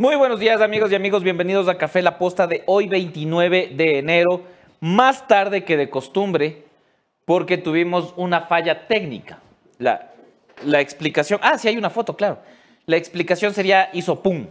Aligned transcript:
Muy 0.00 0.16
buenos 0.16 0.40
días 0.40 0.62
amigos 0.62 0.90
y 0.90 0.94
amigos, 0.94 1.22
bienvenidos 1.22 1.68
a 1.68 1.76
Café 1.76 2.00
La 2.00 2.16
Posta 2.16 2.46
de 2.46 2.62
hoy 2.64 2.88
29 2.88 3.72
de 3.74 3.98
enero, 3.98 4.40
más 4.80 5.28
tarde 5.28 5.62
que 5.62 5.76
de 5.76 5.90
costumbre, 5.90 6.62
porque 7.26 7.58
tuvimos 7.58 8.14
una 8.16 8.46
falla 8.46 8.86
técnica. 8.88 9.40
La, 9.76 10.10
la 10.64 10.80
explicación, 10.80 11.38
ah, 11.42 11.58
sí 11.58 11.68
hay 11.68 11.76
una 11.76 11.90
foto, 11.90 12.16
claro. 12.16 12.38
La 12.86 12.96
explicación 12.96 13.52
sería 13.52 13.90
hizo 13.92 14.22
pum 14.22 14.46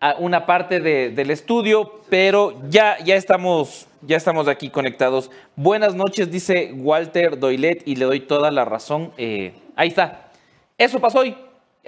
a 0.00 0.14
una 0.20 0.46
parte 0.46 0.80
de- 0.80 1.10
del 1.10 1.30
estudio, 1.32 2.00
pero 2.08 2.58
ya, 2.70 2.96
ya, 3.04 3.14
estamos, 3.14 3.88
ya 4.00 4.16
estamos 4.16 4.48
aquí 4.48 4.70
conectados. 4.70 5.30
Buenas 5.54 5.94
noches, 5.94 6.30
dice 6.30 6.72
Walter 6.74 7.38
Doilet, 7.38 7.82
y 7.86 7.96
le 7.96 8.06
doy 8.06 8.20
toda 8.20 8.50
la 8.50 8.64
razón. 8.64 9.12
Eh, 9.18 9.52
ahí 9.76 9.88
está. 9.88 10.30
Eso 10.78 10.98
pasó 10.98 11.18
hoy. 11.18 11.36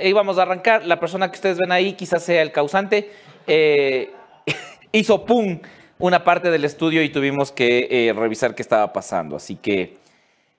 Íbamos 0.03 0.39
a 0.39 0.43
arrancar. 0.43 0.87
La 0.87 0.99
persona 1.01 1.31
que 1.31 1.37
ustedes 1.37 1.59
ven 1.59 1.73
ahí 1.73 1.95
quizás 1.95 2.23
sea 2.23 2.43
el 2.43 2.53
causante. 2.53 3.11
Eh, 3.47 4.13
hizo 4.93 5.25
pum 5.25 5.61
una 5.99 6.25
parte 6.25 6.51
del 6.51 6.65
estudio 6.65 7.03
y 7.03 7.11
tuvimos 7.11 7.53
que 7.53 7.89
eh, 7.91 8.13
revisar 8.13 8.55
qué 8.55 8.63
estaba 8.63 8.93
pasando. 8.93 9.37
Así 9.37 9.57
que 9.57 9.99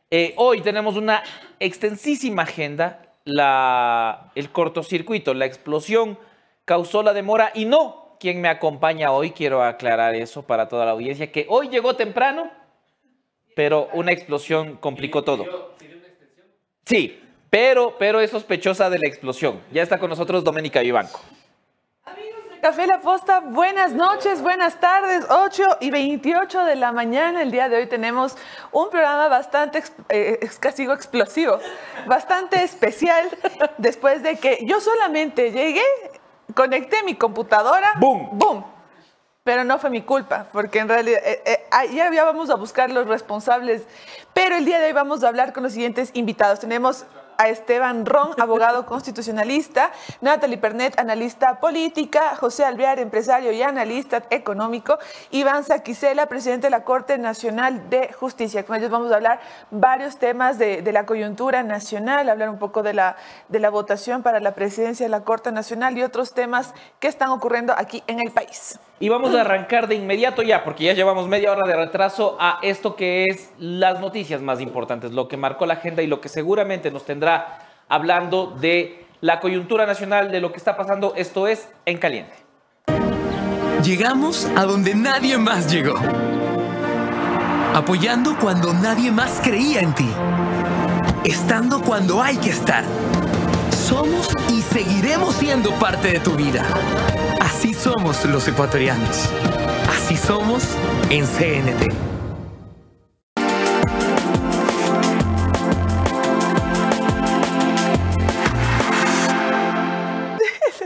eh, 0.10 0.34
hoy 0.38 0.62
tenemos 0.62 0.98
una 0.98 1.24
extensísima 1.60 2.44
agenda. 2.44 3.08
La, 3.24 4.32
el 4.34 4.52
cortocircuito, 4.52 5.34
la 5.34 5.46
explosión 5.46 6.18
causó 6.66 7.04
la 7.04 7.14
demora 7.14 7.52
y 7.54 7.66
no 7.66 8.18
quien 8.20 8.42
me 8.42 8.50
acompaña 8.50 9.12
hoy. 9.12 9.32
Quiero 9.32 9.64
aclarar 9.64 10.16
eso 10.16 10.44
para 10.44 10.68
toda 10.68 10.86
la 10.86 10.92
audiencia, 10.92 11.32
que 11.32 11.46
hoy 11.50 11.70
llegó 11.70 11.96
temprano, 11.96 12.52
pero 13.56 13.90
una 13.94 14.12
explosión 14.12 14.78
complicó 14.78 15.24
todo. 15.24 15.76
Sí, 16.86 17.20
pero, 17.52 17.96
pero 18.00 18.22
es 18.22 18.32
sospechosa 18.32 18.90
de 18.90 18.98
la 18.98 19.08
explosión. 19.08 19.62
Ya 19.72 19.84
está 19.84 20.00
con 20.00 20.10
nosotros 20.10 20.44
Doménica 20.44 20.80
Vivanco. 20.80 21.20
Café 22.62 22.88
La 22.88 23.02
Posta, 23.02 23.40
buenas 23.40 23.92
noches, 23.92 24.42
buenas 24.42 24.80
tardes, 24.80 25.26
8 25.30 25.80
y 25.82 25.90
28 25.90 26.64
de 26.64 26.76
la 26.76 26.92
mañana. 26.92 27.42
El 27.42 27.52
día 27.52 27.68
de 27.68 27.78
hoy 27.78 27.88
tenemos 27.88 28.38
un 28.72 28.90
programa 28.90 29.28
bastante, 29.28 29.84
eh, 30.10 30.48
casi 30.60 30.84
digo 30.84 30.94
explosivo, 30.94 31.60
bastante 32.06 32.64
especial, 32.64 33.28
después 33.80 34.24
de 34.24 34.38
que 34.38 34.60
yo 34.64 34.80
solamente 34.80 35.52
llegué, 35.52 35.84
conecté 36.54 37.04
mi 37.04 37.16
computadora, 37.16 37.94
¡Boom! 38.00 38.30
¡boom! 38.34 38.64
Pero 39.44 39.64
no 39.64 39.80
fue 39.80 39.90
mi 39.90 40.04
culpa, 40.04 40.46
porque 40.54 40.80
en 40.80 40.88
realidad 40.88 41.20
eh, 41.26 41.42
eh, 41.44 41.66
ayer 41.72 42.14
ya 42.14 42.24
vamos 42.24 42.52
a 42.52 42.56
buscar 42.56 42.92
los 42.92 43.08
responsables, 43.08 43.82
pero 44.36 44.56
el 44.56 44.66
día 44.66 44.80
de 44.80 44.86
hoy 44.86 44.94
vamos 44.94 45.24
a 45.24 45.30
hablar 45.30 45.52
con 45.52 45.64
los 45.64 45.74
siguientes 45.74 46.12
invitados. 46.14 46.60
Tenemos 46.60 47.08
a 47.42 47.50
Esteban 47.50 48.06
Ron, 48.06 48.30
abogado 48.40 48.86
constitucionalista, 48.86 49.92
Natalie 50.22 50.58
Pernet, 50.58 51.00
analista 51.00 51.60
política, 51.60 52.36
José 52.36 52.64
Alvear, 52.64 53.00
empresario 53.00 53.52
y 53.52 53.64
analista 53.64 54.24
económico, 54.30 55.00
Iván 55.32 55.64
Saquicela, 55.64 56.28
presidente 56.28 56.68
de 56.68 56.72
la 56.72 56.84
Corte 56.84 57.18
Nacional 57.18 57.90
de 57.90 58.14
Justicia. 58.14 58.64
Con 58.64 58.76
ellos 58.76 58.92
vamos 58.92 59.12
a 59.12 59.16
hablar 59.16 59.40
varios 59.72 60.18
temas 60.18 60.60
de, 60.60 60.84
de 60.84 60.92
la 60.92 61.06
coyuntura 61.06 61.64
nacional, 61.64 62.30
hablar 62.30 62.50
un 62.50 62.60
poco 62.60 62.84
de 62.84 62.94
la, 62.94 63.16
de 63.50 63.60
la 63.60 63.72
votación 63.72 64.22
para 64.22 64.40
la 64.40 64.54
presidencia 64.54 65.06
de 65.06 65.10
la 65.10 65.22
Corte 65.22 65.52
Nacional 65.52 65.98
y 65.98 66.04
otros 66.04 66.34
temas 66.34 66.76
que 67.00 67.08
están 67.08 67.30
ocurriendo 67.30 67.74
aquí 67.76 68.04
en 68.06 68.20
el 68.20 68.32
país. 68.32 68.80
Y 69.02 69.10
vamos 69.10 69.34
a 69.34 69.42
arrancar 69.42 69.88
de 69.88 69.96
inmediato 69.96 70.44
ya, 70.44 70.64
porque 70.64 70.84
ya 70.84 70.94
llevamos 70.94 71.28
media 71.28 71.52
hora 71.52 71.68
de 71.68 71.76
retraso 71.76 72.38
a 72.40 72.60
esto 72.62 72.96
que 72.96 73.26
es 73.26 73.50
las 73.58 74.00
noticias 74.00 74.44
más 74.44 74.62
importantes, 74.62 75.12
lo 75.12 75.28
que 75.28 75.38
marcó 75.38 75.66
la 75.66 75.74
agenda 75.74 76.04
y 76.04 76.08
lo 76.08 76.22
que 76.22 76.30
seguramente 76.30 76.92
nos 76.92 77.04
tendrá 77.04 77.68
hablando 77.90 78.56
de 78.62 79.04
la 79.20 79.40
coyuntura 79.40 79.88
nacional, 79.88 80.32
de 80.32 80.40
lo 80.40 80.52
que 80.52 80.60
está 80.60 80.78
pasando, 80.78 81.14
esto 81.18 81.48
es 81.48 81.68
En 81.86 81.98
Caliente. 81.98 82.34
Llegamos 83.84 84.46
a 84.56 84.66
donde 84.66 84.94
nadie 84.94 85.36
más 85.40 85.72
llegó. 85.72 85.96
Apoyando 87.74 88.38
cuando 88.40 88.72
nadie 88.72 89.12
más 89.12 89.42
creía 89.44 89.80
en 89.80 89.96
ti. 89.96 90.10
Estando 91.24 91.82
cuando 91.82 92.22
hay 92.22 92.38
que 92.38 92.52
estar. 92.52 92.84
Somos 93.72 94.30
y 94.48 94.62
seguiremos 94.62 95.34
siendo 95.34 95.72
parte 95.72 96.10
de 96.10 96.20
tu 96.20 96.34
vida. 96.34 96.64
Así 97.42 97.74
somos 97.74 98.24
los 98.26 98.48
ecuatorianos. 98.48 99.28
Así 99.90 100.16
somos 100.16 100.64
en 101.10 101.26
CNT. 101.26 101.92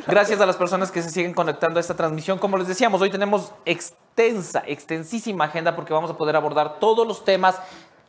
Gracias 0.08 0.40
a 0.40 0.46
las 0.46 0.56
personas 0.56 0.92
que 0.92 1.02
se 1.02 1.10
siguen 1.10 1.34
conectando 1.34 1.78
a 1.78 1.82
esta 1.82 1.94
transmisión. 1.94 2.40
Como 2.40 2.58
les 2.58 2.70
decíamos, 2.70 3.02
hoy 3.02 3.10
tenemos 3.10 3.52
extensa, 3.66 4.64
extensísima 4.66 5.44
agenda 5.44 5.76
porque 5.76 5.92
vamos 5.92 6.10
a 6.10 6.18
poder 6.18 6.38
abordar 6.38 6.80
todos 6.80 7.06
los 7.06 7.26
temas 7.26 7.58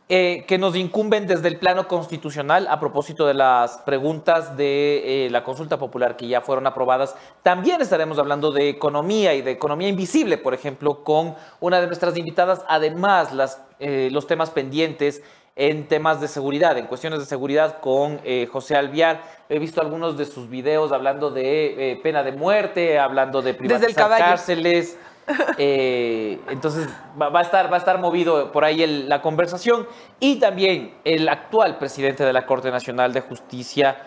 eh, 0.09 0.45
que 0.47 0.57
nos 0.57 0.75
incumben 0.77 1.27
desde 1.27 1.49
el 1.49 1.59
plano 1.59 1.87
constitucional 1.87 2.67
a 2.69 2.79
propósito 2.79 3.27
de 3.27 3.33
las 3.33 3.79
preguntas 3.79 4.55
de 4.55 5.25
eh, 5.25 5.29
la 5.29 5.43
consulta 5.43 5.77
popular 5.77 6.15
que 6.15 6.29
ya 6.29 6.39
fueron 6.39 6.65
aprobadas. 6.65 7.15
También 7.43 7.81
estaremos 7.81 8.17
hablando 8.17 8.51
de 8.51 8.69
economía 8.69 9.33
y 9.33 9.41
de 9.41 9.51
economía 9.51 9.89
invisible, 9.89 10.37
por 10.37 10.53
ejemplo, 10.53 11.03
con 11.03 11.35
una 11.59 11.81
de 11.81 11.87
nuestras 11.87 12.15
invitadas. 12.15 12.63
Además, 12.69 13.33
las, 13.33 13.61
eh, 13.79 14.07
los 14.11 14.27
temas 14.27 14.49
pendientes 14.49 15.21
en 15.57 15.87
temas 15.87 16.21
de 16.21 16.27
seguridad, 16.27 16.77
en 16.77 16.85
cuestiones 16.85 17.19
de 17.19 17.25
seguridad 17.25 17.79
con 17.79 18.21
eh, 18.23 18.47
José 18.49 18.75
Alviar. 18.75 19.23
He 19.49 19.57
visto 19.57 19.81
algunos 19.81 20.15
de 20.15 20.25
sus 20.25 20.49
videos 20.49 20.91
hablando 20.91 21.31
de 21.31 21.93
eh, 21.93 21.99
pena 22.01 22.21
de 22.21 22.31
muerte, 22.31 22.99
hablando 22.99 23.41
de 23.41 23.53
Desde 23.53 23.63
el 23.65 23.67
privatizar 23.67 23.95
caballo. 23.95 24.23
cárceles. 24.23 24.97
Eh, 25.59 26.39
entonces 26.49 26.87
va, 27.19 27.39
a 27.39 27.41
estar, 27.41 27.71
va 27.71 27.75
a 27.75 27.79
estar 27.79 27.99
movido 27.99 28.51
por 28.51 28.63
ahí 28.63 28.85
la 29.07 29.21
conversación. 29.21 29.87
Y 30.19 30.39
también 30.39 30.93
el 31.03 31.27
actual 31.27 31.77
presidente 31.77 32.23
de 32.23 32.31
la 32.31 32.45
Corte 32.45 32.71
Nacional 32.71 33.11
de 33.11 33.21
Justicia 33.21 33.97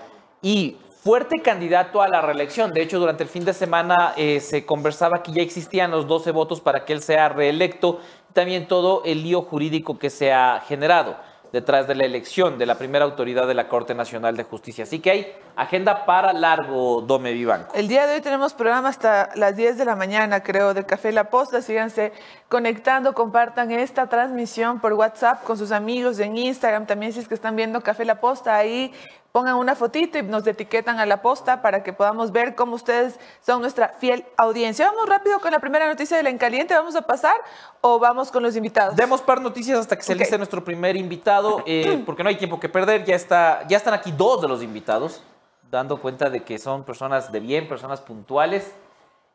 y 0.43 0.77
fuerte 1.03 1.41
candidato 1.41 2.03
a 2.03 2.09
la 2.09 2.21
reelección. 2.21 2.73
De 2.73 2.83
hecho, 2.83 2.99
durante 2.99 3.23
el 3.25 3.29
fin 3.29 3.45
de 3.45 3.53
semana 3.53 4.15
eh, 4.17 4.41
se 4.41 4.65
conversaba 4.65 5.23
que 5.23 5.33
ya 5.33 5.43
existían 5.43 5.91
los 5.91 6.07
12 6.07 6.31
votos 6.31 6.61
para 6.61 6.85
que 6.85 6.93
él 6.93 7.03
sea 7.03 7.29
reelecto. 7.29 8.01
También 8.33 8.69
todo 8.69 9.03
el 9.05 9.23
lío 9.23 9.43
jurídico 9.43 9.99
que 9.99 10.09
se 10.09 10.33
ha 10.33 10.63
generado 10.67 11.17
detrás 11.53 11.89
de 11.89 11.95
la 11.95 12.05
elección 12.05 12.59
de 12.59 12.67
la 12.67 12.77
primera 12.77 13.05
autoridad 13.05 13.47
de 13.47 13.55
la 13.55 13.69
Corte 13.69 13.95
Nacional 13.95 14.37
de 14.37 14.45
Justicia. 14.45 14.85
Así 14.85 15.01
que 15.01 15.11
hay 15.11 15.33
agenda 15.57 16.07
para 16.07 16.33
largo, 16.33 17.03
Dome 17.03 17.33
Vivanco. 17.33 17.75
El 17.75 17.89
día 17.89 18.07
de 18.07 18.15
hoy 18.15 18.21
tenemos 18.21 18.55
programa 18.55 18.89
hasta 18.89 19.31
las 19.35 19.57
10 19.57 19.79
de 19.79 19.85
la 19.85 19.97
mañana, 19.97 20.43
creo, 20.43 20.75
del 20.75 20.87
Café 20.87 21.13
La 21.13 21.25
Posta. 21.25 21.63
Síganse 21.63 22.13
conectando, 22.49 23.13
compartan 23.15 23.71
esta 23.71 24.09
transmisión 24.09 24.81
por 24.81 24.93
WhatsApp 24.93 25.43
con 25.45 25.59
sus 25.59 25.73
amigos 25.73 26.19
en 26.19 26.37
Instagram. 26.37 26.87
También 26.87 27.13
si 27.13 27.21
es 27.21 27.29
que 27.29 27.35
están 27.35 27.57
viendo 27.57 27.81
Café 27.81 28.05
La 28.05 28.21
Posta, 28.21 28.57
ahí 28.57 28.93
pongan 29.33 29.57
una 29.57 29.75
fotito 29.75 30.19
y 30.19 30.23
nos 30.23 30.47
etiquetan 30.47 30.99
a 30.99 31.07
la 31.07 31.23
posta 31.23 31.63
para 31.63 31.83
que 31.83 31.93
podamos 31.93 32.33
ver 32.33 32.55
cómo 32.55 32.75
ustedes 32.75 33.19
son 33.45 33.61
nuestra 33.61 33.89
fiel 33.99 34.25
audiencia. 34.37 34.87
Vamos 34.91 35.09
rápido 35.09 35.39
con 35.41 35.53
la 35.53 35.59
primera 35.61 35.87
noticia 35.87 36.17
de 36.17 36.23
la 36.23 36.31
Encaliente. 36.31 36.75
¿Vamos 36.75 36.97
a 36.97 37.03
pasar 37.03 37.37
o 37.81 37.99
vamos 37.99 38.31
con 38.31 38.43
los 38.43 38.57
invitados? 38.57 38.97
Demos 38.97 39.21
par 39.23 39.41
noticias 39.41 39.79
hasta 39.79 39.97
que 39.97 40.03
se 40.03 40.13
Ok. 40.13 40.19
liste 40.19 40.37
nuestro 40.37 40.65
primer 40.65 40.97
invitado, 40.97 41.63
eh, 41.67 42.03
porque 42.07 42.23
no 42.23 42.29
hay 42.29 42.37
tiempo 42.37 42.59
que 42.59 42.69
perder. 42.69 43.05
Ya, 43.05 43.15
está, 43.15 43.67
ya 43.69 43.77
están 43.77 43.95
aquí 43.95 44.13
dos 44.13 44.43
de 44.43 44.49
los 44.49 44.63
invitados, 44.63 45.23
dando 45.71 46.01
cuenta 46.01 46.29
de 46.31 46.43
que 46.43 46.59
son 46.59 46.85
personas 46.85 47.31
de 47.31 47.41
bien, 47.41 47.69
personas 47.69 48.01
puntuales. 48.01 48.73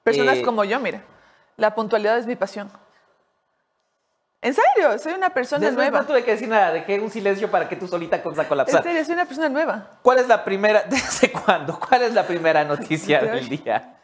Personas 0.03 0.37
Eh, 0.37 0.41
como 0.41 0.63
yo, 0.63 0.79
mira. 0.79 1.01
La 1.57 1.73
puntualidad 1.73 2.17
es 2.17 2.27
mi 2.27 2.35
pasión. 2.35 2.69
En 4.45 4.53
serio, 4.53 4.99
soy 4.99 5.13
una 5.13 5.31
persona 5.31 5.65
Después 5.65 5.87
nueva. 5.87 6.01
no 6.01 6.05
tuve 6.05 6.23
que 6.23 6.29
decir 6.29 6.47
nada, 6.47 6.71
dejé 6.71 6.99
un 6.99 7.09
silencio 7.09 7.49
para 7.49 7.67
que 7.67 7.75
tú 7.75 7.87
solita 7.87 8.21
cosa 8.21 8.43
En 8.43 8.47
colapsar. 8.47 8.83
serio, 8.83 9.03
soy 9.03 9.15
una 9.15 9.25
persona 9.25 9.49
nueva. 9.49 9.97
¿Cuál 10.03 10.19
es 10.19 10.27
la 10.27 10.45
primera, 10.45 10.83
desde 10.87 11.31
cuándo? 11.31 11.79
¿Cuál 11.79 12.03
es 12.03 12.13
la 12.13 12.27
primera 12.27 12.63
noticia 12.63 13.21
del 13.23 13.49
día? 13.49 13.95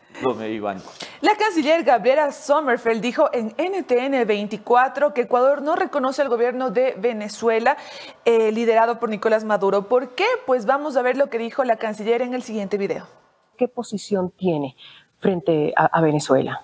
La 1.21 1.35
canciller 1.35 1.83
Gabriela 1.83 2.31
Sommerfeld 2.31 3.01
dijo 3.01 3.29
en 3.33 3.49
NTN 3.49 4.25
24 4.25 5.13
que 5.13 5.21
Ecuador 5.21 5.61
no 5.61 5.75
reconoce 5.75 6.23
al 6.23 6.29
gobierno 6.29 6.71
de 6.71 6.95
Venezuela 6.97 7.77
eh, 8.25 8.51
liderado 8.51 8.99
por 8.99 9.09
Nicolás 9.09 9.43
Maduro. 9.43 9.87
¿Por 9.87 10.15
qué? 10.15 10.25
Pues 10.47 10.65
vamos 10.65 10.97
a 10.97 11.03
ver 11.03 11.17
lo 11.17 11.29
que 11.29 11.37
dijo 11.37 11.63
la 11.63 11.75
canciller 11.75 12.23
en 12.23 12.33
el 12.33 12.41
siguiente 12.41 12.79
video. 12.79 13.05
¿Qué 13.57 13.67
posición 13.67 14.31
tiene 14.31 14.75
frente 15.19 15.71
a, 15.75 15.85
a 15.85 16.01
Venezuela? 16.01 16.63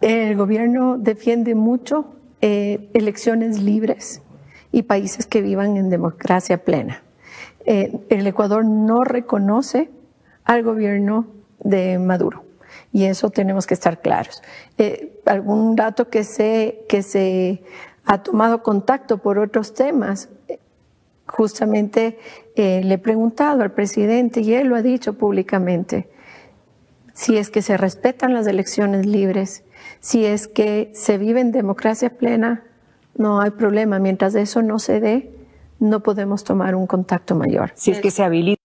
El 0.00 0.36
gobierno 0.36 0.96
defiende 0.96 1.56
mucho 1.56 2.14
eh, 2.42 2.88
elecciones 2.94 3.60
libres 3.60 4.22
y 4.72 4.82
países 4.82 5.26
que 5.26 5.42
vivan 5.42 5.76
en 5.76 5.90
democracia 5.90 6.64
plena. 6.64 7.02
Eh, 7.66 7.98
el 8.08 8.26
Ecuador 8.26 8.64
no 8.64 9.04
reconoce 9.04 9.90
al 10.44 10.62
gobierno 10.62 11.26
de 11.58 11.98
Maduro 11.98 12.44
y 12.92 13.04
eso 13.04 13.28
tenemos 13.28 13.66
que 13.66 13.74
estar 13.74 14.00
claros. 14.00 14.42
Eh, 14.78 15.20
algún 15.26 15.76
dato 15.76 16.08
que 16.08 16.24
se, 16.24 16.86
que 16.88 17.02
se 17.02 17.62
ha 18.06 18.22
tomado 18.22 18.62
contacto 18.62 19.18
por 19.18 19.38
otros 19.38 19.74
temas, 19.74 20.30
justamente 21.26 22.18
le 22.56 22.94
he 22.94 22.98
preguntado 22.98 23.62
al 23.62 23.72
presidente 23.72 24.40
y 24.40 24.54
él 24.54 24.68
lo 24.68 24.76
ha 24.76 24.82
dicho 24.82 25.14
públicamente. 25.14 26.08
si 27.14 27.36
es 27.36 27.50
que 27.50 27.60
se 27.60 27.76
respetan 27.76 28.32
las 28.32 28.46
elecciones 28.46 29.04
libres, 29.04 29.62
si 30.00 30.24
es 30.24 30.48
que 30.48 30.90
se 30.94 31.18
vive 31.18 31.40
en 31.40 31.52
democracia 31.52 32.10
plena, 32.10 32.64
no 33.16 33.40
hay 33.40 33.50
problema. 33.50 33.98
Mientras 33.98 34.34
eso 34.34 34.62
no 34.62 34.78
se 34.78 35.00
dé, 35.00 35.30
no 35.78 36.00
podemos 36.00 36.44
tomar 36.44 36.74
un 36.74 36.86
contacto 36.86 37.34
mayor. 37.34 37.72
Si 37.74 37.90
es 37.90 38.00
que 38.00 38.10
se 38.10 38.22
habilita. 38.22 38.59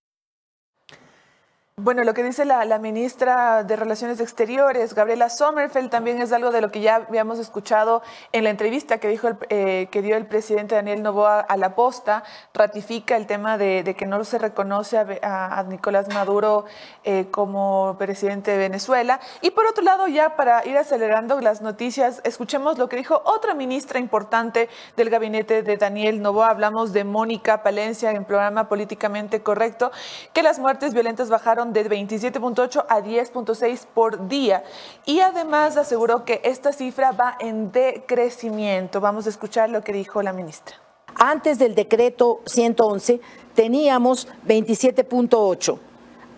Bueno, 1.78 2.06
lo 2.06 2.14
que 2.14 2.24
dice 2.24 2.46
la, 2.46 2.80
ministra 2.80 3.66
de 3.66 3.76
Relaciones 3.76 4.22
Exteriores, 4.22 4.96
Gabriela 4.96 5.30
Sommerfeld, 5.30 5.90
también 5.90 6.22
es 6.22 6.32
algo 6.32 6.52
de 6.52 6.62
lo 6.62 6.72
que 6.72 6.80
ya 6.80 6.96
habíamos 6.96 7.38
escuchado 7.38 8.02
en 8.32 8.46
la 8.46 8.50
entrevista 8.50 8.98
que, 8.98 9.10
dijo 9.10 9.28
el, 9.28 9.36
eh, 9.50 9.90
que 9.92 10.02
dio 10.02 10.16
el 10.16 10.26
presidente 10.26 10.76
Daniel 10.76 11.04
Novoa 11.04 11.42
a 11.42 11.58
la 11.58 11.76
posta. 11.76 12.24
Ratifica 12.54 13.18
el 13.18 13.28
tema 13.28 13.58
de, 13.58 13.94
que 13.98 14.06
no 14.06 14.24
se 14.24 14.38
reconoce 14.38 14.98
a, 14.98 15.66
Nicolás 15.68 16.08
Maduro 16.14 16.64
eh, 17.04 17.28
como 17.30 17.98
presidente 18.00 18.52
de 18.52 18.58
Venezuela. 18.58 19.20
Y 19.42 19.52
por 19.52 19.66
otro 19.66 19.84
lado, 19.84 20.08
ya 20.08 20.38
para 20.38 20.66
ir 20.66 20.78
acelerando 20.78 21.42
las 21.42 21.62
noticias, 21.62 22.22
escuchemos 22.24 22.78
lo 22.78 22.88
que 22.88 22.96
dijo 22.96 23.22
otra 23.26 23.54
ministra 23.54 24.00
importante 24.00 24.70
del 24.96 25.10
gabinete 25.10 25.62
de 25.62 25.76
Daniel 25.76 26.22
Novoa. 26.22 26.52
Hablamos 26.52 26.94
de 26.94 27.04
Mónica 27.04 27.64
Palencia 27.64 28.12
en 28.12 28.24
programa 28.24 28.70
Políticamente 28.70 29.44
Correcto, 29.44 29.92
que 30.32 30.42
las 30.42 30.58
muertes 30.58 30.94
violentas 30.94 31.30
bajaron 31.30 31.65
de 31.74 31.90
27.8 31.90 32.86
a 32.88 33.02
10.6 33.02 33.86
por 33.94 34.28
día. 34.28 34.64
Y 35.06 35.20
además 35.20 35.78
aseguró 35.78 36.26
que 36.26 36.42
esta 36.44 36.74
cifra 36.74 37.12
va 37.12 37.38
en 37.40 37.72
decrecimiento. 37.72 39.02
Vamos 39.02 39.26
a 39.26 39.30
escuchar 39.30 39.70
lo 39.70 39.84
que 39.84 39.94
dijo 39.94 40.22
la 40.22 40.34
ministra. 40.34 40.76
Antes 41.16 41.60
del 41.60 41.76
decreto 41.76 42.42
111 42.46 43.22
teníamos 43.54 44.28
27.8. 44.46 45.80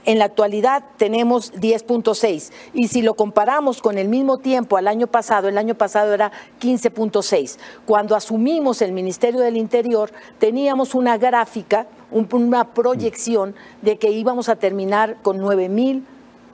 En 0.08 0.20
la 0.20 0.26
actualidad 0.26 0.86
tenemos 0.96 1.54
10.6 1.56 2.54
y 2.74 2.88
si 2.88 3.02
lo 3.02 3.16
comparamos 3.16 3.82
con 3.82 3.98
el 3.98 4.08
mismo 4.08 4.38
tiempo 4.38 4.78
al 4.78 4.88
año 4.88 5.08
pasado, 5.08 5.50
el 5.50 5.58
año 5.58 5.76
pasado 5.76 6.14
era 6.14 6.32
15.6. 6.62 7.58
Cuando 7.86 8.16
asumimos 8.16 8.82
el 8.82 8.94
Ministerio 8.94 9.42
del 9.42 9.58
Interior 9.58 10.14
teníamos 10.40 10.96
una 10.96 11.18
gráfica, 11.18 11.88
una 12.10 12.74
proyección 12.74 13.54
de 13.82 13.98
que 13.98 14.10
íbamos 14.10 14.48
a 14.48 14.56
terminar 14.56 15.18
con 15.24 15.40
9 15.40 15.68
mil 15.68 16.06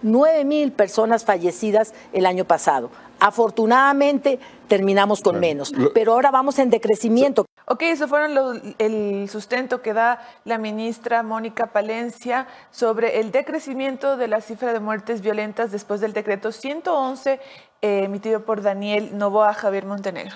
9 0.01 0.45
mil 0.45 0.71
personas 0.71 1.23
fallecidas 1.23 1.94
el 2.11 2.25
año 2.25 2.45
pasado. 2.45 2.89
Afortunadamente 3.19 4.39
terminamos 4.67 5.21
con 5.21 5.39
menos, 5.39 5.71
pero 5.94 6.13
ahora 6.13 6.31
vamos 6.31 6.57
en 6.57 6.71
decrecimiento. 6.71 7.45
Ok, 7.65 7.83
eso 7.83 8.07
fueron 8.07 8.36
lo, 8.36 8.54
el 8.77 9.30
sustento 9.30 9.81
que 9.81 9.94
da 9.94 10.19
la 10.44 10.57
ministra 10.57 11.24
Mónica 11.24 11.68
Palencia 11.68 12.48
sobre 12.71 13.21
el 13.21 13.31
decrecimiento 13.31 14.18
de 14.18 14.27
la 14.27 14.42
cifra 14.42 14.74
de 14.74 14.81
muertes 14.81 15.21
violentas 15.21 15.71
después 15.71 16.01
del 16.01 16.12
decreto 16.12 16.51
111 16.51 17.39
eh, 17.81 18.04
emitido 18.04 18.42
por 18.42 18.62
Daniel 18.62 19.18
Novoa 19.18 19.54
Javier 19.54 19.86
Montenegro. 19.86 20.36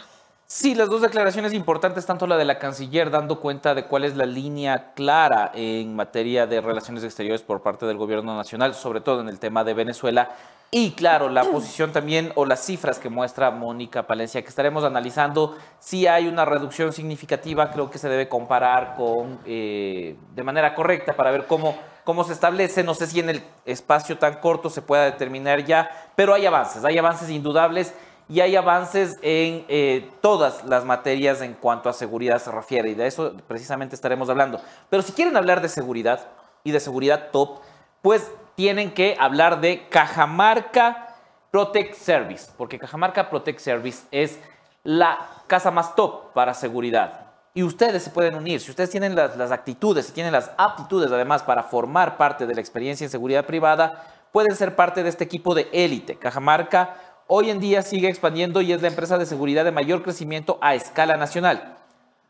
Sí, 0.49 0.75
las 0.75 0.87
dos 0.87 1.01
declaraciones 1.01 1.53
importantes, 1.53 2.05
tanto 2.05 2.25
la 2.25 2.37
de 2.37 2.45
la 2.45 2.57
canciller 2.57 3.11
dando 3.11 3.41
cuenta 3.41 3.75
de 3.75 3.83
cuál 3.83 4.05
es 4.05 4.15
la 4.15 4.25
línea 4.25 4.93
clara 4.93 5.51
en 5.53 5.93
materia 5.93 6.47
de 6.47 6.61
relaciones 6.61 7.03
exteriores 7.03 7.41
por 7.41 7.61
parte 7.61 7.85
del 7.85 7.97
gobierno 7.97 8.37
nacional, 8.37 8.73
sobre 8.73 9.01
todo 9.01 9.19
en 9.19 9.27
el 9.27 9.39
tema 9.39 9.65
de 9.65 9.73
Venezuela, 9.73 10.29
y 10.69 10.91
claro, 10.91 11.29
la 11.29 11.45
posición 11.45 11.93
también 11.93 12.33
o 12.35 12.45
las 12.45 12.65
cifras 12.65 12.99
que 12.99 13.09
muestra 13.09 13.51
Mónica 13.51 14.05
Palencia, 14.05 14.41
que 14.41 14.49
estaremos 14.49 14.83
analizando, 14.83 15.55
si 15.79 16.07
hay 16.07 16.27
una 16.27 16.43
reducción 16.43 16.91
significativa, 16.91 17.71
creo 17.71 17.89
que 17.89 17.97
se 17.97 18.09
debe 18.09 18.27
comparar 18.27 18.95
con 18.97 19.39
eh, 19.45 20.17
de 20.35 20.43
manera 20.43 20.75
correcta 20.75 21.15
para 21.15 21.31
ver 21.31 21.45
cómo, 21.47 21.77
cómo 22.03 22.25
se 22.25 22.33
establece. 22.33 22.83
No 22.83 22.95
sé 22.95 23.07
si 23.07 23.21
en 23.21 23.29
el 23.29 23.43
espacio 23.65 24.17
tan 24.17 24.41
corto 24.41 24.69
se 24.69 24.81
pueda 24.81 25.05
determinar 25.05 25.63
ya, 25.63 25.89
pero 26.17 26.33
hay 26.33 26.45
avances, 26.45 26.83
hay 26.83 26.97
avances 26.97 27.29
indudables 27.29 27.93
y 28.27 28.41
hay 28.41 28.57
avances 28.57 29.15
en 29.21 29.63
eh, 29.69 30.09
todas 30.19 30.65
las 30.65 30.83
materias 30.83 31.41
en 31.41 31.53
cuanto 31.53 31.87
a 31.87 31.93
seguridad 31.93 32.39
se 32.39 32.51
refiere, 32.51 32.89
y 32.89 32.93
de 32.93 33.07
eso 33.07 33.33
precisamente 33.47 33.95
estaremos 33.95 34.29
hablando. 34.29 34.59
Pero 34.89 35.01
si 35.01 35.13
quieren 35.13 35.37
hablar 35.37 35.61
de 35.61 35.69
seguridad 35.69 36.27
y 36.65 36.71
de 36.71 36.81
seguridad 36.81 37.29
top, 37.31 37.61
pues 38.01 38.29
tienen 38.57 38.91
que 38.91 39.15
hablar 39.19 39.61
de 39.61 39.87
Cajamarca 39.87 41.15
Protect 41.51 41.93
Service, 41.93 42.51
porque 42.57 42.79
Cajamarca 42.79 43.29
Protect 43.29 43.59
Service 43.59 44.07
es 44.09 44.39
la 44.83 45.19
casa 45.45 45.69
más 45.69 45.95
top 45.95 46.33
para 46.33 46.55
seguridad. 46.55 47.27
Y 47.53 47.61
ustedes 47.61 48.01
se 48.01 48.09
pueden 48.09 48.33
unir, 48.33 48.59
si 48.59 48.71
ustedes 48.71 48.89
tienen 48.89 49.15
las, 49.15 49.51
actitudes, 49.51 50.07
si 50.07 50.11
tienen 50.11 50.33
las 50.33 50.49
aptitudes 50.57 51.11
además 51.11 51.43
para 51.43 51.61
formar 51.61 52.17
parte 52.17 52.47
de 52.47 52.55
la 52.55 52.61
experiencia 52.61 53.05
en 53.05 53.11
seguridad 53.11 53.45
privada, 53.45 54.03
pueden 54.31 54.55
ser 54.55 54.75
parte 54.75 55.03
de 55.03 55.09
este 55.09 55.23
equipo 55.23 55.53
de 55.53 55.69
élite. 55.71 56.15
Cajamarca 56.15 56.95
hoy 57.27 57.51
en 57.51 57.59
día 57.59 57.83
sigue 57.83 58.09
expandiendo 58.09 58.61
y 58.61 58.73
es 58.73 58.81
la 58.81 58.87
empresa 58.87 59.19
de 59.19 59.27
seguridad 59.27 59.65
de 59.65 59.71
mayor 59.71 60.01
crecimiento 60.01 60.57
a 60.61 60.73
escala 60.73 61.15
nacional. 61.15 61.77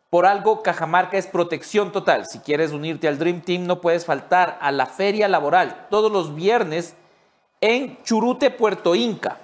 Por 0.10 0.26
algo, 0.26 0.64
Cajamarca 0.64 1.18
es 1.18 1.28
protección 1.28 1.92
total. 1.92 2.26
Si 2.26 2.40
quieres 2.40 2.72
unirte 2.72 3.10
al 3.10 3.18
Dream 3.18 3.42
Team, 3.42 3.66
no 3.66 3.82
puedes 3.82 4.06
faltar 4.06 4.58
a 4.62 4.72
la 4.72 4.86
feria 4.86 5.28
laboral 5.28 5.88
todos 5.90 6.12
los 6.12 6.34
viernes 6.34 6.96
en 7.60 8.02
Churute, 8.04 8.50
Puerto 8.50 8.96
Inca. 8.96 9.38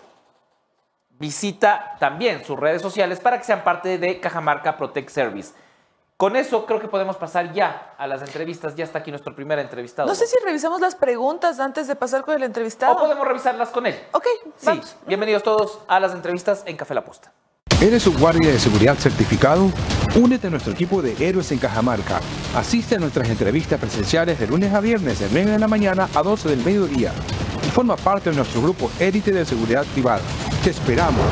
Visita 1.09 1.97
también 1.99 2.45
sus 2.45 2.57
redes 2.57 2.81
sociales 2.81 3.19
para 3.19 3.37
que 3.37 3.43
sean 3.43 3.63
parte 3.63 3.97
de 3.97 4.19
Cajamarca 4.21 4.77
Protect 4.77 5.09
Service. 5.09 5.53
Con 6.15 6.37
eso 6.37 6.65
creo 6.65 6.79
que 6.79 6.87
podemos 6.87 7.17
pasar 7.17 7.51
ya 7.51 7.95
a 7.97 8.07
las 8.07 8.21
entrevistas. 8.21 8.75
Ya 8.75 8.85
está 8.85 8.99
aquí 8.99 9.11
nuestro 9.11 9.35
primer 9.35 9.59
entrevistado. 9.59 10.07
No 10.07 10.15
sé 10.15 10.27
si 10.27 10.37
revisamos 10.45 10.79
las 10.79 10.95
preguntas 10.95 11.59
antes 11.59 11.87
de 11.87 11.97
pasar 11.97 12.23
con 12.23 12.35
el 12.35 12.43
entrevistado. 12.43 12.93
O 12.93 12.99
podemos 12.99 13.27
revisarlas 13.27 13.69
con 13.69 13.85
él. 13.85 13.99
Ok, 14.13 14.27
vamos. 14.63 14.85
Sí, 14.85 14.95
bienvenidos 15.07 15.43
todos 15.43 15.79
a 15.87 15.99
las 15.99 16.13
entrevistas 16.13 16.63
en 16.65 16.77
Café 16.77 16.93
La 16.93 17.03
Posta. 17.03 17.33
¿Eres 17.83 18.07
un 18.07 18.17
guardia 18.17 18.49
de 18.49 18.59
seguridad 18.59 18.95
certificado? 18.97 19.69
Únete 20.15 20.47
a 20.47 20.49
nuestro 20.49 20.71
equipo 20.71 21.01
de 21.01 21.17
héroes 21.19 21.51
en 21.51 21.57
Cajamarca. 21.57 22.21
Asiste 22.55 22.95
a 22.95 22.97
nuestras 22.97 23.27
entrevistas 23.27 23.77
presenciales 23.77 24.39
de 24.39 24.47
lunes 24.47 24.73
a 24.73 24.79
viernes 24.79 25.19
de 25.19 25.27
9 25.29 25.51
de 25.51 25.59
la 25.59 25.67
mañana 25.67 26.07
a 26.15 26.23
12 26.23 26.47
del 26.47 26.63
mediodía. 26.63 27.11
Y 27.61 27.69
forma 27.71 27.97
parte 27.97 28.29
de 28.29 28.37
nuestro 28.37 28.61
grupo 28.61 28.89
élite 29.01 29.33
de 29.33 29.43
seguridad 29.43 29.85
privada. 29.87 30.21
Te 30.63 30.69
esperamos. 30.69 31.25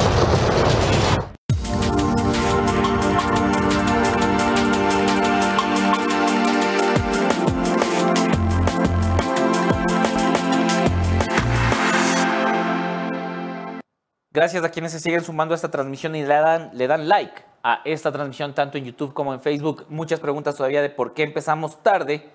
Gracias 14.42 14.64
a 14.64 14.72
quienes 14.72 14.92
se 14.92 15.00
siguen 15.00 15.24
sumando 15.24 15.54
a 15.54 15.56
esta 15.56 15.70
transmisión 15.70 16.16
y 16.16 16.24
le 16.24 16.34
dan, 16.34 16.72
le 16.74 16.88
dan 16.88 17.08
like 17.08 17.44
a 17.62 17.82
esta 17.86 18.12
transmisión 18.12 18.56
tanto 18.56 18.80
en 18.80 18.86
YouTube 18.86 19.14
como 19.14 19.36
en 19.36 19.40
Facebook. 19.40 19.86
Muchas 19.88 20.20
preguntas 20.20 20.56
todavía 20.56 20.82
de 20.82 20.90
por 20.90 21.14
qué 21.14 21.22
empezamos 21.22 21.84
tarde. 21.84 22.28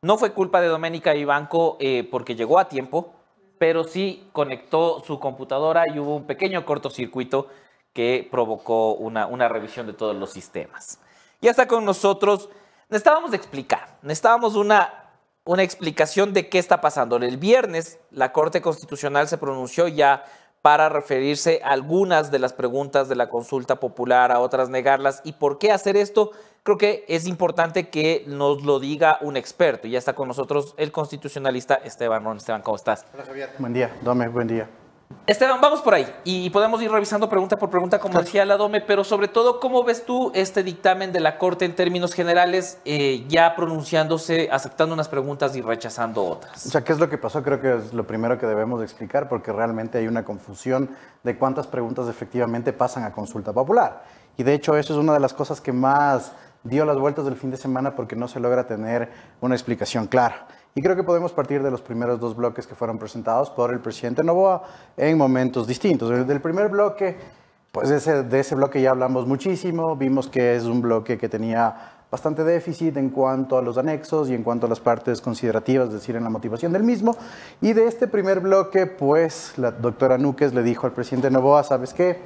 No 0.00 0.18
fue 0.18 0.32
culpa 0.32 0.60
de 0.60 0.68
Doménica 0.68 1.16
Ibanco 1.16 1.76
eh, 1.80 2.06
porque 2.12 2.36
llegó 2.36 2.60
a 2.60 2.68
tiempo, 2.68 3.12
pero 3.58 3.82
sí 3.82 4.28
conectó 4.30 5.02
su 5.04 5.18
computadora 5.18 5.82
y 5.92 5.98
hubo 5.98 6.14
un 6.14 6.28
pequeño 6.28 6.64
cortocircuito 6.64 7.48
que 7.92 8.28
provocó 8.30 8.92
una, 8.94 9.26
una 9.26 9.48
revisión 9.48 9.88
de 9.88 9.94
todos 9.94 10.14
los 10.14 10.30
sistemas. 10.30 11.00
Ya 11.40 11.50
está 11.50 11.66
con 11.66 11.84
nosotros. 11.84 12.50
Necesitábamos 12.88 13.34
explicar, 13.34 13.98
necesitábamos 14.02 14.54
una, 14.54 15.10
una 15.42 15.64
explicación 15.64 16.32
de 16.32 16.48
qué 16.48 16.60
está 16.60 16.80
pasando. 16.80 17.16
El 17.16 17.36
viernes 17.36 17.98
la 18.12 18.30
Corte 18.30 18.62
Constitucional 18.62 19.26
se 19.26 19.38
pronunció 19.38 19.88
ya 19.88 20.24
para 20.68 20.90
referirse 20.90 21.62
a 21.64 21.70
algunas 21.70 22.30
de 22.30 22.38
las 22.38 22.52
preguntas 22.52 23.08
de 23.08 23.16
la 23.16 23.30
consulta 23.30 23.80
popular, 23.80 24.30
a 24.30 24.38
otras 24.40 24.68
negarlas. 24.68 25.22
¿Y 25.24 25.32
por 25.32 25.58
qué 25.58 25.72
hacer 25.72 25.96
esto? 25.96 26.32
Creo 26.62 26.76
que 26.76 27.06
es 27.08 27.26
importante 27.26 27.88
que 27.88 28.24
nos 28.26 28.62
lo 28.64 28.78
diga 28.78 29.16
un 29.22 29.38
experto. 29.38 29.88
Ya 29.88 29.96
está 29.98 30.12
con 30.12 30.28
nosotros 30.28 30.74
el 30.76 30.92
constitucionalista 30.92 31.76
Esteban 31.76 32.22
Ron. 32.22 32.36
Esteban, 32.36 32.60
¿cómo 32.60 32.76
estás? 32.76 33.06
Hola 33.14 33.24
Javier. 33.24 33.48
Buen 33.58 33.72
día, 33.72 33.96
Dome, 34.02 34.28
buen 34.28 34.46
día. 34.46 34.68
Esteban, 35.28 35.60
vamos 35.60 35.82
por 35.82 35.92
ahí 35.92 36.06
y 36.24 36.48
podemos 36.48 36.80
ir 36.80 36.90
revisando 36.90 37.28
pregunta 37.28 37.58
por 37.58 37.68
pregunta, 37.68 37.98
como 37.98 38.18
decía 38.18 38.46
la 38.46 38.56
Dome, 38.56 38.80
pero 38.80 39.04
sobre 39.04 39.28
todo, 39.28 39.60
¿cómo 39.60 39.84
ves 39.84 40.06
tú 40.06 40.32
este 40.34 40.62
dictamen 40.62 41.12
de 41.12 41.20
la 41.20 41.36
Corte 41.36 41.66
en 41.66 41.74
términos 41.74 42.14
generales, 42.14 42.78
eh, 42.86 43.26
ya 43.28 43.54
pronunciándose, 43.54 44.48
aceptando 44.50 44.94
unas 44.94 45.08
preguntas 45.08 45.54
y 45.54 45.60
rechazando 45.60 46.24
otras? 46.24 46.64
O 46.64 46.70
sea, 46.70 46.82
¿qué 46.82 46.94
es 46.94 46.98
lo 46.98 47.10
que 47.10 47.18
pasó? 47.18 47.42
Creo 47.42 47.60
que 47.60 47.76
es 47.76 47.92
lo 47.92 48.06
primero 48.06 48.38
que 48.38 48.46
debemos 48.46 48.80
de 48.80 48.86
explicar 48.86 49.28
porque 49.28 49.52
realmente 49.52 49.98
hay 49.98 50.06
una 50.06 50.24
confusión 50.24 50.96
de 51.22 51.36
cuántas 51.36 51.66
preguntas 51.66 52.08
efectivamente 52.08 52.72
pasan 52.72 53.04
a 53.04 53.12
consulta 53.12 53.52
popular. 53.52 54.04
Y 54.38 54.44
de 54.44 54.54
hecho, 54.54 54.78
eso 54.78 54.94
es 54.94 54.98
una 54.98 55.12
de 55.12 55.20
las 55.20 55.34
cosas 55.34 55.60
que 55.60 55.72
más 55.72 56.32
dio 56.64 56.86
las 56.86 56.98
vueltas 56.98 57.26
del 57.26 57.36
fin 57.36 57.50
de 57.50 57.58
semana 57.58 57.94
porque 57.94 58.16
no 58.16 58.28
se 58.28 58.40
logra 58.40 58.66
tener 58.66 59.10
una 59.42 59.54
explicación 59.54 60.06
clara. 60.06 60.46
Y 60.78 60.80
creo 60.80 60.94
que 60.94 61.02
podemos 61.02 61.32
partir 61.32 61.60
de 61.60 61.72
los 61.72 61.82
primeros 61.82 62.20
dos 62.20 62.36
bloques 62.36 62.64
que 62.64 62.76
fueron 62.76 62.98
presentados 62.98 63.50
por 63.50 63.72
el 63.72 63.80
presidente 63.80 64.22
Novoa 64.22 64.62
en 64.96 65.18
momentos 65.18 65.66
distintos. 65.66 66.24
Del 66.24 66.40
primer 66.40 66.68
bloque, 66.68 67.16
pues 67.72 67.88
de 67.88 67.96
ese, 67.96 68.22
de 68.22 68.38
ese 68.38 68.54
bloque 68.54 68.80
ya 68.80 68.90
hablamos 68.90 69.26
muchísimo, 69.26 69.96
vimos 69.96 70.28
que 70.28 70.54
es 70.54 70.66
un 70.66 70.80
bloque 70.80 71.18
que 71.18 71.28
tenía 71.28 71.74
bastante 72.12 72.44
déficit 72.44 72.96
en 72.96 73.10
cuanto 73.10 73.58
a 73.58 73.62
los 73.62 73.76
anexos 73.76 74.30
y 74.30 74.34
en 74.34 74.44
cuanto 74.44 74.66
a 74.66 74.68
las 74.68 74.78
partes 74.78 75.20
considerativas, 75.20 75.88
es 75.88 75.94
decir, 75.94 76.14
en 76.14 76.22
la 76.22 76.30
motivación 76.30 76.72
del 76.72 76.84
mismo. 76.84 77.16
Y 77.60 77.72
de 77.72 77.88
este 77.88 78.06
primer 78.06 78.38
bloque, 78.38 78.86
pues 78.86 79.54
la 79.58 79.72
doctora 79.72 80.16
Núquez 80.16 80.54
le 80.54 80.62
dijo 80.62 80.86
al 80.86 80.92
presidente 80.92 81.28
Novoa, 81.28 81.64
¿sabes 81.64 81.92
qué? 81.92 82.20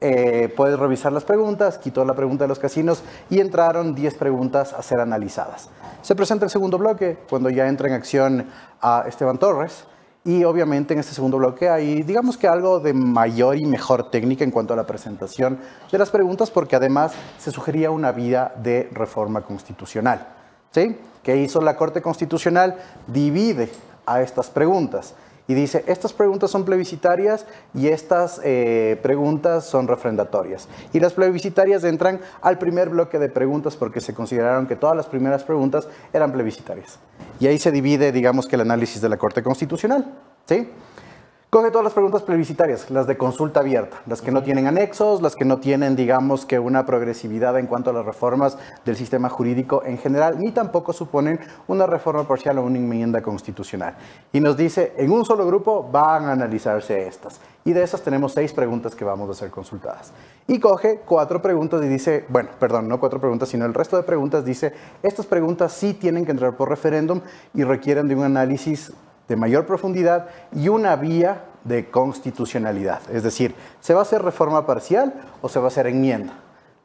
Eh, 0.00 0.50
puedes 0.56 0.78
revisar 0.78 1.12
las 1.12 1.24
preguntas, 1.24 1.76
quitó 1.76 2.06
la 2.06 2.14
pregunta 2.14 2.44
de 2.44 2.48
los 2.48 2.58
casinos 2.58 3.02
y 3.28 3.40
entraron 3.40 3.94
10 3.94 4.14
preguntas 4.14 4.72
a 4.72 4.80
ser 4.80 4.98
analizadas. 4.98 5.68
Se 6.06 6.14
presenta 6.14 6.44
el 6.44 6.52
segundo 6.52 6.78
bloque, 6.78 7.18
cuando 7.28 7.50
ya 7.50 7.66
entra 7.66 7.88
en 7.88 7.94
acción 7.94 8.46
a 8.80 9.06
Esteban 9.08 9.38
Torres. 9.38 9.86
Y 10.24 10.44
obviamente 10.44 10.94
en 10.94 11.00
este 11.00 11.12
segundo 11.12 11.36
bloque 11.38 11.68
hay, 11.68 12.04
digamos 12.04 12.36
que 12.36 12.46
algo 12.46 12.78
de 12.78 12.92
mayor 12.92 13.56
y 13.56 13.66
mejor 13.66 14.08
técnica 14.08 14.44
en 14.44 14.52
cuanto 14.52 14.72
a 14.72 14.76
la 14.76 14.86
presentación 14.86 15.58
de 15.90 15.98
las 15.98 16.10
preguntas, 16.10 16.52
porque 16.52 16.76
además 16.76 17.12
se 17.38 17.50
sugería 17.50 17.90
una 17.90 18.12
vía 18.12 18.52
de 18.62 18.88
reforma 18.92 19.40
constitucional. 19.40 20.28
¿Sí? 20.70 20.96
¿Qué 21.24 21.38
hizo 21.38 21.60
la 21.60 21.76
Corte 21.76 22.00
Constitucional? 22.00 22.76
Divide 23.08 23.68
a 24.06 24.22
estas 24.22 24.48
preguntas 24.48 25.12
y 25.48 25.54
dice, 25.54 25.84
estas 25.86 26.12
preguntas 26.12 26.50
son 26.50 26.64
plebiscitarias 26.64 27.46
y 27.72 27.88
estas 27.88 28.40
eh, 28.42 28.98
preguntas 29.02 29.64
son 29.64 29.86
refrendatorias. 29.86 30.68
Y 30.92 31.00
las 31.00 31.12
plebiscitarias 31.12 31.84
entran 31.84 32.20
al 32.42 32.58
primer 32.58 32.88
bloque 32.88 33.18
de 33.18 33.28
preguntas 33.28 33.76
porque 33.76 34.00
se 34.00 34.12
consideraron 34.12 34.66
que 34.66 34.74
todas 34.74 34.96
las 34.96 35.06
primeras 35.06 35.44
preguntas 35.44 35.86
eran 36.12 36.32
plebiscitarias. 36.32 36.98
Y 37.38 37.46
ahí 37.46 37.58
se 37.58 37.70
divide, 37.70 38.10
digamos 38.10 38.46
que 38.46 38.56
el 38.56 38.62
análisis 38.62 39.00
de 39.00 39.08
la 39.08 39.18
Corte 39.18 39.42
Constitucional. 39.42 40.04
¿sí? 40.46 40.68
Coge 41.56 41.70
todas 41.70 41.84
las 41.84 41.94
preguntas 41.94 42.22
plebiscitarias, 42.22 42.90
las 42.90 43.06
de 43.06 43.16
consulta 43.16 43.60
abierta, 43.60 44.02
las 44.04 44.20
que 44.20 44.30
no 44.30 44.42
tienen 44.42 44.66
anexos, 44.66 45.22
las 45.22 45.34
que 45.34 45.46
no 45.46 45.56
tienen, 45.56 45.96
digamos, 45.96 46.44
que 46.44 46.58
una 46.58 46.84
progresividad 46.84 47.58
en 47.58 47.66
cuanto 47.66 47.88
a 47.88 47.92
las 47.94 48.04
reformas 48.04 48.58
del 48.84 48.94
sistema 48.94 49.30
jurídico 49.30 49.82
en 49.86 49.96
general, 49.96 50.38
ni 50.38 50.52
tampoco 50.52 50.92
suponen 50.92 51.40
una 51.66 51.86
reforma 51.86 52.28
parcial 52.28 52.58
o 52.58 52.62
una 52.62 52.76
enmienda 52.76 53.22
constitucional. 53.22 53.96
Y 54.34 54.40
nos 54.40 54.58
dice, 54.58 54.92
en 54.98 55.10
un 55.10 55.24
solo 55.24 55.46
grupo 55.46 55.88
van 55.90 56.26
a 56.26 56.32
analizarse 56.32 57.08
estas. 57.08 57.40
Y 57.64 57.72
de 57.72 57.82
esas 57.82 58.02
tenemos 58.02 58.32
seis 58.32 58.52
preguntas 58.52 58.94
que 58.94 59.06
vamos 59.06 59.30
a 59.30 59.34
ser 59.34 59.50
consultadas. 59.50 60.12
Y 60.46 60.60
coge 60.60 61.00
cuatro 61.06 61.40
preguntas 61.40 61.82
y 61.82 61.88
dice, 61.88 62.26
bueno, 62.28 62.50
perdón, 62.60 62.86
no 62.86 63.00
cuatro 63.00 63.18
preguntas, 63.18 63.48
sino 63.48 63.64
el 63.64 63.72
resto 63.72 63.96
de 63.96 64.02
preguntas 64.02 64.44
dice, 64.44 64.74
estas 65.02 65.24
preguntas 65.24 65.72
sí 65.72 65.94
tienen 65.94 66.26
que 66.26 66.32
entrar 66.32 66.54
por 66.54 66.68
referéndum 66.68 67.22
y 67.54 67.64
requieren 67.64 68.08
de 68.08 68.14
un 68.14 68.24
análisis 68.24 68.92
de 69.28 69.36
mayor 69.36 69.66
profundidad 69.66 70.28
y 70.52 70.68
una 70.68 70.96
vía 70.96 71.42
de 71.64 71.90
constitucionalidad. 71.90 73.00
Es 73.10 73.22
decir, 73.22 73.54
¿se 73.80 73.94
va 73.94 74.00
a 74.00 74.02
hacer 74.02 74.22
reforma 74.22 74.66
parcial 74.66 75.14
o 75.42 75.48
se 75.48 75.58
va 75.58 75.66
a 75.66 75.68
hacer 75.68 75.86
enmienda? 75.86 76.34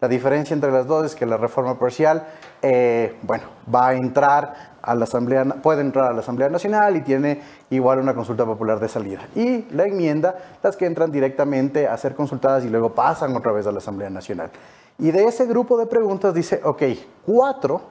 La 0.01 0.07
diferencia 0.07 0.55
entre 0.55 0.71
las 0.71 0.87
dos 0.87 1.05
es 1.05 1.15
que 1.15 1.27
la 1.27 1.37
reforma 1.37 1.77
parcial, 1.77 2.25
eh, 2.63 3.15
bueno, 3.21 3.43
va 3.73 3.89
a 3.89 3.93
entrar 3.93 4.71
a 4.81 4.95
la 4.95 5.03
Asamblea, 5.03 5.45
puede 5.61 5.81
entrar 5.81 6.09
a 6.09 6.13
la 6.13 6.21
Asamblea 6.21 6.49
Nacional 6.49 6.97
y 6.97 7.01
tiene 7.01 7.39
igual 7.69 7.99
una 7.99 8.15
consulta 8.15 8.43
popular 8.43 8.79
de 8.79 8.87
salida. 8.87 9.21
Y 9.35 9.67
la 9.69 9.83
enmienda, 9.83 10.35
las 10.63 10.75
que 10.75 10.87
entran 10.87 11.11
directamente 11.11 11.87
a 11.87 11.95
ser 11.97 12.15
consultadas 12.15 12.65
y 12.65 12.69
luego 12.69 12.95
pasan 12.95 13.35
otra 13.35 13.51
vez 13.51 13.67
a 13.67 13.71
la 13.71 13.77
Asamblea 13.77 14.09
Nacional. 14.09 14.49
Y 14.97 15.11
de 15.11 15.25
ese 15.25 15.45
grupo 15.45 15.77
de 15.77 15.85
preguntas 15.85 16.33
dice, 16.33 16.61
ok, 16.63 16.81
cuatro, 17.23 17.81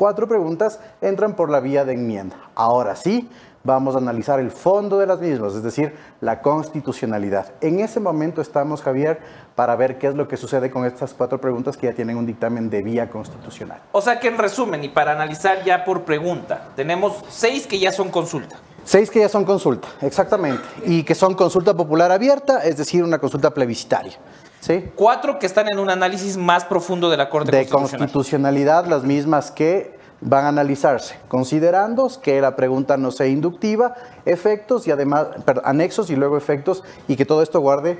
cuatro 0.00 0.26
preguntas 0.26 0.80
entran 1.02 1.36
por 1.36 1.50
la 1.50 1.60
vía 1.60 1.84
de 1.84 1.92
enmienda. 1.92 2.34
Ahora 2.54 2.96
sí, 2.96 3.28
vamos 3.62 3.94
a 3.94 3.98
analizar 3.98 4.40
el 4.40 4.50
fondo 4.50 4.98
de 4.98 5.06
las 5.06 5.20
mismas, 5.20 5.54
es 5.54 5.62
decir, 5.62 5.94
la 6.22 6.40
constitucionalidad. 6.40 7.52
En 7.60 7.80
ese 7.80 8.00
momento 8.00 8.40
estamos, 8.40 8.80
Javier, 8.80 9.20
para 9.54 9.76
ver 9.76 9.98
qué 9.98 10.06
es 10.06 10.14
lo 10.14 10.26
que 10.26 10.38
sucede 10.38 10.70
con 10.70 10.86
estas 10.86 11.12
cuatro 11.12 11.38
preguntas 11.38 11.76
que 11.76 11.86
ya 11.86 11.92
tienen 11.92 12.16
un 12.16 12.24
dictamen 12.24 12.70
de 12.70 12.82
vía 12.82 13.10
constitucional. 13.10 13.82
O 13.92 14.00
sea 14.00 14.18
que 14.18 14.28
en 14.28 14.38
resumen, 14.38 14.82
y 14.82 14.88
para 14.88 15.12
analizar 15.12 15.64
ya 15.64 15.84
por 15.84 16.04
pregunta, 16.04 16.68
tenemos 16.76 17.22
seis 17.28 17.66
que 17.66 17.78
ya 17.78 17.92
son 17.92 18.08
consulta. 18.08 18.56
Seis 18.84 19.10
que 19.10 19.20
ya 19.20 19.28
son 19.28 19.44
consulta, 19.44 19.88
exactamente, 20.00 20.62
y 20.86 21.02
que 21.02 21.14
son 21.14 21.34
consulta 21.34 21.74
popular 21.74 22.10
abierta, 22.10 22.64
es 22.64 22.78
decir, 22.78 23.04
una 23.04 23.18
consulta 23.18 23.50
plebiscitaria. 23.50 24.14
¿Sí? 24.60 24.90
Cuatro 24.94 25.38
que 25.38 25.46
están 25.46 25.66
en 25.72 25.78
un 25.78 25.90
análisis 25.90 26.36
más 26.36 26.64
profundo 26.64 27.10
de 27.10 27.16
la 27.16 27.30
Corte 27.30 27.50
de 27.50 27.66
Constitucional. 27.66 27.90
De 27.90 28.12
constitucionalidad, 28.12 28.86
las 28.86 29.04
mismas 29.04 29.50
que 29.50 29.98
van 30.20 30.44
a 30.44 30.48
analizarse, 30.48 31.16
considerando 31.28 32.10
que 32.22 32.40
la 32.42 32.54
pregunta 32.54 32.98
no 32.98 33.10
sea 33.10 33.26
inductiva, 33.26 33.94
efectos 34.26 34.86
y 34.86 34.90
además, 34.90 35.28
perdón, 35.46 35.64
anexos 35.66 36.10
y 36.10 36.16
luego 36.16 36.36
efectos, 36.36 36.84
y 37.08 37.16
que 37.16 37.24
todo 37.24 37.42
esto 37.42 37.58
guarde 37.60 37.98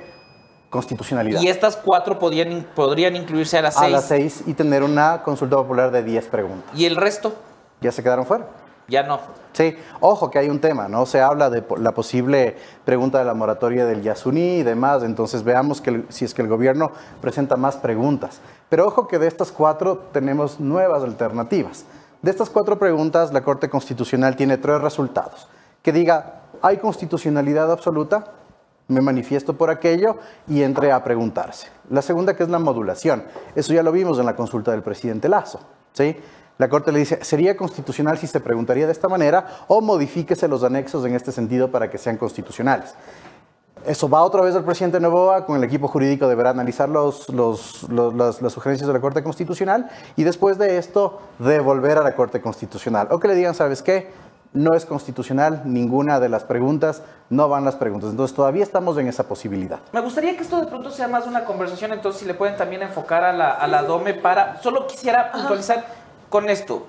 constitucionalidad. 0.69 1.41
Y 1.41 1.47
estas 1.47 1.77
cuatro 1.77 2.19
podrían, 2.19 2.67
podrían 2.75 3.15
incluirse 3.15 3.57
a 3.57 3.63
las 3.63 3.73
seis. 3.73 3.85
A 3.85 3.89
las 3.89 4.07
seis 4.07 4.43
y 4.45 4.53
tener 4.53 4.83
una 4.83 5.23
consulta 5.23 5.55
popular 5.57 5.91
de 5.91 6.03
diez 6.03 6.27
preguntas. 6.27 6.69
¿Y 6.75 6.85
el 6.85 6.95
resto? 6.95 7.33
Ya 7.81 7.91
se 7.91 8.03
quedaron 8.03 8.25
fuera. 8.25 8.45
Ya 8.87 9.03
no. 9.03 9.19
Sí, 9.53 9.75
ojo 9.99 10.29
que 10.29 10.39
hay 10.39 10.49
un 10.49 10.59
tema, 10.59 10.87
¿no? 10.87 11.05
Se 11.05 11.21
habla 11.21 11.49
de 11.49 11.63
la 11.77 11.91
posible 11.91 12.57
pregunta 12.85 13.19
de 13.19 13.25
la 13.25 13.33
moratoria 13.33 13.85
del 13.85 14.01
Yasuní 14.01 14.59
y 14.59 14.63
demás, 14.63 15.03
entonces 15.03 15.43
veamos 15.43 15.81
que 15.81 16.05
si 16.09 16.25
es 16.25 16.33
que 16.33 16.41
el 16.41 16.47
gobierno 16.47 16.91
presenta 17.21 17.57
más 17.57 17.77
preguntas. 17.77 18.41
Pero 18.69 18.87
ojo 18.87 19.07
que 19.07 19.19
de 19.19 19.27
estas 19.27 19.51
cuatro 19.51 19.97
tenemos 20.13 20.59
nuevas 20.59 21.03
alternativas. 21.03 21.85
De 22.21 22.31
estas 22.31 22.49
cuatro 22.49 22.79
preguntas, 22.79 23.33
la 23.33 23.41
Corte 23.41 23.69
Constitucional 23.69 24.35
tiene 24.35 24.57
tres 24.57 24.79
resultados. 24.79 25.49
Que 25.81 25.91
diga, 25.91 26.41
¿hay 26.61 26.77
constitucionalidad 26.77 27.71
absoluta? 27.71 28.25
Me 28.87 29.01
manifiesto 29.01 29.57
por 29.57 29.69
aquello 29.69 30.17
y 30.47 30.61
entre 30.63 30.91
a 30.91 31.03
preguntarse. 31.03 31.67
La 31.89 32.01
segunda, 32.01 32.35
que 32.35 32.43
es 32.43 32.49
la 32.49 32.59
modulación. 32.59 33.23
Eso 33.55 33.73
ya 33.73 33.83
lo 33.83 33.91
vimos 33.91 34.19
en 34.19 34.25
la 34.25 34.35
consulta 34.35 34.71
del 34.71 34.83
presidente 34.83 35.27
Lazo. 35.27 35.59
¿sí? 35.93 36.15
La 36.61 36.69
Corte 36.69 36.91
le 36.91 36.99
dice, 36.99 37.17
¿sería 37.23 37.57
constitucional 37.57 38.19
si 38.19 38.27
se 38.27 38.39
preguntaría 38.39 38.85
de 38.85 38.91
esta 38.91 39.09
manera 39.09 39.65
o 39.67 39.81
modifíquese 39.81 40.47
los 40.47 40.63
anexos 40.63 41.03
en 41.07 41.15
este 41.15 41.31
sentido 41.31 41.71
para 41.71 41.89
que 41.89 41.97
sean 41.97 42.17
constitucionales? 42.17 42.93
Eso 43.83 44.07
va 44.07 44.21
otra 44.21 44.43
vez 44.43 44.55
al 44.55 44.63
presidente 44.63 44.99
Novoa, 44.99 45.47
con 45.47 45.57
el 45.57 45.63
equipo 45.63 45.87
jurídico 45.87 46.27
deberá 46.27 46.51
analizar 46.51 46.87
los, 46.87 47.27
las, 47.29 48.53
sugerencias 48.53 48.85
de 48.85 48.93
la 48.93 49.01
Corte 49.01 49.23
Constitucional 49.23 49.89
y 50.15 50.21
después 50.21 50.59
de 50.59 50.77
esto 50.77 51.19
devolver 51.39 51.97
a 51.97 52.03
la 52.03 52.13
Corte 52.13 52.41
Constitucional. 52.41 53.07
O 53.09 53.19
que 53.19 53.27
le 53.27 53.33
digan, 53.33 53.55
¿sabes 53.55 53.81
qué? 53.81 54.11
No 54.53 54.75
es 54.75 54.85
constitucional 54.85 55.63
ninguna 55.65 56.19
de 56.19 56.29
las 56.29 56.43
preguntas, 56.43 57.01
no 57.31 57.49
van 57.49 57.65
las 57.65 57.75
preguntas. 57.75 58.11
Entonces 58.11 58.35
todavía 58.35 58.61
estamos 58.61 58.99
en 58.99 59.07
esa 59.07 59.23
posibilidad. 59.23 59.79
Me 59.93 60.01
gustaría 60.01 60.35
que 60.35 60.43
esto 60.43 60.59
de 60.59 60.67
pronto 60.67 60.91
sea 60.91 61.07
más 61.07 61.25
una 61.25 61.43
conversación, 61.43 61.91
entonces 61.93 62.19
si 62.21 62.27
le 62.27 62.35
pueden 62.35 62.55
también 62.55 62.83
enfocar 62.83 63.23
a 63.23 63.33
la, 63.33 63.49
a 63.49 63.65
la 63.65 63.81
DOME 63.81 64.13
para... 64.13 64.61
Solo 64.61 64.85
quisiera 64.85 65.31
puntualizar 65.31 66.00
con 66.31 66.49
esto. 66.49 66.87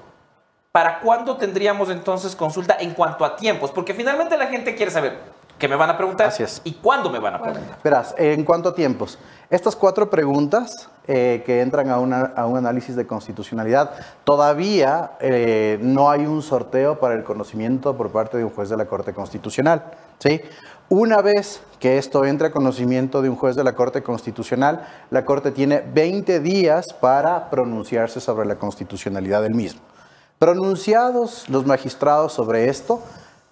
¿Para 0.72 1.00
cuándo 1.00 1.36
tendríamos 1.36 1.90
entonces 1.90 2.34
consulta 2.34 2.78
en 2.80 2.94
cuanto 2.94 3.26
a 3.26 3.36
tiempos? 3.36 3.70
Porque 3.70 3.92
finalmente 3.92 4.38
la 4.38 4.46
gente 4.46 4.74
quiere 4.74 4.90
saber, 4.90 5.18
¿Qué 5.62 5.68
me 5.68 5.76
van 5.76 5.90
a 5.90 5.96
preguntar? 5.96 6.26
Así 6.26 6.42
es. 6.42 6.60
¿Y 6.64 6.72
cuándo 6.72 7.08
me 7.08 7.20
van 7.20 7.34
a 7.34 7.40
preguntar? 7.40 7.78
Verás, 7.84 8.16
en 8.18 8.44
cuanto 8.44 8.70
a 8.70 8.74
tiempos, 8.74 9.16
estas 9.48 9.76
cuatro 9.76 10.10
preguntas 10.10 10.88
eh, 11.06 11.44
que 11.46 11.60
entran 11.60 11.88
a, 11.88 11.94
a, 11.94 12.46
un 12.46 12.56
análisis 12.56 12.96
de 12.96 13.06
constitucionalidad, 13.06 13.92
todavía 14.24 15.12
eh, 15.20 15.78
no 15.80 16.10
hay 16.10 16.26
un 16.26 16.42
sorteo 16.42 16.98
para 16.98 17.14
el 17.14 17.22
conocimiento 17.22 17.96
por 17.96 18.10
parte 18.10 18.38
de 18.38 18.44
un 18.44 18.50
juez 18.50 18.70
de 18.70 18.76
la 18.76 18.86
Corte 18.86 19.14
Constitucional. 19.14 19.84
¿sí? 20.18 20.40
Una 20.94 21.22
vez 21.22 21.62
que 21.80 21.96
esto 21.96 22.26
entre 22.26 22.48
a 22.48 22.50
conocimiento 22.50 23.22
de 23.22 23.30
un 23.30 23.36
juez 23.36 23.56
de 23.56 23.64
la 23.64 23.74
Corte 23.74 24.02
Constitucional, 24.02 24.86
la 25.08 25.24
Corte 25.24 25.50
tiene 25.50 25.80
20 25.80 26.40
días 26.40 26.92
para 26.92 27.48
pronunciarse 27.48 28.20
sobre 28.20 28.46
la 28.46 28.56
constitucionalidad 28.56 29.40
del 29.40 29.54
mismo. 29.54 29.80
Pronunciados 30.38 31.48
los 31.48 31.64
magistrados 31.64 32.34
sobre 32.34 32.68
esto, 32.68 33.00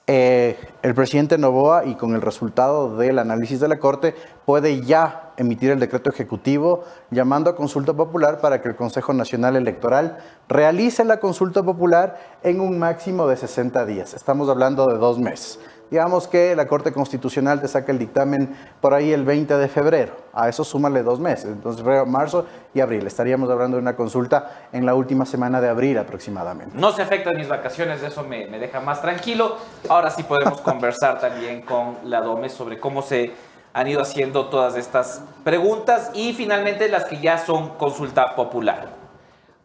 eh, 0.06 0.58
el 0.82 0.94
presidente 0.94 1.38
Novoa 1.38 1.86
y 1.86 1.94
con 1.94 2.14
el 2.14 2.20
resultado 2.20 2.98
del 2.98 3.18
análisis 3.18 3.58
de 3.58 3.68
la 3.68 3.78
Corte 3.78 4.14
puede 4.44 4.82
ya 4.82 5.32
emitir 5.38 5.70
el 5.70 5.80
decreto 5.80 6.10
ejecutivo 6.10 6.84
llamando 7.10 7.48
a 7.48 7.56
consulta 7.56 7.94
popular 7.94 8.42
para 8.42 8.60
que 8.60 8.68
el 8.68 8.76
Consejo 8.76 9.14
Nacional 9.14 9.56
Electoral 9.56 10.18
realice 10.46 11.06
la 11.06 11.20
consulta 11.20 11.62
popular 11.62 12.20
en 12.42 12.60
un 12.60 12.78
máximo 12.78 13.26
de 13.26 13.38
60 13.38 13.86
días. 13.86 14.12
Estamos 14.12 14.50
hablando 14.50 14.88
de 14.88 14.98
dos 14.98 15.18
meses. 15.18 15.58
Digamos 15.90 16.28
que 16.28 16.54
la 16.54 16.68
Corte 16.68 16.92
Constitucional 16.92 17.60
te 17.60 17.66
saca 17.66 17.90
el 17.90 17.98
dictamen 17.98 18.56
por 18.80 18.94
ahí 18.94 19.12
el 19.12 19.24
20 19.24 19.56
de 19.56 19.68
febrero. 19.68 20.12
A 20.32 20.48
eso 20.48 20.62
súmale 20.62 21.02
dos 21.02 21.18
meses. 21.18 21.46
Entonces, 21.46 21.82
febrero, 21.82 22.06
marzo 22.06 22.46
y 22.72 22.80
abril. 22.80 23.06
Estaríamos 23.06 23.50
hablando 23.50 23.76
de 23.76 23.82
una 23.82 23.96
consulta 23.96 24.68
en 24.72 24.86
la 24.86 24.94
última 24.94 25.26
semana 25.26 25.60
de 25.60 25.68
abril 25.68 25.98
aproximadamente. 25.98 26.78
No 26.78 26.92
se 26.92 27.02
afectan 27.02 27.36
mis 27.36 27.48
vacaciones, 27.48 28.02
eso 28.02 28.22
me, 28.22 28.46
me 28.46 28.60
deja 28.60 28.80
más 28.80 29.02
tranquilo. 29.02 29.56
Ahora 29.88 30.10
sí 30.10 30.22
podemos 30.22 30.60
conversar 30.62 31.18
también 31.18 31.62
con 31.62 31.96
la 32.04 32.20
DOME 32.20 32.48
sobre 32.48 32.78
cómo 32.78 33.02
se 33.02 33.32
han 33.72 33.88
ido 33.88 34.00
haciendo 34.00 34.46
todas 34.46 34.76
estas 34.76 35.22
preguntas 35.42 36.10
y 36.14 36.32
finalmente 36.34 36.88
las 36.88 37.04
que 37.04 37.20
ya 37.20 37.38
son 37.38 37.70
consulta 37.70 38.36
popular. 38.36 38.99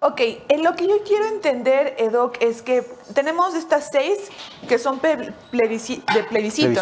Ok, 0.02 0.22
en 0.50 0.64
lo 0.64 0.76
que 0.76 0.88
yo 0.88 0.98
quiero 1.04 1.26
entender, 1.26 1.96
Edoc, 1.98 2.36
es 2.42 2.62
que 2.62 2.84
tenemos 3.14 3.56
estas 3.56 3.90
seis 3.92 4.30
que 4.68 4.78
son 4.78 5.00
de 5.02 5.34
plebiscito, 5.50 6.04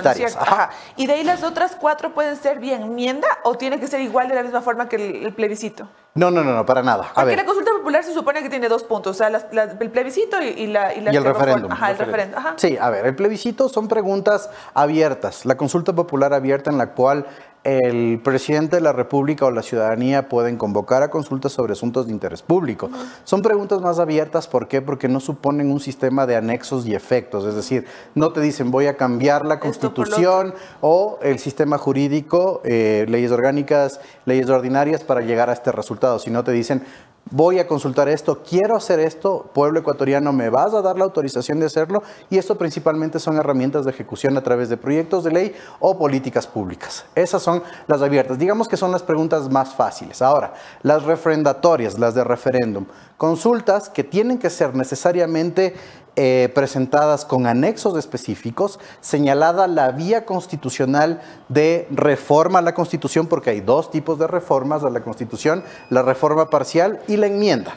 ¿no 0.01 0.09
es 0.09 0.17
cierto? 0.17 0.39
Ajá. 0.41 0.71
Y 0.97 1.05
de 1.05 1.13
ahí 1.13 1.23
las 1.23 1.43
otras 1.43 1.77
cuatro 1.79 2.13
pueden 2.13 2.35
ser 2.35 2.59
vía 2.59 2.75
enmienda 2.75 3.27
o 3.43 3.55
tiene 3.55 3.79
que 3.79 3.87
ser 3.87 4.01
igual 4.01 4.27
de 4.27 4.35
la 4.35 4.43
misma 4.43 4.61
forma 4.61 4.89
que 4.89 4.95
el, 4.95 5.33
plebiscito. 5.33 5.87
No, 6.15 6.31
no, 6.31 6.43
no, 6.43 6.53
no, 6.53 6.65
para 6.65 6.81
nada. 6.81 7.11
A 7.15 7.21
Porque 7.21 7.35
la 7.35 7.45
consulta 7.45 7.71
popular 7.71 8.03
se 8.03 8.13
supone 8.13 8.41
que 8.41 8.49
tiene 8.49 8.67
dos 8.67 8.83
puntos, 8.83 9.15
o 9.15 9.17
sea, 9.17 9.29
las- 9.29 9.45
el 9.79 9.89
plebiscito 9.91 10.41
y, 10.41 10.47
y 10.47 10.67
la, 10.67 10.93
y 10.93 11.01
la 11.01 11.13
Y 11.13 11.15
el 11.15 11.23
referéndum. 11.23 11.71
Ajá, 11.71 11.91
el 11.91 11.97
referéndum. 11.97 12.39
Ajá. 12.39 12.53
Sí, 12.57 12.77
a 12.79 12.89
ver, 12.89 13.05
el 13.05 13.15
plebiscito 13.15 13.69
son 13.69 13.87
preguntas 13.87 14.49
abiertas. 14.73 15.45
La 15.45 15.55
consulta 15.55 15.93
popular 15.93 16.33
abierta 16.33 16.71
en 16.71 16.77
la 16.77 16.91
cual 16.91 17.25
el 17.63 18.19
presidente 18.21 18.75
de 18.75 18.81
la 18.81 18.91
República 18.91 19.45
o 19.45 19.51
la 19.51 19.61
ciudadanía 19.61 20.27
pueden 20.27 20.57
convocar 20.57 21.01
a 21.01 21.09
consultas 21.09 21.53
sobre 21.53 21.73
asuntos 21.73 22.07
de 22.07 22.11
interés 22.11 22.41
público. 22.41 22.89
Son 23.23 23.41
preguntas 23.41 23.81
más 23.81 23.99
abiertas, 23.99 24.47
¿por 24.47 24.67
qué? 24.67 24.81
Porque 24.81 25.07
no 25.07 25.19
suponen 25.19 25.71
un 25.71 25.79
sistema 25.79 26.25
de 26.25 26.35
anexos 26.35 26.85
y 26.85 26.93
efectos, 26.93 27.45
es 27.45 27.55
decir, 27.55 27.85
no 28.15 28.33
te 28.33 28.41
dicen 28.41 28.71
voy 28.71 28.87
a 28.87 28.97
cambiar 28.97 29.45
la 29.45 29.59
constitución 29.59 30.53
o 30.81 31.19
el 31.21 31.39
sistema 31.39 31.77
jurídico, 31.77 32.61
eh, 32.65 33.05
leyes 33.07 33.31
orgánicas, 33.31 34.01
leyes 34.25 34.49
ordinarias 34.49 35.03
para 35.03 35.21
llegar 35.21 35.49
a 35.49 35.53
este 35.53 35.71
resultado, 35.71 36.19
sino 36.19 36.43
te 36.43 36.51
dicen 36.51 36.83
voy 37.29 37.59
a 37.59 37.67
consultar 37.67 38.09
esto, 38.09 38.41
quiero 38.47 38.75
hacer 38.75 38.99
esto, 38.99 39.49
pueblo 39.53 39.79
ecuatoriano, 39.79 40.31
me 40.33 40.49
vas 40.49 40.73
a 40.73 40.81
dar 40.81 40.97
la 40.97 41.05
autorización 41.05 41.59
de 41.59 41.65
hacerlo 41.65 42.03
y 42.29 42.37
esto 42.37 42.57
principalmente 42.57 43.19
son 43.19 43.37
herramientas 43.37 43.85
de 43.85 43.91
ejecución 43.91 44.37
a 44.37 44.43
través 44.43 44.69
de 44.69 44.77
proyectos 44.77 45.23
de 45.23 45.31
ley 45.31 45.55
o 45.79 45.97
políticas 45.97 46.45
públicas. 46.45 47.05
Esas 47.15 47.41
son 47.41 47.63
las 47.87 48.01
abiertas, 48.01 48.37
digamos 48.37 48.67
que 48.67 48.77
son 48.77 48.91
las 48.91 49.03
preguntas 49.03 49.49
más 49.49 49.73
fáciles. 49.73 50.21
Ahora, 50.21 50.53
las 50.81 51.03
refrendatorias, 51.03 51.97
las 51.97 52.13
de 52.13 52.23
referéndum, 52.23 52.85
consultas 53.17 53.89
que 53.89 54.03
tienen 54.03 54.37
que 54.37 54.49
ser 54.49 54.75
necesariamente 54.75 55.75
eh, 56.15 56.51
presentadas 56.53 57.25
con 57.25 57.47
anexos 57.47 57.97
específicos, 57.97 58.79
señalada 59.01 59.67
la 59.67 59.91
vía 59.91 60.25
constitucional 60.25 61.21
de 61.49 61.87
reforma 61.89 62.59
a 62.59 62.61
la 62.61 62.75
Constitución, 62.75 63.25
porque 63.25 63.49
hay 63.49 63.61
dos 63.61 63.89
tipos 63.89 64.19
de 64.19 64.27
reformas 64.27 64.83
a 64.83 64.91
la 64.91 65.01
Constitución, 65.01 65.63
la 65.89 66.03
reforma 66.03 66.49
parcial 66.49 66.99
y 67.07 67.17
la 67.17 67.27
enmienda. 67.27 67.73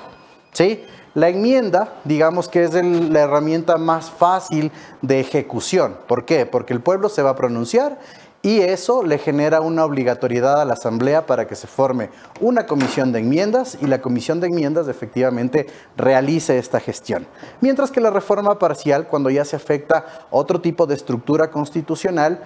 ¿sí? 0.52 0.85
La 1.14 1.31
enmienda, 1.31 1.95
digamos 2.05 2.49
que 2.49 2.64
es 2.64 2.75
la 2.75 3.21
herramienta 3.21 3.78
más 3.78 4.11
fácil 4.11 4.71
de 5.00 5.21
ejecución. 5.21 5.97
¿Por 6.07 6.26
qué? 6.26 6.45
Porque 6.45 6.75
el 6.75 6.83
pueblo 6.83 7.09
se 7.09 7.23
va 7.23 7.31
a 7.31 7.37
pronunciar 7.37 7.99
y 8.43 8.61
eso 8.61 9.02
le 9.02 9.19
genera 9.19 9.61
una 9.61 9.85
obligatoriedad 9.85 10.61
a 10.61 10.64
la 10.64 10.75
Asamblea 10.75 11.26
para 11.26 11.47
que 11.47 11.57
se 11.57 11.66
forme 11.66 12.11
una 12.40 12.66
comisión 12.66 13.12
de 13.12 13.19
enmiendas 13.19 13.78
y 13.81 13.87
la 13.87 14.00
comisión 14.00 14.40
de 14.40 14.47
enmiendas 14.47 14.88
efectivamente 14.88 15.66
realice 15.97 16.59
esta 16.59 16.78
gestión. 16.78 17.26
Mientras 17.61 17.90
que 17.90 18.00
la 18.00 18.11
reforma 18.11 18.59
parcial, 18.59 19.09
cuando 19.09 19.31
ya 19.31 19.45
se 19.45 19.57
afecta 19.57 20.07
otro 20.31 20.61
tipo 20.61 20.87
de 20.87 20.95
estructura 20.95 21.50
constitucional, 21.50 22.40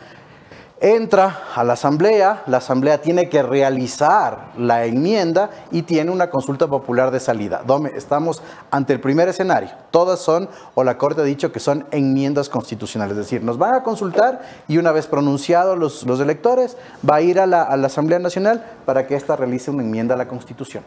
entra 0.80 1.42
a 1.54 1.62
la 1.62 1.74
asamblea, 1.74 2.42
la 2.46 2.56
asamblea 2.56 3.02
tiene 3.02 3.28
que 3.28 3.42
realizar 3.42 4.52
la 4.56 4.86
enmienda 4.86 5.50
y 5.70 5.82
tiene 5.82 6.10
una 6.10 6.30
consulta 6.30 6.66
popular 6.68 7.10
de 7.10 7.20
salida. 7.20 7.62
Estamos 7.94 8.42
ante 8.70 8.94
el 8.94 9.00
primer 9.00 9.28
escenario. 9.28 9.70
Todas 9.90 10.20
son, 10.20 10.48
o 10.74 10.82
la 10.82 10.96
Corte 10.96 11.20
ha 11.20 11.24
dicho 11.24 11.52
que 11.52 11.60
son 11.60 11.84
enmiendas 11.90 12.48
constitucionales, 12.48 13.12
es 13.12 13.24
decir, 13.24 13.42
nos 13.42 13.58
van 13.58 13.74
a 13.74 13.82
consultar 13.82 14.40
y 14.68 14.78
una 14.78 14.92
vez 14.92 15.06
pronunciados 15.06 15.78
los, 15.78 16.04
los 16.04 16.18
electores, 16.20 16.78
va 17.08 17.16
a 17.16 17.20
ir 17.20 17.38
a 17.40 17.46
la, 17.46 17.62
a 17.62 17.76
la 17.76 17.88
Asamblea 17.88 18.18
Nacional 18.18 18.64
para 18.86 19.06
que 19.06 19.16
ésta 19.16 19.36
realice 19.36 19.70
una 19.70 19.82
enmienda 19.82 20.14
a 20.14 20.18
la 20.18 20.28
Constitución. 20.28 20.82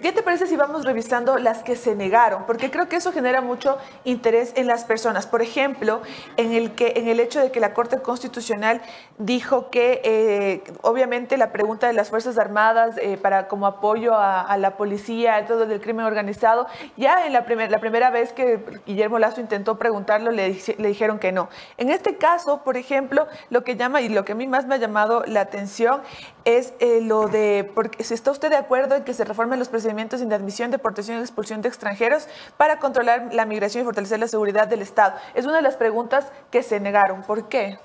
¿Qué 0.00 0.12
te 0.12 0.22
parece 0.22 0.46
si 0.46 0.56
vamos 0.56 0.84
revisando 0.84 1.38
las 1.38 1.62
que 1.62 1.76
se 1.76 1.94
negaron? 1.94 2.44
Porque 2.46 2.70
creo 2.70 2.88
que 2.88 2.96
eso 2.96 3.12
genera 3.12 3.40
mucho 3.40 3.78
interés 4.04 4.52
en 4.56 4.66
las 4.66 4.84
personas. 4.84 5.26
Por 5.26 5.42
ejemplo, 5.42 6.02
en 6.36 6.52
el, 6.52 6.74
que, 6.74 6.94
en 6.96 7.08
el 7.08 7.20
hecho 7.20 7.40
de 7.40 7.50
que 7.50 7.60
la 7.60 7.74
Corte 7.74 8.00
Constitucional 8.00 8.82
dijo 9.18 9.70
que, 9.70 10.00
eh, 10.04 10.62
obviamente, 10.82 11.36
la 11.36 11.52
pregunta 11.52 11.86
de 11.86 11.92
las 11.92 12.10
Fuerzas 12.10 12.38
Armadas 12.38 12.96
eh, 12.98 13.16
para 13.16 13.48
como 13.48 13.66
apoyo 13.66 14.14
a, 14.14 14.56
la 14.56 14.76
policía, 14.76 15.36
a 15.36 15.46
todo 15.46 15.64
el 15.64 15.80
crimen 15.80 16.06
organizado, 16.06 16.66
ya 16.96 17.26
en 17.26 17.32
la, 17.32 17.44
primer- 17.44 17.70
la 17.70 17.78
primera 17.78 18.10
vez 18.10 18.32
que 18.32 18.64
Guillermo 18.86 19.18
Lazo 19.18 19.40
intentó 19.40 19.78
preguntarlo, 19.78 20.30
le, 20.30 20.58
le 20.78 20.88
dijeron 20.88 21.18
que 21.18 21.32
no. 21.32 21.48
En 21.76 21.90
este 21.90 22.16
caso, 22.16 22.62
por 22.64 22.76
ejemplo, 22.76 23.26
lo 23.50 23.64
que 23.64 23.76
llama 23.76 24.00
y 24.00 24.08
lo 24.08 24.24
que 24.24 24.32
a 24.32 24.34
mí 24.34 24.46
más 24.46 24.66
me 24.66 24.74
ha 24.74 24.78
llamado 24.78 25.24
la 25.26 25.40
atención 25.40 26.02
es 26.46 26.72
eh, 26.78 27.00
lo 27.02 27.26
de, 27.26 27.70
porque 27.74 28.04
si 28.04 28.14
está 28.14 28.30
usted 28.30 28.48
de 28.50 28.56
acuerdo 28.56 28.94
en 28.94 29.02
que 29.02 29.12
se 29.12 29.24
reformen 29.24 29.58
los 29.58 29.68
procedimientos 29.68 30.26
de 30.26 30.34
admisión, 30.34 30.70
deportación 30.70 31.18
y 31.18 31.20
expulsión 31.20 31.60
de 31.60 31.68
extranjeros 31.68 32.28
para 32.56 32.78
controlar 32.78 33.34
la 33.34 33.44
migración 33.44 33.82
y 33.82 33.84
fortalecer 33.84 34.20
la 34.20 34.28
seguridad 34.28 34.68
del 34.68 34.80
Estado. 34.80 35.14
Es 35.34 35.44
una 35.44 35.56
de 35.56 35.62
las 35.62 35.76
preguntas 35.76 36.26
que 36.52 36.62
se 36.62 36.78
negaron. 36.78 37.22
¿Por 37.22 37.48
qué? 37.48 37.80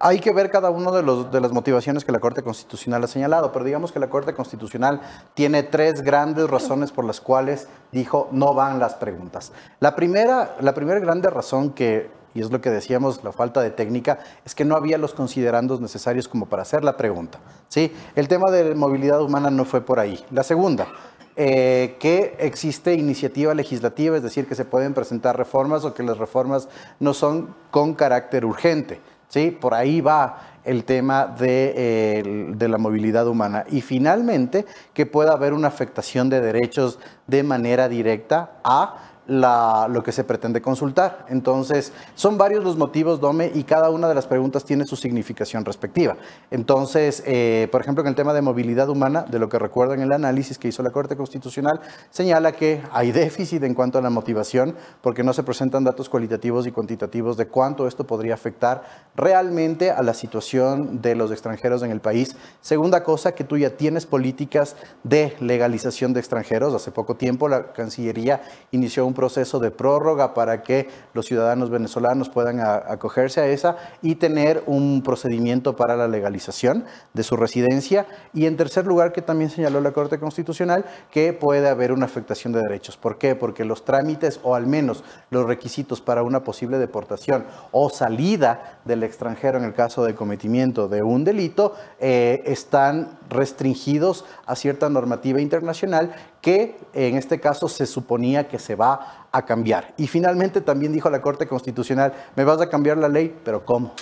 Hay 0.00 0.20
que 0.20 0.32
ver 0.32 0.50
cada 0.50 0.68
una 0.68 0.92
de, 0.92 1.02
de 1.02 1.40
las 1.40 1.50
motivaciones 1.50 2.04
que 2.04 2.12
la 2.12 2.20
Corte 2.20 2.42
Constitucional 2.42 3.02
ha 3.02 3.08
señalado, 3.08 3.52
pero 3.52 3.64
digamos 3.64 3.90
que 3.90 3.98
la 3.98 4.10
Corte 4.10 4.34
Constitucional 4.34 5.00
tiene 5.32 5.62
tres 5.62 6.02
grandes 6.02 6.48
razones 6.48 6.92
por 6.92 7.06
las 7.06 7.22
cuales 7.22 7.68
dijo 7.90 8.28
no 8.30 8.52
van 8.52 8.78
las 8.78 8.94
preguntas. 8.94 9.50
La 9.80 9.96
primera, 9.96 10.56
la 10.60 10.74
primera 10.74 11.00
grande 11.00 11.30
razón 11.30 11.70
que, 11.70 12.10
y 12.34 12.40
es 12.40 12.50
lo 12.50 12.60
que 12.60 12.70
decíamos, 12.70 13.22
la 13.24 13.32
falta 13.32 13.60
de 13.60 13.70
técnica, 13.70 14.18
es 14.44 14.54
que 14.54 14.64
no 14.64 14.76
había 14.76 14.98
los 14.98 15.14
considerandos 15.14 15.80
necesarios 15.80 16.28
como 16.28 16.46
para 16.46 16.62
hacer 16.62 16.84
la 16.84 16.96
pregunta. 16.96 17.38
¿sí? 17.68 17.92
El 18.14 18.28
tema 18.28 18.50
de 18.50 18.74
movilidad 18.74 19.22
humana 19.22 19.50
no 19.50 19.64
fue 19.64 19.80
por 19.80 19.98
ahí. 19.98 20.24
La 20.30 20.42
segunda, 20.42 20.88
eh, 21.36 21.96
que 21.98 22.36
existe 22.38 22.94
iniciativa 22.94 23.54
legislativa, 23.54 24.16
es 24.16 24.22
decir, 24.22 24.46
que 24.46 24.54
se 24.54 24.64
pueden 24.64 24.94
presentar 24.94 25.36
reformas 25.36 25.84
o 25.84 25.94
que 25.94 26.02
las 26.02 26.18
reformas 26.18 26.68
no 27.00 27.14
son 27.14 27.54
con 27.70 27.94
carácter 27.94 28.44
urgente. 28.44 29.00
¿sí? 29.28 29.50
Por 29.50 29.74
ahí 29.74 30.00
va 30.00 30.40
el 30.64 30.84
tema 30.84 31.26
de, 31.26 32.52
de 32.54 32.68
la 32.68 32.76
movilidad 32.76 33.26
humana. 33.26 33.64
Y 33.70 33.80
finalmente, 33.80 34.66
que 34.92 35.06
pueda 35.06 35.32
haber 35.32 35.54
una 35.54 35.68
afectación 35.68 36.28
de 36.28 36.40
derechos 36.40 36.98
de 37.26 37.42
manera 37.42 37.88
directa 37.88 38.52
a 38.64 39.17
la- 39.28 39.86
lo 39.88 40.02
que 40.02 40.10
se 40.10 40.24
pretende 40.24 40.60
consultar. 40.60 41.26
Entonces, 41.28 41.92
son 42.16 42.36
varios 42.36 42.64
los 42.64 42.76
motivos, 42.76 43.20
Dome, 43.20 43.52
y 43.54 43.62
cada 43.62 43.90
una 43.90 44.08
de 44.08 44.14
las 44.14 44.26
preguntas 44.26 44.64
tiene 44.64 44.84
su 44.84 44.96
significación 44.96 45.64
respectiva. 45.64 46.16
Entonces, 46.50 47.22
eh, 47.26 47.68
por 47.70 47.80
ejemplo, 47.82 48.02
en 48.02 48.08
el 48.08 48.14
tema 48.14 48.32
de 48.32 48.42
movilidad 48.42 48.88
humana, 48.88 49.24
de 49.28 49.38
lo 49.38 49.48
que 49.48 49.58
recuerdo 49.58 49.94
en 49.94 50.00
el 50.00 50.12
análisis 50.12 50.58
que 50.58 50.68
hizo 50.68 50.82
la 50.82 50.90
Corte 50.90 51.14
Constitucional, 51.16 51.80
señala 52.10 52.52
que 52.52 52.82
hay 52.90 53.12
déficit 53.12 53.62
en 53.62 53.74
cuanto 53.74 53.98
a 53.98 54.02
la 54.02 54.10
motivación, 54.10 54.74
porque 55.02 55.22
no 55.22 55.32
se 55.32 55.42
presentan 55.42 55.84
datos 55.84 56.08
cualitativos 56.08 56.66
y 56.66 56.72
cuantitativos 56.72 57.36
de 57.36 57.46
cuánto 57.46 57.86
esto 57.86 58.06
podría 58.06 58.34
afectar 58.34 58.82
realmente 59.14 59.90
a 59.90 60.02
la 60.02 60.14
situación 60.14 61.02
de 61.02 61.14
los 61.14 61.30
extranjeros 61.30 61.82
en 61.82 61.90
el 61.90 62.00
país. 62.00 62.34
Segunda 62.62 63.04
cosa, 63.04 63.32
que 63.32 63.44
tú 63.44 63.58
ya 63.58 63.76
tienes 63.76 64.06
políticas 64.06 64.74
de 65.04 65.36
legalización 65.40 66.14
de 66.14 66.20
extranjeros. 66.20 66.74
Hace 66.74 66.90
poco 66.90 67.14
tiempo 67.16 67.48
la 67.48 67.72
Cancillería 67.74 68.40
inició 68.70 69.04
un 69.06 69.14
proceso 69.18 69.58
de 69.58 69.72
prórroga 69.72 70.32
para 70.32 70.62
que 70.62 70.88
los 71.12 71.26
ciudadanos 71.26 71.70
venezolanos 71.70 72.28
puedan 72.28 72.60
acogerse 72.60 73.40
a 73.40 73.48
esa 73.48 73.76
y 74.00 74.14
tener 74.14 74.62
un 74.66 75.02
procedimiento 75.02 75.74
para 75.74 75.96
la 75.96 76.06
legalización 76.06 76.84
de 77.14 77.24
su 77.24 77.36
residencia. 77.36 78.06
Y 78.32 78.46
en 78.46 78.56
tercer 78.56 78.86
lugar, 78.86 79.10
que 79.10 79.20
también 79.20 79.50
señaló 79.50 79.80
la 79.80 79.90
Corte 79.90 80.20
Constitucional, 80.20 80.84
que 81.10 81.32
puede 81.32 81.68
haber 81.68 81.90
una 81.90 82.04
afectación 82.04 82.52
de 82.52 82.60
derechos. 82.60 82.96
¿Por 82.96 83.18
qué? 83.18 83.34
Porque 83.34 83.64
los 83.64 83.84
trámites 83.84 84.38
o 84.44 84.54
al 84.54 84.68
menos 84.68 85.02
los 85.30 85.44
requisitos 85.46 86.00
para 86.00 86.22
una 86.22 86.44
posible 86.44 86.78
deportación 86.78 87.44
o 87.72 87.90
salida 87.90 88.78
del 88.84 89.02
extranjero 89.02 89.58
en 89.58 89.64
el 89.64 89.74
caso 89.74 90.04
de 90.04 90.14
cometimiento 90.14 90.86
de 90.86 91.02
un 91.02 91.24
delito 91.24 91.74
eh, 91.98 92.40
están 92.44 93.17
restringidos 93.28 94.24
a 94.46 94.56
cierta 94.56 94.88
normativa 94.88 95.40
internacional 95.40 96.14
que 96.40 96.78
en 96.92 97.16
este 97.16 97.40
caso 97.40 97.68
se 97.68 97.86
suponía 97.86 98.48
que 98.48 98.58
se 98.58 98.74
va 98.74 99.26
a 99.32 99.44
cambiar. 99.44 99.94
Y 99.96 100.06
finalmente 100.06 100.60
también 100.60 100.92
dijo 100.92 101.10
la 101.10 101.20
Corte 101.20 101.46
Constitucional, 101.46 102.12
me 102.36 102.44
vas 102.44 102.60
a 102.60 102.68
cambiar 102.68 102.96
la 102.98 103.08
ley, 103.08 103.36
pero 103.44 103.64
¿cómo? 103.64 103.92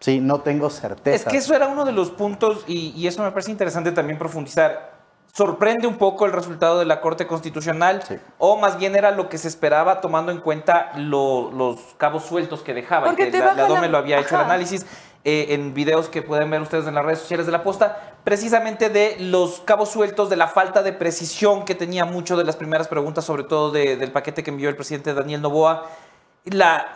Sí, 0.00 0.20
no 0.20 0.40
tengo 0.40 0.68
certeza. 0.70 1.16
Es 1.16 1.24
que 1.24 1.38
eso 1.38 1.54
era 1.54 1.68
uno 1.68 1.84
de 1.84 1.92
los 1.92 2.10
puntos 2.10 2.64
y, 2.66 2.90
y 2.96 3.06
eso 3.06 3.22
me 3.22 3.30
parece 3.30 3.50
interesante 3.50 3.92
también 3.92 4.18
profundizar. 4.18 4.94
¿Sorprende 5.32 5.86
un 5.86 5.98
poco 5.98 6.24
el 6.24 6.32
resultado 6.32 6.78
de 6.78 6.86
la 6.86 7.02
Corte 7.02 7.26
Constitucional 7.26 8.02
Sí. 8.08 8.14
o 8.38 8.56
más 8.56 8.78
bien 8.78 8.96
era 8.96 9.10
lo 9.10 9.28
que 9.28 9.36
se 9.36 9.48
esperaba 9.48 10.00
tomando 10.00 10.32
en 10.32 10.40
cuenta 10.40 10.92
lo- 10.96 11.50
los 11.52 11.78
cabos 11.98 12.24
sueltos 12.24 12.62
que 12.62 12.72
dejaba? 12.72 13.06
Porque 13.08 13.26
que 13.26 13.32
te 13.32 13.38
la, 13.40 13.52
la 13.52 13.66
Dome 13.66 13.82
la- 13.82 13.88
lo 13.88 13.98
había 13.98 14.18
hecho 14.18 14.30
el 14.34 14.36
Ajá. 14.36 14.44
análisis 14.46 14.86
eh, 15.28 15.48
en 15.54 15.74
videos 15.74 16.08
que 16.08 16.22
pueden 16.22 16.48
ver 16.50 16.62
ustedes 16.62 16.86
en 16.86 16.94
las 16.94 17.04
redes 17.04 17.18
sociales 17.18 17.44
de 17.46 17.52
la 17.52 17.62
posta, 17.64 18.14
precisamente 18.22 18.88
de 18.90 19.16
los 19.18 19.60
cabos 19.64 19.88
sueltos, 19.90 20.30
de 20.30 20.36
la 20.36 20.46
falta 20.46 20.82
de 20.84 20.92
precisión 20.92 21.64
que 21.64 21.74
tenía 21.74 22.04
mucho 22.04 22.36
de 22.36 22.44
las 22.44 22.54
primeras 22.56 22.86
preguntas, 22.86 23.24
sobre 23.24 23.42
todo 23.42 23.70
de- 23.72 23.96
del 23.96 24.12
paquete 24.12 24.42
que 24.44 24.50
envió 24.50 24.68
el 24.68 24.76
presidente 24.76 25.12
Daniel 25.14 25.42
Novoa. 25.42 25.82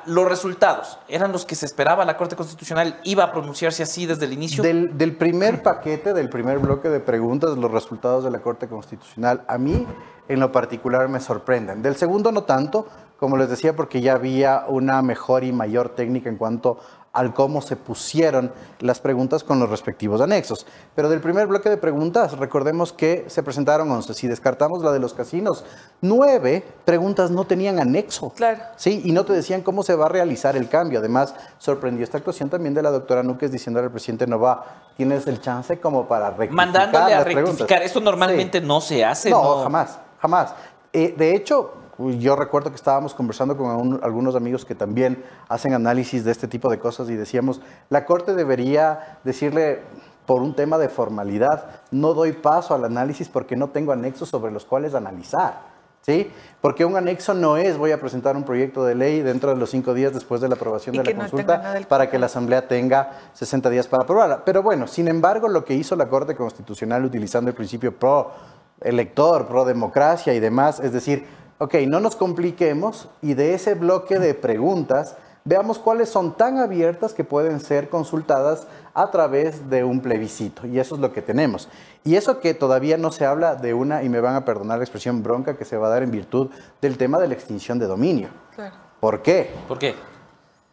Los 0.07 0.29
resultados 0.29 0.99
eran 1.09 1.33
los 1.33 1.45
que 1.45 1.57
se 1.57 1.67
esperaba. 1.67 2.05
La 2.05 2.17
Corte 2.17 2.37
Constitucional 2.37 3.01
iba 3.03 3.25
a 3.25 3.33
pronunciarse 3.33 3.83
así 3.83 4.07
desde 4.07 4.27
el 4.27 4.33
inicio. 4.33 4.63
Del, 4.63 4.97
del 4.97 5.17
primer 5.17 5.61
paquete, 5.63 6.13
del 6.15 6.29
primer 6.29 6.61
bloque 6.61 6.89
de 6.89 7.01
preguntas, 7.01 7.59
los 7.59 7.71
resultados 7.73 8.23
de 8.23 8.31
la 8.31 8.39
Corte 8.41 8.69
Constitucional, 8.69 9.43
a 9.49 9.59
mí 9.59 9.85
en 10.29 10.39
lo 10.39 10.53
particular 10.53 11.09
me 11.09 11.19
sorprenden. 11.19 11.83
Del 11.83 11.97
segundo 11.97 12.31
no 12.31 12.45
tanto, 12.45 12.87
como 13.19 13.37
les 13.37 13.49
decía, 13.51 13.75
porque 13.75 14.01
ya 14.01 14.13
había 14.15 14.65
una 14.69 15.03
mejor 15.03 15.43
y 15.43 15.51
mayor 15.53 15.91
técnica 15.97 16.29
en 16.31 16.37
cuanto 16.37 16.79
al 17.13 17.35
cómo 17.35 17.61
se 17.61 17.75
pusieron 17.75 18.53
las 18.79 19.01
preguntas 19.01 19.43
con 19.43 19.59
los 19.59 19.69
respectivos 19.69 20.21
anexos. 20.21 20.65
Pero 20.95 21.09
del 21.09 21.21
primer 21.21 21.49
bloque 21.49 21.69
de 21.69 21.77
preguntas, 21.77 22.39
recordemos 22.39 22.93
que 22.93 23.25
se 23.29 23.43
presentaron 23.43 23.91
11. 23.91 24.15
Si 24.15 24.29
descartamos 24.29 24.83
la 24.85 24.93
de 24.93 25.01
los 25.01 25.13
casinos, 25.13 25.65
nueve 26.01 26.65
preguntas 26.85 27.31
no 27.33 27.45
tenían 27.45 27.81
anexo. 27.81 28.31
Claro. 28.31 28.61
Sí, 28.77 29.03
y 29.05 29.11
no 29.13 29.25
te 29.25 29.33
decían 29.33 29.63
cómo 29.63 29.83
se 29.83 29.97
va 29.97 30.07
a 30.07 30.09
realizar 30.09 30.57
el 30.57 30.69
cambio. 30.69 31.01
Además, 31.01 31.35
sorprendió 31.59 32.05
esta 32.05 32.19
actuación 32.19 32.49
también 32.49 32.75
de 32.75 32.83
la 32.83 32.91
doctora 32.91 33.23
Núquez 33.25 33.51
diciéndole 33.51 33.87
al 33.87 33.93
presidente 33.93 34.27
Nova, 34.29 34.65
tienes 34.97 35.27
el 35.27 35.41
chance 35.41 35.81
como 35.81 36.07
para 36.07 36.31
rectificar 36.31 36.55
Mandándole 36.55 37.05
a 37.15 37.17
las 37.17 37.25
preguntas". 37.25 37.51
rectificar. 37.59 37.83
Eso 37.83 38.01
normalmente 38.01 38.61
Sí. 38.61 38.67
no 38.67 38.81
se 38.81 39.05
hace. 39.05 39.31
No, 39.31 39.43
No, 39.57 39.63
jamás, 39.65 39.99
jamás. 40.21 40.55
Eh, 40.93 41.15
de 41.17 41.35
hecho, 41.35 41.73
yo 42.19 42.37
recuerdo 42.37 42.71
que 42.71 42.77
estábamos 42.77 43.15
conversando 43.15 43.57
con 43.57 43.69
un- 43.71 44.01
algunos 44.03 44.35
amigos 44.35 44.65
que 44.65 44.75
también 44.75 45.23
hacen 45.49 45.75
análisis 45.75 46.25
de 46.25 46.33
este 46.33 46.49
tipo 46.49 46.71
de 46.71 46.79
cosas 46.79 47.11
y 47.11 47.17
decíamos, 47.17 47.61
la 47.89 48.05
Corte 48.07 48.35
debería 48.35 49.19
decirle 49.25 49.83
por 50.27 50.43
un 50.43 50.55
tema 50.55 50.79
de 50.79 50.89
formalidad, 50.89 51.67
no 51.91 52.15
doy 52.15 52.33
paso 52.33 52.75
al 52.75 52.85
análisis 52.85 53.29
porque 53.29 53.57
no 53.57 53.69
tengo 53.71 53.93
anexos 53.93 54.29
sobre 54.29 54.53
los 54.53 54.65
cuales 54.65 54.95
analizar. 54.95 55.69
¿Sí? 56.03 56.31
Porque 56.63 56.87
un 56.87 56.97
anexo 56.97 57.35
no 57.35 57.59
es 57.59 57.77
voy 57.77 57.91
a 57.93 58.01
presentar 58.01 58.35
un 58.35 58.43
proyecto 58.45 58.87
de 58.87 58.95
ley 58.95 59.21
dentro 59.21 59.51
de 59.51 59.57
los 59.57 59.69
cinco 59.69 59.93
días 59.93 60.15
después 60.15 60.41
de 60.41 60.49
la 60.49 60.55
aprobación 60.55 60.95
Y 60.95 60.99
de 60.99 61.05
la 61.05 61.13
no 61.13 61.19
consulta 61.19 61.75
del 61.75 61.87
para 61.87 62.09
que 62.09 62.19
la 62.19 62.25
Asamblea 62.25 62.67
tenga 62.67 63.11
60 63.35 63.69
días 63.69 63.87
para 63.87 64.05
aprobarla. 64.05 64.43
Pero 64.43 64.63
bueno, 64.63 64.87
sin 64.87 65.09
embargo, 65.09 65.47
lo 65.49 65.63
que 65.63 65.75
hizo 65.75 65.97
la 65.97 66.09
Corte 66.09 66.35
Constitucional 66.35 67.05
utilizando 67.05 67.51
el 67.51 67.55
principio 67.55 67.95
pro 67.95 68.31
elector, 68.81 69.47
pro 69.47 69.67
democracia 69.67 70.33
y 70.33 70.41
demás, 70.41 70.81
es 70.81 70.93
decir, 70.95 71.27
ok, 71.61 71.75
no 71.87 72.01
nos 72.01 72.17
compliquemos 72.17 73.09
y 73.21 73.35
de 73.35 73.53
ese 73.53 73.75
bloque 73.75 74.19
de 74.19 74.33
preguntas 74.33 75.17
veamos 75.45 75.79
cuáles 75.79 76.09
son 76.09 76.35
tan 76.35 76.59
abiertas 76.59 77.13
que 77.13 77.23
pueden 77.23 77.61
ser 77.61 77.91
consultadas 77.91 78.67
a 78.95 79.11
través 79.11 79.69
de 79.69 79.85
un 79.85 80.01
plebiscito. 80.01 80.67
Y 80.67 80.79
eso 80.79 80.95
es 80.95 81.03
lo 81.03 81.13
que 81.13 81.21
tenemos. 81.21 81.69
Y 82.03 82.17
eso 82.17 82.41
que 82.41 82.55
todavía 82.55 82.97
no 82.97 83.13
se 83.13 83.27
habla 83.27 83.57
de 83.57 83.75
una, 83.75 84.03
y 84.03 84.09
me 84.09 84.21
van 84.21 84.37
a 84.37 84.45
perdonar 84.47 84.79
la 84.79 84.85
expresión 84.85 85.23
bronca, 85.23 85.59
que 85.59 85.67
se 85.67 85.77
va 85.77 85.89
a 85.89 85.91
dar 85.91 86.03
en 86.03 86.11
virtud 86.11 86.49
del 86.81 86.97
tema 86.97 87.19
de 87.19 87.29
la 87.29 87.35
extinción 87.35 87.79
de 87.79 87.87
dominio. 87.87 88.31
Claro. 88.55 88.77
¿Por 88.99 89.21
qué? 89.21 89.51
¿Por 89.69 89.79
qué? 89.79 89.95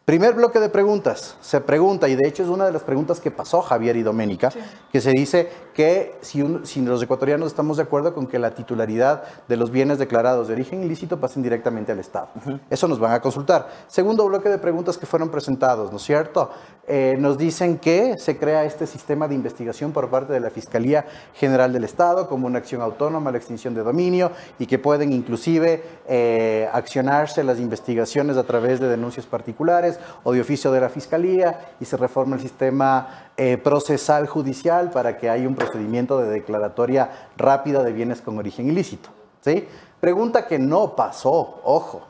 Primer 0.08 0.32
bloque 0.32 0.58
de 0.58 0.70
preguntas. 0.70 1.36
Se 1.42 1.60
pregunta, 1.60 2.08
y 2.08 2.14
de 2.16 2.26
hecho 2.26 2.42
es 2.42 2.48
una 2.48 2.64
de 2.64 2.72
las 2.72 2.82
preguntas 2.82 3.20
que 3.20 3.30
pasó 3.30 3.60
Javier 3.60 3.94
y 3.94 4.02
Doménica, 4.02 4.50
que 4.90 5.02
se 5.02 5.10
dice 5.10 5.50
que 5.74 6.14
si, 6.22 6.40
un- 6.40 6.64
si 6.64 6.80
los 6.80 7.02
ecuatorianos 7.02 7.48
estamos 7.48 7.76
de 7.76 7.82
acuerdo 7.82 8.14
con 8.14 8.26
que 8.26 8.38
la 8.38 8.54
titularidad 8.54 9.22
de 9.46 9.56
los 9.58 9.70
bienes 9.70 9.98
declarados 9.98 10.48
de 10.48 10.54
origen 10.54 10.82
ilícito 10.82 11.20
pasen 11.20 11.42
directamente 11.42 11.92
al 11.92 11.98
Estado. 11.98 12.28
Eso 12.70 12.88
nos 12.88 12.98
van 12.98 13.12
a 13.12 13.20
consultar. 13.20 13.68
Segundo 13.86 14.24
bloque 14.26 14.48
de 14.48 14.56
preguntas 14.56 14.96
que 14.96 15.04
fueron 15.04 15.28
presentados, 15.28 15.90
¿no 15.90 15.98
es 15.98 16.02
cierto? 16.04 16.50
Eh, 16.86 17.16
nos 17.20 17.36
dicen 17.36 17.76
que 17.76 18.16
se 18.16 18.38
crea 18.38 18.64
este 18.64 18.86
sistema 18.86 19.28
de 19.28 19.34
investigación 19.34 19.92
por 19.92 20.08
parte 20.08 20.32
de 20.32 20.40
la 20.40 20.48
Fiscalía 20.48 21.04
General 21.34 21.70
del 21.70 21.84
Estado 21.84 22.30
como 22.30 22.46
una 22.46 22.60
acción 22.60 22.80
autónoma 22.80 23.28
a 23.28 23.32
la 23.32 23.38
extinción 23.38 23.74
de 23.74 23.82
dominio 23.82 24.32
y 24.58 24.64
que 24.64 24.78
pueden 24.78 25.12
inclusive 25.12 25.82
eh, 26.08 26.66
accionarse 26.72 27.44
las 27.44 27.60
investigaciones 27.60 28.38
a 28.38 28.44
través 28.44 28.80
de 28.80 28.88
denuncias 28.88 29.26
particulares 29.26 29.97
o 30.24 30.32
de 30.32 30.40
oficio 30.40 30.72
de 30.72 30.80
la 30.80 30.88
Fiscalía 30.88 31.72
y 31.80 31.84
se 31.84 31.96
reforma 31.96 32.36
el 32.36 32.42
sistema 32.42 33.30
eh, 33.36 33.56
procesal 33.58 34.26
judicial 34.26 34.90
para 34.90 35.18
que 35.18 35.30
haya 35.30 35.48
un 35.48 35.54
procedimiento 35.54 36.18
de 36.18 36.28
declaratoria 36.28 37.28
rápida 37.36 37.82
de 37.82 37.92
bienes 37.92 38.20
con 38.20 38.38
origen 38.38 38.68
ilícito. 38.68 39.10
¿sí? 39.40 39.66
Pregunta 40.00 40.46
que 40.46 40.58
no 40.58 40.94
pasó, 40.94 41.60
ojo. 41.64 42.02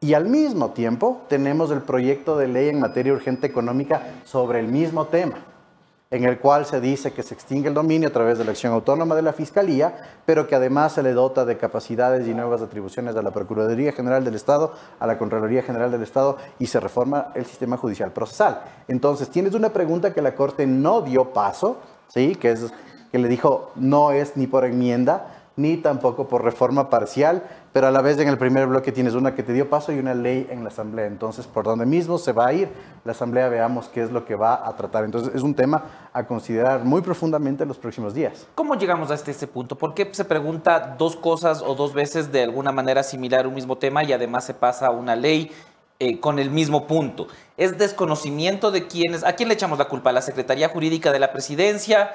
Y 0.00 0.14
al 0.14 0.26
mismo 0.26 0.70
tiempo 0.70 1.22
tenemos 1.28 1.70
el 1.70 1.82
proyecto 1.82 2.36
de 2.36 2.48
ley 2.48 2.68
en 2.68 2.80
materia 2.80 3.12
urgente 3.12 3.46
económica 3.46 4.02
sobre 4.24 4.60
el 4.60 4.68
mismo 4.68 5.06
tema, 5.06 5.36
en 6.10 6.24
el 6.24 6.38
cual 6.38 6.66
se 6.66 6.80
dice 6.80 7.12
que 7.12 7.22
se 7.22 7.34
extingue 7.34 7.68
el 7.68 7.74
dominio 7.74 8.08
a 8.08 8.12
través 8.12 8.38
de 8.38 8.44
la 8.44 8.52
acción 8.52 8.72
autónoma 8.72 9.16
de 9.16 9.22
la 9.22 9.32
Fiscalía, 9.32 10.20
pero 10.24 10.46
que 10.46 10.54
además 10.54 10.92
se 10.92 11.02
le 11.02 11.12
dota 11.12 11.44
de 11.44 11.58
capacidades 11.58 12.28
y 12.28 12.34
nuevas 12.34 12.62
atribuciones 12.62 13.16
a 13.16 13.22
la 13.22 13.32
Procuraduría 13.32 13.92
General 13.92 14.24
del 14.24 14.36
Estado, 14.36 14.72
a 15.00 15.06
la 15.06 15.18
Contraloría 15.18 15.62
General 15.62 15.90
del 15.90 16.04
Estado 16.04 16.36
y 16.60 16.66
se 16.66 16.78
reforma 16.78 17.32
el 17.34 17.44
sistema 17.44 17.76
judicial 17.76 18.12
procesal. 18.12 18.62
Entonces, 18.86 19.30
tienes 19.30 19.54
una 19.54 19.70
pregunta 19.70 20.14
que 20.14 20.22
la 20.22 20.36
Corte 20.36 20.66
no 20.66 21.02
dio 21.02 21.32
paso, 21.32 21.78
¿sí? 22.06 22.36
que, 22.36 22.52
es, 22.52 22.72
que 23.10 23.18
le 23.18 23.26
dijo 23.26 23.72
no 23.74 24.12
es 24.12 24.36
ni 24.36 24.46
por 24.46 24.64
enmienda, 24.64 25.32
ni 25.56 25.78
tampoco 25.78 26.28
por 26.28 26.44
reforma 26.44 26.88
parcial, 26.88 27.42
pero 27.76 27.88
a 27.88 27.90
la 27.90 28.00
vez 28.00 28.18
en 28.18 28.28
el 28.28 28.38
primer 28.38 28.68
bloque 28.68 28.90
tienes 28.90 29.12
una 29.12 29.34
que 29.34 29.42
te 29.42 29.52
dio 29.52 29.68
paso 29.68 29.92
y 29.92 29.98
una 29.98 30.14
ley 30.14 30.46
en 30.50 30.62
la 30.62 30.70
Asamblea. 30.70 31.04
Entonces, 31.04 31.46
por 31.46 31.66
donde 31.66 31.84
mismo 31.84 32.16
se 32.16 32.32
va 32.32 32.46
a 32.46 32.52
ir 32.54 32.70
la 33.04 33.12
Asamblea, 33.12 33.50
veamos 33.50 33.90
qué 33.92 34.02
es 34.02 34.10
lo 34.10 34.24
que 34.24 34.34
va 34.34 34.66
a 34.66 34.74
tratar. 34.76 35.04
Entonces, 35.04 35.34
es 35.34 35.42
un 35.42 35.54
tema 35.54 36.08
a 36.10 36.26
considerar 36.26 36.86
muy 36.86 37.02
profundamente 37.02 37.64
en 37.64 37.68
los 37.68 37.76
próximos 37.76 38.14
días. 38.14 38.46
¿Cómo 38.54 38.76
llegamos 38.76 39.10
hasta 39.10 39.30
este 39.30 39.46
punto? 39.46 39.76
¿Por 39.76 39.92
qué 39.92 40.08
se 40.10 40.24
pregunta 40.24 40.96
dos 40.96 41.16
cosas 41.16 41.60
o 41.60 41.74
dos 41.74 41.92
veces 41.92 42.32
de 42.32 42.44
alguna 42.44 42.72
manera 42.72 43.02
similar 43.02 43.46
un 43.46 43.52
mismo 43.52 43.76
tema 43.76 44.02
y 44.02 44.14
además 44.14 44.46
se 44.46 44.54
pasa 44.54 44.88
una 44.90 45.14
ley 45.14 45.52
eh, 45.98 46.18
con 46.18 46.38
el 46.38 46.50
mismo 46.50 46.86
punto? 46.86 47.26
¿Es 47.58 47.76
desconocimiento 47.76 48.70
de 48.70 48.86
quiénes? 48.86 49.22
¿A 49.22 49.34
quién 49.34 49.50
le 49.50 49.54
echamos 49.54 49.78
la 49.78 49.84
culpa? 49.84 50.08
¿A 50.08 50.14
la 50.14 50.22
Secretaría 50.22 50.70
Jurídica 50.70 51.12
de 51.12 51.18
la 51.18 51.30
Presidencia? 51.30 52.08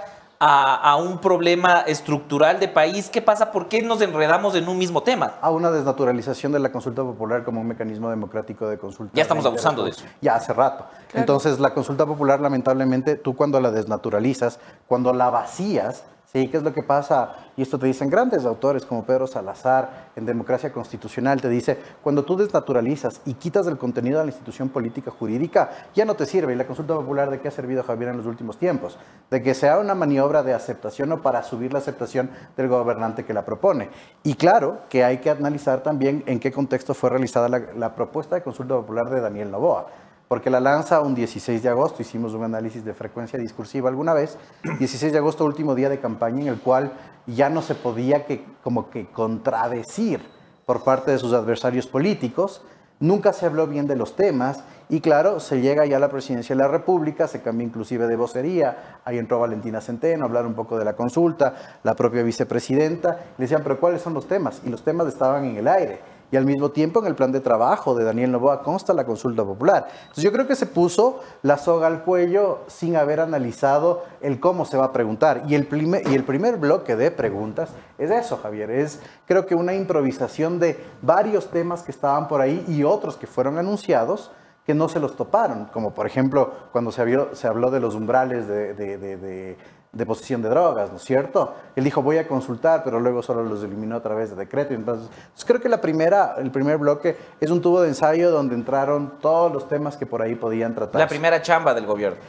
¿A, 0.43 0.73
a 0.73 0.95
un 0.95 1.19
problema 1.19 1.81
estructural 1.81 2.59
de 2.59 2.67
país? 2.67 3.11
¿Qué 3.11 3.21
pasa? 3.21 3.51
¿Por 3.51 3.67
qué 3.67 3.83
nos 3.83 4.01
enredamos 4.01 4.55
en 4.55 4.67
un 4.67 4.75
mismo 4.75 5.03
tema? 5.03 5.33
A 5.39 5.51
una 5.51 5.69
desnaturalización 5.69 6.51
de 6.51 6.57
la 6.57 6.71
consulta 6.71 7.03
popular 7.03 7.43
como 7.43 7.61
un 7.61 7.67
mecanismo 7.67 8.09
democrático 8.09 8.67
de 8.67 8.79
consulta. 8.79 9.11
Ya 9.13 9.21
estamos 9.21 9.45
abusando 9.45 9.83
de 9.83 9.91
eso. 9.91 10.03
Ya 10.19 10.33
hace 10.33 10.51
rato. 10.51 10.85
Entonces, 11.13 11.59
la 11.59 11.75
consulta 11.75 12.07
popular, 12.07 12.39
lamentablemente, 12.39 13.17
tú 13.17 13.35
cuando 13.35 13.59
la 13.59 13.69
desnaturalizas, 13.69 14.59
cuando 14.87 15.13
la 15.13 15.29
vacías, 15.29 16.05
¿sí? 16.31 16.47
¿Qué 16.47 16.57
es 16.57 16.63
lo 16.63 16.73
que 16.73 16.83
pasa? 16.83 17.35
Y 17.57 17.61
esto 17.61 17.77
te 17.77 17.87
dicen 17.87 18.09
grandes 18.09 18.45
autores 18.45 18.85
como 18.85 19.03
Pedro 19.03 19.27
Salazar 19.27 20.11
en 20.15 20.25
Democracia 20.25 20.71
Constitucional, 20.71 21.41
te 21.41 21.49
dice, 21.49 21.77
cuando 22.01 22.23
tú 22.23 22.37
desnaturalizas 22.37 23.21
y 23.25 23.33
quitas 23.33 23.67
el 23.67 23.77
contenido 23.77 24.19
de 24.19 24.25
la 24.25 24.31
institución 24.31 24.69
política 24.69 25.11
jurídica, 25.11 25.69
ya 25.93 26.05
no 26.05 26.15
te 26.15 26.25
sirve. 26.25 26.53
¿Y 26.53 26.55
la 26.55 26.65
consulta 26.65 26.93
popular 26.93 27.29
de 27.29 27.39
qué 27.39 27.49
ha 27.49 27.51
servido 27.51 27.83
Javier 27.83 28.09
en 28.09 28.17
los 28.17 28.25
últimos 28.25 28.57
tiempos? 28.57 28.97
De 29.29 29.41
que 29.41 29.53
sea 29.53 29.79
una 29.79 29.95
maniobra 29.95 30.43
de 30.43 30.53
aceptación 30.53 31.11
o 31.11 31.21
para 31.21 31.43
subir 31.43 31.73
la 31.73 31.79
aceptación 31.79 32.29
del 32.55 32.67
gobernante 32.67 33.25
que 33.25 33.33
la 33.33 33.45
propone. 33.45 33.89
Y 34.23 34.35
claro 34.35 34.79
que 34.89 35.03
hay 35.03 35.17
que 35.17 35.29
analizar 35.29 35.83
también 35.83 36.23
en 36.25 36.39
qué 36.39 36.51
contexto 36.51 36.93
fue 36.93 37.09
realizada 37.09 37.49
la, 37.49 37.61
la 37.75 37.95
propuesta 37.95 38.35
de 38.35 38.41
consulta 38.41 38.75
popular 38.75 39.09
de 39.09 39.21
Daniel 39.21 39.51
Novoa 39.51 39.87
porque 40.31 40.49
la 40.49 40.61
lanza 40.61 41.01
un 41.01 41.13
16 41.13 41.61
de 41.61 41.67
agosto, 41.67 42.01
hicimos 42.01 42.33
un 42.33 42.45
análisis 42.45 42.85
de 42.85 42.93
frecuencia 42.93 43.37
discursiva 43.37 43.89
alguna 43.89 44.13
vez, 44.13 44.37
16 44.79 45.11
de 45.11 45.17
agosto, 45.17 45.43
último 45.43 45.75
día 45.75 45.89
de 45.89 45.99
campaña 45.99 46.43
en 46.43 46.47
el 46.47 46.61
cual 46.61 46.93
ya 47.27 47.49
no 47.49 47.61
se 47.61 47.75
podía 47.75 48.25
que, 48.25 48.45
como 48.63 48.89
que 48.89 49.07
contradecir 49.07 50.21
por 50.65 50.85
parte 50.85 51.11
de 51.11 51.17
sus 51.17 51.33
adversarios 51.33 51.85
políticos, 51.85 52.61
nunca 53.01 53.33
se 53.33 53.45
habló 53.45 53.67
bien 53.67 53.87
de 53.87 53.97
los 53.97 54.15
temas 54.15 54.63
y 54.87 55.01
claro, 55.01 55.41
se 55.41 55.59
llega 55.59 55.85
ya 55.85 55.97
a 55.97 55.99
la 55.99 56.07
presidencia 56.07 56.55
de 56.55 56.61
la 56.61 56.69
República, 56.69 57.27
se 57.27 57.41
cambia 57.41 57.67
inclusive 57.67 58.07
de 58.07 58.15
vocería, 58.15 59.01
ahí 59.03 59.17
entró 59.17 59.37
Valentina 59.37 59.81
Centeno 59.81 60.23
a 60.23 60.27
hablar 60.27 60.45
un 60.45 60.53
poco 60.53 60.79
de 60.79 60.85
la 60.85 60.93
consulta, 60.93 61.79
la 61.83 61.93
propia 61.93 62.23
vicepresidenta, 62.23 63.17
le 63.37 63.43
decían, 63.43 63.63
pero 63.63 63.81
¿cuáles 63.81 64.01
son 64.01 64.13
los 64.13 64.29
temas? 64.29 64.61
Y 64.63 64.69
los 64.69 64.81
temas 64.81 65.07
estaban 65.07 65.43
en 65.43 65.57
el 65.57 65.67
aire 65.67 66.20
y 66.31 66.37
al 66.37 66.45
mismo 66.45 66.71
tiempo 66.71 66.99
en 66.99 67.07
el 67.07 67.15
plan 67.15 67.31
de 67.31 67.41
trabajo 67.41 67.93
de 67.93 68.03
Daniel 68.03 68.31
Novoa 68.31 68.63
consta 68.63 68.93
la 68.93 69.05
consulta 69.05 69.43
popular. 69.43 69.87
Entonces 70.01 70.23
yo 70.23 70.31
creo 70.31 70.47
que 70.47 70.55
se 70.55 70.65
puso 70.65 71.19
la 71.43 71.57
soga 71.57 71.87
al 71.87 72.03
cuello 72.03 72.59
sin 72.67 72.95
haber 72.95 73.19
analizado 73.19 74.03
el 74.21 74.39
cómo 74.39 74.65
se 74.65 74.77
va 74.77 74.85
a 74.85 74.93
preguntar. 74.93 75.43
Y 75.47 75.55
el 75.55 75.67
primer, 75.67 76.07
y 76.07 76.15
el 76.15 76.23
primer 76.23 76.57
bloque 76.57 76.95
de 76.95 77.11
preguntas 77.11 77.69
es 77.97 78.09
eso, 78.09 78.37
Javier, 78.37 78.71
es 78.71 78.99
creo 79.25 79.45
que 79.45 79.55
una 79.55 79.73
improvisación 79.73 80.59
de 80.59 80.81
varios 81.01 81.51
temas 81.51 81.83
que 81.83 81.91
estaban 81.91 82.27
por 82.27 82.41
ahí 82.41 82.63
y 82.67 82.83
otros 82.83 83.17
que 83.17 83.27
fueron 83.27 83.57
anunciados 83.57 84.31
que 84.65 84.73
no 84.75 84.89
se 84.89 84.99
los 84.99 85.15
toparon, 85.15 85.65
como 85.65 85.93
por 85.93 86.05
ejemplo 86.05 86.53
cuando 86.71 86.91
se, 86.91 87.01
habló, 87.01 87.35
se 87.35 87.47
habló 87.47 87.71
de 87.71 87.79
los 87.79 87.95
umbrales 87.95 88.47
de, 88.47 89.57
de 89.93 90.05
posesión 90.05 90.41
de 90.41 90.47
drogas, 90.47 90.89
¿no 90.89 90.95
es 90.95 91.03
cierto? 91.03 91.53
Él 91.75 91.83
dijo, 91.83 92.01
voy 92.01 92.17
a 92.17 92.25
consultar, 92.25 92.81
pero 92.81 93.01
luego 93.01 93.21
solo 93.21 93.43
los 93.43 93.61
eliminó 93.61 93.97
a 93.97 94.01
través 94.01 94.29
de 94.29 94.37
decreto. 94.37 94.73
Entonces, 94.73 95.09
pues 95.33 95.43
creo 95.43 95.59
que 95.59 95.67
la 95.67 95.81
primera, 95.81 96.35
el 96.37 96.49
primer 96.49 96.77
bloque 96.77 97.17
es 97.41 97.51
un 97.51 97.61
tubo 97.61 97.81
de 97.81 97.89
ensayo 97.89 98.31
donde 98.31 98.55
entraron 98.55 99.19
todos 99.19 99.51
los 99.51 99.67
temas 99.67 99.97
que 99.97 100.05
por 100.05 100.21
ahí 100.21 100.35
podían 100.35 100.73
tratar. 100.73 101.01
La 101.01 101.09
primera 101.09 101.41
chamba 101.41 101.73
del 101.73 101.85
gobierno. 101.85 102.19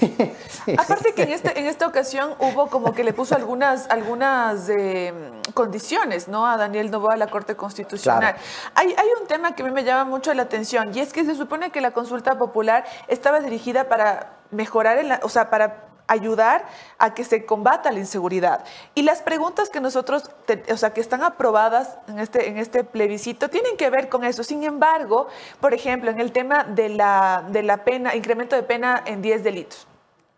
Aparte 0.78 1.12
que 1.12 1.24
en, 1.24 1.32
este, 1.32 1.58
en 1.58 1.66
esta 1.66 1.86
ocasión 1.86 2.32
hubo 2.38 2.68
como 2.68 2.94
que 2.94 3.04
le 3.04 3.12
puso 3.12 3.34
algunas, 3.34 3.90
algunas 3.90 4.70
eh, 4.70 5.12
condiciones 5.52 6.26
¿no? 6.26 6.46
a 6.46 6.56
Daniel 6.56 6.90
Novoa 6.90 7.14
a 7.14 7.16
la 7.18 7.26
Corte 7.26 7.54
Constitucional. 7.54 8.20
Claro. 8.20 8.38
Hay, 8.74 8.94
hay 8.96 9.08
un 9.20 9.26
tema 9.26 9.54
que 9.54 9.62
a 9.62 9.66
mí 9.66 9.72
me 9.72 9.84
llama 9.84 10.04
mucho 10.08 10.32
la 10.32 10.42
atención 10.42 10.96
y 10.96 11.00
es 11.00 11.12
que 11.12 11.26
se 11.26 11.34
supone 11.34 11.70
que 11.70 11.82
la 11.82 11.90
consulta 11.90 12.38
popular 12.38 12.84
estaba 13.08 13.40
dirigida 13.40 13.90
para 13.90 14.38
mejorar, 14.50 14.96
el, 14.96 15.12
o 15.22 15.28
sea, 15.28 15.50
para 15.50 15.89
ayudar 16.10 16.66
a 16.98 17.14
que 17.14 17.24
se 17.24 17.46
combata 17.46 17.90
la 17.92 17.98
inseguridad. 18.00 18.64
Y 18.94 19.02
las 19.02 19.22
preguntas 19.22 19.70
que 19.70 19.80
nosotros, 19.80 20.30
o 20.72 20.76
sea, 20.76 20.92
que 20.92 21.00
están 21.00 21.22
aprobadas 21.22 21.96
en 22.08 22.18
este, 22.18 22.48
en 22.48 22.58
este 22.58 22.84
plebiscito, 22.84 23.48
tienen 23.48 23.76
que 23.76 23.88
ver 23.90 24.08
con 24.08 24.24
eso. 24.24 24.42
Sin 24.44 24.64
embargo, 24.64 25.28
por 25.60 25.72
ejemplo, 25.74 26.10
en 26.10 26.20
el 26.20 26.32
tema 26.32 26.64
de 26.64 26.88
la, 26.88 27.44
de 27.50 27.62
la 27.62 27.84
pena, 27.84 28.14
incremento 28.16 28.56
de 28.56 28.62
pena 28.62 29.02
en 29.06 29.22
10 29.22 29.44
delitos. 29.44 29.86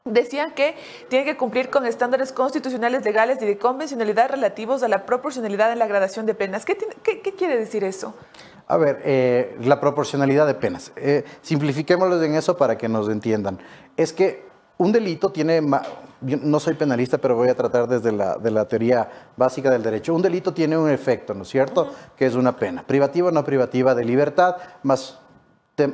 Decían 0.04 0.50
que 0.50 0.74
tiene 1.08 1.24
que 1.24 1.36
cumplir 1.36 1.70
con 1.70 1.86
estándares 1.86 2.32
constitucionales, 2.32 3.04
legales 3.04 3.38
y 3.40 3.46
de 3.46 3.56
convencionalidad 3.56 4.30
relativos 4.30 4.82
a 4.82 4.88
la 4.88 5.06
proporcionalidad 5.06 5.70
en 5.72 5.78
la 5.78 5.86
gradación 5.86 6.26
de 6.26 6.34
penas. 6.34 6.64
¿Qué, 6.64 6.74
tiene- 6.74 6.96
qué- 7.04 7.20
qué 7.20 7.34
quiere 7.34 7.56
decir 7.56 7.84
eso? 7.84 8.12
A 8.66 8.76
ver, 8.76 9.00
eh, 9.04 9.56
la 9.60 9.80
proporcionalidad 9.80 10.46
de 10.46 10.54
penas. 10.54 10.90
Eh, 10.96 11.24
simplifiquémoslo 11.42 12.20
en 12.22 12.34
eso 12.34 12.56
para 12.56 12.76
que 12.76 12.88
nos 12.88 13.08
entiendan. 13.08 13.60
Es 13.96 14.12
que 14.12 14.44
un 14.82 14.92
delito 14.92 15.30
tiene, 15.30 15.60
no 16.20 16.60
soy 16.60 16.74
penalista, 16.74 17.18
pero 17.18 17.36
voy 17.36 17.48
a 17.48 17.54
tratar 17.54 17.88
desde 17.88 18.12
la, 18.12 18.36
de 18.36 18.50
la 18.50 18.66
teoría 18.66 19.08
básica 19.36 19.70
del 19.70 19.82
derecho. 19.82 20.14
Un 20.14 20.22
delito 20.22 20.52
tiene 20.52 20.76
un 20.76 20.90
efecto, 20.90 21.34
¿no 21.34 21.42
es 21.42 21.48
cierto? 21.48 21.90
Que 22.16 22.26
es 22.26 22.34
una 22.34 22.56
pena. 22.56 22.84
Privativa 22.86 23.28
o 23.28 23.32
no 23.32 23.44
privativa 23.44 23.94
de 23.94 24.04
libertad, 24.04 24.56
más 24.82 25.18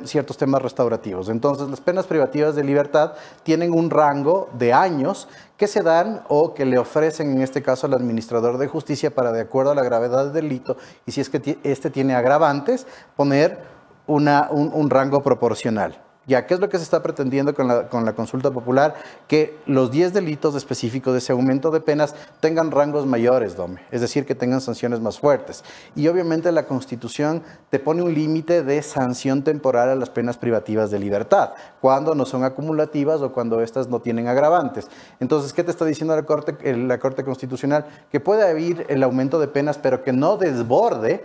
ciertos 0.03 0.37
temas 0.37 0.61
restaurativos. 0.61 1.29
Entonces, 1.29 1.67
las 1.69 1.79
penas 1.81 2.05
privativas 2.05 2.53
de 2.53 2.63
libertad 2.63 3.13
tienen 3.43 3.73
un 3.73 3.89
rango 3.89 4.49
de 4.53 4.73
años 4.73 5.27
que 5.55 5.67
se 5.67 5.81
dan 5.81 6.21
o 6.27 6.53
que 6.53 6.65
le 6.65 6.77
ofrecen, 6.77 7.31
en 7.31 7.41
este 7.41 7.63
caso, 7.63 7.87
al 7.87 7.93
administrador 7.93 8.57
de 8.57 8.67
justicia 8.67 9.09
para, 9.15 9.31
de 9.31 9.41
acuerdo 9.41 9.71
a 9.71 9.75
la 9.75 9.83
gravedad 9.83 10.25
del 10.25 10.33
delito, 10.33 10.77
y 11.05 11.11
si 11.11 11.21
es 11.21 11.29
que 11.29 11.57
este 11.63 11.89
tiene 11.89 12.13
agravantes, 12.13 12.85
poner 13.15 13.59
una- 14.05 14.49
un, 14.51 14.69
un 14.73 14.89
rango 14.89 15.21
proporcional. 15.21 15.97
Ya, 16.27 16.45
¿qué 16.45 16.53
es 16.53 16.59
lo 16.59 16.69
que 16.69 16.77
se 16.77 16.83
está 16.83 17.01
pretendiendo 17.01 17.55
con 17.55 17.67
la, 17.67 17.89
con 17.89 18.05
la 18.05 18.13
consulta 18.13 18.51
popular? 18.51 18.93
Que 19.27 19.57
los 19.65 19.89
10 19.89 20.13
delitos 20.13 20.53
específicos 20.53 21.13
de 21.13 21.19
ese 21.19 21.31
aumento 21.31 21.71
de 21.71 21.79
penas 21.79 22.13
tengan 22.39 22.69
rangos 22.69 23.07
mayores, 23.07 23.55
Dome, 23.55 23.81
es 23.89 24.01
decir, 24.01 24.27
que 24.27 24.35
tengan 24.35 24.61
sanciones 24.61 24.99
más 24.99 25.17
fuertes. 25.17 25.63
Y 25.95 26.07
obviamente 26.07 26.51
la 26.51 26.67
Constitución 26.67 27.41
te 27.71 27.79
pone 27.79 28.03
un 28.03 28.13
límite 28.13 28.63
de 28.63 28.83
sanción 28.83 29.43
temporal 29.43 29.89
a 29.89 29.95
las 29.95 30.11
penas 30.11 30.37
privativas 30.37 30.91
de 30.91 30.99
libertad, 30.99 31.51
cuando 31.81 32.13
no 32.13 32.25
son 32.25 32.43
acumulativas 32.43 33.21
o 33.21 33.31
cuando 33.31 33.61
estas 33.61 33.87
no 33.87 33.99
tienen 33.99 34.27
agravantes. 34.27 34.87
Entonces, 35.19 35.51
¿qué 35.51 35.63
te 35.63 35.71
está 35.71 35.85
diciendo 35.85 36.15
la 36.15 36.23
Corte, 36.23 36.55
eh, 36.61 37.23
Constitucional? 37.25 37.87
Que 38.11 38.19
puede 38.19 38.47
haber 38.47 38.85
el 38.89 39.01
aumento 39.01 39.39
de 39.39 39.47
penas, 39.47 39.79
pero 39.79 40.03
que 40.03 40.13
no 40.13 40.37
desborde 40.37 41.23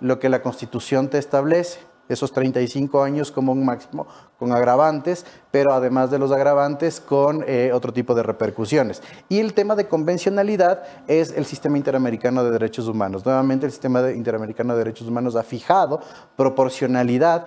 lo 0.00 0.20
que 0.20 0.28
la 0.28 0.40
Constitución 0.40 1.08
te 1.08 1.18
establece. 1.18 1.80
Esos 2.08 2.32
35 2.32 3.02
años 3.02 3.30
como 3.30 3.52
un 3.52 3.64
máximo 3.64 4.06
con 4.38 4.52
agravantes, 4.52 5.26
pero 5.50 5.72
además 5.72 6.10
de 6.10 6.18
los 6.18 6.32
agravantes 6.32 7.00
con 7.00 7.44
eh, 7.46 7.70
otro 7.74 7.92
tipo 7.92 8.14
de 8.14 8.22
repercusiones. 8.22 9.02
Y 9.28 9.40
el 9.40 9.52
tema 9.54 9.74
de 9.76 9.86
convencionalidad 9.88 10.82
es 11.06 11.32
el 11.36 11.44
Sistema 11.44 11.76
Interamericano 11.76 12.44
de 12.44 12.50
Derechos 12.50 12.88
Humanos. 12.88 13.24
Nuevamente 13.26 13.66
el 13.66 13.72
Sistema 13.72 14.10
Interamericano 14.10 14.72
de 14.74 14.78
Derechos 14.78 15.08
Humanos 15.08 15.36
ha 15.36 15.42
fijado 15.42 16.00
proporcionalidad 16.36 17.46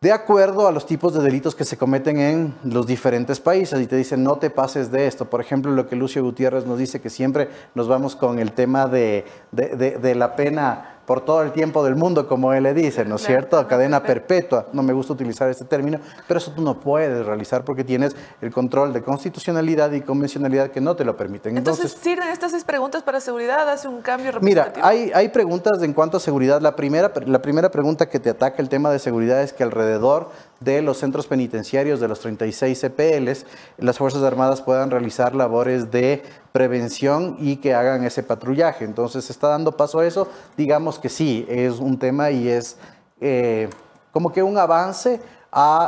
de 0.00 0.12
acuerdo 0.12 0.68
a 0.68 0.70
los 0.72 0.86
tipos 0.86 1.12
de 1.12 1.20
delitos 1.22 1.56
que 1.56 1.64
se 1.64 1.76
cometen 1.76 2.18
en 2.20 2.54
los 2.62 2.86
diferentes 2.86 3.40
países 3.40 3.80
y 3.80 3.86
te 3.88 3.96
dicen 3.96 4.22
no 4.22 4.36
te 4.36 4.48
pases 4.48 4.92
de 4.92 5.08
esto. 5.08 5.24
Por 5.24 5.40
ejemplo, 5.40 5.72
lo 5.72 5.88
que 5.88 5.96
Lucio 5.96 6.22
Gutiérrez 6.22 6.66
nos 6.66 6.78
dice 6.78 7.00
que 7.00 7.10
siempre 7.10 7.48
nos 7.74 7.88
vamos 7.88 8.14
con 8.14 8.38
el 8.38 8.52
tema 8.52 8.86
de- 8.86 9.24
de 9.50 10.14
la 10.14 10.36
pena 10.36 10.97
por 11.08 11.22
todo 11.22 11.40
el 11.40 11.52
tiempo 11.52 11.82
del 11.82 11.96
mundo, 11.96 12.28
como 12.28 12.52
él 12.52 12.64
le 12.64 12.74
dice, 12.74 13.02
¿no 13.02 13.16
es 13.16 13.22
cierto? 13.22 13.66
cadena 13.66 14.02
perpetua. 14.02 14.66
No 14.74 14.82
me 14.82 14.92
gusta 14.92 15.14
utilizar 15.14 15.48
este 15.48 15.64
término, 15.64 15.98
pero 16.26 16.36
eso 16.36 16.52
tú 16.52 16.60
no 16.60 16.78
puedes 16.78 17.24
realizar 17.24 17.64
porque 17.64 17.82
tienes 17.82 18.14
el 18.42 18.52
control 18.52 18.92
de 18.92 19.02
constitucionalidad 19.02 19.90
y 19.92 20.02
convencionalidad 20.02 20.70
que 20.70 20.82
no 20.82 20.94
te 20.96 21.06
lo 21.06 21.16
permiten. 21.16 21.56
Entonces, 21.56 21.96
¿sirven 21.98 22.28
estas 22.28 22.50
seis 22.50 22.62
preguntas 22.62 23.02
para 23.02 23.20
seguridad? 23.20 23.66
¿Hace 23.70 23.88
un 23.88 24.02
cambio 24.02 24.32
Mira, 24.42 24.74
hay, 24.82 25.10
hay 25.14 25.30
preguntas 25.30 25.82
en 25.82 25.94
cuanto 25.94 26.18
a 26.18 26.20
seguridad. 26.20 26.60
La 26.60 26.76
primera, 26.76 27.10
la 27.24 27.40
primera 27.40 27.70
pregunta 27.70 28.10
que 28.10 28.20
te 28.20 28.28
ataca 28.28 28.60
el 28.60 28.68
tema 28.68 28.90
de 28.90 28.98
seguridad 28.98 29.40
es 29.42 29.54
que 29.54 29.62
alrededor 29.62 30.28
de 30.60 30.82
los 30.82 30.98
centros 30.98 31.26
penitenciarios 31.26 32.00
de 32.00 32.08
los 32.08 32.20
36 32.20 32.80
CPLs, 32.80 33.46
las 33.78 33.98
Fuerzas 33.98 34.22
Armadas 34.22 34.60
puedan 34.60 34.90
realizar 34.90 35.34
labores 35.34 35.90
de 35.90 36.22
prevención 36.52 37.36
y 37.38 37.56
que 37.56 37.74
hagan 37.74 38.04
ese 38.04 38.22
patrullaje. 38.22 38.84
Entonces, 38.84 39.24
¿se 39.24 39.32
está 39.32 39.48
dando 39.48 39.76
paso 39.76 40.00
a 40.00 40.06
eso? 40.06 40.28
Digamos 40.56 40.98
que 40.98 41.08
sí, 41.08 41.46
es 41.48 41.78
un 41.78 41.98
tema 41.98 42.30
y 42.30 42.48
es 42.48 42.76
eh, 43.20 43.68
como 44.12 44.32
que 44.32 44.42
un 44.42 44.58
avance 44.58 45.20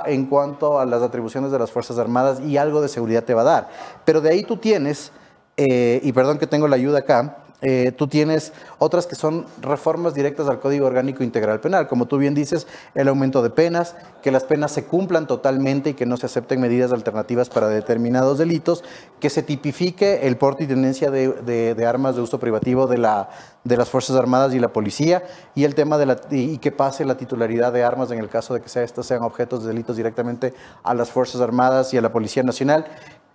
en 0.06 0.26
cuanto 0.26 0.80
a 0.80 0.86
las 0.86 1.02
atribuciones 1.02 1.52
de 1.52 1.58
las 1.58 1.70
Fuerzas 1.70 1.98
Armadas 1.98 2.40
y 2.40 2.56
algo 2.56 2.80
de 2.80 2.88
seguridad 2.88 3.24
te 3.24 3.34
va 3.34 3.42
a 3.42 3.44
dar. 3.44 3.68
Pero 4.04 4.20
de 4.20 4.30
ahí 4.30 4.42
tú 4.42 4.56
tienes, 4.56 5.12
eh, 5.56 6.00
y 6.02 6.12
perdón 6.12 6.38
que 6.38 6.46
tengo 6.46 6.66
la 6.66 6.76
ayuda 6.76 7.00
acá, 7.00 7.39
eh, 7.62 7.92
tú 7.96 8.06
tienes 8.06 8.52
otras 8.78 9.06
que 9.06 9.14
son 9.14 9.46
reformas 9.60 10.14
directas 10.14 10.48
al 10.48 10.60
Código 10.60 10.86
Orgánico 10.86 11.22
Integral 11.22 11.60
Penal, 11.60 11.88
como 11.88 12.06
tú 12.06 12.16
bien 12.18 12.34
dices, 12.34 12.66
el 12.94 13.08
aumento 13.08 13.42
de 13.42 13.50
penas, 13.50 13.96
que 14.22 14.30
las 14.30 14.44
penas 14.44 14.72
se 14.72 14.84
cumplan 14.84 15.26
totalmente 15.26 15.90
y 15.90 15.94
que 15.94 16.06
no 16.06 16.16
se 16.16 16.26
acepten 16.26 16.60
medidas 16.60 16.92
alternativas 16.92 17.48
para 17.50 17.68
determinados 17.68 18.38
delitos, 18.38 18.82
que 19.20 19.30
se 19.30 19.42
tipifique 19.42 20.26
el 20.26 20.36
porte 20.36 20.64
y 20.64 20.66
tenencia 20.66 21.10
de, 21.10 21.28
de- 21.74 21.86
armas 21.86 22.14
de 22.16 22.22
uso 22.22 22.38
privativo 22.38 22.86
de, 22.86 22.98
la, 22.98 23.30
de 23.64 23.76
las 23.76 23.88
Fuerzas 23.88 24.16
Armadas 24.16 24.54
y 24.54 24.58
la 24.58 24.72
Policía, 24.72 25.24
y 25.54 25.64
el 25.64 25.74
tema 25.74 25.98
de 25.98 26.06
la, 26.06 26.20
y, 26.30 26.52
y 26.52 26.58
que 26.58 26.72
pase 26.72 27.04
la 27.04 27.16
titularidad 27.16 27.72
de 27.72 27.82
armas 27.84 28.10
en 28.10 28.18
el 28.18 28.28
caso 28.28 28.54
de 28.54 28.60
que 28.60 28.68
sea, 28.68 28.82
estos 28.82 29.06
sean 29.06 29.22
objetos 29.22 29.62
de 29.62 29.68
delitos 29.68 29.96
directamente 29.96 30.54
a 30.82 30.94
las 30.94 31.10
Fuerzas 31.10 31.40
Armadas 31.40 31.92
y 31.92 31.98
a 31.98 32.00
la 32.00 32.12
Policía 32.12 32.42
Nacional. 32.42 32.86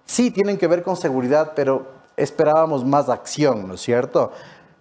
Sí, 0.06 0.32
tienen 0.32 0.58
que 0.58 0.68
ver 0.68 0.84
con 0.84 0.96
seguridad, 0.96 1.54
pero 1.56 1.88
esperábamos 2.18 2.86
más 2.86 3.10
acción, 3.10 3.68
¿no 3.68 3.74
es 3.76 3.82
cierto? 3.82 4.32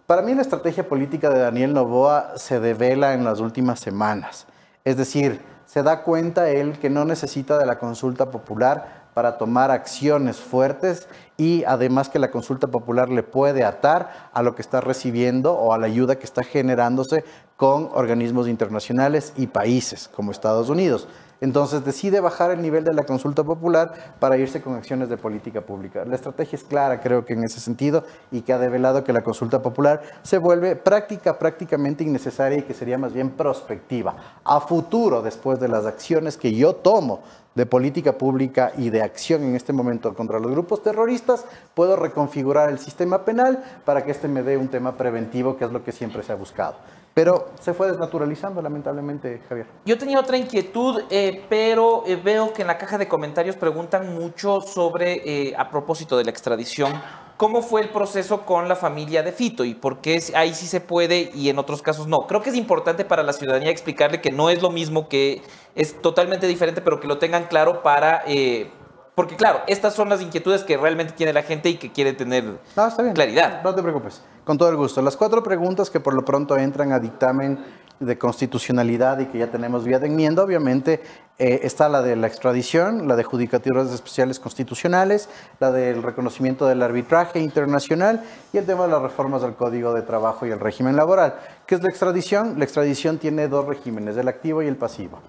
Para 0.06 0.22
mí 0.22 0.34
la 0.34 0.42
estrategia 0.42 0.86
política 0.86 1.30
de 1.30 1.40
Daniel 1.40 1.72
Novoa 1.72 2.36
se 2.36 2.60
devela 2.60 3.14
en 3.14 3.24
las 3.24 3.40
últimas 3.40 3.80
semanas. 3.80 4.46
Es 4.84 4.96
decir, 4.96 5.40
se 5.64 5.82
da 5.82 6.02
cuenta 6.02 6.50
él 6.50 6.78
que 6.78 6.90
no 6.90 7.04
necesita 7.04 7.56
de 7.58 7.66
la 7.66 7.78
consulta 7.78 8.30
popular 8.30 9.04
para 9.14 9.38
tomar 9.38 9.70
acciones 9.70 10.36
fuertes 10.36 11.08
y 11.36 11.64
además 11.64 12.08
que 12.08 12.18
la 12.18 12.30
consulta 12.30 12.66
popular 12.66 13.08
le 13.08 13.22
puede 13.22 13.64
atar 13.64 14.30
a 14.32 14.42
lo 14.42 14.54
que 14.54 14.62
está 14.62 14.80
recibiendo 14.80 15.54
o 15.54 15.72
a 15.72 15.78
la 15.78 15.86
ayuda 15.86 16.16
que 16.16 16.24
está 16.24 16.42
generándose 16.42 17.24
con 17.56 17.88
organismos 17.94 18.48
internacionales 18.48 19.32
y 19.36 19.46
países 19.46 20.08
como 20.08 20.32
Estados 20.32 20.68
Unidos. 20.68 21.08
Entonces 21.44 21.84
decide 21.84 22.20
bajar 22.20 22.52
el 22.52 22.62
nivel 22.62 22.84
de 22.84 22.94
la 22.94 23.02
consulta 23.02 23.44
popular 23.44 23.92
para 24.18 24.38
irse 24.38 24.62
con 24.62 24.76
acciones 24.76 25.10
de 25.10 25.18
política 25.18 25.60
pública. 25.60 26.02
La 26.06 26.14
estrategia 26.14 26.56
es 26.56 26.64
clara, 26.64 27.02
creo 27.02 27.26
que 27.26 27.34
en 27.34 27.44
ese 27.44 27.60
sentido, 27.60 28.02
y 28.32 28.40
que 28.40 28.54
ha 28.54 28.58
develado 28.58 29.04
que 29.04 29.12
la 29.12 29.22
consulta 29.22 29.60
popular 29.60 30.00
se 30.22 30.38
vuelve 30.38 30.74
práctica, 30.74 31.38
prácticamente 31.38 32.02
innecesaria 32.02 32.56
y 32.56 32.62
que 32.62 32.72
sería 32.72 32.96
más 32.96 33.12
bien 33.12 33.28
prospectiva. 33.28 34.16
A 34.42 34.58
futuro, 34.60 35.20
después 35.20 35.60
de 35.60 35.68
las 35.68 35.84
acciones 35.84 36.38
que 36.38 36.54
yo 36.54 36.76
tomo 36.76 37.20
de 37.54 37.66
política 37.66 38.16
pública 38.16 38.72
y 38.78 38.88
de 38.88 39.02
acción 39.02 39.44
en 39.44 39.54
este 39.54 39.74
momento 39.74 40.14
contra 40.14 40.40
los 40.40 40.50
grupos 40.50 40.82
terroristas, 40.82 41.44
puedo 41.74 41.94
reconfigurar 41.94 42.70
el 42.70 42.78
sistema 42.78 43.26
penal 43.26 43.62
para 43.84 44.02
que 44.02 44.12
este 44.12 44.28
me 44.28 44.42
dé 44.42 44.56
un 44.56 44.68
tema 44.68 44.96
preventivo, 44.96 45.58
que 45.58 45.66
es 45.66 45.72
lo 45.72 45.84
que 45.84 45.92
siempre 45.92 46.22
se 46.22 46.32
ha 46.32 46.36
buscado. 46.36 46.76
Pero 47.14 47.52
se 47.60 47.72
fue 47.74 47.86
desnaturalizando, 47.86 48.60
lamentablemente, 48.60 49.40
Javier. 49.48 49.68
Yo 49.86 49.96
tenía 49.96 50.18
otra 50.18 50.36
inquietud, 50.36 51.04
eh, 51.10 51.44
pero 51.48 52.02
eh, 52.06 52.16
veo 52.16 52.52
que 52.52 52.62
en 52.62 52.68
la 52.68 52.76
caja 52.76 52.98
de 52.98 53.06
comentarios 53.06 53.54
preguntan 53.54 54.14
mucho 54.14 54.60
sobre, 54.60 55.22
eh, 55.24 55.54
a 55.56 55.70
propósito 55.70 56.16
de 56.18 56.24
la 56.24 56.30
extradición, 56.32 56.92
cómo 57.36 57.62
fue 57.62 57.82
el 57.82 57.90
proceso 57.90 58.40
con 58.44 58.68
la 58.68 58.74
familia 58.74 59.22
de 59.22 59.30
Fito 59.30 59.64
y 59.64 59.74
por 59.74 60.00
qué 60.00 60.20
ahí 60.34 60.54
sí 60.54 60.66
se 60.66 60.80
puede 60.80 61.30
y 61.34 61.48
en 61.50 61.58
otros 61.60 61.82
casos 61.82 62.08
no. 62.08 62.26
Creo 62.26 62.42
que 62.42 62.50
es 62.50 62.56
importante 62.56 63.04
para 63.04 63.22
la 63.22 63.32
ciudadanía 63.32 63.70
explicarle 63.70 64.20
que 64.20 64.32
no 64.32 64.50
es 64.50 64.60
lo 64.60 64.70
mismo, 64.70 65.08
que 65.08 65.40
es 65.76 66.00
totalmente 66.02 66.48
diferente, 66.48 66.80
pero 66.80 66.98
que 66.98 67.06
lo 67.06 67.18
tengan 67.18 67.44
claro 67.44 67.82
para... 67.84 68.24
eh, 68.26 68.70
porque 69.14 69.36
claro, 69.36 69.60
estas 69.68 69.94
son 69.94 70.08
las 70.08 70.20
inquietudes 70.20 70.64
que 70.64 70.76
realmente 70.76 71.12
tiene 71.12 71.32
la 71.32 71.44
gente 71.44 71.68
y 71.68 71.76
que 71.76 71.92
quiere 71.92 72.12
tener 72.14 72.58
No, 72.76 72.86
está 72.88 73.02
bien. 73.02 73.14
claridad. 73.14 73.62
No 73.62 73.72
te 73.72 73.80
preocupes. 73.80 74.20
Con 74.44 74.58
todo 74.58 74.68
el 74.68 74.76
gusto. 74.76 75.00
Las 75.00 75.16
cuatro 75.16 75.42
preguntas 75.42 75.88
que 75.88 76.00
por 76.00 76.14
lo 76.14 76.24
pronto 76.24 76.56
entran 76.56 76.92
a 76.92 76.98
dictamen 76.98 77.58
de 78.00 78.18
constitucionalidad 78.18 79.18
y 79.20 79.26
que 79.26 79.38
ya 79.38 79.50
tenemos 79.50 79.84
vía 79.84 79.98
de 79.98 80.08
enmienda, 80.08 80.42
obviamente 80.42 81.00
eh, 81.38 81.60
está 81.62 81.88
la 81.88 82.02
de 82.02 82.16
la 82.16 82.26
extradición, 82.26 83.08
la 83.08 83.16
de 83.16 83.24
judicaturas 83.24 83.90
especiales 83.90 84.40
constitucionales, 84.40 85.28
la 85.60 85.70
del 85.70 86.02
reconocimiento 86.02 86.66
del 86.66 86.82
arbitraje 86.82 87.40
internacional 87.40 88.22
y 88.52 88.58
el 88.58 88.66
tema 88.66 88.84
de 88.84 88.92
las 88.92 89.02
reformas 89.02 89.42
al 89.42 89.56
Código 89.56 89.94
de 89.94 90.02
Trabajo 90.02 90.44
y 90.44 90.50
el 90.50 90.60
régimen 90.60 90.96
laboral. 90.96 91.36
¿Qué 91.66 91.76
es 91.76 91.82
la 91.82 91.88
extradición? 91.88 92.58
La 92.58 92.64
extradición 92.64 93.18
tiene 93.18 93.48
dos 93.48 93.64
regímenes, 93.64 94.16
el 94.16 94.28
activo 94.28 94.62
y 94.62 94.66
el 94.66 94.76
pasivo. 94.76 95.20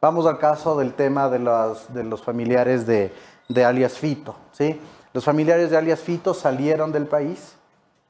Vamos 0.00 0.26
al 0.26 0.38
caso 0.38 0.76
del 0.76 0.94
tema 0.94 1.28
de 1.28 1.38
los 1.38 2.22
familiares 2.22 2.86
de, 2.86 3.12
de 3.48 3.64
alias 3.64 3.94
Fito. 3.94 4.34
¿sí? 4.52 4.80
Los 5.12 5.24
familiares 5.24 5.70
de 5.70 5.76
alias 5.76 6.00
Fito 6.00 6.34
salieron 6.34 6.92
del 6.92 7.06
país, 7.06 7.54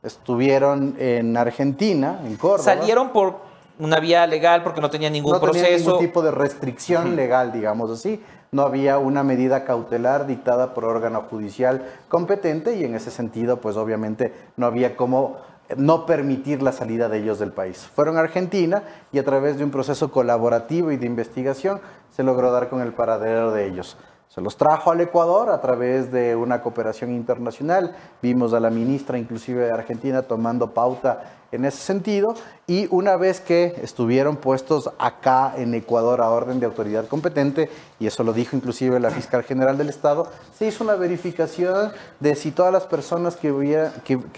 estuvieron 0.04 0.94
en 0.98 1.36
Argentina, 1.36 2.20
en 2.24 2.36
Córdoba. 2.36 2.62
Salieron 2.62 3.10
por 3.10 3.38
una 3.78 3.98
vía 3.98 4.26
legal 4.26 4.62
porque 4.62 4.80
no 4.80 4.90
tenía 4.90 5.10
ningún 5.10 5.32
no 5.32 5.40
proceso. 5.40 5.90
ningún 5.90 5.98
tipo 5.98 6.22
de 6.22 6.30
restricción 6.30 7.16
legal, 7.16 7.52
digamos 7.52 7.90
así. 7.90 8.22
No 8.52 8.62
había 8.62 8.98
una 8.98 9.24
medida 9.24 9.64
cautelar 9.64 10.26
dictada 10.26 10.74
por 10.74 10.84
órgano 10.84 11.22
judicial 11.28 11.84
competente 12.08 12.76
y 12.76 12.84
en 12.84 12.94
ese 12.94 13.10
sentido, 13.10 13.60
pues 13.60 13.76
obviamente 13.76 14.32
no 14.56 14.66
había 14.66 14.96
cómo 14.96 15.38
no 15.76 16.06
permitir 16.06 16.62
la 16.62 16.72
salida 16.72 17.08
de 17.08 17.18
ellos 17.18 17.38
del 17.38 17.50
país. 17.50 17.78
Fueron 17.78 18.16
a 18.16 18.20
Argentina 18.20 18.82
y 19.12 19.18
a 19.18 19.24
través 19.24 19.58
de 19.58 19.64
un 19.64 19.70
proceso 19.70 20.12
colaborativo 20.12 20.92
y 20.92 20.96
de 20.96 21.06
investigación 21.06 21.80
se 22.10 22.22
logró 22.22 22.52
dar 22.52 22.68
con 22.68 22.80
el 22.80 22.92
paradero 22.92 23.50
de 23.50 23.66
ellos. 23.66 23.96
Se 24.34 24.40
los 24.40 24.56
trajo 24.56 24.90
al 24.90 25.00
Ecuador 25.00 25.48
a 25.50 25.60
través 25.60 26.10
de 26.10 26.34
una 26.34 26.60
cooperación 26.60 27.12
internacional. 27.12 27.94
Vimos 28.20 28.52
a 28.52 28.58
la 28.58 28.68
ministra 28.68 29.16
inclusive 29.16 29.66
de 29.66 29.70
Argentina 29.70 30.22
tomando 30.22 30.74
pauta 30.74 31.22
en 31.52 31.64
ese 31.64 31.78
sentido. 31.78 32.34
Y 32.66 32.88
una 32.90 33.14
vez 33.14 33.40
que 33.40 33.76
estuvieron 33.80 34.36
puestos 34.36 34.90
acá 34.98 35.54
en 35.56 35.72
Ecuador 35.72 36.20
a 36.20 36.30
orden 36.30 36.58
de 36.58 36.66
autoridad 36.66 37.06
competente, 37.06 37.70
y 38.00 38.08
eso 38.08 38.24
lo 38.24 38.32
dijo 38.32 38.56
inclusive 38.56 38.98
la 38.98 39.10
fiscal 39.10 39.44
general 39.44 39.78
del 39.78 39.88
Estado, 39.88 40.26
se 40.58 40.66
hizo 40.66 40.82
una 40.82 40.96
verificación 40.96 41.92
de 42.18 42.34
si 42.34 42.50
todas 42.50 42.72
las 42.72 42.86
personas 42.86 43.36
que, 43.36 43.52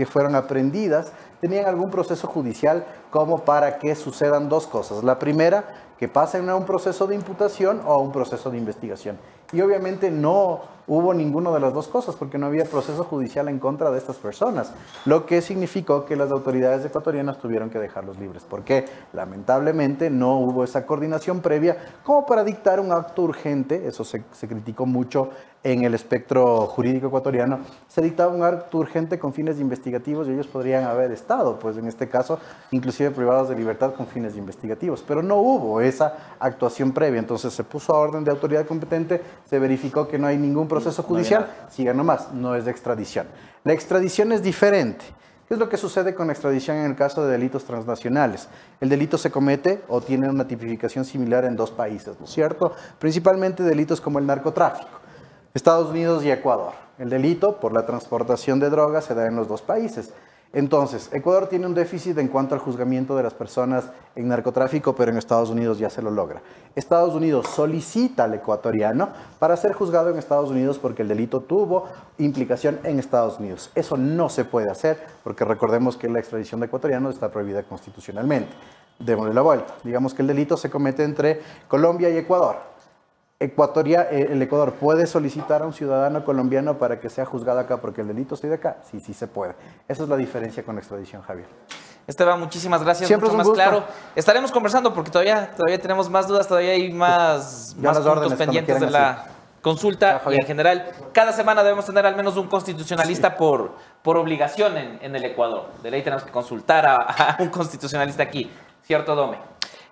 fueron 0.04 0.34
aprendidas 0.34 1.12
tenían 1.40 1.64
algún 1.64 1.90
proceso 1.90 2.28
judicial 2.28 2.84
como 3.10 3.46
para 3.46 3.78
que 3.78 3.94
sucedan 3.94 4.50
dos 4.50 4.66
cosas. 4.66 5.02
La 5.04 5.18
primera, 5.18 5.64
que 5.98 6.06
pasen 6.06 6.50
a 6.50 6.54
un 6.54 6.66
proceso 6.66 7.06
de 7.06 7.14
imputación 7.14 7.80
o 7.86 7.94
a 7.94 7.96
un 7.96 8.12
proceso 8.12 8.50
de 8.50 8.58
investigación. 8.58 9.16
Y 9.52 9.60
obviamente 9.60 10.10
no 10.10 10.75
hubo 10.86 11.14
ninguna 11.14 11.50
de 11.50 11.60
las 11.60 11.74
dos 11.74 11.88
cosas 11.88 12.16
porque 12.16 12.38
no 12.38 12.46
había 12.46 12.64
proceso 12.64 13.04
judicial 13.04 13.48
en 13.48 13.58
contra 13.58 13.90
de 13.90 13.98
estas 13.98 14.16
personas, 14.16 14.72
lo 15.04 15.26
que 15.26 15.42
significó 15.42 16.04
que 16.04 16.16
las 16.16 16.30
autoridades 16.30 16.84
ecuatorianas 16.84 17.38
tuvieron 17.38 17.70
que 17.70 17.78
dejarlos 17.78 18.18
libres, 18.18 18.44
porque 18.48 18.84
lamentablemente 19.12 20.10
no 20.10 20.38
hubo 20.38 20.64
esa 20.64 20.86
coordinación 20.86 21.40
previa 21.40 21.76
como 22.04 22.26
para 22.26 22.44
dictar 22.44 22.80
un 22.80 22.92
acto 22.92 23.22
urgente, 23.22 23.86
eso 23.86 24.04
se, 24.04 24.22
se 24.32 24.48
criticó 24.48 24.86
mucho 24.86 25.30
en 25.66 25.82
el 25.82 25.94
espectro 25.94 26.66
jurídico 26.68 27.08
ecuatoriano, 27.08 27.58
se 27.88 28.00
dictaba 28.00 28.32
un 28.32 28.44
acto 28.44 28.78
urgente 28.78 29.18
con 29.18 29.32
fines 29.32 29.58
investigativos 29.58 30.28
y 30.28 30.30
ellos 30.30 30.46
podrían 30.46 30.84
haber 30.84 31.10
estado, 31.10 31.58
pues 31.58 31.76
en 31.76 31.88
este 31.88 32.08
caso, 32.08 32.38
inclusive 32.70 33.10
privados 33.10 33.48
de 33.48 33.56
libertad 33.56 33.92
con 33.94 34.06
fines 34.06 34.36
investigativos, 34.36 35.02
pero 35.06 35.22
no 35.22 35.38
hubo 35.38 35.80
esa 35.80 36.36
actuación 36.38 36.92
previa, 36.92 37.18
entonces 37.18 37.52
se 37.52 37.64
puso 37.64 37.92
a 37.92 37.98
orden 37.98 38.22
de 38.22 38.30
autoridad 38.30 38.64
competente, 38.64 39.20
se 39.44 39.58
verificó 39.58 40.06
que 40.06 40.18
no 40.18 40.28
hay 40.28 40.38
ningún 40.38 40.68
proceso 40.82 41.02
judicial, 41.02 41.46
siga 41.70 41.92
nomás, 41.92 42.32
no 42.32 42.54
es 42.54 42.64
de 42.64 42.70
extradición. 42.70 43.26
La 43.64 43.72
extradición 43.72 44.32
es 44.32 44.42
diferente. 44.42 45.04
¿Qué 45.48 45.54
es 45.54 45.60
lo 45.60 45.68
que 45.68 45.76
sucede 45.76 46.14
con 46.14 46.26
la 46.26 46.32
extradición 46.32 46.76
en 46.78 46.86
el 46.86 46.96
caso 46.96 47.24
de 47.24 47.30
delitos 47.30 47.64
transnacionales? 47.64 48.48
El 48.80 48.88
delito 48.88 49.16
se 49.16 49.30
comete 49.30 49.82
o 49.86 50.00
tiene 50.00 50.28
una 50.28 50.48
tipificación 50.48 51.04
similar 51.04 51.44
en 51.44 51.54
dos 51.54 51.70
países, 51.70 52.18
¿no 52.18 52.24
es 52.26 52.32
cierto? 52.32 52.72
Principalmente 52.98 53.62
delitos 53.62 54.00
como 54.00 54.18
el 54.18 54.26
narcotráfico. 54.26 54.90
Estados 55.54 55.90
Unidos 55.90 56.24
y 56.24 56.30
Ecuador. 56.30 56.72
El 56.98 57.10
delito 57.10 57.60
por 57.60 57.72
la 57.72 57.86
transportación 57.86 58.58
de 58.58 58.70
drogas 58.70 59.04
se 59.04 59.14
da 59.14 59.26
en 59.26 59.36
los 59.36 59.46
dos 59.46 59.62
países. 59.62 60.10
Entonces, 60.52 61.10
Ecuador 61.12 61.48
tiene 61.48 61.66
un 61.66 61.74
déficit 61.74 62.16
en 62.18 62.28
cuanto 62.28 62.54
al 62.54 62.60
juzgamiento 62.60 63.16
de 63.16 63.22
las 63.22 63.34
personas 63.34 63.90
en 64.14 64.28
narcotráfico, 64.28 64.94
pero 64.94 65.10
en 65.10 65.18
Estados 65.18 65.50
Unidos 65.50 65.78
ya 65.78 65.90
se 65.90 66.00
lo 66.00 66.10
logra. 66.10 66.40
Estados 66.74 67.14
Unidos 67.14 67.48
solicita 67.48 68.24
al 68.24 68.34
ecuatoriano 68.34 69.10
para 69.38 69.56
ser 69.56 69.72
juzgado 69.72 70.10
en 70.10 70.18
Estados 70.18 70.50
Unidos 70.50 70.78
porque 70.78 71.02
el 71.02 71.08
delito 71.08 71.40
tuvo 71.40 71.88
implicación 72.18 72.78
en 72.84 72.98
Estados 72.98 73.38
Unidos. 73.38 73.70
Eso 73.74 73.96
no 73.96 74.28
se 74.28 74.44
puede 74.44 74.70
hacer 74.70 74.98
porque 75.24 75.44
recordemos 75.44 75.96
que 75.96 76.08
la 76.08 76.20
extradición 76.20 76.60
de 76.60 76.66
ecuatorianos 76.66 77.14
está 77.14 77.30
prohibida 77.30 77.62
constitucionalmente. 77.64 78.52
Démosle 78.98 79.34
la 79.34 79.42
vuelta. 79.42 79.74
Digamos 79.84 80.14
que 80.14 80.22
el 80.22 80.28
delito 80.28 80.56
se 80.56 80.70
comete 80.70 81.04
entre 81.04 81.42
Colombia 81.68 82.08
y 82.08 82.16
Ecuador. 82.16 82.75
Ecuatoria, 83.38 84.08
eh, 84.10 84.28
el 84.30 84.40
Ecuador 84.40 84.72
puede 84.72 85.06
solicitar 85.06 85.60
a 85.60 85.66
un 85.66 85.74
ciudadano 85.74 86.24
colombiano 86.24 86.78
para 86.78 87.00
que 87.00 87.10
sea 87.10 87.26
juzgado 87.26 87.58
acá 87.60 87.76
porque 87.76 88.00
el 88.00 88.08
delito 88.08 88.34
está 88.34 88.48
de 88.48 88.54
acá. 88.54 88.78
Sí, 88.90 88.98
sí 88.98 89.12
se 89.12 89.26
puede. 89.26 89.54
Esa 89.88 90.04
es 90.04 90.08
la 90.08 90.16
diferencia 90.16 90.62
con 90.62 90.76
la 90.76 90.80
extradición, 90.80 91.20
Javier. 91.20 91.46
Esteban, 92.06 92.40
muchísimas 92.40 92.82
gracias. 92.82 93.08
Siempre 93.08 93.28
mucho 93.28 93.34
es 93.34 93.38
más 93.38 93.46
un 93.46 93.52
gusto. 93.52 93.62
claro. 93.62 93.84
Estaremos 94.14 94.50
conversando 94.50 94.94
porque 94.94 95.10
todavía, 95.10 95.50
todavía 95.54 95.78
tenemos 95.78 96.08
más 96.08 96.26
dudas, 96.26 96.48
todavía 96.48 96.70
hay 96.70 96.90
más, 96.92 97.76
Ya 97.78 97.92
más 97.92 97.98
puntos 97.98 98.34
pendientes 98.34 98.80
de 98.80 98.90
la 98.90 99.26
consulta 99.60 100.22
Ya, 100.24 100.32
y 100.32 100.36
en 100.36 100.46
general. 100.46 100.90
Cada 101.12 101.32
semana 101.32 101.62
debemos 101.62 101.84
tener 101.84 102.06
al 102.06 102.16
menos 102.16 102.38
un 102.38 102.46
constitucionalista 102.46 103.36
por, 103.36 103.72
por 104.00 104.16
obligación 104.16 104.78
en, 104.78 104.98
en 105.02 105.14
el 105.14 105.24
Ecuador. 105.26 105.66
De 105.82 105.90
ley 105.90 106.02
tenemos 106.02 106.22
que 106.24 106.30
consultar 106.30 106.86
a, 106.86 106.94
a 106.96 107.36
un 107.42 107.50
constitucionalista 107.50 108.22
aquí. 108.22 108.50
¿Cierto, 108.82 109.14
Dome? 109.14 109.36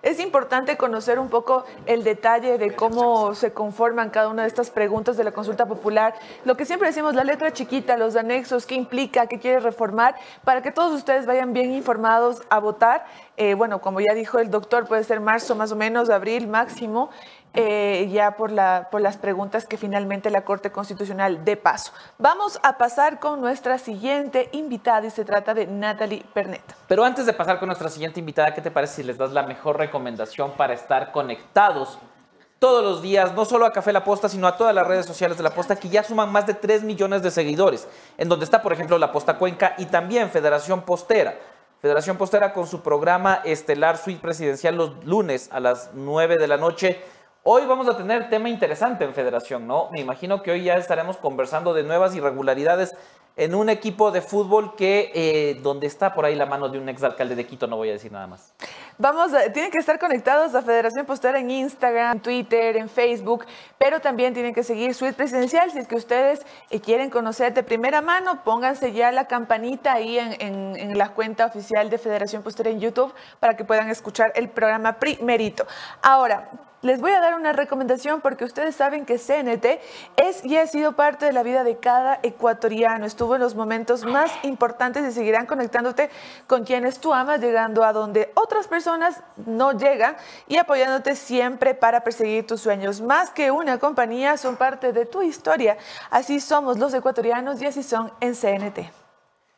Es 0.05 0.19
importante 0.19 0.77
conocer 0.77 1.17
un 1.17 1.29
poco 1.29 1.65
el 1.87 2.03
detalle 2.03 2.59
de 2.59 2.75
cómo 2.75 3.33
se 3.33 3.53
conforman 3.53 4.11
cada 4.11 4.29
una 4.29 4.43
de 4.43 4.47
estas 4.47 4.69
preguntas 4.69 5.17
de 5.17 5.23
la 5.23 5.31
consulta 5.31 5.65
popular. 5.65 6.13
Lo 6.43 6.55
que 6.55 6.63
siempre 6.63 6.89
decimos, 6.89 7.15
la 7.15 7.23
letra 7.23 7.51
chiquita, 7.51 7.97
los 7.97 8.15
anexos, 8.15 8.67
qué 8.67 8.75
implica, 8.75 9.25
qué 9.25 9.39
quiere 9.39 9.59
reformar, 9.61 10.13
para 10.43 10.61
que 10.61 10.71
todos 10.71 10.93
ustedes 10.93 11.25
vayan 11.25 11.53
bien 11.53 11.73
informados 11.73 12.43
a 12.51 12.59
votar. 12.59 13.07
Eh, 13.35 13.55
bueno, 13.55 13.81
como 13.81 13.99
ya 13.99 14.13
dijo 14.13 14.37
el 14.37 14.51
doctor, 14.51 14.87
puede 14.87 15.03
ser 15.03 15.21
marzo 15.21 15.55
más 15.55 15.71
o 15.71 15.75
menos, 15.75 16.11
abril 16.11 16.47
máximo, 16.47 17.09
eh, 17.55 18.09
ya 18.11 18.35
por, 18.35 18.51
la, 18.51 18.89
por 18.91 19.01
las 19.01 19.17
preguntas 19.17 19.65
que 19.65 19.77
finalmente 19.77 20.29
la 20.29 20.43
Corte 20.43 20.71
Constitucional 20.71 21.43
dé 21.45 21.57
paso. 21.57 21.91
Vamos 22.17 22.59
a 22.63 22.77
pasar 22.77 23.19
con 23.19 23.41
nuestra 23.41 23.77
siguiente 23.77 24.49
invitada 24.51 25.07
y 25.07 25.09
se 25.09 25.25
trata 25.25 25.53
de 25.53 25.67
Natalie 25.67 26.23
Pernet. 26.33 26.61
Pero 26.87 27.03
antes 27.03 27.25
de 27.25 27.33
pasar 27.33 27.59
con 27.59 27.67
nuestra 27.67 27.89
siguiente 27.89 28.19
invitada, 28.19 28.53
¿qué 28.53 28.61
te 28.61 28.71
parece 28.71 28.95
si 28.95 29.03
les 29.03 29.17
das 29.17 29.31
la 29.31 29.43
mejor 29.43 29.77
recomendación 29.77 30.51
para 30.51 30.73
estar 30.73 31.11
conectados 31.11 31.99
todos 32.59 32.83
los 32.83 33.01
días, 33.01 33.33
no 33.33 33.45
solo 33.45 33.65
a 33.65 33.71
Café 33.71 33.91
La 33.91 34.03
Posta, 34.03 34.29
sino 34.29 34.47
a 34.47 34.57
todas 34.57 34.73
las 34.73 34.87
redes 34.87 35.05
sociales 35.05 35.37
de 35.37 35.43
La 35.43 35.49
Posta, 35.51 35.75
que 35.75 35.89
ya 35.89 36.03
suman 36.03 36.31
más 36.31 36.47
de 36.47 36.53
3 36.53 36.83
millones 36.83 37.21
de 37.21 37.29
seguidores, 37.29 37.87
en 38.17 38.29
donde 38.29 38.45
está, 38.45 38.61
por 38.61 38.73
ejemplo, 38.73 38.97
La 38.97 39.11
Posta 39.11 39.37
Cuenca 39.37 39.75
y 39.77 39.85
también 39.85 40.29
Federación 40.29 40.81
Postera. 40.81 41.35
Federación 41.81 42.17
Postera 42.17 42.53
con 42.53 42.65
su 42.65 42.81
programa 42.81 43.41
estelar 43.43 43.97
Suite 43.97 44.21
Presidencial 44.21 44.75
los 44.75 45.05
lunes 45.05 45.49
a 45.51 45.59
las 45.59 45.91
9 45.93 46.37
de 46.37 46.47
la 46.47 46.57
noche. 46.57 46.99
Hoy 47.47 47.67
vamos 47.67 47.87
a 47.87 47.95
tener 47.95 48.27
tema 48.31 48.49
interesante 48.49 49.05
en 49.05 49.13
Federación, 49.13 49.67
¿no? 49.67 49.89
Me 49.91 50.01
imagino 50.01 50.41
que 50.41 50.49
hoy 50.49 50.63
ya 50.63 50.77
estaremos 50.77 51.17
conversando 51.17 51.75
de 51.75 51.83
nuevas 51.83 52.15
irregularidades 52.15 52.95
en 53.37 53.53
un 53.53 53.69
equipo 53.69 54.09
de 54.09 54.21
fútbol 54.21 54.75
que, 54.75 55.11
eh, 55.13 55.59
donde 55.61 55.85
está 55.85 56.15
por 56.15 56.25
ahí 56.25 56.33
la 56.33 56.47
mano 56.47 56.69
de 56.69 56.79
un 56.79 56.89
exalcalde 56.89 57.35
de 57.35 57.45
Quito, 57.45 57.67
no 57.67 57.75
voy 57.77 57.89
a 57.89 57.91
decir 57.91 58.11
nada 58.11 58.25
más. 58.25 58.51
Vamos, 58.97 59.31
a- 59.35 59.51
tienen 59.51 59.69
que 59.69 59.77
estar 59.77 59.99
conectados 59.99 60.55
a 60.55 60.63
Federación 60.63 61.05
Postera 61.05 61.37
en 61.37 61.51
Instagram, 61.51 62.19
Twitter, 62.19 62.77
en 62.77 62.89
Facebook, 62.89 63.45
pero 63.77 63.99
también 63.99 64.33
tienen 64.33 64.55
que 64.55 64.63
seguir 64.63 64.95
Suite 64.95 65.13
Presidencial. 65.13 65.69
Si 65.69 65.77
es 65.77 65.87
que 65.87 65.97
ustedes 65.97 66.43
eh, 66.71 66.79
quieren 66.79 67.11
conocer 67.11 67.53
de 67.53 67.61
primera 67.61 68.01
mano, 68.01 68.43
pónganse 68.43 68.91
ya 68.91 69.11
la 69.11 69.27
campanita 69.27 69.93
ahí 69.93 70.17
en, 70.17 70.97
la 70.97 71.09
cuenta 71.09 71.45
oficial 71.45 71.91
de 71.91 71.99
Federación 71.99 72.41
Postera 72.41 72.71
en 72.71 72.79
YouTube 72.79 73.13
para 73.39 73.55
que 73.55 73.65
puedan 73.65 73.91
escuchar 73.91 74.31
el 74.33 74.49
programa 74.49 74.93
primerito. 74.93 75.67
Ahora, 76.01 76.49
les 76.85 77.01
voy 77.01 77.11
a 77.11 77.19
dar 77.19 77.33
una 77.33 77.51
recomendación 77.51 78.21
porque 78.21 78.45
ustedes 78.45 78.75
saben 78.75 79.05
que 79.05 79.17
CNT 79.17 79.81
es 80.17 80.45
y 80.45 80.57
ha 80.57 80.67
sido 80.67 80.91
parte 80.91 81.25
de 81.25 81.33
la 81.33 81.41
vida 81.41 81.63
de 81.63 81.77
cada 81.77 82.19
ecuatoriano. 82.21 83.07
Estuvo 83.07 83.35
en 83.35 83.41
los 83.41 83.55
momentos 83.55 84.05
más 84.05 84.31
importantes 84.43 85.03
y 85.03 85.11
seguirán 85.11 85.47
conectándote 85.47 86.11
con 86.45 86.63
quienes 86.63 86.99
tú 86.99 87.11
amas, 87.11 87.41
llegando 87.41 87.83
a 87.83 87.91
donde 87.91 88.31
otras 88.35 88.67
personas 88.67 89.21
no 89.47 89.71
llegan 89.71 90.15
y 90.47 90.57
apoyándote 90.57 91.15
siempre 91.15 91.73
para 91.73 92.03
perseguir 92.03 92.45
tus 92.45 92.61
sueños. 92.61 93.01
Más 93.01 93.31
que 93.31 93.49
una 93.49 93.79
compañía, 93.79 94.37
son 94.37 94.55
parte 94.55 94.93
de 94.93 95.07
tu 95.07 95.23
historia. 95.23 95.77
Así 96.11 96.39
somos 96.39 96.77
los 96.77 96.93
ecuatorianos 96.93 97.59
y 97.63 97.65
así 97.65 97.81
son 97.81 98.11
en 98.19 98.35
CNT. 98.35 98.91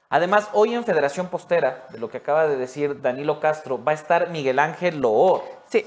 Además, 0.10 0.48
hoy 0.54 0.74
en 0.74 0.86
Federación 0.86 1.28
Postera, 1.28 1.88
de 1.90 2.00
lo 2.00 2.10
que 2.10 2.20
acaba 2.20 2.48
de 2.48 2.56
decir 2.56 3.02
Danilo 3.02 3.42
Castro, 3.42 3.84
va 3.84 3.92
a 3.92 3.96
estar 3.96 4.30
Miguel 4.30 4.60
Ángel 4.60 5.02
Loor. 5.02 5.44
Sí, 5.70 5.86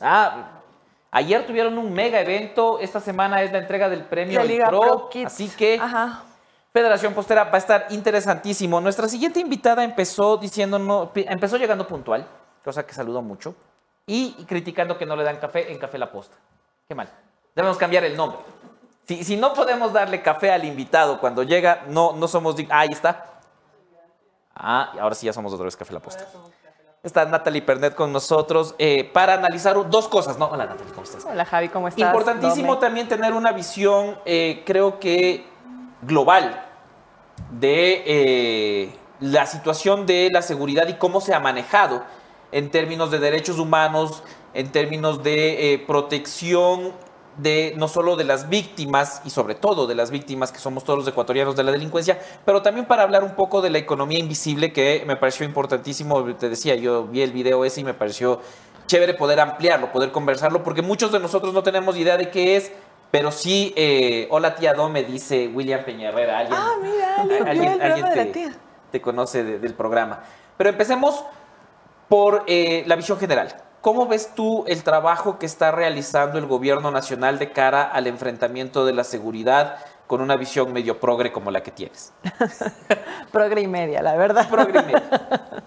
Ah, 0.00 0.59
ayer 1.10 1.46
tuvieron 1.46 1.76
un 1.78 1.92
mega 1.92 2.20
evento, 2.20 2.78
esta 2.78 3.00
semana 3.00 3.42
es 3.42 3.52
la 3.52 3.58
entrega 3.58 3.88
del 3.88 4.04
premio 4.04 4.38
la 4.38 4.44
Liga 4.44 4.68
Pro, 4.68 4.80
Pro 4.80 5.08
Kids. 5.08 5.26
así 5.26 5.48
que 5.48 5.78
Ajá. 5.80 6.24
Federación 6.72 7.14
Postera 7.14 7.44
va 7.44 7.54
a 7.54 7.58
estar 7.58 7.86
interesantísimo. 7.90 8.80
Nuestra 8.80 9.08
siguiente 9.08 9.40
invitada 9.40 9.82
empezó 9.82 10.36
diciéndonos, 10.36 11.08
empezó 11.14 11.56
llegando 11.56 11.86
puntual, 11.86 12.26
cosa 12.64 12.86
que 12.86 12.94
saludo 12.94 13.22
mucho, 13.22 13.56
y 14.06 14.44
criticando 14.44 14.96
que 14.96 15.04
no 15.04 15.16
le 15.16 15.24
dan 15.24 15.38
café 15.38 15.72
en 15.72 15.78
Café 15.78 15.98
La 15.98 16.10
Posta. 16.12 16.36
Qué 16.86 16.94
mal. 16.94 17.08
Debemos 17.56 17.76
cambiar 17.76 18.04
el 18.04 18.16
nombre. 18.16 18.38
Si, 19.04 19.24
si 19.24 19.36
no 19.36 19.52
podemos 19.52 19.92
darle 19.92 20.22
café 20.22 20.52
al 20.52 20.64
invitado 20.64 21.18
cuando 21.18 21.42
llega, 21.42 21.82
no, 21.88 22.12
no 22.12 22.28
somos 22.28 22.54
ah, 22.70 22.80
ahí 22.80 22.88
está. 22.92 23.26
Ah, 24.54 24.92
ahora 25.00 25.14
sí 25.14 25.26
ya 25.26 25.32
somos 25.32 25.52
otra 25.52 25.64
vez 25.64 25.76
Café 25.76 25.92
La 25.92 26.00
Posta. 26.00 26.24
Está 27.02 27.24
Natalie 27.24 27.62
Pernet 27.62 27.94
con 27.94 28.12
nosotros 28.12 28.74
eh, 28.78 29.04
para 29.04 29.32
analizar 29.32 29.74
dos 29.88 30.06
cosas. 30.06 30.36
No, 30.38 30.48
hola 30.48 30.66
Natalie, 30.66 30.92
¿cómo 30.92 31.04
estás? 31.04 31.24
Hola 31.24 31.46
Javi, 31.46 31.70
¿cómo 31.70 31.88
estás? 31.88 32.06
Importantísimo 32.06 32.74
Dome. 32.74 32.80
también 32.80 33.08
tener 33.08 33.32
una 33.32 33.52
visión, 33.52 34.18
eh, 34.26 34.62
creo 34.66 35.00
que 35.00 35.46
global, 36.02 36.62
de 37.52 38.02
eh, 38.04 38.94
la 39.18 39.46
situación 39.46 40.04
de 40.04 40.28
la 40.30 40.42
seguridad 40.42 40.88
y 40.88 40.94
cómo 40.98 41.22
se 41.22 41.32
ha 41.32 41.40
manejado 41.40 42.04
en 42.52 42.70
términos 42.70 43.10
de 43.10 43.18
derechos 43.18 43.58
humanos, 43.58 44.22
en 44.52 44.70
términos 44.70 45.22
de 45.22 45.82
protección 45.86 46.92
de 47.42 47.74
no 47.76 47.88
solo 47.88 48.16
de 48.16 48.24
las 48.24 48.48
víctimas 48.48 49.22
y 49.24 49.30
sobre 49.30 49.54
todo 49.54 49.86
de 49.86 49.94
las 49.94 50.10
víctimas 50.10 50.52
que 50.52 50.58
somos 50.58 50.84
todos 50.84 50.98
los 50.98 51.08
ecuatorianos 51.08 51.56
de 51.56 51.62
la 51.64 51.72
delincuencia, 51.72 52.18
pero 52.44 52.60
también 52.62 52.86
para 52.86 53.02
hablar 53.02 53.22
un 53.24 53.34
poco 53.34 53.62
de 53.62 53.70
la 53.70 53.78
economía 53.78 54.18
invisible 54.18 54.72
que 54.72 55.04
me 55.06 55.16
pareció 55.16 55.46
importantísimo, 55.46 56.22
te 56.34 56.48
decía, 56.48 56.74
yo 56.74 57.04
vi 57.04 57.22
el 57.22 57.32
video 57.32 57.64
ese 57.64 57.80
y 57.80 57.84
me 57.84 57.94
pareció 57.94 58.40
chévere 58.86 59.14
poder 59.14 59.40
ampliarlo, 59.40 59.92
poder 59.92 60.10
conversarlo, 60.12 60.62
porque 60.64 60.82
muchos 60.82 61.12
de 61.12 61.20
nosotros 61.20 61.54
no 61.54 61.62
tenemos 61.62 61.96
idea 61.96 62.16
de 62.16 62.30
qué 62.30 62.56
es, 62.56 62.72
pero 63.10 63.30
sí, 63.32 63.72
eh, 63.76 64.26
hola 64.30 64.54
tía 64.56 64.74
Dome, 64.74 65.02
dice 65.04 65.48
William 65.48 65.84
Peñarrera. 65.84 66.38
Alguien, 66.40 66.58
Ah, 66.60 66.72
mira, 66.82 67.16
alguien 67.50 67.60
vio 67.60 67.72
el 67.72 67.78
programa 67.78 68.10
de 68.10 68.16
la 68.16 68.24
te, 68.24 68.30
tía. 68.32 68.52
te 68.92 69.00
conoce 69.00 69.44
de- 69.44 69.58
del 69.58 69.74
programa. 69.74 70.20
Pero 70.56 70.70
empecemos 70.70 71.24
por 72.08 72.44
eh, 72.46 72.84
la 72.86 72.96
visión 72.96 73.18
general. 73.18 73.54
¿Cómo 73.80 74.06
ves 74.06 74.34
tú 74.34 74.64
el 74.66 74.82
trabajo 74.82 75.38
que 75.38 75.46
está 75.46 75.70
realizando 75.70 76.38
el 76.38 76.46
gobierno 76.46 76.90
nacional 76.90 77.38
de 77.38 77.50
cara 77.50 77.82
al 77.82 78.06
enfrentamiento 78.06 78.84
de 78.84 78.92
la 78.92 79.04
seguridad 79.04 79.76
con 80.06 80.20
una 80.20 80.36
visión 80.36 80.72
medio 80.72 81.00
progre 81.00 81.32
como 81.32 81.50
la 81.50 81.62
que 81.62 81.70
tienes? 81.70 82.12
Progre 83.32 83.62
y 83.62 83.66
media, 83.68 84.02
la 84.02 84.16
verdad. 84.16 84.48
Progre 84.50 84.80
y 84.80 84.84
media. 84.84 85.02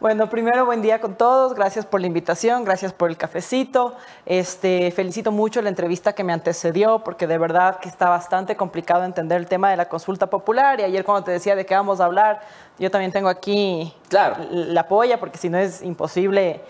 Bueno, 0.00 0.30
primero 0.30 0.64
buen 0.64 0.80
día 0.80 1.00
con 1.00 1.16
todos, 1.16 1.54
gracias 1.54 1.84
por 1.84 2.00
la 2.00 2.06
invitación, 2.06 2.64
gracias 2.64 2.92
por 2.92 3.10
el 3.10 3.16
cafecito. 3.16 3.96
Este, 4.24 4.92
felicito 4.92 5.32
mucho 5.32 5.60
la 5.60 5.68
entrevista 5.68 6.12
que 6.12 6.22
me 6.22 6.32
antecedió 6.32 7.00
porque 7.00 7.26
de 7.26 7.36
verdad 7.36 7.80
que 7.80 7.88
está 7.88 8.08
bastante 8.08 8.56
complicado 8.56 9.02
entender 9.02 9.38
el 9.38 9.48
tema 9.48 9.70
de 9.70 9.76
la 9.76 9.88
consulta 9.88 10.30
popular 10.30 10.78
y 10.78 10.84
ayer 10.84 11.04
cuando 11.04 11.24
te 11.24 11.32
decía 11.32 11.56
de 11.56 11.66
qué 11.66 11.74
vamos 11.74 12.00
a 12.00 12.04
hablar, 12.04 12.40
yo 12.78 12.92
también 12.92 13.10
tengo 13.10 13.28
aquí 13.28 13.92
Claro. 14.08 14.36
la 14.52 14.86
polla 14.86 15.18
porque 15.18 15.36
si 15.36 15.48
no 15.48 15.58
es 15.58 15.82
imposible 15.82 16.60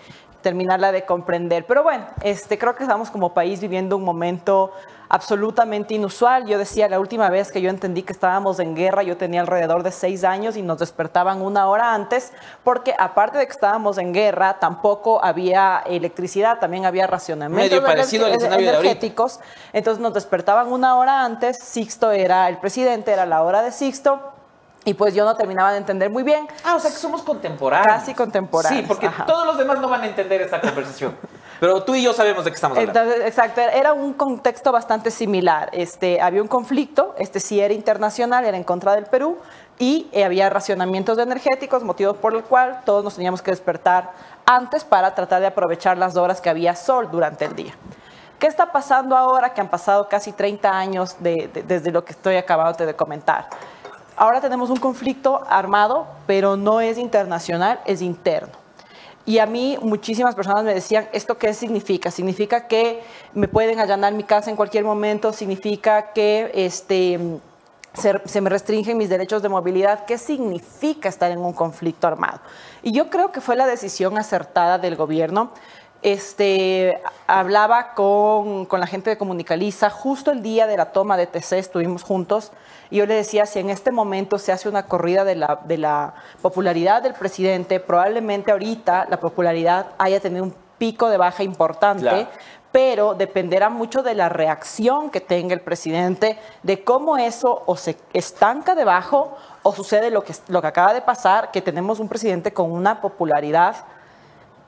terminarla 0.41 0.91
de 0.91 1.05
comprender. 1.05 1.65
Pero 1.65 1.83
bueno, 1.83 2.05
este, 2.21 2.57
creo 2.57 2.75
que 2.75 2.83
estamos 2.83 3.09
como 3.09 3.33
país 3.33 3.59
viviendo 3.59 3.97
un 3.97 4.03
momento 4.03 4.71
absolutamente 5.09 5.95
inusual. 5.95 6.45
Yo 6.45 6.57
decía, 6.57 6.87
la 6.87 6.99
última 6.99 7.29
vez 7.29 7.51
que 7.51 7.61
yo 7.61 7.69
entendí 7.69 8.03
que 8.03 8.13
estábamos 8.13 8.59
en 8.59 8.75
guerra, 8.75 9.03
yo 9.03 9.17
tenía 9.17 9.41
alrededor 9.41 9.83
de 9.83 9.91
seis 9.91 10.23
años 10.23 10.55
y 10.55 10.61
nos 10.61 10.79
despertaban 10.79 11.41
una 11.41 11.67
hora 11.67 11.93
antes, 11.93 12.31
porque 12.63 12.93
aparte 12.97 13.39
de 13.39 13.45
que 13.47 13.51
estábamos 13.51 13.97
en 13.97 14.13
guerra, 14.13 14.59
tampoco 14.59 15.23
había 15.23 15.83
electricidad, 15.85 16.59
también 16.59 16.85
había 16.85 17.07
racionamiento 17.07 17.75
Medio 17.75 17.83
parecido 17.85 18.27
al 18.27 18.33
escenario 18.33 18.71
de 18.71 18.77
energéticos. 18.77 19.39
Entonces 19.73 20.01
nos 20.01 20.13
despertaban 20.13 20.71
una 20.71 20.95
hora 20.95 21.25
antes, 21.25 21.57
Sixto 21.57 22.11
era 22.11 22.47
el 22.47 22.59
presidente, 22.59 23.11
era 23.11 23.25
la 23.25 23.41
hora 23.41 23.61
de 23.63 23.71
Sixto. 23.71 24.38
Y 24.85 24.93
pues 24.93 25.13
yo 25.13 25.25
no 25.25 25.35
terminaba 25.35 25.71
de 25.73 25.77
entender 25.77 26.09
muy 26.09 26.23
bien. 26.23 26.47
Ah, 26.63 26.75
o 26.75 26.79
sea 26.79 26.89
que 26.89 26.97
somos 26.97 27.21
contemporáneos. 27.21 27.85
Casi 27.99 28.13
contemporáneos, 28.13 28.81
Sí, 28.81 28.87
porque 28.87 29.07
ajá. 29.07 29.25
todos 29.25 29.45
los 29.45 29.57
demás 29.57 29.79
no 29.79 29.89
van 29.89 30.01
a 30.03 30.07
entender 30.07 30.41
esta 30.41 30.61
conversación. 30.61 31.15
Pero 31.59 31.83
tú 31.83 31.93
y 31.95 32.01
yo 32.01 32.13
sabemos 32.13 32.45
de 32.45 32.51
qué 32.51 32.55
estamos 32.55 32.77
hablando. 32.77 32.97
Entonces, 33.01 33.27
exacto, 33.27 33.59
era 33.59 33.91
un 33.91 34.13
contexto 34.13 34.71
bastante 34.71 35.11
similar. 35.11 35.69
Este, 35.73 36.21
había 36.21 36.41
un 36.41 36.47
conflicto, 36.47 37.13
este 37.17 37.41
sí 37.41 37.59
era 37.59 37.73
internacional, 37.73 38.45
era 38.45 38.55
en 38.55 38.63
contra 38.63 38.95
del 38.95 39.05
Perú, 39.05 39.37
y 39.77 40.07
eh, 40.13 40.23
había 40.23 40.49
racionamientos 40.49 41.17
de 41.17 41.23
energéticos, 41.23 41.83
motivo 41.83 42.13
por 42.13 42.33
el 42.33 42.43
cual 42.43 42.81
todos 42.85 43.03
nos 43.03 43.15
teníamos 43.15 43.41
que 43.41 43.51
despertar 43.51 44.11
antes 44.45 44.85
para 44.85 45.13
tratar 45.13 45.41
de 45.41 45.47
aprovechar 45.47 45.97
las 45.97 46.15
horas 46.15 46.39
que 46.39 46.49
había 46.49 46.75
sol 46.77 47.09
durante 47.11 47.43
el 47.45 47.55
día. 47.55 47.73
¿Qué 48.39 48.47
está 48.47 48.71
pasando 48.71 49.17
ahora 49.17 49.53
que 49.53 49.59
han 49.59 49.67
pasado 49.67 50.07
casi 50.07 50.31
30 50.31 50.71
años 50.71 51.17
de- 51.19 51.49
de- 51.53 51.63
desde 51.63 51.91
lo 51.91 52.05
que 52.05 52.13
estoy 52.13 52.37
acabando 52.37 52.85
de 52.85 52.95
comentar? 52.95 53.49
Ahora 54.19 54.41
tenemos 54.41 54.69
un 54.69 54.75
conflicto 54.75 55.41
armado, 55.47 56.05
pero 56.27 56.57
no 56.57 56.81
es 56.81 56.97
internacional, 56.97 57.79
es 57.85 58.01
interno. 58.01 58.51
Y 59.25 59.39
a 59.39 59.45
mí 59.45 59.77
muchísimas 59.81 60.35
personas 60.35 60.65
me 60.65 60.73
decían, 60.73 61.07
¿esto 61.13 61.37
qué 61.37 61.53
significa? 61.53 62.11
¿Significa 62.11 62.67
que 62.67 63.01
me 63.33 63.47
pueden 63.47 63.79
allanar 63.79 64.11
mi 64.13 64.25
casa 64.25 64.49
en 64.49 64.57
cualquier 64.57 64.83
momento? 64.83 65.31
¿Significa 65.31 66.11
que 66.11 66.51
este, 66.53 67.39
se, 67.93 68.21
se 68.25 68.41
me 68.41 68.49
restringen 68.49 68.97
mis 68.97 69.07
derechos 69.07 69.41
de 69.41 69.47
movilidad? 69.47 70.03
¿Qué 70.03 70.17
significa 70.17 71.07
estar 71.07 71.31
en 71.31 71.39
un 71.39 71.53
conflicto 71.53 72.05
armado? 72.05 72.41
Y 72.83 72.91
yo 72.91 73.09
creo 73.09 73.31
que 73.31 73.39
fue 73.39 73.55
la 73.55 73.67
decisión 73.67 74.17
acertada 74.17 74.79
del 74.79 74.97
gobierno. 74.97 75.51
Este, 76.01 77.01
hablaba 77.27 77.93
con, 77.93 78.65
con 78.65 78.79
la 78.79 78.87
gente 78.87 79.09
de 79.09 79.17
Comunicaliza 79.17 79.89
justo 79.89 80.31
el 80.31 80.41
día 80.41 80.65
de 80.65 80.77
la 80.77 80.93
toma 80.93 81.17
de 81.17 81.27
TC, 81.27 81.53
estuvimos 81.53 82.03
juntos, 82.03 82.51
y 82.89 82.97
yo 82.97 83.05
le 83.05 83.15
decía, 83.15 83.45
si 83.45 83.59
en 83.59 83.69
este 83.69 83.91
momento 83.91 84.37
se 84.39 84.53
hace 84.53 84.69
una 84.69 84.83
corrida 84.83 85.25
de 85.25 85.35
la, 85.35 85.59
de 85.65 85.77
la 85.77 86.13
popularidad 86.41 87.03
del 87.03 87.15
presidente, 87.15 87.81
probablemente 87.81 88.51
ahorita 88.51 89.07
la 89.09 89.19
popularidad 89.19 89.87
haya 89.97 90.21
tenido 90.21 90.45
un 90.45 90.55
pico 90.77 91.09
de 91.09 91.17
baja 91.17 91.43
importante, 91.43 92.03
Claro. 92.03 92.27
pero 92.71 93.13
dependerá 93.13 93.69
mucho 93.69 94.01
de 94.01 94.15
la 94.15 94.29
reacción 94.29 95.09
que 95.09 95.19
tenga 95.19 95.53
el 95.53 95.59
presidente, 95.59 96.39
de 96.63 96.81
cómo 96.85 97.17
eso 97.17 97.63
o 97.65 97.75
se 97.75 97.97
estanca 98.13 98.73
debajo 98.73 99.35
o 99.63 99.73
sucede 99.75 100.11
lo 100.11 100.23
que, 100.23 100.33
lo 100.47 100.61
que 100.61 100.67
acaba 100.67 100.93
de 100.93 101.01
pasar, 101.01 101.51
que 101.51 101.61
tenemos 101.61 101.99
un 101.99 102.07
presidente 102.07 102.53
con 102.53 102.71
una 102.71 103.01
popularidad 103.01 103.75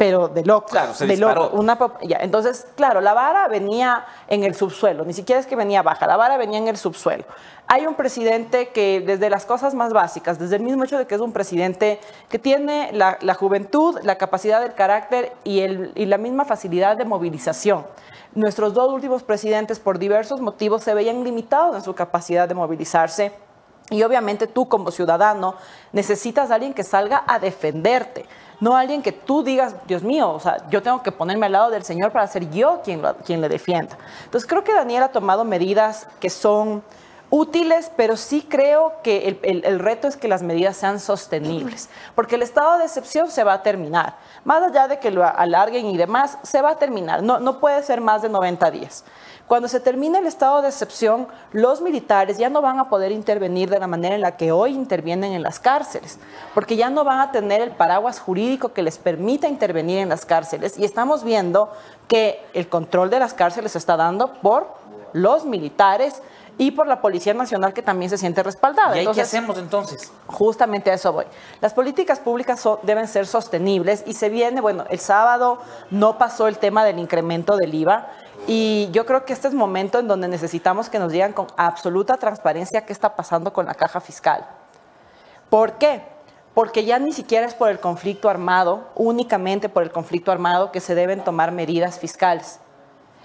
pero 0.02 0.30
de 0.30 0.44
locos. 0.44 0.72
Claro, 0.72 0.96
se 0.96 1.06
de 1.06 1.14
disparó. 1.14 1.44
locos, 1.44 1.60
una 1.60 1.78
pop- 1.78 2.00
ya, 2.02 2.18
entonces, 2.22 2.66
claro, 2.76 3.02
la 3.02 3.14
vara 3.14 3.48
venía 3.48 4.04
en 4.28 4.44
el 4.44 4.56
subsuelo, 4.56 5.06
ni 5.06 5.14
siquiera 5.14 5.40
es 5.40 5.46
que 5.46 5.56
venía 5.56 5.84
baja, 5.84 6.08
la 6.08 6.18
vara 6.18 6.38
venía 6.38 6.58
en 6.58 6.68
el 6.68 6.76
subsuelo. 6.76 7.24
Hay 7.68 7.86
un 7.86 7.94
presidente 7.94 8.70
que 8.70 9.02
desde 9.06 9.30
las 9.30 9.46
cosas 9.46 9.76
más 9.76 9.94
básicas, 9.94 10.40
desde 10.40 10.56
el 10.56 10.64
mismo 10.64 10.86
hecho 10.86 10.98
de 10.98 11.06
que 11.06 11.14
es 11.14 11.22
un 11.22 11.34
presidente 11.34 12.00
que 12.30 12.40
tiene 12.40 12.90
la, 12.94 13.20
la 13.22 13.36
juventud, 13.36 14.00
la 14.02 14.16
capacidad 14.18 14.60
del 14.60 14.74
carácter 14.74 15.34
y, 15.44 15.60
el, 15.60 15.92
y 15.94 16.08
la 16.08 16.18
misma 16.18 16.46
facilidad 16.46 16.98
de 16.98 17.06
movilización. 17.06 17.86
Nuestros 18.34 18.74
dos 18.74 18.92
últimos 18.92 19.22
presidentes, 19.22 19.80
por 19.80 20.00
diversos 20.00 20.42
motivos, 20.42 20.82
se 20.84 20.96
veían 20.96 21.24
limitados 21.24 21.76
en 21.76 21.84
su 21.84 21.94
capacidad 21.94 22.48
de 22.48 22.56
movilizarse. 22.56 23.34
Y 23.92 24.04
obviamente 24.04 24.48
tú 24.48 24.70
como 24.70 24.90
ciudadano 24.90 25.56
necesitas 25.92 26.50
a 26.50 26.56
alguien 26.56 26.74
que 26.74 26.84
salga 26.84 27.24
a 27.28 27.40
defenderte, 27.40 28.26
no 28.62 28.78
alguien 28.78 29.02
que 29.02 29.12
tú 29.12 29.44
digas, 29.44 29.76
Dios 29.88 30.02
mío, 30.04 30.30
o 30.32 30.40
sea, 30.40 30.66
yo 30.70 30.82
tengo 30.82 31.04
que 31.04 31.12
ponerme 31.12 31.48
al 31.48 31.52
lado 31.52 31.70
del 31.72 31.84
Señor 31.84 32.12
para 32.14 32.26
ser 32.28 32.50
yo 32.52 32.82
quien, 32.84 33.02
quien 33.26 33.42
le 33.42 33.50
defienda. 33.50 33.98
Entonces 34.24 34.48
creo 34.50 34.64
que 34.64 34.74
Daniel 34.74 35.04
ha 35.04 35.10
tomado 35.10 35.44
medidas 35.44 36.08
que 36.22 36.30
son 36.30 36.82
útiles, 37.34 37.90
pero 37.96 38.18
sí 38.18 38.46
creo 38.48 38.94
que 39.04 39.28
el, 39.30 39.40
el- 39.44 39.66
el 39.66 39.80
reto 39.80 40.08
es 40.08 40.18
que 40.18 40.28
las 40.28 40.44
medidas 40.44 40.76
sean 40.78 41.00
sostenibles, 41.00 41.90
porque 42.14 42.36
el 42.36 42.42
estado 42.42 42.78
de 42.78 42.84
excepción 42.86 43.32
se 43.32 43.44
va 43.46 43.54
a 43.54 43.64
terminar. 43.64 44.16
Más 44.44 44.62
allá 44.62 44.88
de 44.90 45.00
que 45.00 45.12
lo 45.12 45.26
alarguen 45.26 45.86
y 45.86 45.98
demás, 45.98 46.38
se 46.44 46.62
va 46.62 46.72
a 46.72 46.76
terminar. 46.76 47.24
No, 47.24 47.40
no 47.40 47.60
puede 47.60 47.82
ser 47.84 48.02
más 48.02 48.22
de 48.22 48.28
90 48.30 48.70
días. 48.72 49.06
Cuando 49.52 49.68
se 49.68 49.82
termine 49.82 50.20
el 50.20 50.28
estado 50.28 50.62
de 50.62 50.70
excepción, 50.70 51.28
los 51.52 51.82
militares 51.82 52.38
ya 52.38 52.48
no 52.50 52.62
van 52.62 52.80
a 52.80 52.88
poder 52.88 53.12
intervenir 53.12 53.70
de 53.70 53.80
la 53.80 53.88
manera 53.88 54.16
en 54.16 54.22
la 54.22 54.38
que 54.38 54.54
hoy 54.54 54.72
intervienen 54.74 55.34
en 55.34 55.44
las 55.44 55.60
cárceles, 55.60 56.20
porque 56.54 56.78
ya 56.78 56.90
no 56.90 57.04
van 57.04 57.20
a 57.20 57.34
tener 57.34 57.60
el 57.60 57.72
paraguas 57.72 58.22
jurídico 58.22 58.72
que 58.72 58.82
les 58.82 58.98
permita 58.98 59.50
intervenir 59.50 59.98
en 60.00 60.08
las 60.08 60.26
cárceles. 60.26 60.78
Y 60.80 60.86
estamos 60.86 61.26
viendo 61.26 61.70
que 62.08 62.42
el 62.54 62.70
control 62.70 63.10
de 63.10 63.20
las 63.20 63.34
cárceles 63.34 63.74
se 63.74 63.78
está 63.80 63.98
dando 63.98 64.32
por 64.36 64.68
los 65.12 65.44
militares 65.44 66.22
y 66.58 66.72
por 66.72 66.88
la 66.88 67.02
Policía 67.02 67.34
Nacional 67.34 67.74
que 67.74 67.82
también 67.82 68.10
se 68.10 68.18
siente 68.18 68.44
respaldada. 68.44 68.96
¿Y 68.96 69.00
ahí 69.00 69.06
qué 69.06 69.10
Entonces, 69.10 69.28
hacemos 69.28 69.58
entonces? 69.58 70.12
Justamente 70.28 70.92
a 70.92 70.94
eso 70.94 71.12
voy. 71.12 71.26
Las 71.60 71.74
políticas 71.74 72.20
públicas 72.20 72.60
so- 72.62 72.80
deben 72.84 73.08
ser 73.10 73.28
sostenibles 73.28 74.04
y 74.06 74.14
se 74.14 74.30
viene, 74.30 74.62
bueno, 74.62 74.86
el 74.90 75.00
sábado 75.00 75.58
no 75.90 76.18
pasó 76.18 76.48
el 76.48 76.58
tema 76.58 76.86
del 76.86 77.00
incremento 77.00 77.58
del 77.58 77.74
IVA 77.74 78.08
y 78.48 78.90
yo 78.92 79.06
creo 79.06 79.26
que 79.26 79.34
este 79.34 79.48
es 79.48 79.54
momento 79.54 80.00
en 80.00 80.08
donde 80.08 80.28
necesitamos 80.28 80.90
que 80.90 81.00
nos 81.00 81.12
digan 81.12 81.34
con 81.34 81.48
absoluta 81.58 82.18
transparencia 82.18 82.86
qué 82.86 82.94
está 82.94 83.16
pasando 83.16 83.54
con 83.54 83.66
la 83.66 83.74
caja 83.74 84.02
fiscal. 84.02 84.46
¿Por 85.50 85.74
qué? 85.74 86.02
Porque 86.54 86.84
ya 86.84 87.00
ni 87.00 87.14
siquiera 87.14 87.46
es 87.46 87.54
por 87.54 87.70
el 87.70 87.80
conflicto 87.80 88.30
armado, 88.30 88.90
únicamente 88.96 89.70
por 89.70 89.84
el 89.84 89.92
conflicto 89.92 90.32
armado 90.32 90.72
que 90.72 90.80
se 90.80 90.96
deben 90.96 91.24
tomar 91.24 91.52
medidas 91.52 92.00
fiscales 92.00 92.60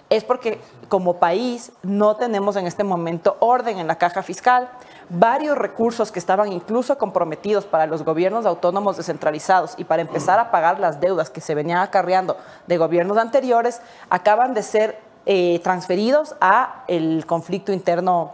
es 0.09 0.23
porque 0.23 0.61
como 0.89 1.19
país 1.19 1.73
no 1.83 2.14
tenemos 2.17 2.55
en 2.57 2.67
este 2.67 2.85
momento 2.85 3.37
orden 3.41 3.79
en 3.79 3.87
la 3.87 3.99
caja 3.99 4.23
fiscal. 4.23 4.69
Varios 5.09 5.59
recursos 5.59 6.12
que 6.12 6.19
estaban 6.19 6.53
incluso 6.53 6.97
comprometidos 6.97 7.64
para 7.64 7.87
los 7.87 8.05
gobiernos 8.05 8.47
autónomos 8.47 8.97
descentralizados 8.97 9.75
y 9.77 9.85
para 9.85 10.03
empezar 10.03 10.39
a 10.39 10.51
pagar 10.51 10.79
las 10.79 11.01
deudas 11.01 11.31
que 11.31 11.41
se 11.41 11.55
venían 11.55 11.79
acarreando 11.79 12.37
de 12.67 12.79
gobiernos 12.79 13.19
anteriores 13.19 13.81
acaban 14.09 14.55
de 14.55 14.62
ser 14.62 15.06
eh, 15.27 15.61
transferidos 15.62 16.37
a 16.41 16.85
el 16.87 17.27
conflicto 17.27 17.72
interno 17.72 18.33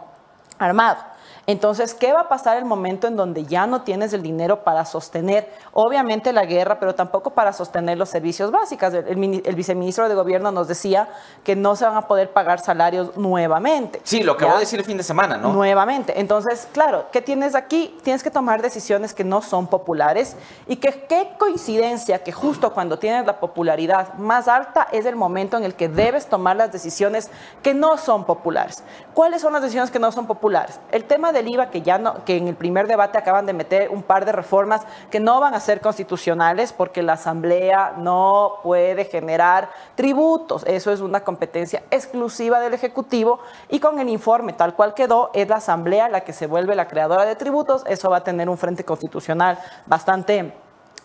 armado. 0.59 1.12
Entonces, 1.45 1.93
¿qué 1.93 2.13
va 2.13 2.21
a 2.21 2.29
pasar 2.29 2.55
el 2.57 2.63
momento 2.63 3.05
en 3.05 3.17
donde 3.17 3.43
ya 3.45 3.67
no 3.67 3.81
tienes 3.81 4.13
el 4.13 4.21
dinero 4.21 4.63
para 4.63 4.85
sostener, 4.85 5.51
obviamente, 5.73 6.31
la 6.31 6.45
guerra, 6.45 6.79
pero 6.79 6.95
tampoco 6.95 7.31
para 7.31 7.51
sostener 7.51 7.97
los 7.97 8.07
servicios 8.09 8.49
básicos? 8.49 8.93
El, 8.93 9.07
el 9.09 9.17
mini- 9.17 9.41
el 9.45 9.55
viceministro 9.55 10.07
de 10.07 10.15
Gobierno 10.15 10.51
nos 10.51 10.69
decía 10.69 11.09
que 11.43 11.55
no 11.55 11.75
se 11.75 11.83
van 11.85 11.97
a 11.97 12.07
poder 12.07 12.31
pagar 12.31 12.59
salarios 12.59 13.17
nuevamente. 13.17 13.99
Sí, 14.03 14.23
lo 14.23 14.33
acabo 14.33 14.51
¿Ya? 14.51 14.55
de 14.55 14.59
decir 14.61 14.79
el 14.79 14.85
fin 14.85 14.95
de 14.95 15.03
semana, 15.03 15.35
¿no? 15.35 15.51
Nuevamente. 15.51 16.19
Entonces, 16.19 16.67
claro, 16.71 17.07
¿qué 17.11 17.21
tienes 17.21 17.55
aquí? 17.55 17.97
Tienes 18.03 18.23
que 18.23 18.31
tomar 18.31 18.61
decisiones 18.61 19.13
que 19.13 19.25
no 19.25 19.41
son 19.41 19.67
populares 19.67 20.37
y 20.65 20.77
que 20.77 21.05
qué 21.09 21.31
coincidencia 21.37 22.23
que 22.23 22.31
justo 22.31 22.73
cuando 22.73 22.97
tienes 22.99 23.25
la 23.25 23.41
popularidad 23.41 24.13
más 24.13 24.47
alta 24.47 24.87
es 24.93 25.05
el 25.05 25.17
momento 25.17 25.57
en 25.57 25.65
el 25.65 25.75
que 25.75 25.89
debes 25.89 26.27
tomar 26.27 26.55
las 26.55 26.71
decisiones 26.71 27.29
que 27.61 27.73
no 27.73 27.97
son 27.97 28.23
populares. 28.23 28.81
¿Cuáles 29.13 29.43
son 29.43 29.53
las 29.53 29.61
decisiones 29.61 29.91
que 29.91 29.99
no 29.99 30.11
son 30.11 30.25
populares? 30.25 30.79
El 30.91 31.03
tema 31.03 31.31
del 31.31 31.47
IVA 31.47 31.69
que 31.69 31.83
ya 31.83 31.99
no, 31.99 32.25
que 32.25 32.35
en 32.35 32.47
el 32.47 32.55
primer 32.55 32.87
debate 32.87 33.19
acaban 33.19 33.45
de 33.45 33.53
meter 33.53 33.91
un 33.91 34.01
par 34.01 34.25
de 34.25 34.31
reformas 34.31 34.81
que 35.11 35.19
no 35.19 35.39
van 35.39 35.53
a 35.53 35.59
ser 35.59 35.81
constitucionales 35.81 36.73
porque 36.73 37.03
la 37.03 37.13
Asamblea 37.13 37.93
no 37.97 38.55
puede 38.63 39.05
generar 39.05 39.69
tributos. 39.93 40.63
Eso 40.65 40.91
es 40.91 40.99
una 40.99 41.19
competencia 41.23 41.83
exclusiva 41.91 42.59
del 42.59 42.73
Ejecutivo 42.73 43.39
y 43.69 43.79
con 43.79 43.99
el 43.99 44.09
informe 44.09 44.53
tal 44.53 44.73
cual 44.73 44.95
quedó, 44.95 45.29
es 45.35 45.47
la 45.47 45.57
Asamblea 45.57 46.09
la 46.09 46.21
que 46.21 46.33
se 46.33 46.47
vuelve 46.47 46.73
la 46.73 46.87
creadora 46.87 47.25
de 47.25 47.35
tributos. 47.35 47.83
Eso 47.85 48.09
va 48.09 48.17
a 48.17 48.23
tener 48.23 48.49
un 48.49 48.57
frente 48.57 48.83
constitucional 48.83 49.59
bastante 49.85 50.53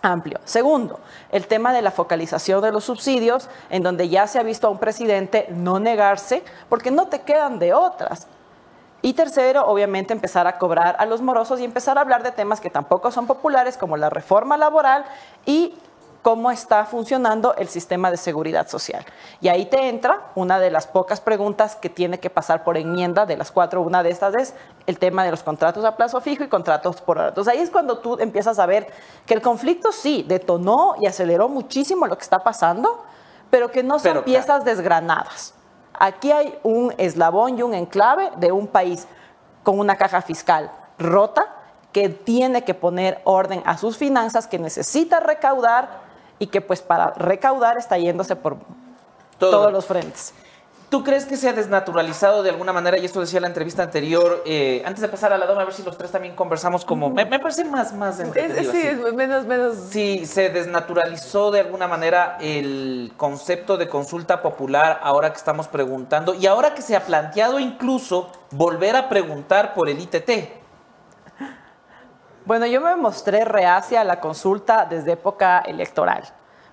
amplio. 0.03 0.41
Segundo, 0.45 1.01
el 1.31 1.47
tema 1.47 1.73
de 1.73 1.83
la 1.83 1.91
focalización 1.91 2.63
de 2.63 2.73
los 2.73 2.85
subsidios, 2.85 3.49
en 3.71 3.83
donde 3.83 4.09
ya 4.09 4.27
se 4.27 4.39
ha 4.39 4.43
visto 4.43 4.67
a 4.67 4.71
un 4.71 4.79
presidente 4.79 5.47
no 5.51 5.81
negarse 5.81 6.43
porque 6.69 6.91
no 6.91 7.09
te 7.09 7.21
quedan 7.23 7.59
de 7.59 7.75
otras. 7.75 8.27
Y 9.01 9.13
tercero, 9.13 9.67
obviamente, 9.67 10.13
empezar 10.13 10.47
a 10.49 10.59
cobrar 10.59 10.97
a 10.99 11.07
los 11.07 11.23
morosos 11.23 11.61
y 11.61 11.65
empezar 11.65 11.99
a 11.99 12.01
hablar 12.01 12.25
de 12.25 12.33
temas 12.33 12.61
que 12.61 12.69
tampoco 12.69 13.13
son 13.13 13.27
populares, 13.29 13.77
como 13.77 13.97
la 13.97 14.11
reforma 14.11 14.57
laboral 14.57 15.05
y 15.47 15.75
cómo 16.23 16.51
está 16.51 16.85
funcionando 16.85 17.55
el 17.57 17.69
sistema 17.69 18.11
de 18.11 18.17
seguridad 18.17 18.69
social. 18.69 19.05
Y 19.41 19.49
ahí 19.49 19.67
te 19.67 19.89
entra 19.89 20.31
una 20.35 20.59
de 20.59 20.71
las 20.71 20.87
pocas 20.87 21.21
preguntas 21.21 21.77
que 21.77 21.89
tiene 21.89 22.19
que 22.19 22.31
pasar 22.31 22.65
por 22.65 22.77
enmienda, 22.77 23.25
de 23.27 23.37
las 23.37 23.51
cuatro, 23.51 23.83
una 23.83 24.03
de 24.03 24.11
estas 24.11 24.35
es 24.35 24.55
el 24.87 24.99
tema 24.99 25.25
de 25.25 25.31
los 25.31 25.43
contratos 25.43 25.85
a 25.85 25.97
plazo 25.97 26.21
fijo 26.21 26.45
y 26.45 26.49
contratos 26.49 27.01
por 27.01 27.19
hora. 27.19 27.29
Entonces 27.29 27.53
ahí 27.53 27.61
es 27.61 27.71
cuando 27.71 27.99
tú 27.99 28.19
empiezas 28.21 28.59
a 28.59 28.67
ver 28.67 28.89
que 29.27 29.35
el 29.35 29.43
conflicto 29.43 29.93
sí 29.93 30.25
detonó 30.27 30.95
y 31.01 31.07
aceleró 31.07 31.49
muchísimo 31.49 32.07
lo 32.07 32.17
que 32.17 32.25
está 32.25 32.43
pasando, 32.43 33.05
pero 33.51 33.71
que 33.71 33.83
no 33.83 33.99
son 33.99 34.13
Pero, 34.13 34.25
piezas 34.25 34.65
desgranadas. 34.65 35.55
Aquí 35.99 36.31
hay 36.31 36.59
un 36.63 36.95
eslabón 36.99 37.59
y 37.59 37.63
un 37.63 37.75
enclave 37.75 38.31
de 38.37 38.53
un 38.53 38.67
país 38.67 39.07
con 39.63 39.79
una 39.79 39.97
caja 39.97 40.23
fiscal 40.23 40.71
rota 40.99 41.55
que 41.93 42.09
tiene 42.09 42.65
que 42.65 42.75
poner 42.75 43.21
orden 43.25 43.63
a 43.65 43.79
sus 43.79 43.97
finanzas, 43.97 44.47
que 44.47 44.59
necesita 44.59 45.21
recaudar 45.21 46.08
y 46.39 46.47
que 46.49 46.61
pues 46.61 46.83
para 46.83 47.11
recaudar 47.15 47.79
está 47.79 47.99
yéndose 47.99 48.37
por 48.37 48.57
Todo. 49.39 49.51
todos 49.51 49.73
los 49.73 49.87
frentes. 49.87 50.35
¿Tú 50.91 51.05
crees 51.05 51.27
que 51.27 51.37
se 51.37 51.47
ha 51.51 51.53
desnaturalizado 51.53 52.43
de 52.43 52.49
alguna 52.49 52.73
manera? 52.73 52.97
Y 52.97 53.05
esto 53.05 53.21
decía 53.21 53.41
la 53.41 53.47
entrevista 53.49 53.83
anterior. 53.83 54.43
eh, 54.47 54.83
antes 54.87 55.03
de 55.03 55.09
pasar 55.09 55.35
a 55.35 55.37
la 55.37 55.45
doma, 55.45 55.61
a 55.61 55.65
ver 55.67 55.75
si 55.75 55.83
los 55.83 55.99
tres 55.99 56.11
también 56.11 56.35
conversamos 56.35 56.83
como... 56.87 57.11
Me, 57.11 57.27
me 57.27 57.39
parece 57.39 57.63
más, 57.67 57.93
más 57.93 58.19
Es- 58.21 58.69
sí, 58.71 58.81
es 58.87 59.13
menos, 59.13 59.45
menos. 59.45 59.77
Si 59.91 60.25
se 60.25 60.49
desnaturalizó 60.49 61.51
de 61.51 61.61
alguna 61.61 61.89
manera 61.89 62.39
el 62.41 63.13
concepto 63.19 63.77
de 63.77 63.87
consulta 63.87 64.41
popular 64.41 64.99
ahora 65.03 65.31
que 65.31 65.37
estamos 65.37 65.69
preguntando 65.69 66.33
y 66.33 66.47
ahora 66.47 66.73
que 66.73 66.81
se 66.81 66.97
ha 66.97 67.01
planteado 67.05 67.61
incluso 67.61 68.31
volver 68.53 68.97
a 68.97 69.11
preguntar 69.11 69.75
por 69.75 69.91
el 69.91 69.99
ITT. 70.01 70.31
Bueno, 72.49 72.65
yo 72.65 72.81
me 72.81 72.97
mostré 72.97 73.45
reacia 73.45 74.01
a 74.01 74.05
la 74.05 74.21
consulta 74.21 74.87
desde 74.87 75.13
época 75.13 75.59
electoral, 75.59 76.25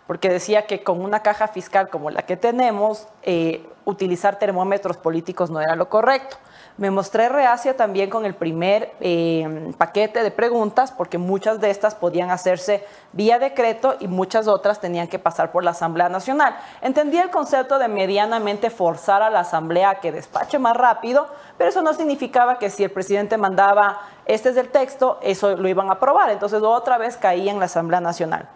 porque 0.08 0.30
decía 0.30 0.68
que 0.68 0.86
con 0.86 1.02
una 1.02 1.20
caja 1.20 1.50
fiscal 1.50 1.90
como 1.90 2.10
la 2.10 2.22
que 2.22 2.38
tenemos, 2.38 3.10
eh, 3.24 3.68
utilizar 3.84 4.40
termómetros 4.40 4.96
políticos 4.96 5.50
no 5.52 5.60
era 5.60 5.76
lo 5.76 5.90
correcto. 5.90 6.38
Me 6.78 6.92
mostré 6.92 7.30
reacia 7.30 7.78
también 7.78 8.10
con 8.10 8.26
el 8.26 8.36
primer 8.36 8.94
eh, 9.00 9.74
paquete 9.78 10.24
de 10.24 10.32
preguntas, 10.32 10.92
porque 10.92 11.18
muchas 11.18 11.62
de 11.62 11.70
estas 11.70 11.96
podían 11.96 12.32
hacerse 12.32 12.86
vía 13.14 13.40
decreto 13.40 13.96
y 14.02 14.10
muchas 14.10 14.50
otras 14.50 14.82
tenían 14.82 15.08
que 15.08 15.18
pasar 15.18 15.54
por 15.54 15.64
la 15.64 15.72
Asamblea 15.72 16.10
Nacional. 16.10 16.58
Entendí 16.82 17.18
el 17.18 17.30
concepto 17.30 17.80
de 17.80 17.88
medianamente 17.88 18.70
forzar 18.70 19.22
a 19.22 19.30
la 19.30 19.40
Asamblea 19.40 19.92
a 19.92 20.00
que 20.02 20.12
despache 20.12 20.60
más 20.60 20.76
rápido, 20.76 21.28
pero 21.58 21.70
eso 21.70 21.82
no 21.82 21.94
significaba 21.94 22.60
que 22.60 22.70
si 22.70 22.84
el 22.84 22.92
presidente 22.92 23.38
mandaba 23.38 24.02
este 24.26 24.50
es 24.50 24.58
el 24.58 24.70
texto, 24.70 25.20
eso 25.22 25.56
lo 25.56 25.70
iban 25.70 25.90
a 25.90 25.94
aprobar. 25.94 26.30
Entonces 26.30 26.62
otra 26.62 26.98
vez 26.98 27.16
caía 27.16 27.54
en 27.54 27.60
la 27.60 27.66
Asamblea 27.66 28.02
Nacional. 28.02 28.50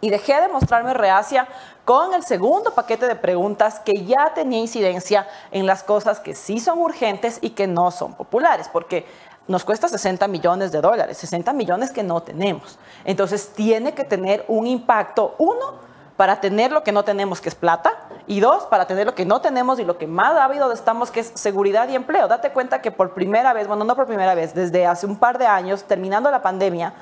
Y 0.00 0.10
dejé 0.10 0.40
de 0.40 0.48
mostrarme 0.48 0.94
reacia 0.94 1.46
con 1.84 2.14
el 2.14 2.22
segundo 2.22 2.72
paquete 2.74 3.06
de 3.06 3.16
preguntas 3.16 3.80
que 3.80 4.04
ya 4.04 4.32
tenía 4.34 4.60
incidencia 4.60 5.26
en 5.50 5.66
las 5.66 5.82
cosas 5.82 6.20
que 6.20 6.34
sí 6.34 6.60
son 6.60 6.78
urgentes 6.78 7.38
y 7.40 7.50
que 7.50 7.66
no 7.66 7.90
son 7.90 8.14
populares, 8.14 8.68
porque 8.72 9.06
nos 9.48 9.64
cuesta 9.64 9.88
60 9.88 10.28
millones 10.28 10.70
de 10.72 10.80
dólares, 10.80 11.18
60 11.18 11.52
millones 11.52 11.90
que 11.90 12.02
no 12.02 12.22
tenemos. 12.22 12.78
Entonces 13.04 13.52
tiene 13.54 13.94
que 13.94 14.04
tener 14.04 14.44
un 14.48 14.66
impacto, 14.66 15.34
uno, 15.38 15.90
para 16.16 16.38
tener 16.38 16.70
lo 16.70 16.84
que 16.84 16.92
no 16.92 17.02
tenemos, 17.02 17.40
que 17.40 17.48
es 17.48 17.54
plata, 17.54 17.94
y 18.26 18.40
dos, 18.40 18.64
para 18.64 18.86
tener 18.86 19.06
lo 19.06 19.14
que 19.14 19.24
no 19.24 19.40
tenemos 19.40 19.80
y 19.80 19.84
lo 19.84 19.96
que 19.96 20.06
más 20.06 20.36
ávido 20.36 20.70
estamos, 20.70 21.10
que 21.10 21.20
es 21.20 21.32
seguridad 21.34 21.88
y 21.88 21.96
empleo. 21.96 22.28
Date 22.28 22.52
cuenta 22.52 22.82
que 22.82 22.90
por 22.90 23.14
primera 23.14 23.52
vez, 23.54 23.66
bueno, 23.66 23.84
no 23.84 23.96
por 23.96 24.06
primera 24.06 24.34
vez, 24.34 24.54
desde 24.54 24.86
hace 24.86 25.06
un 25.06 25.16
par 25.16 25.38
de 25.38 25.46
años, 25.46 25.84
terminando 25.84 26.30
la 26.30 26.42
pandemia, 26.42 26.92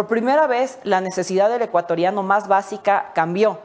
por 0.00 0.06
primera 0.06 0.46
vez 0.46 0.78
la 0.82 1.02
necesidad 1.02 1.50
del 1.50 1.60
ecuatoriano 1.60 2.22
más 2.22 2.48
básica 2.48 3.10
cambió. 3.14 3.58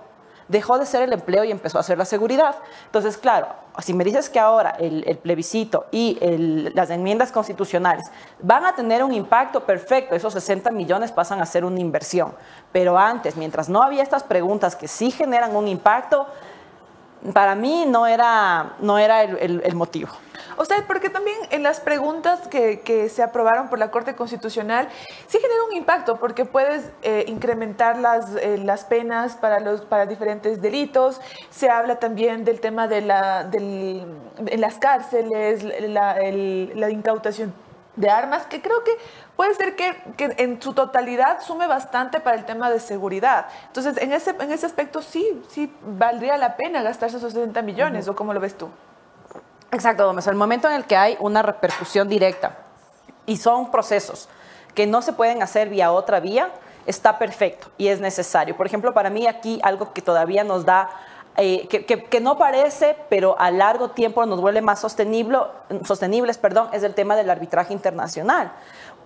Dejó 0.50 0.78
de 0.78 0.86
ser 0.86 1.04
el 1.04 1.14
empleo 1.14 1.46
y 1.46 1.52
empezó 1.52 1.80
a 1.80 1.84
ser 1.84 1.98
la 1.98 2.04
seguridad. 2.04 2.58
Entonces, 2.88 3.18
claro, 3.18 3.48
si 3.82 3.94
me 3.94 4.04
dices 4.04 4.30
que 4.30 4.38
ahora 4.38 4.72
el, 4.72 5.18
plebiscito 5.24 5.86
y 5.94 6.20
las 6.76 6.90
enmiendas 6.90 7.32
constitucionales 7.32 8.12
van 8.42 8.66
a 8.66 8.76
tener 8.76 9.02
un 9.02 9.14
impacto 9.14 9.66
perfecto, 9.66 10.14
esos 10.14 10.34
60 10.34 10.72
millones 10.72 11.14
pasan 11.14 11.40
a 11.40 11.46
ser 11.46 11.64
una 11.64 11.80
inversión. 11.80 12.34
Pero 12.74 12.98
antes, 12.98 13.38
mientras 13.38 13.70
no 13.70 13.82
había 13.82 14.04
estas 14.04 14.24
preguntas 14.24 14.76
que 14.76 14.90
sí 14.90 15.12
generan 15.12 15.56
un 15.56 15.70
impacto, 15.70 16.28
para 17.32 17.56
mí 17.56 17.86
no 17.88 18.08
era, 18.08 18.74
no 18.82 18.98
era 18.98 19.22
el 19.22 19.74
motivo. 19.76 20.10
O 20.58 20.66
sea, 20.66 20.84
porque 20.88 21.10
también 21.10 21.38
en 21.52 21.64
las 21.64 21.80
preguntas 21.80 22.48
que, 22.48 22.80
que 22.82 23.10
se 23.10 23.22
aprobaron 23.24 23.70
por 23.70 23.78
la 23.80 23.92
Corte 23.92 24.16
Constitucional 24.16 24.88
sí 25.28 25.38
genera 25.40 25.64
un 25.70 25.76
impacto, 25.76 26.18
porque 26.18 26.46
puedes 26.46 26.90
eh, 27.02 27.26
incrementar 27.28 27.98
las, 28.00 28.36
eh, 28.36 28.58
las 28.58 28.86
penas 28.86 29.36
para, 29.36 29.60
los, 29.60 29.82
para 29.82 30.06
diferentes 30.06 30.62
delitos. 30.62 31.20
Se 31.50 31.70
habla 31.70 32.00
también 32.00 32.46
del 32.46 32.62
tema 32.62 32.88
de 32.88 33.02
la, 33.02 33.44
del, 33.44 34.06
las 34.58 34.76
cárceles, 34.76 35.64
la, 35.90 36.14
el- 36.22 36.72
la 36.80 36.90
incautación 36.90 37.54
de 37.98 38.10
armas, 38.10 38.46
que 38.48 38.62
creo 38.62 38.84
que 38.84 38.92
puede 39.38 39.54
ser 39.56 39.76
que, 39.78 39.96
que 40.18 40.36
en 40.38 40.62
su 40.62 40.74
totalidad 40.74 41.40
sume 41.42 41.66
bastante 41.68 42.20
para 42.20 42.36
el 42.36 42.44
tema 42.46 42.70
de 42.70 42.80
seguridad. 42.82 43.48
Entonces, 43.68 43.98
en 44.02 44.12
ese, 44.12 44.32
en 44.38 44.52
ese 44.52 44.66
aspecto 44.66 45.02
sí, 45.02 45.42
sí 45.50 45.74
valdría 45.82 46.38
la 46.38 46.58
pena 46.58 46.82
gastarse 46.82 47.18
esos 47.18 47.32
60 47.34 47.62
millones, 47.62 48.08
¿o 48.10 48.16
cómo 48.16 48.34
lo 48.34 48.40
ves 48.42 48.58
tú? 48.58 48.70
Exacto, 49.76 50.06
Gómez. 50.06 50.26
El 50.28 50.36
momento 50.36 50.70
en 50.70 50.76
el 50.76 50.86
que 50.86 50.96
hay 50.96 51.18
una 51.20 51.42
repercusión 51.42 52.08
directa 52.08 52.60
y 53.26 53.36
son 53.36 53.72
procesos 53.72 54.30
que 54.74 54.88
no 54.88 55.02
se 55.02 55.12
pueden 55.12 55.44
hacer 55.44 55.68
vía 55.68 55.92
otra 55.92 56.22
vía, 56.22 56.50
está 56.86 57.20
perfecto 57.20 57.68
y 57.78 57.90
es 57.90 58.00
necesario. 58.00 58.56
Por 58.56 58.68
ejemplo, 58.68 58.94
para 58.94 59.10
mí 59.10 59.28
aquí 59.28 59.60
algo 59.64 59.92
que 59.92 60.02
todavía 60.02 60.46
nos 60.46 60.64
da, 60.64 60.90
eh, 61.36 61.68
que, 61.68 62.22
no 62.22 62.38
parece, 62.38 62.96
pero 63.10 63.38
a 63.38 63.52
largo 63.52 63.92
tiempo 63.92 64.26
nos 64.26 64.40
vuelve 64.40 64.62
más 64.62 64.80
sostenible, 64.80 65.40
sostenibles, 65.84 66.38
perdón, 66.38 66.70
es 66.72 66.82
el 66.84 66.94
tema 66.94 67.18
del 67.18 67.30
arbitraje 67.30 67.74
internacional. 67.74 68.54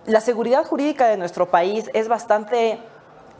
La 0.06 0.20
seguridad 0.20 0.64
jurídica 0.64 1.08
de 1.08 1.16
nuestro 1.16 1.50
país 1.50 1.90
es 1.94 2.06
bastante 2.06 2.78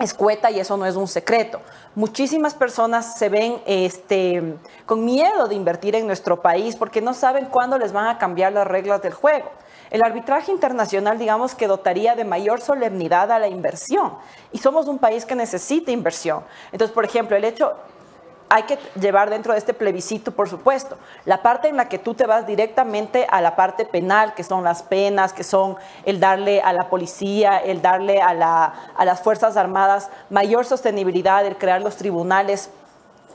escueta 0.01 0.51
y 0.51 0.59
eso 0.59 0.76
no 0.76 0.86
es 0.86 0.96
un 0.96 1.07
secreto. 1.07 1.61
Muchísimas 1.94 2.55
personas 2.55 3.18
se 3.18 3.28
ven 3.28 3.61
este, 3.66 4.57
con 4.86 5.05
miedo 5.05 5.46
de 5.46 5.55
invertir 5.55 5.94
en 5.94 6.07
nuestro 6.07 6.40
país 6.40 6.76
porque 6.76 7.01
no 7.01 7.14
saben 7.14 7.46
cuándo 7.46 7.78
les 7.78 7.92
van 7.92 8.07
a 8.07 8.18
cambiar 8.18 8.53
las 8.53 8.66
reglas 8.66 9.03
del 9.03 9.12
juego. 9.12 9.51
El 9.90 10.03
arbitraje 10.03 10.53
internacional, 10.53 11.18
digamos 11.18 11.55
que 11.55 11.66
dotaría 11.66 12.14
de 12.14 12.24
mayor 12.24 12.61
solemnidad 12.61 13.30
a 13.32 13.38
la 13.38 13.48
inversión 13.48 14.14
y 14.53 14.59
somos 14.59 14.86
un 14.86 14.98
país 14.98 15.26
que 15.26 15.34
necesita 15.34 15.90
inversión. 15.90 16.44
Entonces, 16.70 16.94
por 16.94 17.05
ejemplo, 17.05 17.36
el 17.36 17.44
hecho, 17.44 17.74
hay 18.53 18.64
que 18.64 18.78
llevar 19.01 19.30
dentro 19.30 19.53
de 19.53 19.59
este 19.61 19.72
plebiscito, 19.74 20.32
por 20.32 20.48
supuesto, 20.48 20.98
la 21.24 21.40
parte 21.40 21.68
en 21.68 21.76
la 21.76 21.88
que 21.88 21.98
tú 22.01 22.14
te 22.14 22.26
vas 22.26 22.46
directamente 22.48 23.26
a 23.30 23.40
la 23.40 23.55
parte 23.55 23.84
penal, 23.84 24.34
que 24.34 24.42
son 24.42 24.64
las 24.64 24.82
penas, 24.82 25.32
que 25.32 25.44
son 25.44 25.76
el 26.05 26.18
darle 26.18 26.61
a 26.61 26.72
la 26.72 26.90
policía, 26.90 27.59
el 27.59 27.80
darle 27.80 28.20
a, 28.20 28.34
la- 28.34 28.74
a 28.96 29.05
las 29.05 29.22
Fuerzas 29.22 29.57
Armadas 29.57 30.11
mayor 30.30 30.64
sostenibilidad, 30.66 31.46
el 31.46 31.57
crear 31.57 31.80
los 31.80 31.96
tribunales 31.96 32.70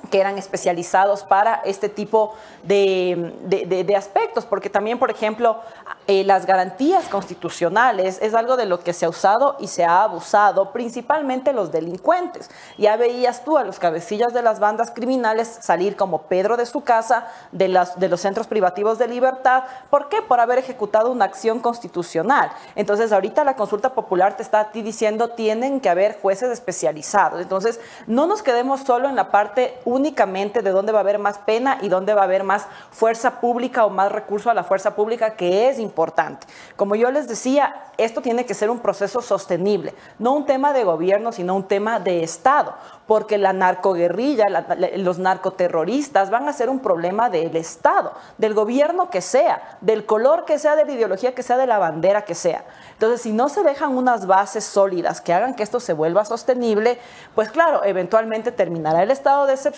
que 0.07 0.19
eran 0.19 0.37
especializados 0.37 1.23
para 1.23 1.61
este 1.65 1.89
tipo 1.89 2.33
de, 2.63 3.33
de- 3.43 3.65
de- 3.65 3.83
de 3.83 3.95
aspectos, 3.95 4.45
porque 4.45 4.69
también, 4.69 4.99
por 4.99 5.11
ejemplo, 5.11 5.59
eh, 6.07 6.23
las 6.23 6.45
garantías 6.45 7.07
constitucionales 7.07 8.19
es 8.21 8.33
algo 8.33 8.57
de 8.57 8.65
lo 8.65 8.79
que 8.79 8.93
se 8.93 9.05
ha 9.05 9.09
usado 9.09 9.55
y 9.59 9.67
se 9.67 9.83
ha 9.85 10.03
abusado, 10.03 10.71
principalmente 10.71 11.53
los 11.53 11.71
delincuentes. 11.71 12.49
Ya 12.77 12.95
veías 12.97 13.43
tú 13.43 13.57
a 13.57 13.63
los 13.63 13.79
cabecillas 13.79 14.33
de 14.33 14.41
las 14.41 14.59
bandas 14.59 14.91
criminales 14.91 15.47
salir 15.61 15.95
como 15.95 16.23
Pedro 16.23 16.57
de 16.57 16.65
su 16.65 16.81
casa, 16.81 17.27
de, 17.51 17.67
las, 17.67 17.99
de 17.99 18.09
los 18.09 18.21
centros 18.21 18.47
privativos 18.47 18.97
de 18.97 19.07
libertad. 19.07 19.63
¿Por 19.89 20.09
qué? 20.09 20.21
Por 20.21 20.39
haber 20.39 20.59
ejecutado 20.59 21.11
una 21.11 21.25
acción 21.25 21.59
constitucional. 21.59 22.51
Entonces, 22.75 23.11
ahorita 23.11 23.43
la 23.43 23.55
consulta 23.55 23.93
popular 23.93 24.37
te 24.37 24.43
está 24.43 24.59
a 24.59 24.71
ti 24.71 24.81
diciendo 24.81 25.29
tienen 25.29 25.79
que 25.79 25.89
haber 25.89 26.19
jueces 26.21 26.49
especializados. 26.51 27.41
Entonces, 27.41 27.79
no 28.07 28.27
nos 28.27 28.41
quedemos 28.43 28.81
solo 28.81 29.09
en 29.09 29.15
la 29.15 29.31
parte 29.31 29.79
únicamente 29.95 30.61
de 30.61 30.71
dónde 30.71 30.91
va 30.91 30.99
a 30.99 31.01
haber 31.01 31.19
más 31.19 31.37
pena 31.39 31.77
y 31.81 31.89
dónde 31.89 32.13
va 32.13 32.21
a 32.21 32.25
haber 32.25 32.43
más 32.43 32.67
fuerza 32.91 33.39
pública 33.39 33.85
o 33.85 33.89
más 33.89 34.11
recurso 34.11 34.49
a 34.49 34.53
la 34.53 34.63
fuerza 34.63 34.95
pública, 34.95 35.35
que 35.35 35.69
es 35.69 35.79
importante. 35.79 36.45
Como 36.75 36.95
yo 36.95 37.09
les 37.11 37.27
decía, 37.27 37.75
esto 37.97 38.21
tiene 38.21 38.45
que 38.45 38.53
ser 38.53 38.69
un 38.69 38.79
proceso 38.79 39.21
sostenible, 39.21 39.93
no 40.19 40.33
un 40.33 40.45
tema 40.45 40.73
de 40.73 40.83
gobierno, 40.83 41.31
sino 41.31 41.55
un 41.55 41.67
tema 41.67 41.99
de 41.99 42.23
Estado, 42.23 42.73
porque 43.07 43.37
la 43.37 43.53
narcoguerrilla, 43.53 44.43
la- 44.49 44.65
los 44.97 45.19
narcoterroristas 45.19 46.29
van 46.29 46.49
a 46.49 46.53
ser 46.53 46.69
un 46.69 46.79
problema 46.79 47.29
del 47.29 47.55
Estado, 47.55 48.13
del 48.37 48.53
gobierno 48.53 49.09
que 49.09 49.21
sea, 49.21 49.77
del 49.81 50.05
color 50.05 50.45
que 50.45 50.59
sea, 50.59 50.75
de 50.75 50.85
la 50.85 50.91
ideología 50.91 51.33
que 51.35 51.43
sea, 51.43 51.57
de 51.57 51.67
la 51.67 51.77
bandera 51.77 52.23
que 52.23 52.35
sea. 52.35 52.63
Entonces, 52.93 53.21
si 53.21 53.31
no 53.31 53.47
se 53.49 53.63
dejan 53.63 53.95
unas 53.95 54.25
bases 54.25 54.63
sólidas 54.63 55.21
que 55.21 55.33
hagan 55.33 55.53
que 55.53 55.63
esto 55.63 55.79
se 55.79 55.93
vuelva 55.93 56.25
sostenible, 56.25 56.97
pues 57.35 57.49
claro, 57.49 57.83
eventualmente 57.83 58.51
terminará 58.51 59.03
el 59.03 59.11
estado 59.11 59.45
de 59.45 59.53
excepción 59.53 59.74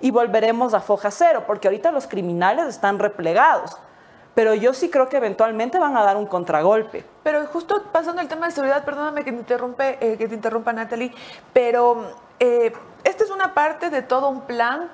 y 0.00 0.10
volveremos 0.10 0.74
a 0.74 0.80
foja 0.80 1.10
cero, 1.10 1.44
porque 1.46 1.68
ahorita 1.68 1.92
los 1.92 2.06
criminales 2.06 2.66
están 2.66 2.98
replegados. 2.98 3.76
Pero 4.34 4.54
yo 4.54 4.72
sí 4.72 4.88
creo 4.88 5.08
que 5.08 5.16
eventualmente 5.16 5.78
van 5.78 5.96
a 5.96 6.04
dar 6.04 6.16
un 6.16 6.26
contragolpe. 6.26 7.04
Pero 7.22 7.46
justo 7.46 7.82
pasando 7.90 8.20
al 8.20 8.28
tema 8.28 8.46
de 8.46 8.52
seguridad, 8.52 8.84
perdóname 8.84 9.24
que 9.24 9.32
te, 9.32 9.38
interrumpe, 9.38 9.98
eh, 10.00 10.16
que 10.16 10.28
te 10.28 10.34
interrumpa 10.34 10.72
Natalie, 10.72 11.12
pero 11.52 12.12
eh, 12.38 12.72
esta 13.04 13.24
es 13.24 13.30
una 13.30 13.54
parte 13.54 13.90
de 13.90 14.02
todo 14.02 14.28
un 14.28 14.42
plan 14.42 14.90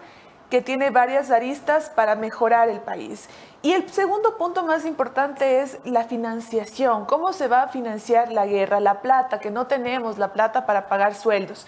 que 0.50 0.62
tiene 0.62 0.90
varias 0.90 1.30
aristas 1.30 1.90
para 1.90 2.14
mejorar 2.14 2.68
el 2.68 2.80
país. 2.80 3.28
Y 3.60 3.72
el 3.72 3.90
segundo 3.90 4.36
punto 4.36 4.62
más 4.62 4.84
importante 4.84 5.60
es 5.60 5.78
la 5.84 6.04
financiación. 6.04 7.06
¿Cómo 7.06 7.32
se 7.32 7.48
va 7.48 7.62
a 7.62 7.68
financiar 7.68 8.30
la 8.30 8.46
guerra? 8.46 8.78
La 8.78 9.00
plata, 9.00 9.40
que 9.40 9.50
no 9.50 9.66
tenemos 9.66 10.16
la 10.16 10.32
plata 10.32 10.64
para 10.64 10.86
pagar 10.86 11.14
sueldos. 11.14 11.66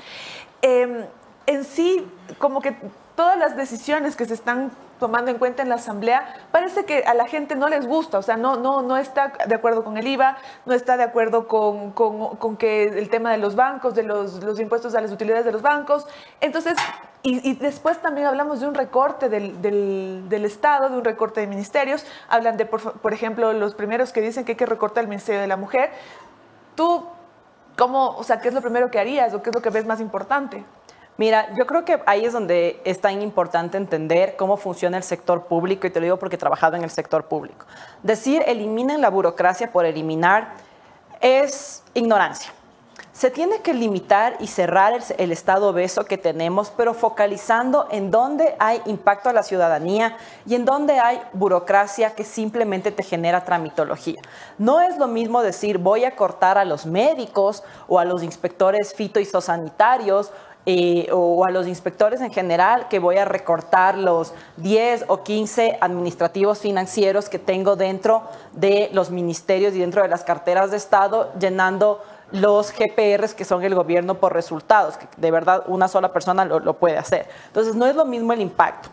Eh, 0.62 1.06
en 1.46 1.64
sí, 1.64 2.06
como 2.38 2.60
que 2.60 2.76
todas 3.14 3.38
las 3.38 3.56
decisiones 3.56 4.16
que 4.16 4.26
se 4.26 4.34
están 4.34 4.70
tomando 4.98 5.30
en 5.30 5.38
cuenta 5.38 5.62
en 5.62 5.68
la 5.68 5.74
asamblea, 5.74 6.34
parece 6.50 6.86
que 6.86 7.04
a 7.04 7.12
la 7.12 7.26
gente 7.26 7.54
no 7.54 7.68
les 7.68 7.86
gusta, 7.86 8.18
o 8.18 8.22
sea, 8.22 8.38
no, 8.38 8.56
no, 8.56 8.80
no 8.80 8.96
está 8.96 9.32
de 9.46 9.54
acuerdo 9.54 9.84
con 9.84 9.98
el 9.98 10.06
IVA, 10.06 10.38
no 10.64 10.72
está 10.72 10.96
de 10.96 11.02
acuerdo 11.02 11.46
con, 11.48 11.92
con- 11.92 12.56
que 12.56 12.84
el 12.84 13.10
tema 13.10 13.30
de 13.30 13.36
los 13.36 13.56
bancos, 13.56 13.94
de 13.94 14.02
los, 14.04 14.42
los 14.42 14.58
impuestos 14.58 14.94
a 14.94 15.02
las 15.02 15.12
utilidades 15.12 15.44
de 15.44 15.52
los 15.52 15.60
bancos. 15.60 16.06
Entonces, 16.40 16.76
y, 17.22 17.54
después 17.56 18.00
también 18.00 18.26
hablamos 18.26 18.60
de 18.60 18.68
un 18.68 18.74
recorte 18.74 19.28
del, 19.28 19.60
del- 19.60 20.44
Estado, 20.46 20.88
de 20.88 20.96
un 20.96 21.04
recorte 21.04 21.40
de 21.40 21.46
ministerios. 21.48 22.06
Hablan 22.28 22.56
de, 22.56 22.64
por, 22.66 22.92
por 23.00 23.12
ejemplo, 23.12 23.52
los 23.52 23.74
primeros 23.74 24.12
que 24.12 24.20
dicen 24.22 24.44
que 24.44 24.52
hay 24.52 24.56
que 24.56 24.64
recortar 24.66 25.02
el 25.04 25.08
Ministerio 25.08 25.40
de 25.40 25.46
la 25.48 25.56
Mujer. 25.56 25.90
Tú, 26.74 27.04
¿cómo, 27.76 28.10
o 28.16 28.22
sea, 28.22 28.40
qué 28.40 28.48
es 28.48 28.54
lo 28.54 28.62
primero 28.62 28.90
que 28.90 28.98
harías 29.00 29.34
o 29.34 29.42
qué 29.42 29.50
es 29.50 29.56
lo 29.56 29.60
que 29.60 29.70
ves 29.70 29.84
más 29.86 30.00
importante? 30.00 30.64
Mira, 31.18 31.48
yo 31.56 31.66
creo 31.66 31.84
que 31.84 32.02
ahí 32.04 32.26
es 32.26 32.32
donde 32.32 32.80
es 32.84 33.00
tan 33.00 33.22
importante 33.22 33.78
entender 33.78 34.36
cómo 34.36 34.56
funciona 34.58 34.98
el 34.98 35.02
sector 35.02 35.44
público, 35.44 35.86
y 35.86 35.90
te 35.90 35.98
lo 35.98 36.04
digo 36.04 36.18
porque 36.18 36.36
he 36.36 36.38
trabajado 36.38 36.76
en 36.76 36.84
el 36.84 36.90
sector 36.90 37.24
público. 37.24 37.64
Decir 38.02 38.42
eliminen 38.46 39.00
la 39.00 39.08
burocracia 39.08 39.72
por 39.72 39.86
eliminar 39.86 40.54
es 41.20 41.82
ignorancia. 41.94 42.52
Se 43.12 43.30
tiene 43.30 43.62
que 43.62 43.72
limitar 43.72 44.36
y 44.40 44.46
cerrar 44.46 44.92
el, 44.92 45.02
el 45.16 45.32
estado 45.32 45.70
obeso 45.70 46.04
que 46.04 46.18
tenemos, 46.18 46.70
pero 46.76 46.92
focalizando 46.92 47.88
en 47.90 48.10
dónde 48.10 48.54
hay 48.58 48.82
impacto 48.84 49.30
a 49.30 49.32
la 49.32 49.42
ciudadanía 49.42 50.18
y 50.44 50.54
en 50.54 50.66
dónde 50.66 50.98
hay 50.98 51.22
burocracia 51.32 52.14
que 52.14 52.24
simplemente 52.24 52.92
te 52.92 53.02
genera 53.02 53.42
tramitología. 53.42 54.20
No 54.58 54.82
es 54.82 54.98
lo 54.98 55.08
mismo 55.08 55.40
decir 55.40 55.78
voy 55.78 56.04
a 56.04 56.14
cortar 56.14 56.58
a 56.58 56.66
los 56.66 56.84
médicos 56.84 57.64
o 57.88 57.98
a 57.98 58.04
los 58.04 58.22
inspectores 58.22 58.92
fitosanitarios 58.92 60.30
eh, 60.68 61.08
o 61.12 61.44
a 61.44 61.50
los 61.52 61.68
inspectores 61.68 62.20
en 62.20 62.32
general 62.32 62.88
que 62.88 62.98
voy 62.98 63.18
a 63.18 63.24
recortar 63.24 63.96
los 63.96 64.34
10 64.56 65.04
o 65.06 65.22
15 65.22 65.78
administrativos 65.80 66.58
financieros 66.58 67.28
que 67.28 67.38
tengo 67.38 67.76
dentro 67.76 68.24
de 68.52 68.90
los 68.92 69.10
ministerios 69.10 69.74
y 69.74 69.78
dentro 69.78 70.02
de 70.02 70.08
las 70.08 70.24
carteras 70.24 70.72
de 70.72 70.76
Estado, 70.76 71.32
llenando 71.38 72.02
los 72.32 72.72
GPRs 72.72 73.34
que 73.34 73.44
son 73.44 73.62
el 73.62 73.76
gobierno 73.76 74.16
por 74.16 74.34
resultados, 74.34 74.96
que 74.96 75.06
de 75.16 75.30
verdad 75.30 75.62
una 75.68 75.86
sola 75.86 76.12
persona 76.12 76.44
lo, 76.44 76.58
lo 76.58 76.74
puede 76.74 76.98
hacer. 76.98 77.28
Entonces 77.46 77.76
no 77.76 77.86
es 77.86 77.94
lo 77.94 78.04
mismo 78.04 78.32
el 78.32 78.40
impacto. 78.40 78.88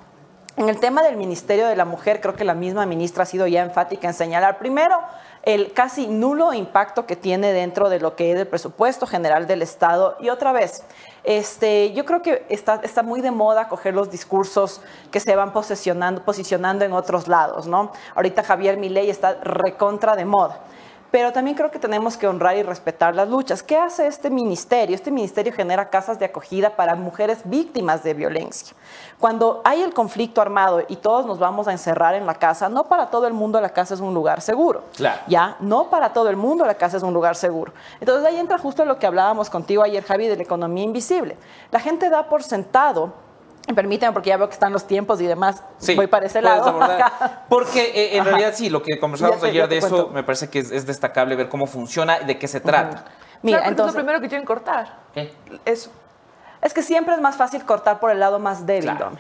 En 0.55 0.69
el 0.69 0.80
tema 0.80 1.01
del 1.01 1.17
Ministerio 1.17 1.65
de 1.65 1.76
la 1.76 1.86
Mujer, 1.86 2.21
creo 2.21 2.36
que 2.36 2.43
la 2.43 2.53
misma 2.53 2.86
ministra 2.86 3.24
ha 3.24 3.26
sido 3.26 3.47
ya 3.47 3.63
enfática 3.63 4.07
en 4.07 4.13
señalar 4.13 4.59
primero 4.59 4.99
el 5.44 5.74
casi 5.74 6.08
nulo 6.08 6.54
impacto 6.54 7.06
que 7.06 7.18
tiene 7.18 7.52
dentro 7.52 7.89
de 7.89 8.00
lo 8.00 8.16
que 8.16 8.32
es 8.32 8.39
el 8.39 8.48
presupuesto 8.48 9.06
general 9.06 9.46
del 9.46 9.62
Estado. 9.62 10.16
Y 10.22 10.30
otra 10.30 10.54
vez, 10.54 10.84
este, 11.24 11.91
yo 11.94 12.06
creo 12.06 12.22
que 12.22 12.46
está, 12.50 12.80
está 12.84 13.04
muy 13.04 13.20
de 13.20 13.32
moda 13.32 13.68
coger 13.68 13.94
los 13.94 14.10
discursos 14.10 14.82
que 15.12 15.20
se 15.20 15.36
van 15.36 15.52
posicionando, 15.52 16.24
posicionando 16.24 16.86
en 16.86 16.94
otros 16.94 17.28
lados, 17.28 17.68
¿no? 17.68 17.91
Ahorita 18.16 18.44
Javier 18.44 18.78
Milei 18.78 19.10
está 19.10 19.36
recontra 19.44 20.16
de 20.16 20.26
moda. 20.26 20.62
Pero 21.14 21.32
también 21.32 21.55
creo 21.55 21.70
que 21.70 21.78
tenemos 21.78 22.18
que 22.18 22.26
honrar 22.26 22.57
y 22.57 22.64
respetar 22.64 23.14
las 23.14 23.30
luchas. 23.30 23.61
¿Qué 23.61 23.78
hace 23.78 24.07
este 24.07 24.32
ministerio? 24.32 24.95
Este 24.95 25.11
ministerio 25.11 25.53
genera 25.53 25.91
casas 25.91 26.18
de 26.18 26.26
acogida 26.26 26.72
para 26.72 26.95
mujeres 26.95 27.41
víctimas 27.45 28.01
de 28.01 28.16
violencia. 28.16 28.76
Cuando 29.20 29.61
hay 29.64 29.84
el 29.84 29.93
conflicto 29.93 30.41
armado 30.41 30.82
y 30.88 30.95
todos 30.95 31.28
nos 31.28 31.38
vamos 31.38 31.68
a 31.68 31.72
encerrar 31.72 32.16
en 32.16 32.26
la 32.26 32.34
casa, 32.34 32.68
no 32.68 32.86
para 32.86 33.11
todo 33.11 33.28
el 33.28 33.34
mundo 33.34 33.61
la 33.61 33.70
casa 33.70 33.93
es 33.93 33.99
un 33.99 34.16
lugar 34.16 34.41
seguro. 34.41 34.86
Claro. 34.95 35.22
Ya, 35.28 35.55
no 35.59 35.91
para 35.91 36.14
todo 36.14 36.30
el 36.30 36.36
mundo 36.36 36.66
la 36.66 36.74
casa 36.74 36.97
es 36.97 37.03
un 37.03 37.14
lugar 37.14 37.36
seguro. 37.36 37.74
Entonces 37.99 38.26
ahí 38.26 38.39
entra 38.39 38.57
justo 38.57 38.84
lo 38.84 38.97
que 38.97 39.05
hablábamos 39.05 39.51
contigo 39.51 39.84
ayer, 39.84 40.03
Javi, 40.03 40.28
de 40.28 40.38
la 40.38 40.41
economía 40.41 40.84
invisible. 40.84 41.38
La 41.70 41.80
gente 41.80 42.09
da 42.09 42.28
por 42.28 42.41
sentado, 42.41 43.14
y 43.68 43.74
permíteme 43.74 44.11
porque 44.11 44.30
ya 44.30 44.38
veo 44.38 44.47
que 44.47 44.53
están 44.53 44.74
los 44.74 44.86
tiempos 44.86 45.22
y 45.22 45.26
demás, 45.26 45.64
Sí, 45.78 45.95
voy 45.95 46.07
para 46.07 46.26
ese 46.26 46.41
lado. 46.41 46.78
Porque 47.49 47.82
eh, 47.95 48.16
en 48.16 48.22
Ajá. 48.22 48.30
realidad 48.32 48.53
sí, 48.55 48.70
lo 48.70 48.82
que 48.84 48.97
te- 49.41 49.47
ayer 49.47 49.68
de 49.70 49.78
eso 49.78 49.89
cuento. 49.89 50.09
me 50.09 50.24
parece 50.24 50.49
que 50.49 50.59
es, 50.59 50.72
es 50.72 50.86
destacable 50.86 51.36
ver 51.36 51.47
cómo 51.49 51.66
funciona 51.66 52.20
y 52.22 52.26
de 52.26 52.38
qué 52.38 52.47
se 52.47 52.59
trata. 52.59 53.05
Mira, 53.41 53.59
Claro, 53.59 53.64
porque 53.64 53.68
entonces, 53.70 53.89
es 53.89 53.95
lo 53.95 53.99
primero 54.01 54.22
que 54.22 54.28
quieren 54.30 54.45
cortar. 54.45 54.97
¿Qué? 55.14 55.34
Eso. 55.66 55.91
es 56.61 56.74
que 56.74 56.82
siempre 56.82 57.14
es 57.16 57.22
más 57.22 57.36
fácil 57.36 57.64
cortar 57.66 57.99
por 57.99 58.11
el 58.11 58.20
lado 58.20 58.39
más 58.39 58.66
débil, 58.66 58.91
Claro. 58.95 59.11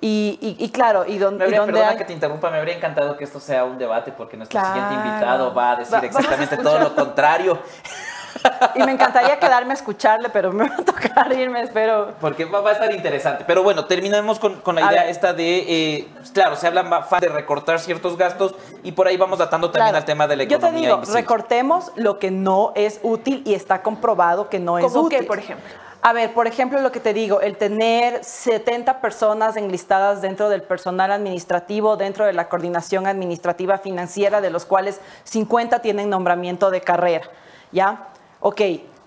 Y, 0.00 0.36
y- 0.40 0.64
y 0.64 0.70
claro, 0.70 1.04
y, 1.06 1.16
don- 1.18 1.36
Me 1.36 1.44
y 1.44 1.46
habría, 1.46 1.58
donde 1.60 1.72
perdona 1.74 1.92
hay- 1.92 1.96
que 1.98 2.04
te 2.04 2.12
interrumpa, 2.12 2.50
me 2.50 2.58
habría 2.58 2.76
encantado 2.76 3.16
que 3.16 3.22
esto 3.22 3.38
sea 3.38 3.62
un 3.64 3.78
debate 3.78 4.10
porque 4.10 4.36
nuestro 4.36 4.58
Claro. 4.58 4.74
siguiente 4.74 4.94
invitado 5.08 5.54
va 5.54 5.70
a 5.72 5.76
decir 5.76 5.94
Va- 5.94 6.00
vamos 6.00 6.16
a 6.16 6.18
exactamente 6.20 6.56
todo 6.56 6.78
lo 6.80 6.94
contrario. 6.96 7.58
y 8.74 8.82
me 8.82 8.92
encantaría 8.92 9.38
quedarme 9.38 9.72
a 9.72 9.74
escucharle, 9.74 10.28
pero 10.28 10.52
me 10.52 10.68
va 10.68 10.74
a 10.76 10.84
tocar 10.84 11.32
irme, 11.32 11.62
espero. 11.62 12.12
Porque 12.20 12.44
va, 12.44 12.68
a 12.68 12.72
estar 12.72 12.92
interesante. 12.94 13.44
Pero 13.46 13.62
bueno, 13.62 13.84
terminemos 13.86 14.38
con, 14.38 14.60
con 14.60 14.74
la 14.76 14.86
A 14.86 14.92
idea 14.92 15.02
ver. 15.02 15.10
esta 15.10 15.32
de, 15.32 15.58
eh, 15.96 16.08
claro, 16.32 16.56
se 16.56 16.66
habla 16.66 16.82
más 16.82 17.08
de 17.20 17.28
recortar 17.28 17.78
ciertos 17.80 18.16
gastos 18.16 18.54
y 18.82 18.92
por 18.92 19.06
ahí 19.08 19.16
vamos 19.16 19.40
atando 19.40 19.70
también 19.70 19.86
Claro. 19.90 19.98
al 19.98 20.04
tema 20.04 20.26
de 20.26 20.36
la 20.36 20.44
Yo 20.44 20.48
te 20.50 20.54
economía 20.56 20.80
digo, 20.82 20.94
invisible. 20.96 21.20
recortemos 21.20 21.92
lo 21.96 22.18
que 22.18 22.30
no 22.30 22.72
es 22.74 23.00
útil 23.02 23.42
y 23.44 23.54
está 23.54 23.82
comprobado 23.82 24.48
que 24.48 24.58
no 24.60 24.78
es 24.78 24.84
¿Cómo 24.84 25.06
útil. 25.06 25.20
qué, 25.20 25.24
por 25.24 25.38
ejemplo? 25.38 25.66
A 26.04 26.12
ver, 26.12 26.34
por 26.34 26.48
ejemplo, 26.48 26.80
lo 26.80 26.90
que 26.90 26.98
te 26.98 27.12
digo, 27.14 27.40
el 27.40 27.56
tener 27.56 28.24
70 28.24 29.00
personas 29.00 29.56
enlistadas 29.56 30.20
dentro 30.20 30.48
del 30.48 30.62
personal 30.62 31.12
administrativo, 31.12 31.96
dentro 31.96 32.24
de 32.26 32.32
la 32.32 32.48
coordinación 32.48 33.06
administrativa 33.06 33.78
financiera, 33.78 34.40
de 34.40 34.50
los 34.50 34.64
cuales 34.64 35.00
50 35.22 35.78
tienen 35.80 36.10
nombramiento 36.10 36.70
de 36.72 36.80
carrera, 36.80 37.26
¿ya? 37.70 38.08
Ok, 38.44 38.60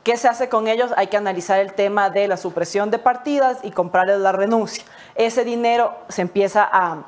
¿qué 0.03 0.15
se 0.15 0.29
hace 0.29 0.47
con 0.47 0.69
ellos? 0.69 0.91
Hay 0.95 1.07
que 1.07 1.17
analizar 1.17 1.59
el 1.59 1.73
tema 1.73 2.09
de 2.09 2.29
la 2.29 2.37
supresión 2.37 2.89
de 2.89 2.99
partidas 2.99 3.57
y 3.63 3.71
comprarles 3.71 4.19
la 4.19 4.31
renuncia. 4.31 4.85
Ese 5.15 5.43
dinero 5.43 5.93
se 6.07 6.21
empieza 6.21 6.67
a 6.71 7.03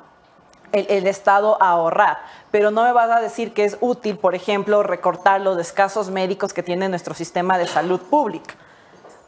el, 0.74 0.86
el 0.90 1.08
Estado 1.08 1.58
a 1.62 1.70
ahorrar. 1.70 2.18
Pero 2.52 2.70
no 2.70 2.84
me 2.84 2.92
vas 2.92 3.10
a 3.10 3.22
decir 3.22 3.54
que 3.54 3.64
es 3.64 3.78
útil, 3.80 4.18
por 4.18 4.36
ejemplo, 4.36 4.84
recortar 4.84 5.40
los 5.40 5.58
escasos 5.58 6.10
médicos 6.10 6.52
que 6.52 6.64
tiene 6.64 6.90
nuestro 6.90 7.14
sistema 7.14 7.58
de 7.58 7.66
salud 7.66 8.02
pública. 8.02 8.56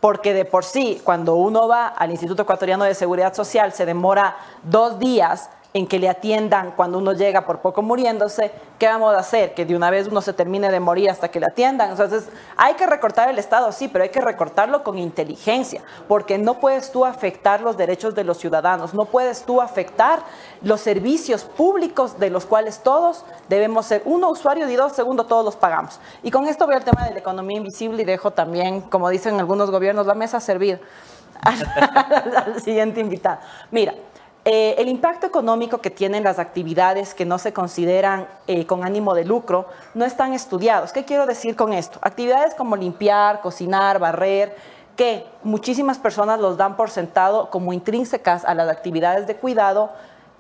Porque 0.02 0.34
de 0.34 0.43
por 0.43 0.66
sí, 0.66 1.02
cuando 1.06 1.36
uno 1.36 1.70
va 1.70 1.88
al 1.88 2.12
Instituto 2.12 2.41
Ecuatoriano 2.41 2.84
de 2.84 2.95
Seguridad 2.95 3.34
Social, 3.34 3.72
se 3.72 3.86
demora 3.86 4.36
dos 4.64 5.00
días 5.00 5.50
en 5.72 5.86
que 5.86 5.99
le 5.99 6.09
atiendan 6.09 6.72
cuando 6.72 6.97
uno 6.97 7.13
llega 7.13 7.45
por 7.45 7.59
poco 7.59 7.84
muriéndose, 7.84 8.51
¿qué 8.80 8.88
vamos 8.88 9.13
a 9.13 9.20
hacer? 9.20 9.53
Que 9.53 9.65
de 9.65 9.76
una 9.76 9.91
vez 9.91 10.07
uno 10.07 10.20
se 10.20 10.34
termine 10.34 10.72
de 10.72 10.80
morir 10.80 11.11
hasta 11.11 11.30
que 11.30 11.39
le 11.39 11.45
atiendan. 11.45 11.91
Entonces, 11.91 12.28
hay 12.57 12.74
que 12.74 12.88
recortar 12.88 13.30
el 13.30 13.38
Estado, 13.38 13.72
sí, 13.72 13.88
pero 13.88 14.03
hay 14.03 14.09
que 14.09 14.20
recortarlo 14.20 14.84
con 14.84 14.97
inteligencia, 14.97 15.84
porque 16.07 16.39
no 16.39 16.59
puedes 16.59 16.91
tú 16.91 17.05
afectar 17.05 17.61
los 17.61 17.78
derechos 17.78 18.15
de 18.15 18.24
los 18.24 18.39
ciudadanos, 18.39 18.95
no 18.95 19.05
puedes 19.05 19.43
tú 19.43 19.61
afectar 19.61 20.22
los 20.63 20.82
servicios 20.82 21.43
públicos 21.43 22.17
de 22.20 22.32
los 22.32 22.47
cuales 22.47 22.80
todos 22.80 23.24
debemos 23.47 23.86
ser, 23.86 24.01
uno, 24.05 24.32
usuario 24.32 24.67
y 24.67 24.76
dos, 24.76 24.93
segundo, 24.93 25.26
todos 25.26 25.45
los 25.45 25.55
pagamos. 25.55 25.99
Y 26.24 26.32
con 26.32 26.47
esto 26.47 26.65
voy 26.65 26.76
al 26.76 26.84
tema 26.84 27.05
de 27.05 27.13
la 27.13 27.20
economía 27.20 27.57
invisible 27.57 28.01
y 28.01 28.05
dejo 28.05 28.32
también, 28.32 28.82
como 28.82 29.07
dicen 29.09 29.39
algunos 29.39 29.70
gobiernos, 29.70 30.07
la 30.07 30.15
mesa 30.15 30.39
servir 30.39 30.82
al 31.41 32.61
siguiente 32.61 32.99
invitado. 32.99 33.39
Mira, 33.72 33.93
eh, 34.46 34.76
el 34.78 34.88
impacto 34.88 35.28
económico 35.28 35.80
que 35.80 35.90
tienen 35.90 36.24
las 36.24 36.40
actividades 36.40 37.14
que 37.14 37.26
no 37.26 37.38
se 37.38 37.52
consideran 37.52 38.28
eh, 38.48 38.66
con 38.66 38.84
ánimo 38.84 39.14
de 39.14 39.26
lucro 39.26 39.68
no 39.94 40.06
están 40.06 40.34
estudiados. 40.34 40.94
¿Qué 40.94 41.04
quiero 41.04 41.26
decir 41.26 41.56
con 41.56 41.74
esto? 41.74 42.00
Actividades 42.02 42.56
como 42.56 42.78
limpiar, 42.78 43.42
cocinar, 43.42 44.00
barrer, 44.00 44.56
que 44.96 45.26
muchísimas 45.44 45.98
personas 45.98 46.40
los 46.40 46.58
dan 46.58 46.78
por 46.78 46.90
sentado 46.90 47.50
como 47.50 47.74
intrínsecas 47.74 48.46
a 48.46 48.54
las 48.54 48.70
actividades 48.70 49.28
de 49.28 49.36
cuidado, 49.36 49.92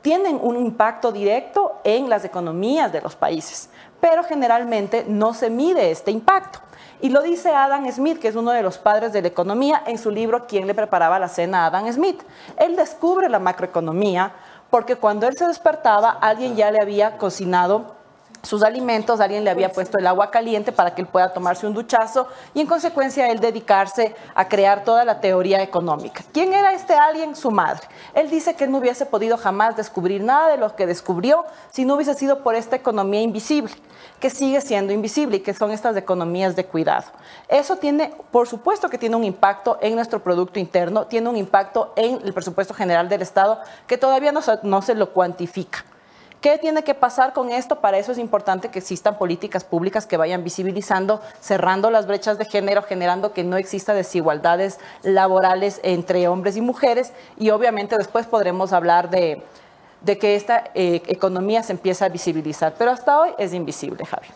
tienen 0.01 0.39
un 0.41 0.55
impacto 0.55 1.11
directo 1.11 1.79
en 1.83 2.09
las 2.09 2.23
economías 2.23 2.91
de 2.91 3.01
los 3.01 3.15
países, 3.15 3.69
pero 3.99 4.23
generalmente 4.23 5.05
no 5.07 5.33
se 5.33 5.49
mide 5.49 5.91
este 5.91 6.11
impacto. 6.11 6.59
Y 7.01 7.09
lo 7.09 7.21
dice 7.21 7.53
Adam 7.53 7.89
Smith, 7.91 8.19
que 8.19 8.27
es 8.27 8.35
uno 8.35 8.51
de 8.51 8.61
los 8.61 8.77
padres 8.77 9.13
de 9.13 9.21
la 9.21 9.29
economía, 9.29 9.81
en 9.85 9.97
su 9.97 10.11
libro 10.11 10.47
¿Quién 10.47 10.67
le 10.67 10.73
preparaba 10.73 11.17
la 11.19 11.29
cena 11.29 11.63
a 11.63 11.67
Adam 11.67 11.91
Smith? 11.91 12.21
Él 12.57 12.75
descubre 12.75 13.29
la 13.29 13.39
macroeconomía 13.39 14.33
porque 14.69 14.95
cuando 14.95 15.27
él 15.27 15.35
se 15.37 15.47
despertaba, 15.47 16.09
alguien 16.09 16.55
ya 16.55 16.71
le 16.71 16.79
había 16.81 17.17
cocinado 17.17 17.98
sus 18.41 18.63
alimentos, 18.63 19.19
alguien 19.19 19.43
le 19.43 19.49
había 19.49 19.71
puesto 19.71 19.97
el 19.97 20.07
agua 20.07 20.31
caliente 20.31 20.71
para 20.71 20.95
que 20.95 21.01
él 21.01 21.07
pueda 21.07 21.33
tomarse 21.33 21.67
un 21.67 21.73
duchazo 21.73 22.27
y 22.53 22.61
en 22.61 22.67
consecuencia 22.67 23.29
él 23.29 23.39
dedicarse 23.39 24.15
a 24.33 24.47
crear 24.47 24.83
toda 24.83 25.03
la 25.05 25.19
teoría 25.19 25.61
económica. 25.61 26.23
¿Quién 26.31 26.53
era 26.53 26.73
este 26.73 26.93
alguien? 26.93 27.35
Su 27.35 27.51
madre. 27.51 27.87
Él 28.13 28.29
dice 28.29 28.55
que 28.55 28.63
él 28.63 28.71
no 28.71 28.77
hubiese 28.77 29.05
podido 29.05 29.37
jamás 29.37 29.75
descubrir 29.75 30.23
nada 30.23 30.49
de 30.49 30.57
lo 30.57 30.75
que 30.75 30.85
descubrió 30.85 31.45
si 31.69 31.85
no 31.85 31.95
hubiese 31.95 32.13
sido 32.13 32.43
por 32.43 32.55
esta 32.55 32.75
economía 32.75 33.21
invisible, 33.21 33.73
que 34.19 34.29
sigue 34.29 34.61
siendo 34.61 34.93
invisible 34.93 35.37
y 35.37 35.39
que 35.41 35.53
son 35.53 35.71
estas 35.71 35.95
economías 35.97 36.55
de 36.55 36.65
cuidado. 36.65 37.05
Eso 37.47 37.75
tiene, 37.77 38.13
por 38.31 38.47
supuesto 38.47 38.89
que 38.89 38.97
tiene 38.97 39.15
un 39.15 39.23
impacto 39.23 39.77
en 39.81 39.95
nuestro 39.95 40.21
Producto 40.21 40.59
Interno, 40.59 41.07
tiene 41.07 41.29
un 41.29 41.37
impacto 41.37 41.93
en 41.95 42.21
el 42.23 42.33
presupuesto 42.33 42.73
general 42.73 43.09
del 43.09 43.21
Estado 43.21 43.59
que 43.87 43.97
todavía 43.97 44.31
no 44.31 44.41
se, 44.41 44.59
no 44.63 44.81
se 44.81 44.95
lo 44.95 45.11
cuantifica. 45.11 45.83
¿Qué 46.41 46.57
tiene 46.57 46.83
que 46.83 46.93
pasar 46.93 47.33
con 47.33 47.51
esto? 47.51 47.81
Para 47.81 47.97
eso 47.97 48.13
es 48.13 48.17
importante 48.17 48.69
que 48.69 48.79
existan 48.79 49.17
políticas 49.17 49.65
públicas 49.65 50.07
que 50.07 50.15
vayan 50.15 50.41
visibilizando, 50.41 51.21
cerrando 51.41 51.91
las 51.91 52.07
brechas 52.07 52.37
de 52.37 52.45
género, 52.45 52.81
generando 52.81 53.33
que 53.33 53.43
no 53.43 53.57
exista 53.57 53.93
desigualdades 53.93 54.79
laborales 55.03 55.81
entre 55.83 56.29
hombres 56.29 56.55
y 56.55 56.61
mujeres 56.61 57.11
y 57.37 57.49
obviamente 57.49 57.97
después 57.97 58.25
podremos 58.25 58.71
hablar 58.71 59.09
de, 59.09 59.43
de 59.99 60.17
que 60.17 60.35
esta 60.35 60.63
eh, 60.75 61.01
economía 61.07 61.61
se 61.61 61.73
empieza 61.73 62.05
a 62.05 62.09
visibilizar. 62.09 62.73
Pero 62.77 62.91
hasta 62.91 63.19
hoy 63.19 63.31
es 63.37 63.53
invisible, 63.53 64.05
Javi. 64.05 64.27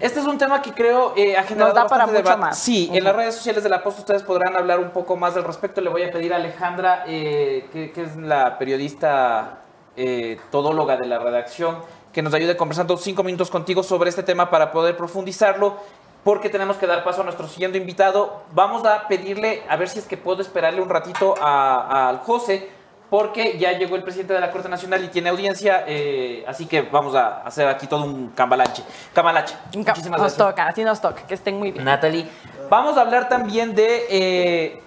Este 0.00 0.18
es 0.18 0.26
un 0.26 0.36
tema 0.36 0.60
que 0.62 0.72
creo 0.72 1.12
eh, 1.16 1.36
ha 1.36 1.44
generado 1.44 1.74
Nos 1.74 1.80
da 1.84 1.88
para 1.88 2.06
mucho 2.06 2.18
debate. 2.18 2.40
más. 2.40 2.58
Sí, 2.58 2.90
en 2.92 3.04
las 3.04 3.14
redes 3.14 3.36
sociales 3.36 3.62
de 3.62 3.68
la 3.68 3.84
Post 3.84 4.00
ustedes 4.00 4.24
podrán 4.24 4.56
hablar 4.56 4.80
un 4.80 4.90
poco 4.90 5.14
más 5.14 5.36
al 5.36 5.44
respecto. 5.44 5.80
Le 5.80 5.90
voy 5.90 6.02
a 6.02 6.10
pedir 6.10 6.32
a 6.32 6.36
Alejandra, 6.36 7.04
eh, 7.06 7.68
que, 7.72 7.92
que 7.92 8.02
es 8.02 8.16
la 8.16 8.58
periodista 8.58 9.61
eh, 9.96 10.38
todóloga 10.50 10.96
de 10.96 11.06
la 11.06 11.18
redacción, 11.18 11.78
que 12.12 12.22
nos 12.22 12.34
ayude 12.34 12.56
conversando 12.56 12.96
cinco 12.96 13.22
minutos 13.22 13.50
contigo 13.50 13.82
sobre 13.82 14.10
este 14.10 14.22
tema 14.22 14.50
para 14.50 14.72
poder 14.72 14.96
profundizarlo, 14.96 15.76
porque 16.24 16.48
tenemos 16.48 16.76
que 16.76 16.86
dar 16.86 17.02
paso 17.02 17.22
a 17.22 17.24
nuestro 17.24 17.48
siguiente 17.48 17.78
invitado. 17.78 18.42
Vamos 18.52 18.84
a 18.84 19.08
pedirle, 19.08 19.62
a 19.68 19.76
ver 19.76 19.88
si 19.88 19.98
es 19.98 20.06
que 20.06 20.16
puedo 20.16 20.40
esperarle 20.40 20.80
un 20.80 20.88
ratito 20.88 21.34
al 21.40 22.18
José, 22.18 22.68
porque 23.10 23.58
ya 23.58 23.72
llegó 23.72 23.96
el 23.96 24.02
presidente 24.02 24.32
de 24.32 24.40
la 24.40 24.50
Corte 24.50 24.70
Nacional 24.70 25.04
y 25.04 25.08
tiene 25.08 25.28
audiencia, 25.28 25.84
eh, 25.86 26.44
así 26.46 26.64
que 26.64 26.80
vamos 26.80 27.14
a 27.14 27.42
hacer 27.42 27.68
aquí 27.68 27.86
todo 27.86 28.04
un 28.04 28.28
cambalache. 28.30 28.82
Cambalache. 29.12 29.54
Muchísimas 29.74 30.18
Nos 30.18 30.20
gracias. 30.20 30.36
toca, 30.36 30.66
así 30.66 30.82
nos 30.82 31.00
toca, 31.00 31.26
que 31.26 31.34
estén 31.34 31.58
muy 31.58 31.72
bien. 31.72 31.84
Natalie. 31.84 32.26
Vamos 32.70 32.96
a 32.96 33.02
hablar 33.02 33.28
también 33.28 33.74
de 33.74 34.06
eh, 34.08 34.82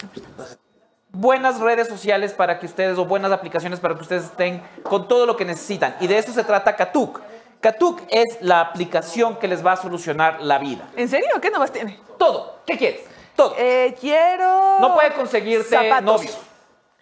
buenas 1.15 1.59
redes 1.59 1.87
sociales 1.87 2.33
para 2.33 2.59
que 2.59 2.65
ustedes, 2.65 2.97
o 2.97 3.05
buenas 3.05 3.31
aplicaciones 3.31 3.79
para 3.79 3.95
que 3.95 4.01
ustedes 4.01 4.25
estén 4.25 4.61
con 4.83 5.07
todo 5.07 5.25
lo 5.25 5.35
que 5.35 5.45
necesitan. 5.45 5.95
Y 5.99 6.07
de 6.07 6.17
eso 6.17 6.31
se 6.31 6.43
trata 6.43 6.75
Katuk. 6.75 7.21
Katuk 7.61 8.01
es 8.09 8.37
la 8.41 8.61
aplicación 8.61 9.37
que 9.37 9.47
les 9.47 9.65
va 9.65 9.73
a 9.73 9.77
solucionar 9.77 10.41
la 10.41 10.57
vida. 10.59 10.87
¿En 10.95 11.09
serio? 11.09 11.29
¿Qué 11.41 11.49
nomás 11.49 11.71
tiene? 11.71 11.99
Todo. 12.17 12.59
¿Qué 12.65 12.77
quieres? 12.77 13.01
Todo. 13.35 13.55
Eh, 13.57 13.95
quiero... 13.99 14.79
No 14.79 14.93
puede 14.93 15.13
conseguirte 15.13 15.69
zapatos. 15.69 16.03
novio. 16.03 16.31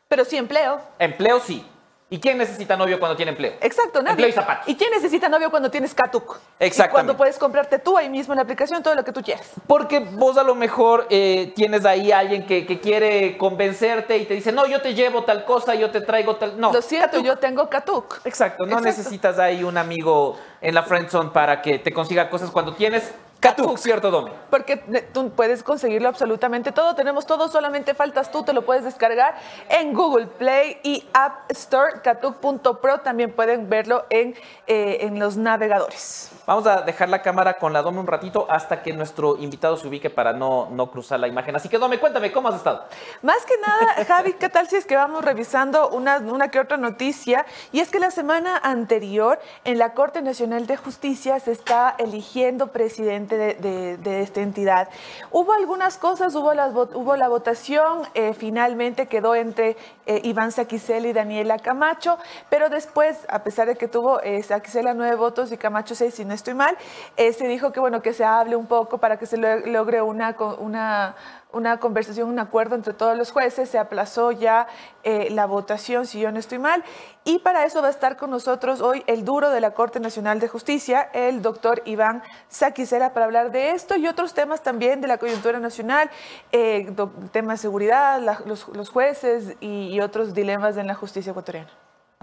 Pero 0.07 0.25
sí 0.25 0.37
empleo. 0.37 0.79
Empleo 0.99 1.39
sí. 1.39 1.65
¿Y 2.13 2.19
quién 2.19 2.37
necesita 2.37 2.77
novio 2.77 2.99
cuando 2.99 3.15
tiene 3.15 3.31
empleo? 3.31 3.53
Exacto, 3.59 3.99
nadie. 3.99 4.11
Empleo 4.11 4.29
y 4.29 4.33
zapatos. 4.33 4.69
¿Y 4.69 4.75
quién 4.75 4.91
necesita 4.91 5.27
novio 5.29 5.49
cuando 5.49 5.71
tienes 5.71 5.95
Katuk? 5.95 6.37
Y 6.59 6.69
cuando 6.91 7.17
puedes 7.17 7.39
comprarte 7.39 7.79
tú 7.79 7.97
ahí 7.97 8.07
mismo 8.07 8.33
en 8.33 8.35
la 8.35 8.43
aplicación 8.43 8.83
todo 8.83 8.93
lo 8.93 9.03
que 9.03 9.11
tú 9.11 9.23
quieras. 9.23 9.49
Porque 9.65 9.97
vos 9.97 10.37
a 10.37 10.43
lo 10.43 10.53
mejor 10.53 11.07
eh, 11.09 11.51
tienes 11.55 11.85
ahí 11.85 12.11
a 12.11 12.19
alguien 12.19 12.45
que, 12.45 12.67
que 12.67 12.79
quiere 12.79 13.35
convencerte 13.35 14.15
y 14.17 14.25
te 14.25 14.35
dice, 14.35 14.51
no, 14.51 14.67
yo 14.67 14.79
te 14.79 14.93
llevo 14.93 15.23
tal 15.23 15.43
cosa, 15.43 15.73
yo 15.73 15.89
te 15.89 16.01
traigo 16.01 16.35
tal... 16.35 16.59
No, 16.59 16.71
Lo 16.71 16.81
Katuk. 16.81 17.23
yo 17.23 17.37
tengo 17.37 17.67
Katuk. 17.67 18.21
Exacto, 18.25 18.63
no 18.67 18.77
Exacto. 18.77 18.85
necesitas 18.89 19.39
ahí 19.39 19.63
un 19.63 19.79
amigo 19.79 20.37
en 20.61 20.75
la 20.75 20.83
friendzone 20.83 21.31
para 21.31 21.63
que 21.63 21.79
te 21.79 21.91
consiga 21.91 22.29
cosas 22.29 22.51
cuando 22.51 22.75
tienes 22.75 23.11
Katuk, 23.43 23.77
¿cierto, 23.77 24.09
Domi? 24.09 24.31
Porque 24.49 24.77
tú 25.11 25.29
puedes 25.31 25.63
conseguirlo 25.63 26.07
absolutamente 26.07 26.71
todo. 26.71 26.95
Tenemos 26.95 27.25
todo, 27.25 27.49
solamente 27.49 27.93
faltas 27.93 28.31
tú. 28.31 28.43
Te 28.43 28.53
lo 28.53 28.61
puedes 28.61 28.85
descargar 28.85 29.35
en 29.67 29.93
Google 29.93 30.27
Play 30.27 30.77
y 30.81 31.05
App 31.11 31.51
Store. 31.51 31.99
Katuk.pro 32.01 33.01
también 33.01 33.33
pueden 33.33 33.67
verlo 33.67 34.05
en, 34.09 34.33
eh, 34.65 34.99
en 35.01 35.19
los 35.19 35.35
navegadores. 35.35 36.32
Vamos 36.45 36.67
a 36.67 36.81
dejar 36.81 37.07
la 37.07 37.21
cámara 37.21 37.53
con 37.57 37.71
la 37.71 37.81
Domi 37.81 37.99
un 37.99 38.07
ratito 38.07 38.45
hasta 38.49 38.81
que 38.83 38.91
nuestro 38.91 39.37
invitado 39.37 39.77
se 39.77 39.87
ubique 39.87 40.09
para 40.09 40.33
no, 40.33 40.67
no 40.71 40.91
cruzar 40.91 41.17
la 41.21 41.29
imagen. 41.29 41.55
Así 41.55 41.69
que, 41.69 41.77
Domi, 41.77 41.97
cuéntame, 41.99 42.33
¿cómo 42.33 42.49
has 42.49 42.55
estado? 42.55 42.83
Más 43.21 43.45
que 43.45 43.53
nada, 43.65 44.03
Javi, 44.07 44.33
¿qué 44.33 44.49
tal 44.49 44.67
si 44.67 44.75
es 44.75 44.85
que 44.85 44.97
vamos 44.97 45.23
revisando 45.23 45.87
una, 45.89 46.17
una 46.17 46.49
que 46.49 46.59
otra 46.59 46.75
noticia? 46.75 47.45
Y 47.71 47.79
es 47.79 47.89
que 47.89 47.99
la 47.99 48.11
semana 48.11 48.57
anterior 48.57 49.39
en 49.63 49.77
la 49.77 49.93
Corte 49.93 50.21
Nacional 50.21 50.67
de 50.67 50.75
Justicia 50.75 51.39
se 51.39 51.53
está 51.53 51.95
eligiendo 51.97 52.67
presidente 52.67 53.37
de, 53.37 53.97
de- 53.97 54.21
esta 54.21 54.41
entidad. 54.41 54.89
Hubo 55.31 55.53
algunas 55.53 55.97
cosas, 55.97 56.35
hubo, 56.35 56.53
las 56.53 56.73
hubo 56.73 57.15
la 57.15 57.29
votación, 57.29 58.01
eh, 58.15 58.33
finalmente 58.33 59.07
quedó 59.07 59.33
entre 59.35 59.77
eh, 60.05 60.19
Iván 60.23 60.51
Saquicela 60.51 61.07
y 61.07 61.13
Daniela 61.13 61.57
Camacho, 61.57 62.17
pero 62.49 62.67
después, 62.69 63.25
a 63.29 63.39
pesar 63.43 63.67
de 63.67 63.75
que 63.75 63.87
tuvo 63.87 64.19
eh, 64.21 64.43
Saquicela 64.43 64.93
nueve 64.93 65.15
votos 65.15 65.51
y 65.53 65.57
Camacho 65.57 65.95
seis, 65.95 66.13
si 66.15 66.25
estoy 66.35 66.53
mal, 66.53 66.77
se 67.17 67.47
dijo 67.47 67.71
que 67.71 67.79
bueno, 67.79 68.01
que 68.01 68.13
se 68.13 68.23
hable 68.25 68.55
un 68.55 68.67
poco 68.67 68.97
para 68.97 69.17
que 69.17 69.25
se 69.25 69.37
lo- 69.37 69.59
logre 69.65 70.01
una, 70.01 70.35
una 70.59 71.15
una 71.53 71.77
conversación, 71.79 72.29
un 72.29 72.39
acuerdo 72.39 72.73
entre 72.73 72.93
todos 72.93 73.15
los 73.15 73.31
jueces, 73.31 73.69
se 73.69 73.77
aplazó 73.77 74.31
ya 74.31 74.65
eh, 75.03 75.27
la 75.29 75.45
votación, 75.45 76.07
si 76.07 76.19
yo 76.19 76.31
no 76.31 76.39
estoy 76.39 76.57
mal, 76.57 76.83
y 77.25 77.37
para 77.39 77.63
eso 77.63 77.79
va 77.79 77.89
a 77.89 77.91
estar 77.91 78.17
con 78.17 78.31
nosotros 78.31 78.81
hoy 78.81 79.03
el 79.05 79.23
duro 79.23 79.51
de 79.51 79.61
la 79.61 79.75
Corte 79.75 79.99
Nacional 79.99 80.39
de 80.39 80.47
Justicia, 80.47 81.11
el 81.13 81.43
doctor 81.43 81.83
Iván 81.85 82.23
Saquicera, 82.49 83.13
para 83.13 83.27
hablar 83.27 83.51
de 83.51 83.69
esto 83.69 83.95
y 83.95 84.07
otros 84.07 84.33
temas 84.33 84.63
también 84.63 84.99
de 84.99 85.07
la 85.07 85.19
coyuntura 85.19 85.59
nacional, 85.59 86.09
eh, 86.51 86.91
temas 87.31 87.59
de 87.59 87.61
seguridad, 87.61 88.19
los 88.19 88.89
jueces 88.89 89.55
y, 89.59 89.89
y 89.93 90.01
otros 90.01 90.33
dilemas 90.33 90.75
en 90.77 90.87
la 90.87 90.95
justicia 90.95 91.29
ecuatoriana. 91.29 91.69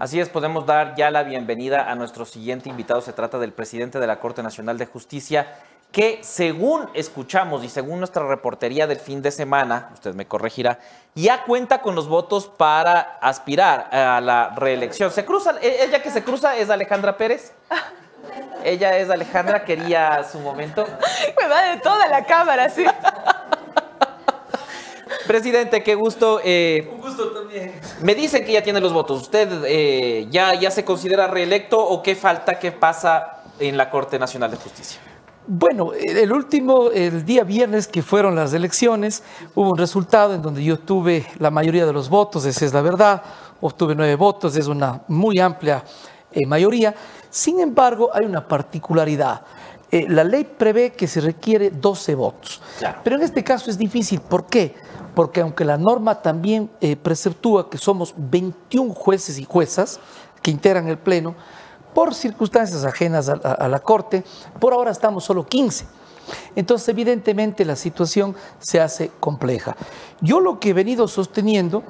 Así 0.01 0.19
es, 0.19 0.29
podemos 0.29 0.65
dar 0.65 0.95
ya 0.95 1.11
la 1.11 1.21
bienvenida 1.21 1.91
a 1.91 1.93
nuestro 1.93 2.25
siguiente 2.25 2.69
invitado. 2.69 3.01
Se 3.01 3.13
trata 3.13 3.37
del 3.37 3.53
presidente 3.53 3.99
de 3.99 4.07
la 4.07 4.19
Corte 4.19 4.41
Nacional 4.41 4.79
de 4.79 4.87
Justicia, 4.87 5.53
que 5.91 6.17
según 6.23 6.89
escuchamos 6.95 7.63
y 7.63 7.69
según 7.69 7.99
nuestra 7.99 8.27
reportería 8.27 8.87
del 8.87 8.97
fin 8.97 9.21
de 9.21 9.29
semana, 9.29 9.91
usted 9.93 10.15
me 10.15 10.25
corregirá, 10.25 10.79
ya 11.13 11.43
cuenta 11.43 11.83
con 11.83 11.93
los 11.93 12.07
votos 12.07 12.47
para 12.47 13.19
aspirar 13.21 13.89
a 13.93 14.19
la 14.21 14.55
reelección. 14.55 15.11
Se 15.11 15.23
cruza, 15.23 15.53
e- 15.61 15.83
ella 15.83 16.01
que 16.01 16.09
se 16.09 16.23
cruza 16.23 16.57
es 16.57 16.71
Alejandra 16.71 17.15
Pérez. 17.15 17.53
Ella 18.63 18.95
es 18.97 19.09
Alejandra, 19.09 19.65
quería 19.65 20.23
su 20.23 20.39
momento. 20.39 20.85
Me 21.41 21.47
va 21.47 21.61
de 21.63 21.77
toda 21.77 22.07
la 22.07 22.23
cámara, 22.25 22.69
sí. 22.69 22.85
Presidente, 25.31 25.81
qué 25.81 25.95
gusto. 25.95 26.41
Un 26.43 26.99
gusto 26.99 27.29
también. 27.29 27.71
Me 28.01 28.13
dicen 28.13 28.43
que 28.43 28.51
ya 28.51 28.61
tiene 28.61 28.81
los 28.81 28.91
votos. 28.91 29.21
¿Usted 29.21 29.63
eh, 29.65 30.27
ya, 30.29 30.53
ya 30.55 30.69
se 30.69 30.83
considera 30.83 31.25
reelecto 31.27 31.79
o 31.79 32.03
qué 32.03 32.17
falta, 32.17 32.59
qué 32.59 32.73
pasa 32.73 33.41
en 33.57 33.77
la 33.77 33.89
Corte 33.89 34.19
Nacional 34.19 34.51
de 34.51 34.57
Justicia? 34.57 34.99
Bueno, 35.47 35.93
el 35.93 36.33
último, 36.33 36.91
el 36.91 37.23
día 37.23 37.45
viernes 37.45 37.87
que 37.87 38.01
fueron 38.01 38.35
las 38.35 38.53
elecciones, 38.53 39.23
hubo 39.55 39.69
un 39.69 39.77
resultado 39.77 40.33
en 40.35 40.41
donde 40.41 40.65
yo 40.65 40.77
tuve 40.77 41.25
la 41.39 41.49
mayoría 41.49 41.85
de 41.85 41.93
los 41.93 42.09
votos, 42.09 42.43
esa 42.43 42.65
es 42.65 42.73
la 42.73 42.81
verdad. 42.81 43.21
obtuve 43.61 43.95
nueve 43.95 44.15
votos, 44.15 44.57
es 44.57 44.67
una 44.67 45.01
muy 45.07 45.39
amplia 45.39 45.81
eh, 46.33 46.45
mayoría. 46.45 46.93
Sin 47.29 47.61
embargo, 47.61 48.09
hay 48.13 48.25
una 48.25 48.45
particularidad. 48.45 49.43
Eh, 49.91 50.05
la 50.07 50.23
ley 50.23 50.45
prevé 50.45 50.93
que 50.93 51.07
se 51.07 51.19
requiere 51.19 51.69
12 51.69 52.15
votos. 52.15 52.61
Pero 53.03 53.17
en 53.17 53.23
este 53.23 53.43
caso 53.43 53.69
es 53.69 53.77
difícil. 53.77 54.21
¿Por 54.21 54.45
qué? 54.45 54.73
Porque 55.13 55.41
aunque 55.41 55.65
la 55.65 55.77
norma 55.77 56.21
también 56.21 56.71
eh, 56.79 56.95
preceptúa 56.95 57.69
que 57.69 57.77
somos 57.77 58.13
21 58.15 58.93
jueces 58.93 59.37
y 59.37 59.43
juezas 59.43 59.99
que 60.41 60.51
integran 60.51 60.87
el 60.87 60.97
Pleno, 60.97 61.35
por 61.93 62.15
circunstancias 62.15 62.85
ajenas 62.85 63.27
a, 63.27 63.33
a 63.33 63.67
la 63.67 63.79
Corte, 63.79 64.23
por 64.59 64.71
ahora 64.73 64.91
estamos 64.91 65.25
solo 65.25 65.45
15. 65.45 65.85
Entonces, 66.55 66.87
evidentemente, 66.89 67.65
la 67.65 67.75
situación 67.75 68.35
se 68.59 68.79
hace 68.79 69.11
compleja. 69.19 69.75
Yo 70.21 70.39
lo 70.39 70.59
que 70.59 70.69
he 70.69 70.73
venido 70.73 71.07
sosteniendo 71.07 71.83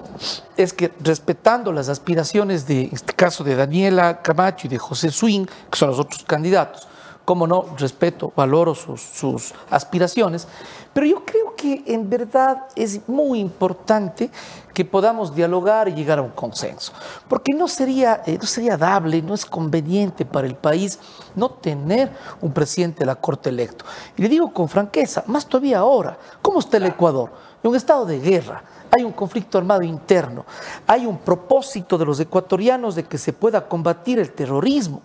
es 0.58 0.74
que, 0.74 0.92
respetando 1.02 1.72
las 1.72 1.90
aspiraciones 1.90 2.66
de, 2.66 2.86
en 2.86 2.94
este 2.94 3.14
caso, 3.14 3.44
de 3.44 3.56
Daniela 3.56 4.22
Camacho 4.22 4.68
y 4.68 4.70
de 4.70 4.78
José 4.78 5.12
Swing, 5.12 5.46
que 5.70 5.78
son 5.78 5.90
los 5.90 6.00
otros 6.00 6.24
candidatos, 6.24 6.88
como 7.32 7.48
no, 7.48 7.66
respeto, 7.78 8.34
valoro 8.36 8.76
sus, 8.76 9.54
aspiraciones, 9.70 10.50
pero 10.92 11.06
yo 11.06 11.24
creo 11.24 11.56
que 11.56 11.82
en 11.86 12.10
verdad 12.10 12.66
es 12.76 13.08
muy 13.08 13.40
importante 13.40 14.30
que 14.74 14.84
podamos 14.84 15.34
dialogar 15.34 15.88
y 15.88 15.94
llegar 15.94 16.20
a 16.20 16.24
un 16.24 16.32
consenso, 16.32 16.92
porque 17.30 17.54
no 17.54 17.70
sería, 17.70 18.22
eh, 18.26 18.38
no 18.38 18.46
sería 18.46 18.76
dable, 18.76 19.22
no 19.22 19.34
es 19.34 19.46
conveniente 19.46 20.26
para 20.26 20.46
el 20.46 20.56
país 20.56 21.00
no 21.34 21.52
tener 21.52 22.12
un 22.42 22.52
presidente 22.52 23.00
de 23.00 23.06
la 23.06 23.16
Corte 23.16 23.48
electo. 23.48 23.86
Y 24.18 24.24
le 24.24 24.28
digo 24.28 24.52
con 24.52 24.68
franqueza, 24.68 25.24
más 25.28 25.46
todavía 25.46 25.80
ahora, 25.80 26.18
¿cómo 26.42 26.60
está 26.60 26.76
el 26.76 26.88
Ecuador? 26.88 27.32
En 27.64 27.70
un 27.70 27.78
estado 27.78 28.06
de 28.06 28.20
guerra, 28.20 28.62
hay 28.92 29.06
un 29.06 29.14
conflicto 29.14 29.58
armado 29.58 29.84
interno, 29.84 30.46
hay 30.86 31.06
un 31.06 31.20
propósito 31.20 31.98
de 31.98 32.06
los 32.06 32.20
ecuatorianos 32.20 32.94
de 32.94 33.06
que 33.06 33.18
se 33.18 33.32
pueda 33.32 33.70
combatir 33.70 34.20
el 34.20 34.34
terrorismo. 34.34 35.02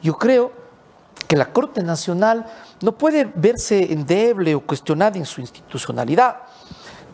Yo 0.00 0.16
creo 0.16 0.63
que 1.26 1.36
la 1.36 1.52
Corte 1.52 1.82
Nacional 1.82 2.46
no 2.80 2.92
puede 2.92 3.30
verse 3.34 3.92
endeble 3.92 4.54
o 4.54 4.60
cuestionada 4.60 5.16
en 5.16 5.26
su 5.26 5.40
institucionalidad. 5.40 6.36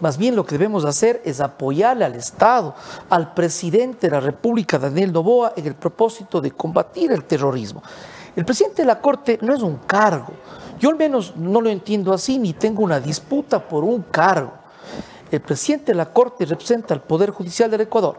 Más 0.01 0.17
bien 0.17 0.35
lo 0.35 0.45
que 0.45 0.57
debemos 0.57 0.85
hacer 0.85 1.21
es 1.25 1.41
apoyarle 1.41 2.05
al 2.05 2.15
Estado, 2.15 2.75
al 3.11 3.35
presidente 3.35 4.07
de 4.07 4.13
la 4.13 4.21
República, 4.21 4.79
Daniel 4.79 5.13
Novoa, 5.13 5.53
en 5.57 5.67
el 5.67 5.75
propósito 5.75 6.41
de 6.41 6.53
combatir 6.53 7.13
el 7.13 7.25
terrorismo. 7.25 7.83
El 8.35 8.45
presidente 8.45 8.83
de 8.83 8.87
la 8.87 9.01
Corte 9.01 9.39
no 9.43 9.55
es 9.55 9.63
un 9.63 9.77
cargo. 9.77 10.33
Yo 10.79 10.89
al 10.89 10.97
menos 10.97 11.37
no 11.37 11.61
lo 11.61 11.69
entiendo 11.69 12.15
así, 12.15 12.39
ni 12.39 12.55
tengo 12.55 12.83
una 12.83 12.99
disputa 12.99 13.69
por 13.69 13.85
un 13.85 14.03
cargo. 14.03 14.53
El 15.31 15.43
presidente 15.43 15.93
de 15.93 15.97
la 15.97 16.07
Corte 16.07 16.47
representa 16.47 16.95
al 16.95 17.03
Poder 17.03 17.31
Judicial 17.31 17.71
del 17.71 17.83
Ecuador 17.83 18.17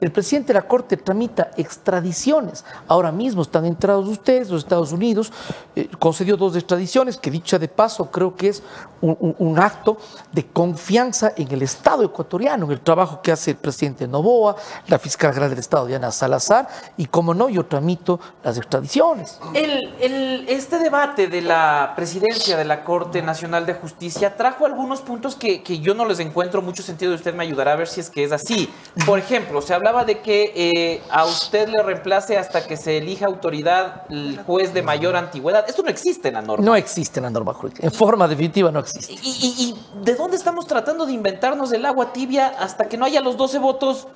el 0.00 0.12
presidente 0.12 0.48
de 0.48 0.60
la 0.60 0.68
Corte 0.68 0.96
tramita 0.96 1.50
extradiciones. 1.56 2.64
Ahora 2.86 3.12
mismo 3.12 3.42
están 3.42 3.64
entrados 3.64 4.08
ustedes, 4.08 4.50
los 4.50 4.62
Estados 4.62 4.92
Unidos, 4.92 5.32
eh, 5.74 5.88
concedió 5.98 6.36
dos 6.36 6.54
extradiciones, 6.56 7.16
que 7.16 7.30
dicha 7.30 7.58
de 7.58 7.68
paso 7.68 8.10
creo 8.10 8.36
que 8.36 8.48
es 8.48 8.62
un, 9.00 9.58
acto 9.58 9.98
de 10.32 10.46
confianza 10.46 11.32
en 11.36 11.50
el 11.50 11.62
Estado 11.62 12.02
ecuatoriano, 12.02 12.66
en 12.66 12.72
el 12.72 12.80
trabajo 12.80 13.22
que 13.22 13.32
hace 13.32 13.52
el 13.52 13.56
presidente 13.56 14.06
Novoa, 14.06 14.56
la 14.88 14.98
fiscal 14.98 15.30
general 15.30 15.50
del 15.50 15.58
Estado, 15.58 15.86
Diana 15.86 16.10
Salazar, 16.10 16.68
y 16.96 17.06
como 17.06 17.32
no, 17.32 17.48
yo 17.48 17.64
tramito 17.66 18.20
las 18.42 18.56
extradiciones. 18.56 19.38
este 19.54 20.78
debate 20.78 21.28
de 21.28 21.42
la 21.42 21.92
presidencia 21.96 22.56
de 22.56 22.64
la 22.64 22.84
Corte 22.84 23.22
Nacional 23.22 23.64
de 23.66 23.74
Justicia 23.74 24.36
trajo 24.36 24.66
algunos 24.66 25.00
puntos 25.00 25.36
que, 25.36 25.62
que 25.62 25.78
yo 25.78 25.94
no 25.94 26.04
les 26.04 26.20
encuentro 26.20 26.60
mucho 26.60 26.82
sentido 26.82 27.12
y 27.12 27.14
usted 27.14 27.34
me 27.34 27.44
ayudará 27.44 27.72
a 27.72 27.76
ver 27.76 27.88
si 27.88 28.00
es 28.00 28.10
que 28.10 28.24
es 28.24 28.32
así. 28.32 28.70
Por 29.06 29.18
ejemplo, 29.18 29.62
se 29.62 29.74
habla 29.74 29.85
hablaba 29.86 30.04
de 30.04 30.18
que 30.18 30.52
eh, 30.56 31.02
a 31.10 31.24
usted 31.26 31.68
le 31.68 31.80
reemplace 31.80 32.36
hasta 32.36 32.66
que 32.66 32.76
se 32.76 32.98
elija 32.98 33.26
autoridad 33.26 34.02
el 34.10 34.42
juez 34.42 34.74
de 34.74 34.82
mayor 34.82 35.14
antigüedad. 35.14 35.64
Esto 35.68 35.84
no 35.84 35.90
existe 35.90 36.28
en 36.28 36.34
la 36.34 36.42
norma. 36.42 36.64
No 36.64 36.74
existe 36.74 37.20
en 37.20 37.24
la 37.24 37.30
norma 37.30 37.54
jurídica. 37.54 37.86
En 37.86 37.92
forma 37.92 38.26
definitiva 38.26 38.72
no 38.72 38.80
existe. 38.80 39.14
¿Y, 39.22 39.76
de 40.02 40.14
dónde 40.16 40.36
estamos 40.36 40.66
tratando 40.66 41.06
de 41.06 41.12
inventarnos 41.12 41.72
el 41.72 41.86
agua 41.86 42.12
tibia 42.12 42.48
hasta 42.58 42.88
que 42.88 42.96
no 42.96 43.04
haya 43.04 43.20
los 43.20 43.36
12 43.36 43.60
votos? 43.60 44.08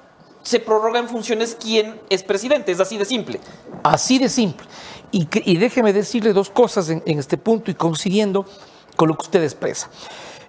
Se 0.43 0.59
prorroga 0.59 0.99
en 0.99 1.09
funciones 1.09 1.57
quién 1.61 2.01
es 2.09 2.25
presidente. 2.25 2.73
Es 2.73 2.81
así 2.81 2.99
de 2.99 3.05
simple. 3.05 3.41
Así 3.85 4.19
de 4.19 4.29
simple. 4.29 4.67
Y, 5.13 5.29
y 5.45 5.57
déjeme 5.57 5.93
decirle 5.93 6.33
dos 6.33 6.51
cosas 6.51 6.89
en, 6.89 7.03
este 7.07 7.39
punto 7.39 7.71
y 7.71 7.75
coincidiendo 7.75 8.45
con 8.97 9.09
lo 9.09 9.15
que 9.15 9.23
usted 9.23 9.45
expresa. 9.45 9.89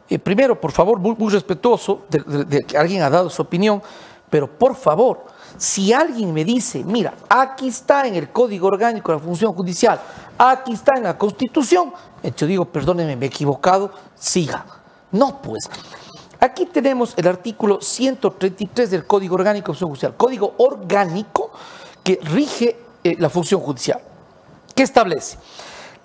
Eh, 0.10 0.18
primero, 0.18 0.60
por 0.60 0.72
favor, 0.72 0.98
muy, 0.98 1.32
respetuoso 1.32 2.06
de 2.10 2.62
que 2.62 2.76
alguien 2.76 3.04
ha 3.04 3.10
dado 3.10 3.30
su 3.30 3.42
opinión 3.42 3.84
pero 4.32 4.48
por 4.50 4.76
favor, 4.76 5.26
si 5.58 5.92
alguien 5.92 6.34
me 6.34 6.46
dice, 6.46 6.84
mira, 6.86 7.14
aquí 7.30 7.68
está 7.68 8.08
en 8.08 8.16
el 8.16 8.32
Código 8.32 8.68
Orgánico 8.68 9.12
de 9.12 9.18
la 9.18 9.24
Función 9.24 9.54
Judicial, 9.54 10.00
aquí 10.38 10.72
está 10.72 10.94
en 10.96 11.04
la 11.04 11.18
Constitución, 11.18 11.94
yo 12.38 12.48
digo, 12.48 12.66
perdóneme, 12.66 13.18
me 13.18 13.26
he 13.26 13.28
equivocado, 13.28 13.92
siga. 14.16 14.66
No, 15.12 15.42
pues. 15.42 15.70
Aquí 16.40 16.66
tenemos 16.66 17.14
el 17.18 17.28
artículo 17.28 17.82
133 17.82 18.90
del 18.90 19.06
Código 19.06 19.36
Orgánico 19.36 19.68
de 19.68 19.74
la 19.74 19.80
Función 19.80 19.90
Judicial, 19.90 20.16
Código 20.16 20.56
Orgánico 20.58 21.52
que 22.02 22.20
rige 22.24 22.78
eh, 23.04 23.16
la 23.20 23.30
función 23.30 23.60
judicial. 23.60 24.00
¿Qué 24.74 24.84
establece? 24.84 25.38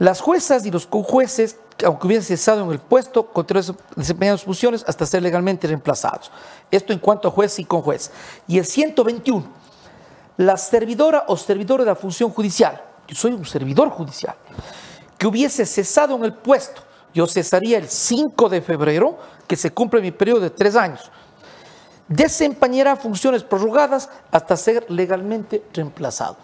Las 0.00 0.20
juezas 0.20 0.66
y 0.66 0.72
los 0.72 0.86
conjueces 0.86 1.58
aunque 1.84 2.06
hubiesen 2.06 2.36
cesado 2.36 2.64
en 2.64 2.70
el 2.70 2.78
puesto, 2.78 3.26
continúan 3.26 3.76
desempeñando 3.94 4.38
sus 4.38 4.46
funciones 4.46 4.84
hasta 4.86 5.04
ser 5.04 5.22
legalmente 5.22 5.66
reemplazados. 5.66 6.30
Esto 6.70 6.92
en 6.92 6.98
cuanto 6.98 7.28
a 7.28 7.30
juez 7.30 7.58
y 7.58 7.64
con 7.64 7.82
juez. 7.82 8.10
Y 8.46 8.58
el 8.58 8.64
121, 8.64 9.46
la 10.38 10.56
servidora 10.56 11.24
o 11.28 11.36
servidor 11.36 11.80
de 11.80 11.86
la 11.86 11.94
función 11.94 12.30
judicial, 12.30 12.82
yo 13.06 13.14
soy 13.14 13.32
un 13.32 13.44
servidor 13.44 13.90
judicial, 13.90 14.34
que 15.18 15.26
hubiese 15.26 15.66
cesado 15.66 16.16
en 16.16 16.24
el 16.24 16.34
puesto, 16.34 16.82
yo 17.14 17.26
cesaría 17.26 17.78
el 17.78 17.88
5 17.88 18.48
de 18.48 18.60
febrero, 18.60 19.18
que 19.46 19.56
se 19.56 19.70
cumple 19.70 20.00
mi 20.00 20.10
periodo 20.10 20.40
de 20.40 20.50
tres 20.50 20.76
años. 20.76 21.10
Desempeñará 22.08 22.96
funciones 22.96 23.42
prorrogadas 23.42 24.08
hasta 24.30 24.56
ser 24.56 24.90
legalmente 24.90 25.64
reemplazado. 25.72 26.36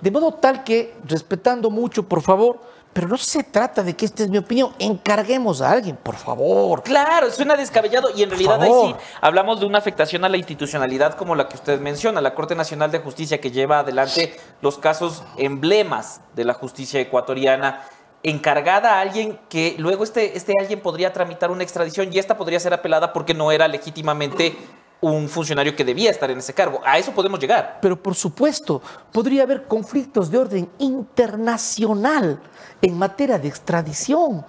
De 0.00 0.10
modo 0.10 0.32
tal 0.34 0.64
que, 0.64 0.96
respetando 1.04 1.70
mucho, 1.70 2.08
por 2.08 2.22
favor, 2.22 2.60
pero 2.92 3.08
no 3.08 3.16
se 3.16 3.44
trata 3.44 3.82
de 3.82 3.94
que 3.94 4.06
esta 4.06 4.24
es 4.24 4.28
mi 4.28 4.38
opinión. 4.38 4.72
Encarguemos 4.78 5.60
a 5.60 5.70
alguien, 5.70 5.96
por 5.96 6.16
favor. 6.16 6.82
Claro, 6.82 7.30
suena 7.30 7.56
descabellado 7.56 8.10
y 8.14 8.22
en 8.22 8.30
realidad 8.30 8.62
ahí 8.62 8.70
sí 8.70 8.94
hablamos 9.20 9.60
de 9.60 9.66
una 9.66 9.78
afectación 9.78 10.24
a 10.24 10.28
la 10.28 10.36
institucionalidad 10.36 11.14
como 11.14 11.34
la 11.34 11.48
que 11.48 11.56
usted 11.56 11.80
menciona, 11.80 12.20
la 12.20 12.34
Corte 12.34 12.54
Nacional 12.54 12.90
de 12.90 12.98
Justicia 12.98 13.40
que 13.40 13.50
lleva 13.50 13.80
adelante 13.80 14.36
los 14.62 14.78
casos 14.78 15.22
emblemas 15.36 16.20
de 16.34 16.44
la 16.44 16.54
justicia 16.54 17.00
ecuatoriana 17.00 17.82
encargada 18.22 18.94
a 18.94 19.00
alguien 19.00 19.38
que 19.48 19.76
luego 19.78 20.02
este, 20.02 20.36
este 20.36 20.54
alguien 20.60 20.80
podría 20.80 21.12
tramitar 21.12 21.50
una 21.50 21.62
extradición 21.62 22.12
y 22.12 22.18
esta 22.18 22.36
podría 22.36 22.58
ser 22.58 22.74
apelada 22.74 23.12
porque 23.12 23.34
no 23.34 23.52
era 23.52 23.68
legítimamente 23.68 24.56
un 25.00 25.28
funcionario 25.28 25.76
que 25.76 25.84
debía 25.84 26.10
estar 26.10 26.30
en 26.30 26.38
ese 26.38 26.52
cargo. 26.52 26.80
A 26.84 26.98
eso 26.98 27.12
podemos 27.12 27.38
llegar. 27.38 27.78
Pero 27.80 28.02
por 28.02 28.14
supuesto, 28.14 28.82
podría 29.12 29.44
haber 29.44 29.64
conflictos 29.64 30.30
de 30.30 30.38
orden 30.38 30.68
internacional 30.78 32.40
en 32.80 32.96
materia 32.96 33.38
de 33.38 33.48
extradición. 33.48 34.44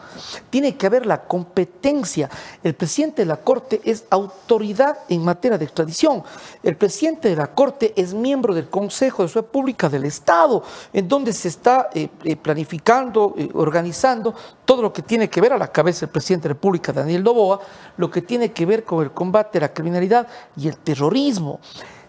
Tiene 0.49 0.75
que 0.75 0.85
haber 0.85 1.05
la 1.05 1.23
competencia. 1.23 2.29
El 2.63 2.75
presidente 2.75 3.23
de 3.23 3.25
la 3.25 3.37
Corte 3.37 3.81
es 3.83 4.05
autoridad 4.09 4.99
en 5.09 5.23
materia 5.23 5.57
de 5.57 5.65
extradición. 5.65 6.23
El 6.63 6.77
presidente 6.77 7.29
de 7.29 7.35
la 7.35 7.47
Corte 7.47 7.93
es 7.95 8.13
miembro 8.13 8.53
del 8.53 8.69
Consejo 8.69 9.23
de 9.23 9.29
Seguridad 9.29 9.51
Pública 9.51 9.89
del 9.89 10.05
Estado, 10.05 10.63
en 10.93 11.07
donde 11.07 11.33
se 11.33 11.47
está 11.47 11.89
eh, 11.93 12.09
eh, 12.23 12.35
planificando, 12.35 13.33
eh, 13.37 13.49
organizando 13.53 14.33
todo 14.65 14.81
lo 14.81 14.93
que 14.93 15.01
tiene 15.01 15.29
que 15.29 15.41
ver 15.41 15.53
a 15.53 15.57
la 15.57 15.71
cabeza 15.71 16.01
del 16.01 16.09
presidente 16.09 16.47
de 16.47 16.49
la 16.49 16.55
República, 16.55 16.93
Daniel 16.93 17.23
Novoa, 17.23 17.59
lo 17.97 18.09
que 18.09 18.21
tiene 18.21 18.51
que 18.51 18.65
ver 18.65 18.83
con 18.83 19.03
el 19.03 19.11
combate 19.11 19.57
a 19.57 19.61
la 19.61 19.73
criminalidad 19.73 20.27
y 20.55 20.67
el 20.67 20.77
terrorismo 20.77 21.59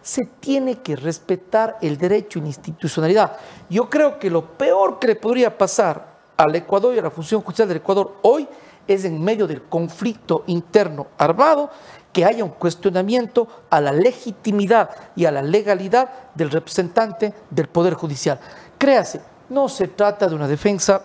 se 0.03 0.25
tiene 0.41 0.81
que 0.81 0.97
respetar 0.97 1.79
el 1.83 1.99
derecho 1.99 2.39
y 2.39 2.43
la 2.43 2.49
institucionalidad. 2.49 3.37
Yo 3.69 3.89
creo 3.91 4.19
que 4.19 4.31
lo 4.31 4.57
peor 4.57 4.99
que 4.99 5.09
le 5.09 5.17
podría 5.17 5.57
pasar 5.57 6.10
al 6.41 6.57
Ecuador 6.57 6.95
y 6.95 6.99
a 6.99 7.03
la 7.03 7.11
función 7.11 7.43
judicial 7.43 7.69
del 7.69 7.77
Ecuador 7.77 8.17
hoy 8.23 8.49
es 8.89 9.05
en 9.05 9.23
medio 9.23 9.47
del 9.47 9.65
conflicto 9.65 10.45
interno 10.47 11.09
armado 11.19 11.69
que 12.15 12.25
haya 12.25 12.43
un 12.43 12.53
cuestionamiento 12.53 13.47
a 13.69 13.79
la 13.79 13.93
legitimidad 13.93 14.89
y 15.15 15.27
a 15.27 15.31
la 15.31 15.43
legalidad 15.43 16.09
del 16.35 16.51
representante 16.51 17.35
del 17.51 17.69
Poder 17.69 17.93
Judicial. 17.93 18.41
Créase, 18.79 19.21
no 19.51 19.69
se 19.69 19.89
trata 19.89 20.27
de 20.27 20.35
una 20.35 20.49
defensa 20.49 21.03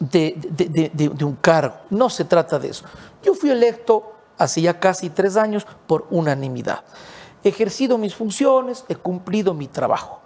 de, 0.00 0.34
de, 0.94 1.24
un 1.24 1.36
cargo, 1.36 1.76
no 1.90 2.08
se 2.08 2.24
trata 2.24 2.58
de 2.58 2.70
eso. 2.70 2.86
Yo 3.22 3.34
fui 3.34 3.50
electo 3.50 4.14
hace 4.38 4.62
ya 4.62 4.80
casi 4.80 5.10
tres 5.10 5.36
años 5.36 5.66
por 5.86 6.06
unanimidad. 6.08 6.84
He 7.44 7.50
ejercido 7.50 7.98
mis 7.98 8.14
funciones, 8.14 8.86
he 8.88 8.96
cumplido 8.96 9.52
mi 9.52 9.68
trabajo. 9.68 10.20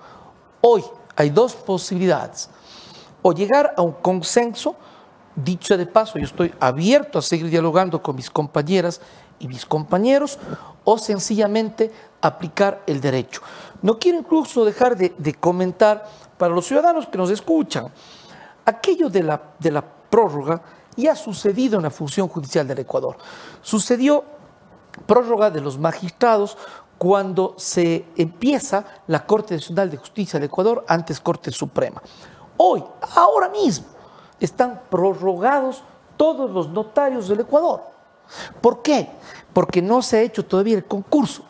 Hoy 0.60 0.84
hay 1.16 1.30
dos 1.30 1.54
posibilidades 1.54 2.48
o 3.22 3.32
llegar 3.32 3.74
a 3.76 3.82
un 3.82 3.92
consenso 3.92 4.76
Dicho 5.34 5.78
de 5.78 5.86
paso, 5.86 6.18
yo 6.18 6.26
estoy 6.26 6.52
abierto 6.60 7.18
a 7.18 7.22
seguir 7.22 7.48
dialogando 7.48 8.02
con 8.02 8.16
mis 8.16 8.28
compañeras 8.28 9.00
y 9.38 9.48
mis 9.48 9.64
compañeros 9.64 10.38
o 10.84 10.98
sencillamente 10.98 11.90
aplicar 12.20 12.82
el 12.86 13.00
derecho. 13.00 13.40
No 13.80 13.98
quiero 13.98 14.18
incluso 14.18 14.62
dejar 14.62 14.94
de, 14.94 15.14
de 15.16 15.32
comentar 15.32 16.04
para 16.36 16.54
los 16.54 16.66
ciudadanos 16.66 17.06
que 17.06 17.16
nos 17.16 17.30
escuchan, 17.30 17.86
aquello 18.66 19.08
de 19.08 19.22
la, 19.22 19.40
de 19.58 19.70
la 19.70 19.82
prórroga 19.82 20.60
ya 20.96 21.12
ha 21.12 21.16
sucedido 21.16 21.78
en 21.78 21.84
la 21.84 21.90
función 21.90 22.28
judicial 22.28 22.68
del 22.68 22.80
Ecuador. 22.80 23.16
Sucedió 23.62 24.24
prórroga 25.06 25.50
de 25.50 25.62
los 25.62 25.78
magistrados 25.78 26.58
cuando 26.98 27.54
se 27.56 28.04
empieza 28.16 28.84
la 29.06 29.24
Corte 29.24 29.54
Nacional 29.54 29.90
de 29.90 29.96
Justicia 29.96 30.38
del 30.38 30.48
Ecuador, 30.48 30.84
antes 30.86 31.20
Corte 31.20 31.50
Suprema. 31.50 32.02
Hoy, 32.56 32.84
ahora 33.14 33.48
mismo, 33.48 33.86
están 34.40 34.82
prorrogados 34.90 35.82
todos 36.16 36.50
los 36.50 36.68
notarios 36.68 37.28
del 37.28 37.40
Ecuador. 37.40 37.82
¿Por 38.60 38.82
qué? 38.82 39.08
Porque 39.52 39.82
no 39.82 40.02
se 40.02 40.18
ha 40.18 40.22
hecho 40.22 40.44
todavía 40.44 40.76
el 40.76 40.84
concurso. 40.84 41.44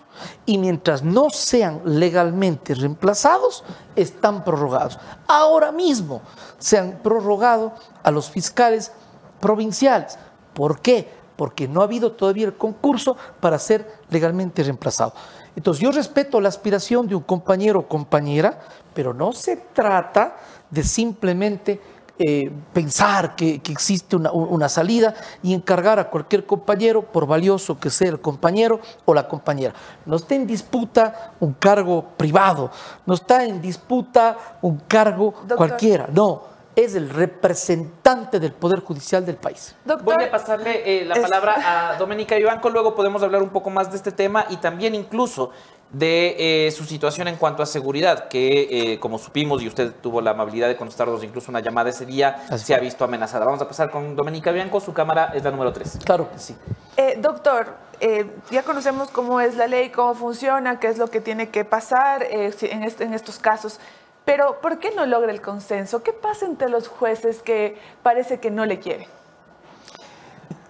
Y 0.46 0.58
mientras 0.58 1.02
no 1.02 1.30
sean 1.30 1.80
legalmente 1.84 2.74
reemplazados, 2.74 3.64
están 3.96 4.44
prorrogados. 4.44 4.98
Ahora 5.26 5.72
mismo 5.72 6.20
se 6.58 6.78
han 6.78 6.98
prorrogado 7.02 7.72
a 8.02 8.10
los 8.10 8.30
fiscales 8.30 8.92
provinciales. 9.40 10.18
¿Por 10.54 10.80
qué? 10.80 11.08
Porque 11.36 11.66
no 11.66 11.80
ha 11.80 11.84
habido 11.84 12.12
todavía 12.12 12.46
el 12.46 12.56
concurso 12.56 13.16
para 13.40 13.58
ser 13.58 14.00
legalmente 14.10 14.62
reemplazado. 14.62 15.14
Entonces 15.56 15.82
yo 15.82 15.90
respeto 15.90 16.40
la 16.40 16.48
aspiración 16.48 17.08
de 17.08 17.14
un 17.14 17.22
compañero 17.22 17.80
o 17.80 17.88
compañera, 17.88 18.60
pero 18.94 19.12
no 19.12 19.32
se 19.32 19.56
trata 19.56 20.36
de 20.72 20.82
simplemente 20.82 21.80
eh, 22.18 22.50
pensar 22.72 23.36
que, 23.36 23.60
que 23.60 23.72
existe 23.72 24.16
una, 24.16 24.30
una, 24.32 24.68
salida 24.68 25.14
y 25.42 25.54
encargar 25.54 25.98
a 25.98 26.08
cualquier 26.10 26.44
compañero, 26.46 27.02
por 27.02 27.26
valioso 27.26 27.78
que 27.80 27.90
sea 27.90 28.08
el 28.10 28.20
compañero 28.20 28.80
o 29.04 29.14
la 29.14 29.26
compañera. 29.28 29.74
No 30.06 30.16
está 30.16 30.34
en 30.34 30.46
disputa 30.46 31.32
un 31.40 31.52
cargo 31.54 32.04
privado, 32.16 32.70
no 33.06 33.14
está 33.14 33.44
en 33.44 33.60
disputa 33.62 34.36
un 34.60 34.78
cargo 34.88 35.32
Doctor. 35.40 35.56
cualquiera, 35.56 36.08
no. 36.12 36.50
Es 36.74 36.94
el 36.94 37.10
representante 37.10 38.40
del 38.40 38.52
Poder 38.52 38.80
Judicial 38.80 39.26
del 39.26 39.36
país. 39.36 39.74
Doctor, 39.84 40.14
Voy 40.14 40.24
a 40.24 40.30
pasarle 40.30 41.00
eh, 41.02 41.04
la 41.04 41.14
es- 41.16 41.20
palabra 41.20 41.90
a 41.92 41.96
Doménica 41.98 42.34
Vivanco, 42.36 42.70
luego 42.70 42.94
podemos 42.94 43.22
hablar 43.22 43.42
un 43.42 43.50
poco 43.50 43.68
más 43.68 43.90
de 43.90 43.96
este 43.96 44.10
tema 44.12 44.46
y 44.48 44.56
también 44.56 44.94
incluso 44.94 45.50
de 45.92 46.66
eh, 46.66 46.70
su 46.70 46.84
situación 46.84 47.28
en 47.28 47.36
cuanto 47.36 47.62
a 47.62 47.66
seguridad, 47.66 48.28
que 48.28 48.92
eh, 48.94 48.98
como 48.98 49.18
supimos 49.18 49.62
y 49.62 49.68
usted 49.68 49.92
tuvo 50.02 50.20
la 50.20 50.30
amabilidad 50.30 50.68
de 50.68 50.76
contestarnos 50.76 51.22
incluso 51.22 51.50
una 51.50 51.60
llamada 51.60 51.90
ese 51.90 52.06
día, 52.06 52.44
Así 52.50 52.64
se 52.66 52.74
ha 52.74 52.78
visto 52.78 53.04
amenazada. 53.04 53.44
Vamos 53.44 53.60
a 53.60 53.68
pasar 53.68 53.90
con 53.90 54.16
Doménica 54.16 54.50
Bianco, 54.52 54.80
su 54.80 54.92
cámara 54.94 55.32
es 55.34 55.44
la 55.44 55.50
número 55.50 55.72
3. 55.72 55.98
Claro 56.04 56.28
sí. 56.36 56.56
Eh, 56.96 57.16
doctor, 57.20 57.74
eh, 58.00 58.26
ya 58.50 58.62
conocemos 58.62 59.10
cómo 59.10 59.40
es 59.40 59.56
la 59.56 59.66
ley, 59.66 59.90
cómo 59.90 60.14
funciona, 60.14 60.80
qué 60.80 60.88
es 60.88 60.98
lo 60.98 61.08
que 61.08 61.20
tiene 61.20 61.50
que 61.50 61.64
pasar 61.64 62.22
eh, 62.22 62.46
este- 62.46 62.72
en 63.04 63.14
estos 63.14 63.38
casos. 63.38 63.78
Pero, 64.24 64.60
¿por 64.60 64.78
qué 64.78 64.92
no 64.94 65.04
logra 65.04 65.32
el 65.32 65.40
consenso? 65.40 66.02
¿Qué 66.02 66.12
pasa 66.12 66.46
entre 66.46 66.68
los 66.68 66.86
jueces 66.88 67.42
que 67.42 67.76
parece 68.02 68.38
que 68.38 68.50
no 68.50 68.64
le 68.66 68.78
quieren? 68.78 69.08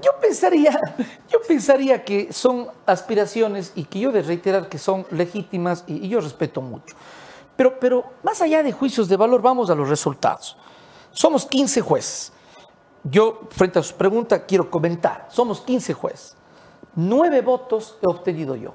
Yo 0.03 0.11
pensaría, 0.21 0.79
yo 1.31 1.41
pensaría 1.47 2.05
que 2.05 2.33
son 2.33 2.69
aspiraciones 2.87 3.73
y 3.75 3.85
que 3.85 4.01
yo 4.01 4.13
de 4.13 4.23
reiterar 4.23 4.69
que 4.69 4.79
son 4.79 5.07
legítimas 5.11 5.85
y, 5.87 6.07
y 6.07 6.09
yo 6.09 6.21
respeto 6.21 6.61
mucho. 6.61 6.97
Pero, 7.57 7.79
pero 7.79 8.05
más 8.23 8.41
allá 8.43 8.63
de 8.63 8.73
juicios 8.73 9.09
de 9.09 9.17
valor, 9.17 9.41
vamos 9.43 9.71
a 9.71 9.75
los 9.75 9.89
resultados. 9.89 10.57
Somos 11.13 11.47
15 11.47 11.81
jueces. 11.83 12.33
Yo, 13.05 13.43
frente 13.51 13.79
a 13.79 13.83
su 13.83 13.95
pregunta, 13.95 14.45
quiero 14.47 14.71
comentar. 14.71 15.27
Somos 15.31 15.61
15 15.61 15.93
jueces. 15.95 16.37
Nueve 16.95 17.41
votos 17.41 17.99
he 18.03 18.07
obtenido 18.07 18.55
yo. 18.57 18.75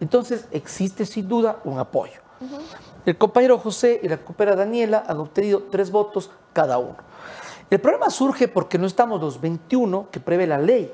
Entonces, 0.00 0.46
existe 0.50 1.04
sin 1.06 1.28
duda 1.28 1.60
un 1.64 1.78
apoyo. 1.78 2.20
El 3.04 3.16
compañero 3.16 3.58
José 3.58 4.00
y 4.02 4.08
la 4.08 4.18
compañera 4.18 4.56
Daniela 4.56 5.04
han 5.06 5.18
obtenido 5.18 5.64
tres 5.70 5.90
votos 5.90 6.30
cada 6.52 6.78
uno. 6.78 6.96
El 7.70 7.80
problema 7.80 8.10
surge 8.10 8.48
porque 8.48 8.78
no 8.78 8.86
estamos 8.86 9.20
los 9.20 9.40
21 9.40 10.08
que 10.10 10.20
prevé 10.20 10.46
la 10.46 10.58
ley. 10.58 10.92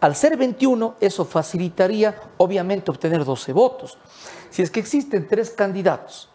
Al 0.00 0.16
ser 0.16 0.36
21, 0.36 0.96
eso 1.00 1.24
facilitaría, 1.24 2.14
obviamente, 2.38 2.90
obtener 2.90 3.24
12 3.24 3.52
votos. 3.52 3.98
Si 4.50 4.62
es 4.62 4.70
que 4.70 4.80
existen 4.80 5.28
tres 5.28 5.50
candidatos, 5.50 6.30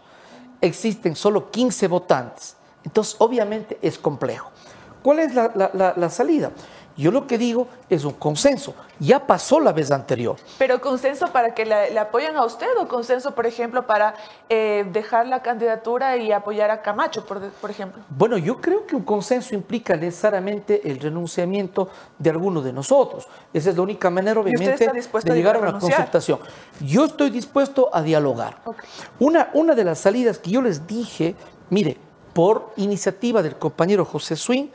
existen 0.62 1.16
solo 1.16 1.50
15 1.52 1.88
votantes, 1.88 2.56
entonces 2.84 3.16
obviamente 3.20 3.78
es 3.82 3.98
complejo. 3.98 4.52
¿Cuál 5.04 5.20
es 5.20 5.36
la, 5.36 5.52
la- 5.96 6.10
salida? 6.10 6.52
Yo 6.98 7.12
lo 7.12 7.28
que 7.28 7.38
digo 7.38 7.68
es 7.90 8.06
un 8.06 8.14
consenso. 8.14 8.74
Ya 9.00 9.28
pasó 9.28 9.60
la 9.60 9.74
vez 9.74 9.92
anterior. 9.92 10.38
¿Pero 10.58 10.80
consenso 10.80 11.28
para 11.28 11.54
que 11.54 11.66
le 11.66 12.00
apoyen 12.00 12.38
a 12.38 12.46
usted 12.46 12.68
o 12.80 12.88
consenso, 12.88 13.36
por 13.36 13.46
ejemplo, 13.46 13.86
para 13.86 14.14
eh, 14.48 14.86
dejar 14.94 15.28
la 15.28 15.42
candidatura 15.42 16.16
y 16.16 16.32
apoyar 16.32 16.72
a 16.72 16.82
Camacho, 16.82 17.26
por, 17.26 17.42
por 17.50 17.70
ejemplo? 17.70 18.02
Bueno, 18.10 18.38
yo 18.38 18.62
creo 18.62 18.88
que 18.88 18.96
un 18.96 19.04
consenso 19.04 19.54
implica 19.54 19.98
necesariamente 19.98 20.90
el 20.90 21.00
renunciamiento 21.00 21.90
de 22.18 22.30
alguno 22.30 22.62
de 22.62 22.72
nosotros. 22.72 23.28
Esa 23.54 23.72
es 23.72 23.76
la 23.76 23.82
única 23.82 24.10
manera, 24.10 24.40
obviamente, 24.40 24.90
de 24.90 25.36
llegar 25.36 25.56
a 25.58 25.60
una 25.60 25.68
renunciar? 25.68 25.98
concertación. 25.98 26.40
Yo 26.80 27.04
estoy 27.06 27.30
dispuesto 27.30 27.90
a 27.92 28.02
dialogar. 28.02 28.60
Una, 29.20 29.50
una 29.54 29.76
de 29.76 29.84
las 29.84 30.00
salidas 30.00 30.40
que 30.40 30.52
yo 30.52 30.62
les 30.62 30.88
dije, 30.88 31.36
mire, 31.70 31.98
por 32.34 32.72
iniciativa 32.78 33.42
del 33.42 33.58
compañero 33.58 34.06
José 34.06 34.36
Swing, 34.36 34.68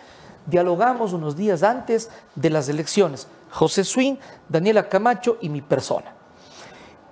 dialogamos 0.47 1.13
unos 1.13 1.37
días 1.37 1.63
antes 1.63 2.11
de 2.35 2.51
las 2.51 2.69
elecciones. 2.69 3.27
José 3.51 3.85
Swing, 3.85 4.17
Daniela 4.49 4.89
Camacho 4.89 5.39
y 5.41 5.49
mi 5.49 5.61
persona. 5.61 6.15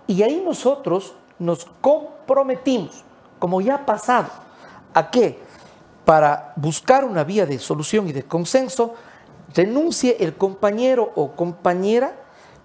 Y 0.06 0.22
ahí 0.22 0.42
nosotros 0.44 1.14
nos 1.38 1.66
comprometimos, 1.80 3.04
como 3.38 3.60
ya 3.60 3.76
ha 3.76 3.86
pasado, 3.86 4.28
a 4.94 5.10
que 5.10 5.38
para 6.04 6.54
buscar 6.56 7.04
una 7.04 7.24
vía 7.24 7.44
de 7.44 7.58
solución 7.58 8.08
y 8.08 8.12
de 8.12 8.22
consenso, 8.22 8.94
renuncie 9.54 10.16
el 10.20 10.36
compañero 10.36 11.12
o 11.14 11.32
compañera 11.32 12.16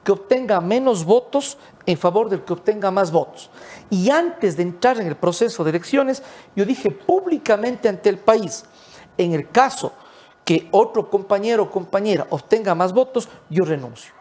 que 0.03 0.11
obtenga 0.11 0.61
menos 0.61 1.05
votos 1.05 1.57
en 1.85 1.97
favor 1.97 2.29
del 2.29 2.43
que 2.43 2.53
obtenga 2.53 2.91
más 2.91 3.11
votos. 3.11 3.49
Y 3.89 4.09
antes 4.09 4.57
de 4.57 4.63
entrar 4.63 4.99
en 4.99 5.07
el 5.07 5.15
proceso 5.15 5.63
de 5.63 5.71
elecciones, 5.71 6.23
yo 6.55 6.65
dije 6.65 6.91
públicamente 6.91 7.89
ante 7.89 8.09
el 8.09 8.17
país, 8.17 8.65
en 9.17 9.33
el 9.33 9.49
caso 9.49 9.91
que 10.45 10.67
otro 10.71 11.09
compañero 11.09 11.63
o 11.63 11.71
compañera 11.71 12.27
obtenga 12.29 12.75
más 12.75 12.93
votos, 12.93 13.29
yo 13.49 13.63
renuncio. 13.65 14.13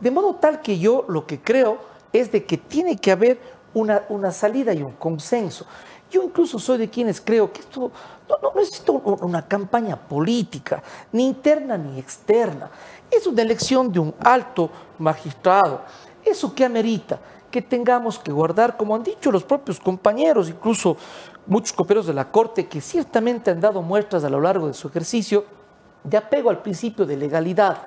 De 0.00 0.10
modo 0.10 0.34
tal 0.36 0.60
que 0.60 0.78
yo 0.78 1.04
lo 1.08 1.26
que 1.26 1.40
creo 1.40 1.78
es 2.12 2.30
de 2.30 2.44
que 2.44 2.58
tiene 2.58 2.96
que 2.96 3.10
haber 3.12 3.38
una, 3.74 4.04
una 4.08 4.30
salida 4.30 4.72
y 4.72 4.82
un 4.82 4.92
consenso. 4.92 5.66
Yo 6.10 6.22
incluso 6.22 6.60
soy 6.60 6.78
de 6.78 6.88
quienes 6.90 7.20
creo 7.20 7.52
que 7.52 7.60
esto 7.60 7.90
no, 8.28 8.36
no, 8.40 9.02
un- 9.04 9.18
una 9.24 9.46
campaña 9.48 9.96
política, 9.96 10.80
ni 11.10 11.26
interna 11.26 11.76
ni 11.76 11.98
externa. 11.98 12.70
Es 13.10 13.26
una 13.26 13.42
elección 13.42 13.90
de 13.90 13.98
un 13.98 14.14
alto 14.20 14.70
magistrado. 14.98 15.82
¿Eso 16.24 16.54
que 16.54 16.64
amerita? 16.64 17.18
Que 17.50 17.62
tengamos 17.62 18.18
que 18.18 18.30
guardar, 18.30 18.76
como 18.76 18.94
han 18.94 19.02
dicho 19.02 19.32
los 19.32 19.42
propios 19.42 19.80
compañeros, 19.80 20.48
incluso 20.48 20.96
muchos 21.46 21.72
compañeros 21.72 22.06
de 22.06 22.14
la 22.14 22.30
Corte, 22.30 22.66
que 22.68 22.80
ciertamente 22.80 23.50
han 23.50 23.60
dado 23.60 23.82
muestras 23.82 24.22
a 24.24 24.30
lo 24.30 24.40
largo 24.40 24.68
de 24.68 24.74
su 24.74 24.88
ejercicio, 24.88 25.44
de 26.04 26.16
apego 26.16 26.50
al 26.50 26.62
principio 26.62 27.06
de 27.06 27.16
legalidad, 27.16 27.78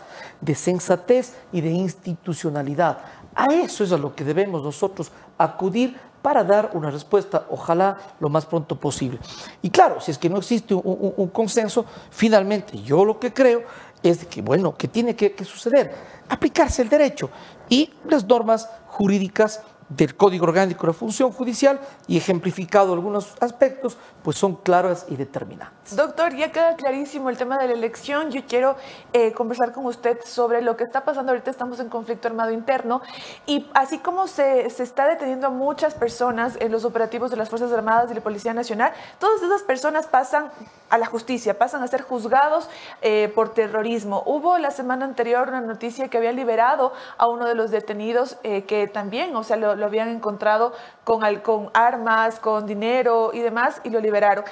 de 0.42 0.56
sensatez 0.56 1.36
y 1.52 1.62
de 1.62 1.70
institucionalidad. 1.70 2.98
A 3.36 3.46
eso 3.54 3.84
es 3.84 3.92
a 3.92 3.98
lo 3.98 4.16
que 4.16 4.24
debemos 4.24 4.64
nosotros 4.64 5.12
acudir 5.38 5.96
para 6.22 6.44
dar 6.44 6.72
una 6.74 6.92
respuesta, 6.92 7.46
ojalá 7.50 7.98
lo 8.20 8.28
más 8.28 8.46
pronto 8.46 8.78
posible. 8.78 9.20
Y 9.62 9.70
claro, 9.70 10.02
si 10.02 10.12
es 10.12 10.18
que 10.18 10.30
no 10.30 10.38
existe 10.38 10.74
un, 10.74 11.28
consenso, 11.30 11.86
finalmente 12.10 12.82
yo 12.82 13.06
lo 13.06 13.20
que 13.20 13.32
creo 13.32 13.64
es 14.04 14.26
que, 14.26 14.42
bueno, 14.42 14.76
que 14.76 14.88
tiene 14.88 15.16
que, 15.16 15.34
que 15.34 15.46
suceder, 15.46 15.94
aplicarse 16.28 16.82
el 16.82 16.90
derecho 16.90 17.30
y 17.70 17.94
las 18.10 18.26
normas 18.26 18.70
jurídicas 18.88 19.62
del 19.90 20.16
Código 20.16 20.46
Orgánico 20.46 20.82
de 20.82 20.88
la 20.88 20.94
Función 20.94 21.32
Judicial 21.32 21.80
y 22.08 22.18
ejemplificado 22.18 22.94
algunos 22.94 23.36
aspectos, 23.40 23.98
pues 24.24 24.38
son 24.38 24.56
claras 24.56 25.06
y 25.10 25.16
determinantes. 25.16 25.96
Doctor, 25.96 26.36
ya 26.36 26.52
queda 26.52 26.76
clarísimo 26.76 27.30
el 27.30 27.38
tema 27.38 27.58
de 27.58 27.68
la 27.68 27.74
elección. 27.74 28.32
Yo 28.32 28.42
quiero 28.46 28.76
eh, 29.14 29.32
conversar 29.32 29.72
con 29.72 29.86
usted 29.86 30.20
sobre 30.26 30.62
lo 30.62 30.76
que 30.76 30.84
está 30.84 31.06
pasando 31.06 31.32
ahorita. 31.32 31.50
Estamos 31.50 31.80
en 31.80 31.90
conflicto 31.90 32.28
armado 32.28 32.52
interno 32.52 33.02
y 33.46 33.66
así 33.74 34.00
como 34.00 34.28
se, 34.28 34.70
se 34.70 34.84
está 34.84 35.08
deteniendo 35.08 35.48
a 35.48 35.50
muchas 35.50 35.94
personas 35.94 36.58
en 36.60 36.72
los 36.72 36.84
operativos 36.84 37.32
de 37.32 37.38
las 37.38 37.50
Fuerzas 37.50 37.72
Armadas 37.72 38.12
y 38.12 38.14
la 38.14 38.22
Policía 38.22 38.54
Nacional, 38.54 38.92
todas 39.20 39.42
esas 39.42 39.64
personas 39.64 40.08
pasan 40.08 40.52
a 40.90 40.98
la 40.98 41.06
justicia, 41.06 41.58
pasan 41.58 41.84
a 41.84 41.88
ser 41.88 42.02
juzgados 42.02 42.70
eh, 43.02 43.32
por 43.36 43.54
terrorismo. 43.54 44.24
Hubo 44.26 44.58
la 44.58 44.72
semana 44.72 45.06
anterior 45.06 45.50
una 45.50 45.62
noticia 45.62 46.08
que 46.08 46.18
había 46.18 46.32
liberado 46.32 46.94
a 47.18 47.28
uno 47.28 47.46
de 47.46 47.56
los 47.56 47.72
detenidos 47.72 48.38
eh, 48.44 48.64
que 48.64 48.88
también, 48.88 49.36
o 49.36 49.44
sea, 49.44 49.58
lo, 49.58 49.76
lo 49.78 49.86
habían 49.86 50.10
encontrado 50.10 50.74
con, 51.04 51.22
con 51.38 51.70
armas, 51.74 52.40
con 52.40 52.66
dinero 52.66 53.32
y 53.34 53.40
demás 53.40 53.82
y 53.84 53.90
lo 53.90 54.00
liberaron. 54.00 54.44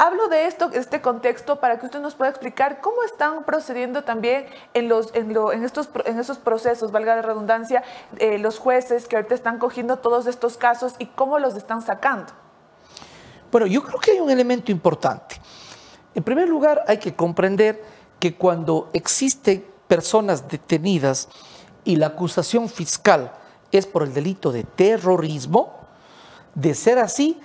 Hablo 0.00 0.28
de 0.28 0.46
esto, 0.46 0.70
este 0.74 1.00
contexto, 1.00 1.58
para 1.58 1.80
que 1.80 1.86
usted 1.86 2.00
nos 2.00 2.14
pueda 2.14 2.30
explicar 2.30 2.80
cómo 2.80 3.02
están 3.02 3.42
procediendo 3.42 4.04
también 4.04 4.46
en, 4.72 4.88
los, 4.88 5.12
en, 5.12 5.34
lo, 5.34 5.52
en, 5.52 5.64
estos, 5.64 5.88
en 6.04 6.20
esos 6.20 6.38
procesos, 6.38 6.92
valga 6.92 7.16
la 7.16 7.22
redundancia, 7.22 7.82
eh, 8.18 8.38
los 8.38 8.60
jueces 8.60 9.08
que 9.08 9.16
ahorita 9.16 9.34
están 9.34 9.58
cogiendo 9.58 9.96
todos 9.96 10.28
estos 10.28 10.56
casos 10.56 10.94
y 11.00 11.06
cómo 11.06 11.40
los 11.40 11.56
están 11.56 11.82
sacando. 11.82 12.32
Bueno, 13.50 13.66
yo 13.66 13.82
creo 13.82 13.98
que 13.98 14.12
hay 14.12 14.20
un 14.20 14.30
elemento 14.30 14.70
importante. 14.70 15.40
En 16.14 16.22
primer 16.22 16.48
lugar, 16.48 16.84
hay 16.86 16.98
que 16.98 17.16
comprender 17.16 17.82
que 18.20 18.36
cuando 18.36 18.90
existen 18.92 19.66
personas 19.88 20.46
detenidas 20.46 21.28
y 21.82 21.96
la 21.96 22.08
acusación 22.08 22.68
fiscal 22.68 23.32
es 23.72 23.86
por 23.86 24.02
el 24.02 24.14
delito 24.14 24.52
de 24.52 24.64
terrorismo, 24.64 25.74
de 26.54 26.74
ser 26.74 26.98
así, 26.98 27.40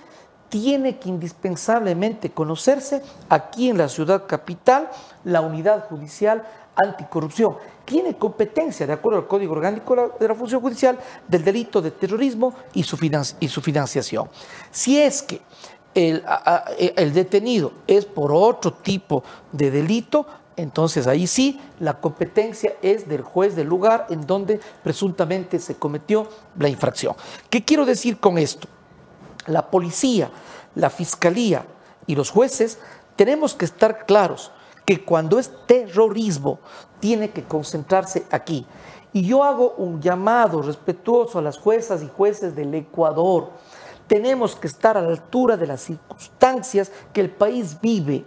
tiene 0.48 0.98
que 0.98 1.08
indispensablemente 1.08 2.30
conocerse 2.30 3.02
aquí 3.28 3.70
en 3.70 3.78
la 3.78 3.88
ciudad 3.88 4.26
capital 4.26 4.88
la 5.24 5.40
unidad 5.40 5.88
judicial 5.88 6.44
anticorrupción. 6.76 7.56
Tiene 7.84 8.16
competencia, 8.16 8.86
de 8.86 8.92
acuerdo 8.92 9.18
al 9.18 9.26
Código 9.26 9.52
Orgánico 9.52 10.14
de 10.18 10.28
la 10.28 10.34
Función 10.34 10.60
Judicial, 10.60 10.98
del 11.28 11.44
delito 11.44 11.82
de 11.82 11.90
terrorismo 11.90 12.54
y 12.72 12.82
su, 12.82 12.96
financiación. 12.96 14.28
Si 14.70 15.00
es 15.00 15.22
que 15.22 15.42
el 15.94 17.12
detenido 17.12 17.72
es 17.86 18.04
por 18.04 18.32
otro 18.32 18.72
tipo 18.74 19.22
de 19.52 19.70
delito, 19.70 20.26
entonces 20.56 21.06
ahí 21.06 21.26
sí 21.26 21.60
la 21.80 22.00
competencia 22.00 22.74
es 22.82 23.08
del 23.08 23.22
juez 23.22 23.56
del 23.56 23.66
lugar 23.66 24.06
en 24.10 24.26
donde 24.26 24.60
presuntamente 24.82 25.58
se 25.58 25.74
cometió 25.74 26.28
la 26.58 26.68
infracción. 26.68 27.16
¿Qué 27.50 27.64
quiero 27.64 27.84
decir 27.84 28.18
con 28.18 28.38
esto? 28.38 28.68
La 29.46 29.70
policía, 29.70 30.30
la 30.74 30.90
fiscalía 30.90 31.66
y 32.06 32.14
los 32.14 32.30
jueces 32.30 32.78
tenemos 33.16 33.54
que 33.54 33.64
estar 33.64 34.06
claros 34.06 34.52
que 34.84 35.04
cuando 35.04 35.38
es 35.38 35.50
terrorismo 35.66 36.60
tiene 37.00 37.30
que 37.30 37.44
concentrarse 37.44 38.24
aquí. 38.30 38.66
Y 39.12 39.22
yo 39.26 39.44
hago 39.44 39.74
un 39.76 40.00
llamado 40.00 40.60
respetuoso 40.60 41.38
a 41.38 41.42
las 41.42 41.58
juezas 41.58 42.02
y 42.02 42.08
jueces 42.08 42.54
del 42.54 42.74
Ecuador. 42.74 43.50
Tenemos 44.06 44.56
que 44.56 44.66
estar 44.66 44.96
a 44.96 45.02
la 45.02 45.10
altura 45.10 45.56
de 45.56 45.66
las 45.66 45.80
circunstancias 45.82 46.90
que 47.12 47.20
el 47.20 47.30
país 47.30 47.78
vive. 47.80 48.24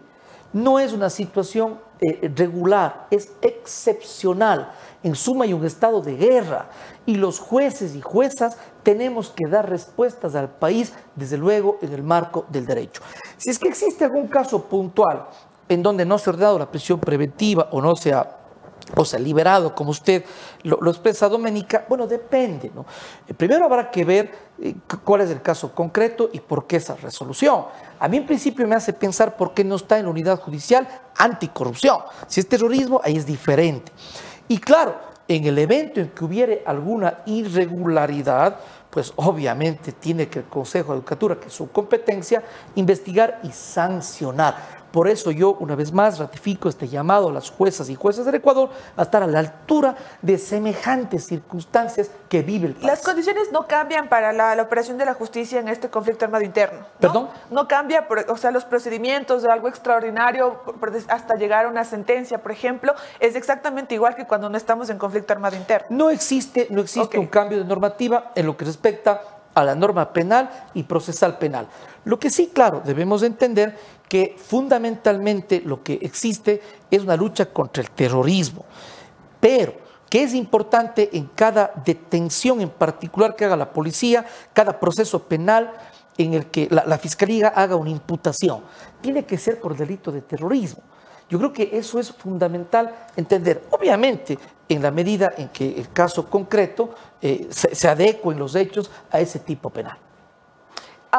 No 0.53 0.79
es 0.79 0.93
una 0.93 1.09
situación 1.09 1.77
eh, 1.99 2.31
regular, 2.35 3.07
es 3.11 3.31
excepcional. 3.41 4.71
En 5.03 5.15
suma 5.15 5.45
hay 5.45 5.53
un 5.53 5.65
estado 5.65 6.01
de 6.01 6.15
guerra 6.15 6.69
y 7.05 7.15
los 7.15 7.39
jueces 7.39 7.95
y 7.95 8.01
juezas 8.01 8.57
tenemos 8.83 9.29
que 9.29 9.47
dar 9.47 9.69
respuestas 9.69 10.35
al 10.35 10.49
país, 10.49 10.93
desde 11.15 11.37
luego 11.37 11.77
en 11.81 11.93
el 11.93 12.03
marco 12.03 12.45
del 12.49 12.65
derecho. 12.65 13.01
Si 13.37 13.49
es 13.49 13.59
que 13.59 13.69
existe 13.69 14.05
algún 14.05 14.27
caso 14.27 14.63
puntual 14.63 15.27
en 15.69 15.83
donde 15.83 16.05
no 16.05 16.17
se 16.17 16.29
ha 16.29 16.33
ordenado 16.33 16.59
la 16.59 16.71
prisión 16.71 16.99
preventiva 16.99 17.67
o 17.71 17.81
no 17.81 17.95
se 17.95 18.13
ha 18.13 18.36
o 18.95 19.05
sea, 19.05 19.19
liberado, 19.19 19.75
como 19.75 19.91
usted 19.91 20.23
lo, 20.63 20.89
expresa, 20.89 21.27
Doménica, 21.27 21.85
bueno, 21.89 22.07
depende. 22.07 22.71
¿no? 22.73 22.85
Eh, 23.27 23.33
primero 23.33 23.65
habrá 23.65 23.91
que 23.91 24.05
ver 24.05 24.31
eh, 24.61 24.75
cuál 25.03 25.21
es 25.21 25.29
el 25.29 25.41
caso 25.41 25.73
concreto 25.73 26.29
y 26.31 26.39
por 26.39 26.67
qué 26.67 26.77
esa 26.77 26.95
resolución. 26.95 27.65
A 27.99 28.07
mí 28.07 28.17
en 28.17 28.25
principio 28.25 28.67
me 28.67 28.75
hace 28.75 28.93
pensar 28.93 29.35
por 29.35 29.53
qué 29.53 29.63
no 29.63 29.75
está 29.75 29.97
en 29.97 30.05
la 30.05 30.11
unidad 30.11 30.39
judicial 30.39 30.87
anticorrupción. 31.17 31.99
Si 32.27 32.39
es 32.39 32.47
terrorismo, 32.47 33.01
ahí 33.03 33.17
es 33.17 33.25
diferente. 33.25 33.91
Y 34.47 34.59
claro, 34.59 34.95
en 35.27 35.45
el 35.45 35.57
evento 35.57 35.99
en 35.99 36.09
que 36.09 36.23
hubiere 36.23 36.63
alguna 36.65 37.19
irregularidad, 37.25 38.59
pues 38.89 39.11
obviamente 39.17 39.91
tiene 39.91 40.29
que 40.29 40.39
el 40.39 40.45
Consejo 40.45 40.93
de 40.93 40.99
Educatura, 40.99 41.39
que 41.39 41.47
es 41.47 41.53
su 41.53 41.69
competencia, 41.71 42.41
investigar 42.75 43.41
y 43.43 43.51
sancionar. 43.51 44.76
Por 44.97 45.07
eso 45.07 45.29
yo, 45.29 45.55
una 45.59 45.75
vez 45.75 45.93
más, 45.93 46.17
ratifico 46.17 46.69
este 46.69 46.87
llamado 46.87 47.29
a 47.29 47.31
las 47.31 47.51
juezas 47.51 47.87
y 47.87 47.93
jueces 47.93 48.25
del 48.25 48.33
Ecuador 48.33 48.71
a 48.95 49.03
estar 49.03 49.21
a 49.21 49.27
la 49.27 49.37
altura 49.37 49.95
de 50.23 50.39
semejantes 50.39 51.27
circunstancias 51.27 52.09
que 52.27 52.41
vive 52.41 52.65
el 52.65 52.73
país. 52.73 52.87
Las 52.87 53.03
condiciones 53.03 53.51
no 53.51 53.67
cambian 53.67 54.09
para 54.09 54.33
la, 54.33 54.59
operación 54.59 54.97
de 54.97 55.05
la 55.05 55.13
justicia 55.13 55.59
en 55.59 55.67
este 55.67 55.91
conflicto 55.91 56.25
armado 56.25 56.43
interno. 56.43 56.79
¿Perdón? 56.99 57.29
No 57.51 57.67
cambia, 57.67 58.07
o 58.27 58.37
sea, 58.37 58.49
los 58.49 58.65
procedimientos 58.65 59.43
de 59.43 59.51
algo 59.51 59.67
extraordinario 59.67 60.63
hasta 61.09 61.35
llegar 61.35 61.65
a 61.65 61.69
una 61.69 61.83
sentencia, 61.83 62.41
por 62.41 62.51
ejemplo, 62.51 62.95
es 63.19 63.35
exactamente 63.35 63.93
igual 63.93 64.15
que 64.15 64.25
cuando 64.25 64.49
no 64.49 64.57
estamos 64.57 64.89
en 64.89 64.97
conflicto 64.97 65.31
armado 65.31 65.55
interno. 65.55 65.89
No 65.91 66.09
existe, 66.09 66.69
no 66.71 66.81
existe 66.81 67.19
un 67.19 67.27
cambio 67.27 67.59
de 67.59 67.65
normativa 67.65 68.31
en 68.33 68.47
lo 68.47 68.57
que 68.57 68.65
respecta 68.65 69.21
a 69.57 69.63
la 69.63 69.73
norma 69.73 70.13
penal 70.13 70.49
y 70.75 70.83
procesal 70.83 71.39
penal. 71.39 71.67
Lo 72.05 72.19
que 72.19 72.29
sí, 72.29 72.51
claro, 72.53 72.81
debemos 72.85 73.23
entender 73.23 73.75
que 74.07 74.35
fundamentalmente 74.37 75.61
lo 75.61 75.83
que 75.83 75.99
existe 76.01 76.61
es 76.89 77.03
una 77.03 77.17
lucha 77.17 77.47
contra 77.47 77.83
el 77.83 77.91
terrorismo, 77.91 78.65
pero 79.39 79.73
que 80.09 80.23
es 80.23 80.33
importante 80.33 81.09
en 81.13 81.25
cada 81.35 81.71
detención 81.85 82.61
en 82.61 82.69
particular 82.69 83.35
que 83.35 83.45
haga 83.45 83.57
la 83.57 83.71
policía, 83.73 84.25
cada 84.53 84.79
proceso 84.79 85.23
penal 85.23 85.73
en 86.17 86.33
el 86.33 86.47
que 86.47 86.67
la, 86.71 86.97
fiscalía 86.97 87.49
haga 87.49 87.75
una 87.75 87.89
imputación, 87.89 88.63
tiene 89.01 89.25
que 89.25 89.37
ser 89.37 89.59
por 89.59 89.75
delito 89.75 90.11
de 90.11 90.21
terrorismo. 90.21 90.81
Yo 91.29 91.37
creo 91.37 91.51
que 91.51 91.69
eso 91.73 91.99
es 91.99 92.11
fundamental 92.11 92.95
entender. 93.17 93.63
Obviamente, 93.71 94.39
en 94.69 94.81
la 94.81 94.91
medida 94.91 95.33
en 95.37 95.49
que 95.49 95.77
el 95.77 95.91
caso 95.91 96.29
concreto 96.29 96.95
eh, 97.21 97.47
se, 97.49 97.75
se 97.75 97.87
adecuen 97.87 98.39
los 98.39 98.55
hechos 98.55 98.89
a 99.11 99.19
ese 99.19 99.39
tipo 99.39 99.69
penal. 99.69 99.97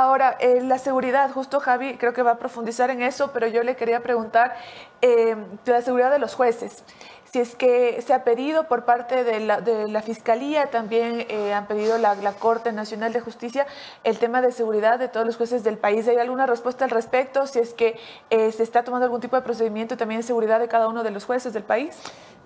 Ahora, 0.00 0.36
eh, 0.38 0.60
la 0.62 0.78
seguridad, 0.78 1.28
justo 1.32 1.58
Javi 1.58 1.96
creo 1.96 2.12
que 2.12 2.22
va 2.22 2.30
a 2.30 2.38
profundizar 2.38 2.88
en 2.90 3.02
eso, 3.02 3.32
pero 3.32 3.48
yo 3.48 3.64
le 3.64 3.74
quería 3.74 3.98
preguntar 3.98 4.54
eh, 5.02 5.34
de 5.64 5.72
la 5.72 5.82
seguridad 5.82 6.12
de 6.12 6.20
los 6.20 6.36
jueces. 6.36 6.84
Si 7.24 7.40
es 7.40 7.56
que 7.56 8.00
se 8.06 8.14
ha 8.14 8.22
pedido 8.22 8.68
por 8.68 8.84
parte 8.84 9.24
de 9.24 9.40
la, 9.40 10.02
Fiscalía, 10.02 10.70
también 10.70 11.26
eh, 11.28 11.52
han 11.52 11.66
pedido 11.66 11.98
la, 11.98 12.14
Corte 12.38 12.70
Nacional 12.70 13.12
de 13.12 13.18
Justicia 13.20 13.66
el 14.04 14.18
tema 14.20 14.40
de 14.40 14.52
seguridad 14.52 15.00
de 15.00 15.08
todos 15.08 15.26
los 15.26 15.36
jueces 15.36 15.64
del 15.64 15.78
país. 15.78 16.06
¿Hay 16.06 16.18
alguna 16.18 16.46
respuesta 16.46 16.84
al 16.84 16.92
respecto? 16.92 17.48
Si 17.48 17.58
es 17.58 17.74
que 17.74 17.98
se 18.30 18.62
está 18.62 18.84
tomando 18.84 19.04
algún 19.04 19.20
tipo 19.20 19.34
de 19.34 19.42
procedimiento 19.42 19.96
también 19.96 20.20
de 20.20 20.26
seguridad 20.28 20.60
de 20.60 20.68
cada 20.68 20.86
uno 20.86 21.02
de 21.02 21.10
los 21.10 21.24
jueces 21.24 21.52
del 21.52 21.64
país. 21.64 21.96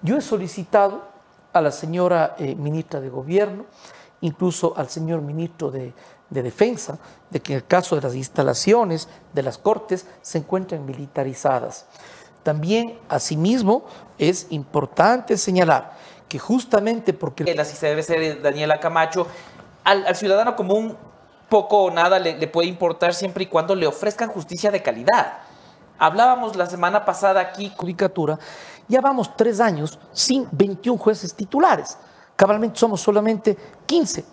Yo 0.01 0.17
he 0.17 0.23
solicitado 0.23 1.03
a 1.53 1.61
la 1.61 1.71
señora 1.71 2.35
ministra 2.39 2.99
de 3.03 3.11
Gobierno, 3.11 3.67
incluso 4.23 4.75
al 4.77 4.89
señor 4.89 5.21
ministro 5.21 5.71
de, 5.71 5.93
de 6.31 6.43
defensa 6.43 6.99
de 7.31 7.41
que 7.41 7.53
en 7.53 7.59
el 7.59 7.67
caso 7.67 7.95
de 7.95 8.03
las 8.03 8.15
instalaciones 8.15 9.09
de 9.33 9.43
las 9.43 9.59
cortes 9.59 10.07
se 10.23 10.39
encuentran 10.39 10.85
militarizadas. 10.87 11.87
También, 12.43 12.99
asimismo, 13.09 13.85
es 14.19 14.47
importante 14.51 15.37
señalar 15.37 15.93
que 16.29 16.39
justamente 16.39 17.13
porque... 17.13 17.45
La 17.55 17.65
debe 17.65 18.03
ser 18.03 18.41
Daniela 18.41 18.81
Camacho, 18.81 19.27
al, 19.85 20.17
ciudadano 20.17 20.57
común 20.57 20.97
poco 21.49 21.85
o 21.85 21.91
nada 21.91 22.19
le, 22.19 22.39
le 22.39 22.49
puede 22.49 22.69
importar 22.69 23.13
siempre 23.13 23.45
y 23.45 23.47
cuando 23.47 23.75
le 23.75 23.87
ofrezcan 23.87 24.31
justicia 24.31 24.71
de 24.71 24.83
calidad. 24.83 25.41
Hablábamos 25.99 26.57
la 26.57 26.67
semana 26.67 27.05
pasada 27.05 27.41
aquí... 27.41 27.71
Judicatura, 27.77 28.39
ya 28.89 29.01
vamos 29.01 29.37
tres 29.37 29.61
años 29.61 29.99
sin 30.13 30.49
21 30.51 30.99
jueces 30.99 31.35
titulares. 31.35 31.99
Cabalmente 32.35 32.79
somos 32.79 33.01
solamente 33.01 33.57
15 33.93 34.25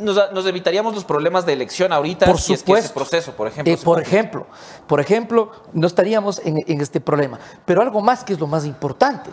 nos, 0.00 0.46
evitaríamos 0.46 0.94
los 0.94 1.04
problemas 1.04 1.44
de 1.44 1.52
elección 1.52 1.92
ahorita 1.92 2.26
por 2.26 2.40
si 2.40 2.56
supuesto. 2.56 2.86
es 2.86 2.92
proceso, 2.92 3.32
por 3.32 3.48
ejemplo. 3.48 3.72
Eh, 3.72 3.76
por 3.76 4.00
ejemplo, 4.00 4.46
por 4.86 5.00
ejemplo, 5.00 5.50
no 5.72 5.86
estaríamos 5.86 6.40
en, 6.44 6.80
este 6.80 7.00
problema. 7.00 7.38
Pero 7.64 7.82
algo 7.82 8.00
más 8.00 8.24
que 8.24 8.32
es 8.32 8.40
lo 8.40 8.46
más 8.46 8.64
importante. 8.64 9.30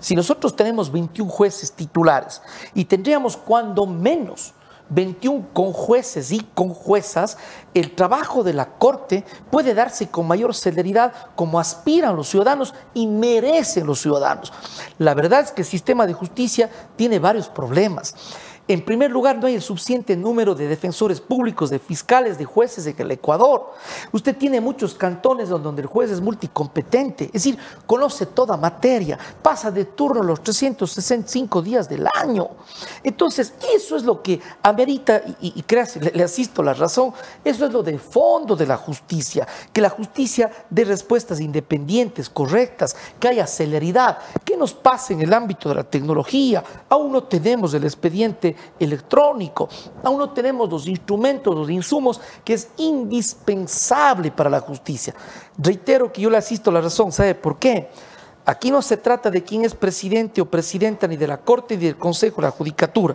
Si 0.00 0.14
nosotros 0.14 0.54
tenemos 0.54 0.90
21 0.90 1.30
jueces 1.30 1.72
titulares 1.72 2.42
y 2.74 2.84
tendríamos 2.84 3.36
cuando 3.36 3.86
menos 3.86 4.54
21 4.88 5.48
con 5.52 5.72
jueces 5.72 6.32
y 6.32 6.40
con 6.54 6.74
juezas, 6.74 7.38
el 7.72 7.94
trabajo 7.94 8.42
de 8.42 8.52
la 8.52 8.66
Corte 8.66 9.24
puede 9.50 9.72
darse 9.74 10.08
con 10.08 10.26
mayor 10.26 10.54
celeridad 10.54 11.12
como 11.34 11.58
aspiran 11.58 12.16
los 12.16 12.28
ciudadanos 12.28 12.74
y 12.92 13.06
merecen 13.06 13.86
los 13.86 14.00
ciudadanos. 14.00 14.52
La 14.98 15.14
verdad 15.14 15.40
es 15.40 15.52
que 15.52 15.62
el 15.62 15.68
sistema 15.68 16.06
de 16.06 16.12
justicia 16.12 16.68
tiene 16.96 17.18
varios 17.18 17.48
problemas. 17.48 18.14
En 18.68 18.84
primer 18.84 19.10
lugar, 19.10 19.38
no 19.38 19.48
hay 19.48 19.56
el 19.56 19.62
suficiente 19.62 20.16
número 20.16 20.54
de 20.54 20.68
defensores 20.68 21.20
públicos, 21.20 21.68
de 21.68 21.80
fiscales, 21.80 22.38
de 22.38 22.44
jueces 22.44 22.86
en 22.86 22.94
el 22.96 23.10
Ecuador. 23.10 23.72
Usted 24.12 24.36
tiene 24.36 24.60
muchos 24.60 24.94
cantones 24.94 25.48
donde 25.48 25.82
el 25.82 25.88
juez 25.88 26.10
es 26.12 26.20
multicompetente, 26.20 27.24
es 27.24 27.32
decir, 27.32 27.58
conoce 27.86 28.26
toda 28.26 28.56
materia, 28.56 29.18
pasa 29.42 29.72
de 29.72 29.84
turno 29.86 30.22
los 30.22 30.42
365 30.44 31.60
días 31.60 31.88
del 31.88 32.06
año. 32.14 32.50
Entonces, 33.02 33.52
eso 33.74 33.96
es 33.96 34.04
lo 34.04 34.22
que 34.22 34.40
amerita, 34.62 35.22
y, 35.40 35.48
y 35.56 35.64
le, 36.00 36.12
le 36.12 36.22
asisto 36.22 36.62
la 36.62 36.74
razón, 36.74 37.12
eso 37.44 37.66
es 37.66 37.72
lo 37.72 37.82
de 37.82 37.98
fondo 37.98 38.54
de 38.54 38.66
la 38.66 38.76
justicia, 38.76 39.46
que 39.72 39.80
la 39.80 39.90
justicia 39.90 40.50
dé 40.70 40.84
respuestas 40.84 41.40
independientes, 41.40 42.30
correctas, 42.30 42.96
que 43.18 43.26
haya 43.26 43.46
celeridad, 43.48 44.18
que 44.44 44.56
nos 44.56 44.72
pase 44.72 45.14
en 45.14 45.22
el 45.22 45.32
ámbito 45.32 45.68
de 45.68 45.74
la 45.74 45.84
tecnología. 45.84 46.62
Aún 46.88 47.10
no 47.10 47.24
tenemos 47.24 47.74
el 47.74 47.84
expediente 47.84 48.51
electrónico. 48.78 49.68
Aún 50.02 50.18
no 50.18 50.30
tenemos 50.30 50.70
los 50.70 50.86
instrumentos, 50.86 51.54
los 51.54 51.70
insumos 51.70 52.20
que 52.44 52.54
es 52.54 52.68
indispensable 52.76 54.30
para 54.30 54.50
la 54.50 54.60
justicia. 54.60 55.14
Reitero 55.58 56.12
que 56.12 56.22
yo 56.22 56.30
le 56.30 56.36
asisto 56.36 56.70
a 56.70 56.74
la 56.74 56.80
razón, 56.80 57.12
¿sabe 57.12 57.34
por 57.34 57.58
qué? 57.58 57.88
Aquí 58.44 58.70
no 58.70 58.82
se 58.82 58.96
trata 58.96 59.30
de 59.30 59.44
quién 59.44 59.64
es 59.64 59.74
presidente 59.74 60.40
o 60.40 60.50
presidenta 60.50 61.06
ni 61.06 61.16
de 61.16 61.28
la 61.28 61.38
Corte 61.38 61.76
ni 61.76 61.84
del 61.84 61.96
Consejo 61.96 62.40
de 62.40 62.48
la 62.48 62.50
Judicatura. 62.50 63.14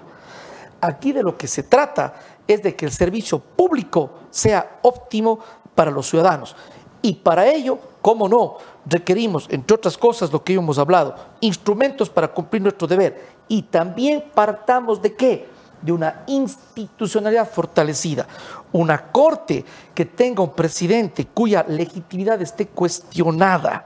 Aquí 0.80 1.12
de 1.12 1.24
lo 1.24 1.38
que 1.38 1.48
se 1.48 1.64
trata 1.64 2.14
es 2.48 2.64
de 2.64 2.76
que 2.76 2.86
el 2.86 2.92
servicio 2.92 3.40
público 3.40 4.12
sea 4.30 4.80
óptimo 4.84 5.40
para 5.76 5.92
los 5.92 6.08
ciudadanos. 6.08 6.56
Y 7.02 7.14
para 7.16 7.48
ello, 7.48 7.78
cómo 8.02 8.30
no, 8.30 8.58
requerimos, 8.90 9.48
entre 9.50 9.76
otras 9.76 9.98
cosas, 9.98 10.32
lo 10.32 10.44
que 10.44 10.54
hemos 10.54 10.80
hablado, 10.80 11.16
instrumentos 11.42 12.10
para 12.10 12.28
cumplir 12.28 12.62
nuestro 12.62 12.88
deber. 12.88 13.38
Y 13.48 13.64
también 13.64 14.24
partamos 14.34 15.02
de 15.02 15.16
qué? 15.16 15.50
De 15.82 15.92
una 15.92 16.24
institucionalidad 16.28 17.50
fortalecida. 17.50 18.28
Una 18.72 19.12
corte 19.12 19.64
que 19.94 20.06
tenga 20.06 20.44
un 20.44 20.54
presidente 20.54 21.28
cuya 21.28 21.66
legitimidad 21.68 22.42
esté 22.42 22.68
cuestionada 22.68 23.86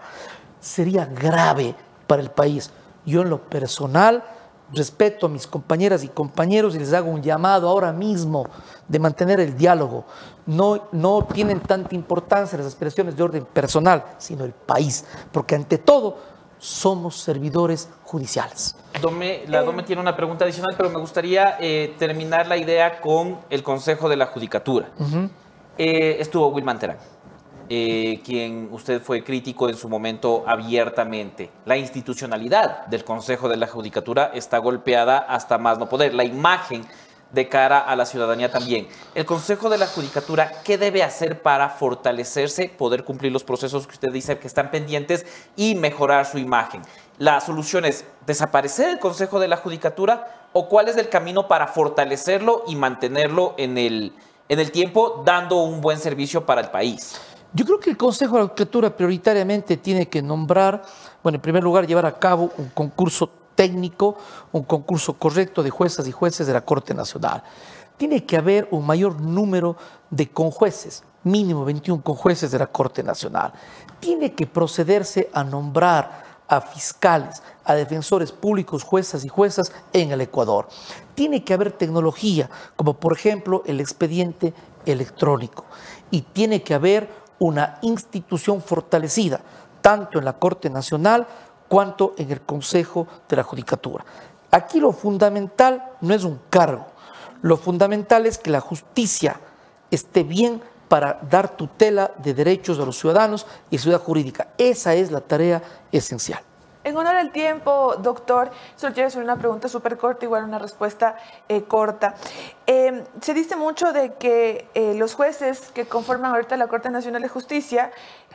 sería 0.59 1.05
grave 1.05 1.75
para 2.07 2.21
el 2.21 2.31
país. 2.31 2.71
Yo 3.05 3.21
en 3.21 3.29
lo 3.29 3.41
personal 3.41 4.23
respeto 4.73 5.25
a 5.25 5.29
mis 5.29 5.47
compañeras 5.47 6.03
y 6.03 6.07
compañeros 6.07 6.75
y 6.75 6.79
les 6.79 6.93
hago 6.93 7.09
un 7.09 7.21
llamado 7.21 7.67
ahora 7.67 7.91
mismo 7.91 8.47
de 8.87 8.99
mantener 8.99 9.39
el 9.39 9.57
diálogo. 9.57 10.05
No, 10.45 10.87
no 10.91 11.27
tienen 11.31 11.59
tanta 11.59 11.95
importancia 11.95 12.57
las 12.57 12.67
aspiraciones 12.67 13.15
de 13.15 13.23
orden 13.23 13.45
personal, 13.45 14.03
sino 14.17 14.43
el 14.43 14.51
país, 14.51 15.05
porque 15.31 15.55
ante 15.55 15.77
todo 15.77 16.17
somos 16.57 17.15
servidores 17.15 17.89
judiciales. 18.03 18.75
Dome, 19.01 19.43
la 19.47 19.63
Dome 19.63 19.81
tiene 19.81 20.01
una 20.01 20.15
pregunta 20.15 20.45
adicional, 20.45 20.75
pero 20.77 20.89
me 20.89 20.99
gustaría 20.99 21.57
eh, 21.59 21.95
terminar 21.97 22.47
la 22.47 22.55
idea 22.55 23.01
con 23.01 23.39
el 23.49 23.63
Consejo 23.63 24.07
de 24.07 24.15
la 24.15 24.27
Judicatura. 24.27 24.89
Eh, 25.77 26.17
estuvo 26.19 26.47
Wilman 26.49 26.77
Terán. 26.77 26.97
Eh, 27.73 28.21
quien 28.25 28.67
usted 28.71 29.01
fue 29.01 29.23
crítico 29.23 29.69
en 29.69 29.75
su 29.77 29.87
momento 29.87 30.43
abiertamente. 30.45 31.49
La 31.65 31.77
institucionalidad 31.77 32.85
del 32.87 33.05
Consejo 33.05 33.47
de 33.47 33.55
la 33.55 33.65
Judicatura 33.65 34.31
está 34.33 34.57
golpeada 34.57 35.19
hasta 35.19 35.57
más 35.57 35.79
no 35.79 35.87
poder. 35.87 36.13
La 36.13 36.25
imagen 36.25 36.85
de 37.31 37.47
cara 37.47 37.79
a 37.79 37.95
la 37.95 38.05
ciudadanía 38.05 38.51
también. 38.51 38.87
El 39.15 39.25
Consejo 39.25 39.69
de 39.69 39.77
la 39.77 39.87
Judicatura, 39.87 40.51
¿qué 40.63 40.77
debe 40.77 41.03
hacer 41.03 41.41
para 41.41 41.69
fortalecerse, 41.69 42.69
poder 42.69 43.03
cumplir 43.03 43.31
los 43.31 43.43
procesos 43.43 43.87
que 43.87 43.93
usted 43.93 44.11
dice 44.11 44.37
que 44.37 44.47
están 44.47 44.71
pendientes 44.71 45.25
y 45.55 45.75
mejorar 45.75 46.25
su 46.25 46.37
imagen? 46.37 46.81
¿La 47.17 47.39
solución 47.39 47.85
es 47.85 48.05
desaparecer 48.25 48.89
el 48.89 48.99
Consejo 48.99 49.39
de 49.39 49.47
la 49.47 49.57
Judicatura 49.57 50.47
o 50.53 50.67
cuál 50.67 50.89
es 50.89 50.97
el 50.97 51.09
camino 51.09 51.47
para 51.47 51.67
fortalecerlo 51.67 52.63
y 52.67 52.75
mantenerlo 52.75 53.55
en 53.57 53.77
el, 53.77 54.13
en 54.49 54.59
el 54.59 54.71
tiempo 54.71 55.23
dando 55.25 55.61
un 55.63 55.81
buen 55.81 55.99
servicio 55.99 56.45
para 56.45 56.61
el 56.61 56.69
país? 56.69 57.19
Yo 57.53 57.65
creo 57.65 57.79
que 57.79 57.89
el 57.89 57.97
Consejo 57.97 58.35
de 58.35 58.43
la 58.43 58.47
Judicatura 58.47 58.95
prioritariamente 58.95 59.77
tiene 59.77 60.07
que 60.07 60.21
nombrar, 60.21 60.83
bueno, 61.21 61.35
en 61.35 61.41
primer 61.41 61.63
lugar, 61.63 61.85
llevar 61.85 62.05
a 62.05 62.17
cabo 62.17 62.51
un 62.57 62.69
concurso 62.69 63.29
técnico, 63.61 64.17
un 64.53 64.63
concurso 64.63 65.13
correcto 65.13 65.61
de 65.61 65.69
juezas 65.69 66.07
y 66.07 66.11
jueces 66.11 66.47
de 66.47 66.53
la 66.53 66.65
Corte 66.65 66.95
Nacional. 66.95 67.43
Tiene 67.95 68.25
que 68.25 68.35
haber 68.35 68.67
un 68.71 68.87
mayor 68.87 69.21
número 69.21 69.77
de 70.09 70.31
conjueces, 70.31 71.03
mínimo 71.23 71.63
21 71.63 72.01
conjueces 72.01 72.49
de 72.49 72.57
la 72.57 72.65
Corte 72.65 73.03
Nacional. 73.03 73.53
Tiene 73.99 74.33
que 74.33 74.47
procederse 74.47 75.29
a 75.31 75.43
nombrar 75.43 76.23
a 76.47 76.59
fiscales, 76.59 77.43
a 77.63 77.75
defensores 77.75 78.31
públicos, 78.31 78.81
juezas 78.81 79.23
y 79.25 79.29
juezas 79.29 79.71
en 79.93 80.11
el 80.11 80.21
Ecuador. 80.21 80.67
Tiene 81.13 81.43
que 81.43 81.53
haber 81.53 81.71
tecnología, 81.71 82.49
como 82.75 82.95
por 82.95 83.13
ejemplo 83.13 83.61
el 83.67 83.79
expediente 83.79 84.55
electrónico. 84.87 85.65
Y 86.09 86.21
tiene 86.21 86.63
que 86.63 86.73
haber 86.73 87.11
una 87.37 87.77
institución 87.83 88.59
fortalecida, 88.59 89.39
tanto 89.81 90.17
en 90.17 90.25
la 90.25 90.33
Corte 90.33 90.67
Nacional 90.71 91.27
cuanto 91.71 92.15
en 92.17 92.29
el 92.29 92.41
Consejo 92.41 93.07
de 93.29 93.37
la 93.37 93.43
Judicatura. 93.43 94.03
Aquí 94.51 94.81
lo 94.81 94.91
fundamental 94.91 95.91
no 96.01 96.13
es 96.13 96.25
un 96.25 96.37
cargo, 96.49 96.85
lo 97.41 97.55
fundamental 97.55 98.25
es 98.25 98.37
que 98.37 98.49
la 98.49 98.59
justicia 98.59 99.39
esté 99.89 100.23
bien 100.23 100.61
para 100.89 101.21
dar 101.29 101.55
tutela 101.55 102.11
de 102.17 102.33
derechos 102.33 102.77
de 102.77 102.85
los 102.85 102.99
ciudadanos 102.99 103.47
y 103.69 103.77
ciudad 103.77 104.01
jurídica. 104.01 104.49
Esa 104.57 104.95
es 104.95 105.11
la 105.11 105.21
tarea 105.21 105.63
esencial. 105.93 106.41
En 106.83 106.97
honor 106.97 107.15
al 107.15 107.31
tiempo, 107.31 107.95
doctor, 107.99 108.49
solo 108.75 108.93
quiero 108.93 109.07
hacer 109.07 109.23
una 109.23 109.37
pregunta 109.37 109.69
súper 109.69 109.97
corta, 109.97 110.25
igual 110.25 110.43
una 110.43 110.57
respuesta 110.57 111.15
eh, 111.47 111.61
corta. 111.63 112.15
Em, 112.65 113.03
se 113.21 113.35
dice 113.35 113.55
mucho 113.55 113.93
de 113.93 114.15
que 114.15 114.67
eh, 114.73 114.95
los 114.95 115.13
jueces 115.13 115.71
que 115.75 115.85
conforman 115.85 116.31
ahorita 116.31 116.57
la 116.57 116.67
Corte 116.67 116.89
Nacional 116.89 117.21
de 117.21 117.27
Justicia 117.27 117.91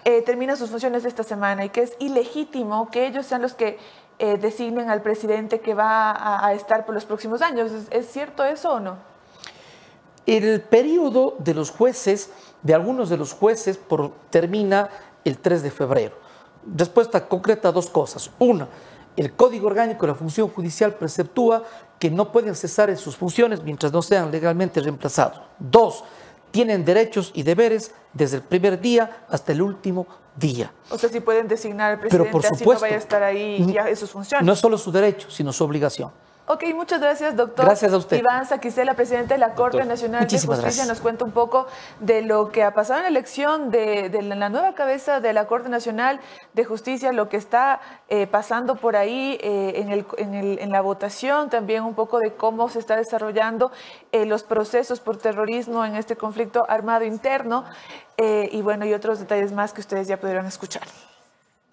eh, 0.06 0.22
terminan 0.22 0.56
sus 0.56 0.70
funciones 0.70 1.04
esta 1.04 1.22
semana 1.22 1.66
y 1.66 1.68
que 1.68 1.82
es 1.82 1.92
ilegítimo 1.98 2.90
que 2.90 3.06
ellos 3.06 3.26
sean 3.26 3.42
los 3.42 3.54
que 3.54 3.78
designen 4.18 4.88
al 4.88 5.02
presidente 5.02 5.60
que 5.60 5.74
va 5.74 6.10
a, 6.10 6.46
a, 6.46 6.54
estar 6.54 6.86
por 6.86 6.94
los 6.94 7.04
próximos 7.04 7.42
años. 7.42 7.70
¿Es 7.90 8.10
cierto 8.10 8.44
eso 8.44 8.72
o 8.72 8.80
no? 8.80 8.96
El 10.24 10.62
periodo 10.62 11.34
de 11.38 11.52
los 11.52 11.70
jueces, 11.70 12.30
de 12.62 12.72
algunos 12.72 13.10
de 13.10 13.18
los 13.18 13.34
jueces, 13.34 13.76
por, 13.76 14.12
termina 14.30 14.88
el 15.22 15.36
3 15.36 15.62
de 15.62 15.70
febrero 15.70 16.16
respuesta 16.74 17.26
concreta 17.28 17.68
a 17.68 17.72
dos 17.72 17.88
cosas. 17.90 18.30
Una, 18.38 18.68
el 19.16 19.32
Código 19.32 19.66
Orgánico 19.66 20.06
de 20.06 20.12
la 20.12 20.18
Función 20.18 20.48
Judicial 20.48 20.94
preceptúa 20.94 21.62
que 21.98 22.10
no 22.10 22.32
pueden 22.32 22.54
cesar 22.54 22.90
en 22.90 22.96
sus 22.96 23.16
funciones 23.16 23.62
mientras 23.62 23.92
no 23.92 24.02
sean 24.02 24.30
legalmente 24.30 24.80
reemplazados. 24.80 25.40
Dos, 25.58 26.04
tienen 26.50 26.84
derechos 26.84 27.32
y 27.34 27.42
deberes 27.42 27.92
desde 28.12 28.36
el 28.36 28.42
primer 28.42 28.80
día 28.80 29.24
hasta 29.28 29.52
el 29.52 29.62
último 29.62 30.06
día. 30.36 30.72
O 30.90 30.98
sea, 30.98 31.08
si 31.08 31.20
pueden 31.20 31.48
designar 31.48 31.92
al 31.92 32.00
presidente, 32.00 32.30
Pero 32.30 32.32
por 32.32 32.42
supuesto, 32.42 32.72
así 32.72 32.74
no 32.74 32.80
vaya 32.80 32.96
a 32.96 32.98
estar 32.98 33.22
ahí 33.22 33.72
ya 33.72 33.96
sus 33.96 34.10
funciones. 34.10 34.46
No 34.46 34.52
es 34.52 34.58
solo 34.58 34.78
su 34.78 34.92
derecho, 34.92 35.30
sino 35.30 35.52
su 35.52 35.64
obligación. 35.64 36.10
Ok, 36.48 36.62
muchas 36.76 37.00
gracias, 37.00 37.34
doctor. 37.34 37.64
Gracias 37.64 37.92
a 37.92 37.96
usted. 37.96 38.18
Iván 38.18 38.46
Saquicela, 38.46 38.94
presidente 38.94 39.34
de 39.34 39.38
la 39.38 39.54
Corte 39.54 39.78
doctor. 39.78 39.88
Nacional 39.88 40.20
Muchísimas 40.20 40.58
de 40.58 40.64
Justicia, 40.64 40.84
gracias. 40.84 40.88
nos 40.88 41.00
cuenta 41.02 41.24
un 41.24 41.32
poco 41.32 41.66
de 41.98 42.22
lo 42.22 42.50
que 42.50 42.62
ha 42.62 42.72
pasado 42.72 42.98
en 43.00 43.02
la 43.02 43.08
elección 43.08 43.70
de, 43.72 44.10
de 44.10 44.22
la 44.22 44.48
nueva 44.48 44.74
cabeza 44.74 45.18
de 45.18 45.32
la 45.32 45.48
Corte 45.48 45.68
Nacional 45.68 46.20
de 46.54 46.64
Justicia, 46.64 47.12
lo 47.12 47.28
que 47.28 47.36
está 47.36 47.80
eh, 48.08 48.28
pasando 48.28 48.76
por 48.76 48.94
ahí 48.94 49.38
eh, 49.40 49.72
en, 49.76 49.90
el, 49.90 50.06
en, 50.18 50.34
el, 50.34 50.58
en, 50.60 50.70
la 50.70 50.82
votación, 50.82 51.50
también 51.50 51.82
un 51.82 51.94
poco 51.94 52.20
de 52.20 52.34
cómo 52.34 52.68
se 52.68 52.78
está 52.78 52.94
desarrollando 52.94 53.72
eh, 54.12 54.24
los 54.24 54.44
procesos 54.44 55.00
por 55.00 55.16
terrorismo 55.16 55.84
en 55.84 55.96
este 55.96 56.14
conflicto 56.14 56.64
armado 56.68 57.04
interno, 57.04 57.64
eh, 58.18 58.48
y 58.52 58.62
bueno, 58.62 58.86
y 58.86 58.94
otros 58.94 59.18
detalles 59.18 59.50
más 59.50 59.72
que 59.72 59.80
ustedes 59.80 60.06
ya 60.06 60.16
pudieron 60.18 60.46
escuchar. 60.46 60.84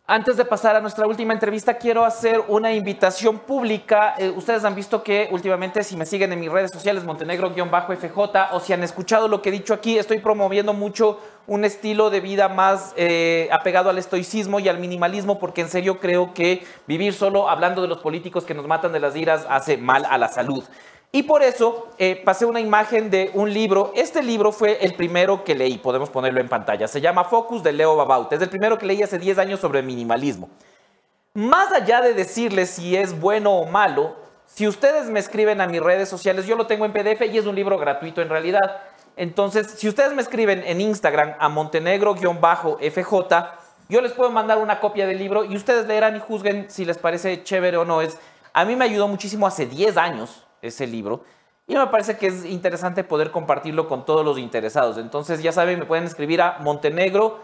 Antes 0.06 0.36
de 0.36 0.44
pasar 0.44 0.76
a 0.76 0.82
nuestra 0.82 1.08
última 1.08 1.32
entrevista, 1.32 1.76
quiero 1.76 2.04
hacer 2.04 2.44
una 2.50 2.74
invitación 2.74 3.40
pública. 3.40 4.16
Eh, 4.18 4.32
ustedes 4.36 4.66
han 4.66 4.76
visto 4.76 5.02
que 5.02 5.30
últimamente, 5.32 5.82
si 5.82 5.96
me 5.96 6.06
siguen 6.06 6.34
en 6.34 6.42
mis 6.42 6.52
redes 6.52 6.72
sociales, 6.72 7.06
Montenegro-FJ, 7.06 8.18
o 8.52 8.60
si 8.60 8.74
han 8.74 8.84
escuchado 8.84 9.30
lo 9.30 9.42
que 9.42 9.48
he 9.48 9.52
dicho 9.54 9.74
aquí, 9.74 9.98
estoy 9.98 10.20
promoviendo 10.20 10.74
mucho 10.74 11.22
un 11.48 11.64
estilo 11.64 12.10
de 12.10 12.20
vida 12.20 12.50
más 12.50 12.94
eh, 12.98 13.48
apegado 13.54 13.90
al 13.90 13.98
estoicismo 13.98 14.60
y 14.60 14.68
al 14.68 14.78
minimalismo, 14.78 15.40
porque 15.40 15.62
en 15.62 15.70
serio 15.70 16.02
creo 16.02 16.34
que 16.34 16.68
vivir 16.86 17.14
solo 17.14 17.50
hablando 17.50 17.82
de 17.82 17.88
los 17.88 18.00
políticos 18.00 18.44
que 18.44 18.54
nos 18.54 18.68
matan 18.68 18.92
de 18.92 19.00
las 19.00 19.16
iras 19.16 19.46
hace 19.50 19.78
mal 19.78 20.06
a 20.10 20.18
la 20.18 20.28
salud. 20.28 20.66
Y 21.16 21.22
por 21.22 21.44
eso 21.44 21.90
eh, 22.00 22.20
pasé 22.26 22.44
una 22.44 22.60
imagen 22.60 23.12
de 23.12 23.30
un 23.36 23.54
libro. 23.54 23.94
Este 23.96 24.24
libro 24.24 24.52
fue 24.52 24.84
el 24.84 24.96
primero 24.96 25.44
que 25.44 25.54
leí, 25.54 25.78
podemos 25.78 26.10
ponerlo 26.10 26.42
en 26.42 26.50
pantalla. 26.50 26.88
Se 26.88 27.02
llama 27.02 27.24
Focus 27.24 27.62
de 27.62 27.72
Leo 27.72 27.96
Babaut. 27.96 28.34
Es 28.34 28.42
el 28.42 28.50
primero 28.50 28.80
que 28.80 28.88
leí 28.88 29.04
hace 29.04 29.20
10 29.20 29.38
años 29.38 29.60
sobre 29.60 29.84
minimalismo. 29.84 30.50
Más 31.36 31.72
allá 31.72 32.02
de 32.02 32.16
decirles 32.16 32.72
si 32.72 32.96
es 32.96 33.20
bueno 33.20 33.52
o 33.52 33.68
malo, 33.68 34.16
si 34.48 34.68
ustedes 34.68 35.06
me 35.06 35.20
escriben 35.20 35.62
a 35.62 35.68
mis 35.68 35.84
redes 35.84 36.10
sociales, 36.10 36.48
yo 36.48 36.56
lo 36.56 36.66
tengo 36.66 36.84
en 36.84 36.94
PDF 36.94 37.22
y 37.32 37.38
es 37.38 37.46
un 37.46 37.54
libro 37.54 37.78
gratuito 37.78 38.24
en 38.24 38.30
realidad. 38.30 38.82
Entonces, 39.16 39.70
si 39.70 39.88
ustedes 39.88 40.14
me 40.14 40.22
escriben 40.24 40.64
en 40.66 40.82
Instagram 40.82 41.36
a 41.38 41.48
montenegro-fj, 41.48 43.48
yo 43.88 44.02
les 44.02 44.14
puedo 44.14 44.32
mandar 44.32 44.58
una 44.58 44.80
copia 44.80 45.06
del 45.06 45.20
libro 45.20 45.46
y 45.46 45.56
ustedes 45.56 45.86
leerán 45.86 46.16
y 46.16 46.20
juzguen 46.20 46.72
si 46.72 46.86
les 46.86 46.98
parece 46.98 47.44
chévere 47.44 47.78
o 47.78 47.86
no. 47.86 48.02
Es, 48.02 48.18
a 48.52 48.66
mí 48.66 48.76
me 48.76 48.86
ayudó 48.86 49.08
muchísimo 49.08 49.46
hace 49.46 49.68
10 49.68 49.98
años 49.98 50.43
ese 50.64 50.88
libro. 50.88 51.24
Y 51.68 51.76
me 51.76 51.88
parece 51.88 52.18
que 52.18 52.28
es 52.28 52.44
interesante 52.44 53.04
poder 53.06 53.32
compartirlo 53.32 53.88
con 53.88 54.06
todos 54.06 54.26
los 54.26 54.38
interesados. 54.38 54.98
Entonces, 54.98 55.42
ya 55.42 55.52
saben, 55.54 55.80
me 55.80 55.86
pueden 55.86 56.04
escribir 56.04 56.42
a 56.42 56.58
montenegro-fj 56.60 57.44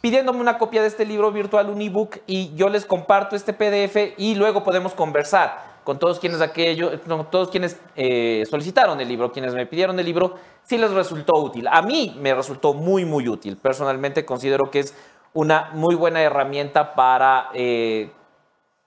pidiéndome 0.00 0.40
una 0.40 0.58
copia 0.58 0.82
de 0.82 0.88
este 0.88 1.04
libro 1.04 1.30
virtual, 1.32 1.70
un 1.70 1.80
ebook, 1.80 2.18
y 2.26 2.54
yo 2.54 2.68
les 2.68 2.84
comparto 2.84 3.34
este 3.34 3.52
PDF 3.52 4.14
y 4.16 4.34
luego 4.34 4.62
podemos 4.62 4.94
conversar 4.94 5.76
con 5.84 5.98
todos 5.98 6.18
quienes, 6.18 6.40
aquello, 6.40 6.98
todos 7.30 7.48
quienes 7.48 7.80
eh, 7.94 8.44
solicitaron 8.50 9.00
el 9.00 9.08
libro, 9.08 9.30
quienes 9.32 9.54
me 9.54 9.66
pidieron 9.66 9.98
el 9.98 10.06
libro, 10.06 10.34
si 10.64 10.78
les 10.78 10.90
resultó 10.90 11.38
útil. 11.38 11.68
A 11.68 11.80
mí 11.82 12.16
me 12.20 12.34
resultó 12.34 12.74
muy, 12.74 13.04
muy 13.04 13.28
útil. 13.28 13.56
Personalmente 13.56 14.24
considero 14.24 14.70
que 14.70 14.80
es 14.80 14.94
una 15.32 15.70
muy 15.74 15.94
buena 15.94 16.20
herramienta 16.20 16.94
para... 16.94 17.48
Eh, 17.54 18.10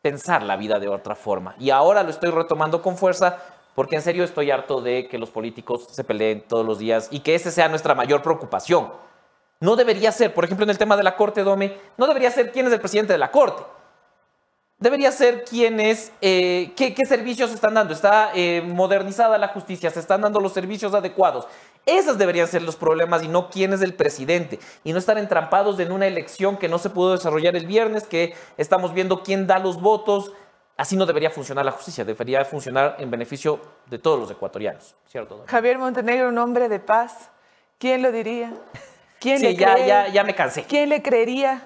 pensar 0.09 0.41
la 0.41 0.55
vida 0.55 0.79
de 0.79 0.87
otra 0.87 1.13
forma. 1.13 1.53
Y 1.59 1.69
ahora 1.69 2.01
lo 2.01 2.09
estoy 2.09 2.31
retomando 2.31 2.81
con 2.81 2.97
fuerza 2.97 3.37
porque 3.75 3.95
en 3.95 4.01
serio 4.01 4.23
estoy 4.23 4.49
harto 4.49 4.81
de 4.81 5.07
que 5.07 5.19
los 5.19 5.29
políticos 5.29 5.87
se 5.91 6.03
peleen 6.03 6.41
todos 6.47 6.65
los 6.65 6.79
días 6.79 7.09
y 7.11 7.19
que 7.19 7.35
esa 7.35 7.51
sea 7.51 7.69
nuestra 7.69 7.93
mayor 7.93 8.23
preocupación. 8.23 8.91
No 9.59 9.75
debería 9.75 10.11
ser, 10.11 10.33
por 10.33 10.45
ejemplo, 10.45 10.63
en 10.63 10.71
el 10.71 10.79
tema 10.79 10.97
de 10.97 11.03
la 11.03 11.15
Corte, 11.15 11.43
Dome, 11.43 11.77
no 11.95 12.07
debería 12.07 12.31
ser 12.31 12.51
quién 12.51 12.65
es 12.65 12.73
el 12.73 12.79
presidente 12.79 13.13
de 13.13 13.19
la 13.19 13.29
Corte. 13.29 13.61
Debería 14.79 15.11
ser 15.11 15.43
quién 15.43 15.79
es, 15.79 16.11
eh, 16.21 16.71
qué, 16.75 16.95
qué 16.95 17.05
servicios 17.05 17.49
se 17.49 17.55
están 17.55 17.75
dando. 17.75 17.93
Está 17.93 18.31
eh, 18.33 18.63
modernizada 18.65 19.37
la 19.37 19.49
justicia, 19.49 19.91
se 19.91 19.99
están 19.99 20.21
dando 20.21 20.39
los 20.39 20.53
servicios 20.53 20.93
adecuados. 20.95 21.45
Esos 21.85 22.17
deberían 22.17 22.47
ser 22.47 22.61
los 22.61 22.75
problemas 22.75 23.23
y 23.23 23.27
no 23.27 23.49
quién 23.49 23.73
es 23.73 23.81
el 23.81 23.93
presidente. 23.95 24.59
Y 24.83 24.93
no 24.93 24.99
estar 24.99 25.17
entrampados 25.17 25.79
en 25.79 25.91
una 25.91 26.05
elección 26.07 26.57
que 26.57 26.69
no 26.69 26.77
se 26.77 26.89
pudo 26.89 27.13
desarrollar 27.13 27.55
el 27.55 27.65
viernes, 27.65 28.03
que 28.05 28.35
estamos 28.57 28.93
viendo 28.93 29.23
quién 29.23 29.47
da 29.47 29.57
los 29.59 29.81
votos. 29.81 30.31
Así 30.77 30.95
no 30.95 31.05
debería 31.05 31.29
funcionar 31.29 31.65
la 31.65 31.71
justicia, 31.71 32.05
debería 32.05 32.45
funcionar 32.45 32.95
en 32.99 33.09
beneficio 33.11 33.59
de 33.87 33.97
todos 33.99 34.19
los 34.19 34.31
ecuatorianos, 34.31 34.95
¿cierto? 35.07 35.43
Javier 35.47 35.77
Montenegro, 35.77 36.29
un 36.29 36.37
hombre 36.37 36.69
de 36.69 36.79
paz. 36.79 37.29
¿Quién 37.77 38.01
lo 38.01 38.11
diría? 38.11 38.53
¿Quién 39.19 39.39
Sí, 39.39 39.43
le 39.47 39.55
ya, 39.55 39.73
cree? 39.73 39.87
ya, 39.87 40.07
ya 40.07 40.23
me 40.23 40.35
cansé. 40.35 40.63
¿Quién 40.63 40.89
le 40.89 41.01
creería 41.01 41.61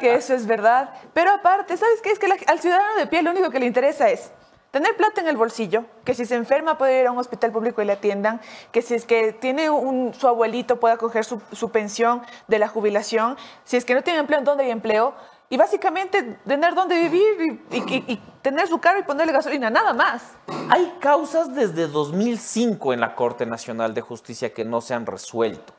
que 0.00 0.14
eso 0.14 0.34
es 0.34 0.46
verdad? 0.46 0.92
Pero 1.12 1.30
aparte, 1.32 1.76
¿sabes 1.76 2.00
qué? 2.02 2.10
Es 2.10 2.18
que 2.18 2.26
la- 2.26 2.36
al 2.46 2.58
ciudadano 2.58 2.96
de 2.96 3.06
pie 3.06 3.22
lo 3.22 3.30
único 3.30 3.50
que 3.50 3.60
le 3.60 3.66
interesa 3.66 4.08
es 4.10 4.32
tener 4.70 4.96
plata 4.96 5.20
en 5.20 5.28
el 5.28 5.36
bolsillo, 5.36 5.84
que 6.04 6.14
si 6.14 6.26
se 6.26 6.34
enferma 6.34 6.76
puede 6.78 7.00
ir 7.00 7.06
a 7.06 7.12
un 7.12 7.18
hospital 7.18 7.52
público 7.52 7.80
y 7.80 7.84
le 7.86 7.92
atiendan, 7.94 8.40
que 8.72 8.82
si 8.82 8.94
es 8.94 9.06
que 9.06 9.32
tiene 9.32 9.70
un, 9.70 10.12
su 10.14 10.28
abuelito 10.28 10.78
pueda 10.78 10.96
coger 10.96 11.24
su, 11.24 11.70
pensión 11.70 12.22
de 12.48 12.58
la 12.58 12.68
jubilación, 12.68 13.36
si 13.64 13.76
es 13.76 13.84
que 13.84 13.94
no 13.94 14.02
tiene 14.02 14.20
empleo, 14.20 14.42
¿dónde 14.42 14.64
hay 14.64 14.70
empleo? 14.70 15.14
Y 15.50 15.56
básicamente 15.56 16.22
tener 16.46 16.74
dónde 16.74 16.96
vivir 17.00 17.62
y- 17.70 18.12
y 18.12 18.22
tener 18.42 18.68
su 18.68 18.78
carro 18.80 18.98
y 19.00 19.02
ponerle 19.04 19.32
gasolina, 19.32 19.70
nada 19.70 19.94
más. 19.94 20.22
Hay 20.68 20.96
causas 21.00 21.54
desde 21.54 21.86
2005 21.88 22.92
en 22.92 23.00
la 23.00 23.14
Corte 23.14 23.46
Nacional 23.46 23.94
de 23.94 24.02
Justicia 24.02 24.52
que 24.52 24.66
no 24.66 24.82
se 24.82 24.92
han 24.92 25.06
resuelto. 25.06 25.72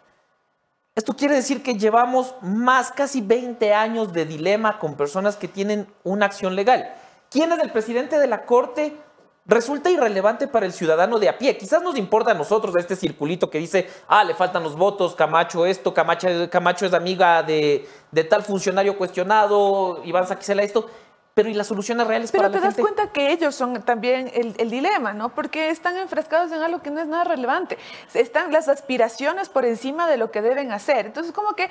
Esto 0.95 1.13
quiere 1.15 1.35
decir 1.35 1.61
que 1.61 1.75
llevamos 1.75 2.35
más, 2.41 2.91
casi 2.91 3.21
20 3.21 3.73
años 3.73 4.11
de 4.11 4.25
dilema 4.25 4.79
con 4.79 4.95
personas 4.95 5.37
que 5.37 5.47
tienen 5.47 5.87
una 6.03 6.25
acción 6.25 6.55
legal. 6.55 6.91
¿Quién 7.29 7.51
es 7.51 7.59
el 7.59 7.71
presidente 7.71 8.17
de 8.17 8.27
la 8.27 8.45
Corte? 8.45 8.95
Resulta 9.45 9.89
irrelevante 9.89 10.47
para 10.47 10.65
el 10.65 10.73
ciudadano 10.73 11.19
de 11.19 11.29
a 11.29 11.37
pie. 11.37 11.57
Quizás 11.57 11.81
nos 11.81 11.97
importa 11.97 12.31
a 12.31 12.33
nosotros 12.33 12.75
este 12.75 12.95
circulito 12.95 13.49
que 13.49 13.59
dice, 13.59 13.87
ah, 14.07 14.23
le 14.23 14.33
faltan 14.35 14.63
los 14.63 14.75
votos, 14.75 15.15
Camacho 15.15 15.65
esto, 15.65 15.93
Camacho, 15.93 16.27
Camacho 16.49 16.85
es 16.85 16.93
amiga 16.93 17.41
de, 17.43 17.87
de 18.11 18.23
tal 18.23 18.43
funcionario 18.43 18.97
cuestionado, 18.97 20.01
Iván 20.05 20.27
Saquicela 20.27 20.63
esto. 20.63 20.87
Pero 21.39 21.47
¿y 21.51 21.53
las 21.53 21.67
soluciones 21.67 22.05
reales 22.05 22.33
Pero 22.33 22.43
para 22.43 22.51
te 22.51 22.59
la 22.59 22.65
das 22.65 22.75
gente? 22.75 22.81
cuenta 22.81 23.13
que 23.13 23.31
ellos 23.31 23.55
son 23.55 23.81
también 23.83 24.29
el, 24.33 24.55
el 24.57 24.69
dilema, 24.69 25.13
¿no? 25.13 25.29
Porque 25.29 25.69
están 25.69 25.95
enfrascados 25.95 26.51
en 26.51 26.61
algo 26.61 26.81
que 26.81 26.91
no 26.91 26.99
es 26.99 27.07
nada 27.07 27.23
relevante. 27.23 27.77
Están 28.13 28.51
las 28.51 28.67
aspiraciones 28.67 29.47
por 29.47 29.63
encima 29.63 30.09
de 30.09 30.17
lo 30.17 30.31
que 30.31 30.41
deben 30.41 30.73
hacer. 30.73 31.05
Entonces, 31.05 31.31
como 31.31 31.53
que 31.53 31.69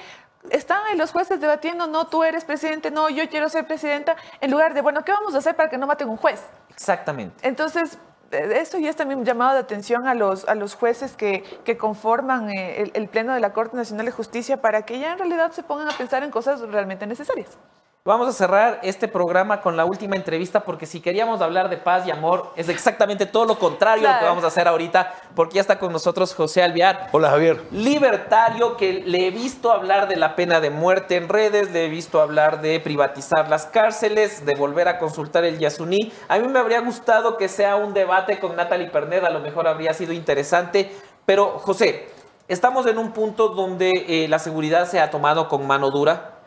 están 0.48 0.82
ahí 0.86 0.96
los 0.96 1.12
jueces 1.12 1.38
debatiendo, 1.38 1.86
no, 1.86 2.06
tú 2.06 2.24
eres 2.24 2.46
presidente, 2.46 2.90
no, 2.90 3.10
yo 3.10 3.28
quiero 3.28 3.50
ser 3.50 3.66
presidenta, 3.66 4.16
en 4.40 4.50
lugar 4.50 4.72
de, 4.72 4.80
bueno, 4.80 5.04
¿qué 5.04 5.12
vamos 5.12 5.34
a 5.34 5.38
hacer 5.38 5.54
para 5.54 5.68
que 5.68 5.76
no 5.76 5.86
maten 5.86 6.08
un 6.08 6.16
juez? 6.16 6.40
Exactamente. 6.70 7.46
Entonces, 7.46 7.98
eh, 8.30 8.54
esto 8.62 8.78
ya 8.78 8.88
es 8.88 8.96
también 8.96 9.18
un 9.18 9.26
llamado 9.26 9.52
de 9.52 9.60
atención 9.60 10.08
a 10.08 10.14
los, 10.14 10.48
a 10.48 10.54
los 10.54 10.76
jueces 10.76 11.14
que, 11.14 11.42
que 11.66 11.76
conforman 11.76 12.48
eh, 12.48 12.80
el, 12.80 12.92
el 12.94 13.08
Pleno 13.08 13.34
de 13.34 13.40
la 13.40 13.52
Corte 13.52 13.76
Nacional 13.76 14.06
de 14.06 14.12
Justicia 14.12 14.62
para 14.62 14.86
que 14.86 14.98
ya 14.98 15.12
en 15.12 15.18
realidad 15.18 15.52
se 15.52 15.62
pongan 15.62 15.90
a 15.90 15.92
pensar 15.92 16.22
en 16.22 16.30
cosas 16.30 16.60
realmente 16.60 17.06
necesarias. 17.06 17.58
Vamos 18.04 18.26
a 18.26 18.32
cerrar 18.32 18.80
este 18.82 19.06
programa 19.06 19.60
con 19.60 19.76
la 19.76 19.84
última 19.84 20.16
entrevista 20.16 20.60
porque 20.60 20.86
si 20.86 21.00
queríamos 21.00 21.42
hablar 21.42 21.68
de 21.68 21.76
paz 21.76 22.06
y 22.06 22.10
amor 22.10 22.52
es 22.56 22.70
exactamente 22.70 23.26
todo 23.26 23.44
lo 23.44 23.58
contrario 23.58 24.08
a 24.08 24.14
lo 24.14 24.18
que 24.20 24.24
vamos 24.24 24.44
a 24.44 24.46
hacer 24.46 24.66
ahorita 24.66 25.12
porque 25.34 25.56
ya 25.56 25.60
está 25.60 25.78
con 25.78 25.92
nosotros 25.92 26.34
José 26.34 26.62
Alvear. 26.62 27.08
Hola 27.12 27.28
Javier. 27.28 27.60
Libertario 27.70 28.78
que 28.78 29.02
le 29.04 29.26
he 29.26 29.30
visto 29.30 29.70
hablar 29.72 30.08
de 30.08 30.16
la 30.16 30.36
pena 30.36 30.60
de 30.60 30.70
muerte 30.70 31.16
en 31.16 31.28
redes, 31.28 31.70
le 31.72 31.84
he 31.84 31.88
visto 31.90 32.22
hablar 32.22 32.62
de 32.62 32.80
privatizar 32.80 33.50
las 33.50 33.66
cárceles, 33.66 34.46
de 34.46 34.54
volver 34.54 34.88
a 34.88 34.98
consultar 34.98 35.44
el 35.44 35.58
Yasuní. 35.58 36.10
A 36.28 36.38
mí 36.38 36.48
me 36.48 36.60
habría 36.60 36.80
gustado 36.80 37.36
que 37.36 37.48
sea 37.48 37.76
un 37.76 37.92
debate 37.92 38.38
con 38.38 38.56
Natalie 38.56 38.88
Pernet, 38.88 39.24
a 39.24 39.30
lo 39.30 39.40
mejor 39.40 39.68
habría 39.68 39.92
sido 39.92 40.14
interesante, 40.14 40.90
pero 41.26 41.58
José, 41.58 42.08
estamos 42.46 42.86
en 42.86 42.96
un 42.96 43.12
punto 43.12 43.48
donde 43.48 43.90
eh, 44.08 44.28
la 44.28 44.38
seguridad 44.38 44.88
se 44.88 44.98
ha 44.98 45.10
tomado 45.10 45.48
con 45.48 45.66
mano 45.66 45.90
dura 45.90 46.37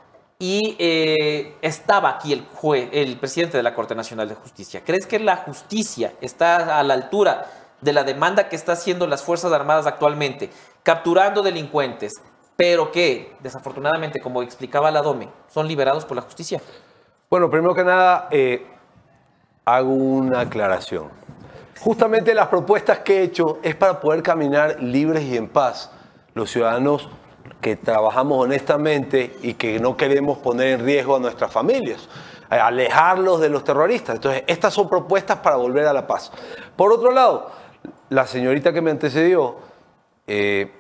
y 0.42 0.76
eh, 0.80 1.56
estaba 1.62 2.10
aquí 2.10 2.34
el 2.34 2.48
juez, 2.56 2.90
el 2.94 3.16
presidente 3.18 3.58
de 3.58 3.64
la 3.64 3.76
Corte 3.76 3.94
Nacional 3.94 4.28
de 4.28 4.34
Justicia. 4.34 4.82
¿Crees 4.84 5.06
que 5.06 5.20
la 5.20 5.38
justicia 5.38 6.14
está 6.20 6.80
a 6.80 6.84
la 6.84 6.96
altura 6.96 7.46
de 7.80 7.94
la 7.94 8.04
demanda 8.04 8.50
que 8.50 8.56
está 8.56 8.72
haciendo 8.72 9.06
las 9.06 9.22
Fuerzas 9.22 9.54
Armadas 9.54 9.86
actualmente, 9.86 10.50
capturando 10.82 11.44
delincuentes, 11.44 12.14
pero 12.56 12.92
que 12.92 13.36
desafortunadamente, 13.42 14.20
como 14.20 14.42
explicaba 14.42 14.90
la 14.90 15.04
Dome, 15.04 15.30
son 15.48 15.68
liberados 15.68 16.06
por 16.06 16.18
la 16.18 16.24
justicia? 16.24 16.60
Bueno, 17.30 17.48
primero 17.48 17.76
que 17.76 17.84
nada, 17.84 18.28
eh, 18.32 18.66
hago 19.64 19.94
una 19.94 20.40
aclaración. 20.40 21.10
Justamente 21.82 22.34
las 22.34 22.48
propuestas 22.48 22.98
que 23.00 23.20
he 23.20 23.22
hecho 23.22 23.60
es 23.62 23.76
para 23.76 24.00
poder 24.00 24.24
caminar 24.24 24.82
libres 24.82 25.24
y 25.24 25.38
en 25.38 25.48
paz. 25.48 25.92
Los 26.34 26.50
ciudadanos 26.50 27.10
que 27.62 27.76
trabajamos 27.76 28.44
honestamente 28.44 29.38
y 29.42 29.54
que 29.54 29.80
no 29.80 29.96
queremos 29.96 30.40
poner 30.40 30.80
en 30.80 30.86
riesgo 30.86 31.16
a 31.16 31.20
nuestras 31.20 31.52
familias, 31.52 32.10
eh, 32.50 32.56
alejarlos 32.56 33.40
de 33.40 33.50
los 33.50 33.64
terroristas. 33.64 34.16
Entonces, 34.16 34.44
estas 34.48 34.74
son 34.74 34.90
propuestas 34.90 35.38
para 35.38 35.56
volver 35.56 35.86
a 35.86 35.94
la 35.94 36.08
paz. 36.08 36.32
Por 36.76 36.92
otro 36.92 37.12
lado, 37.12 37.52
la 38.10 38.26
señorita 38.26 38.74
que 38.74 38.82
me 38.82 38.92
antecedió 38.92 39.58
eh, 40.28 40.72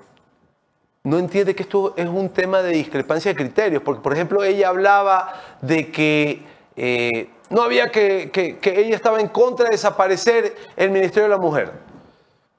no 1.03 1.17
entiende 1.17 1.55
que 1.55 1.63
esto 1.63 1.93
es 1.95 2.07
un 2.07 2.29
tema 2.29 2.61
de 2.61 2.71
discrepancia 2.71 3.31
de 3.31 3.35
criterios, 3.35 3.81
porque 3.83 4.01
por 4.01 4.13
ejemplo 4.13 4.43
ella 4.43 4.69
hablaba 4.69 5.33
de 5.61 5.91
que 5.91 6.43
eh, 6.75 7.29
no 7.49 7.63
había 7.63 7.91
que, 7.91 8.29
que, 8.31 8.59
que 8.59 8.79
ella 8.79 8.95
estaba 8.95 9.19
en 9.19 9.27
contra 9.27 9.65
de 9.65 9.71
desaparecer 9.71 10.55
el 10.75 10.91
Ministerio 10.91 11.23
de 11.23 11.29
la 11.29 11.41
Mujer, 11.41 11.71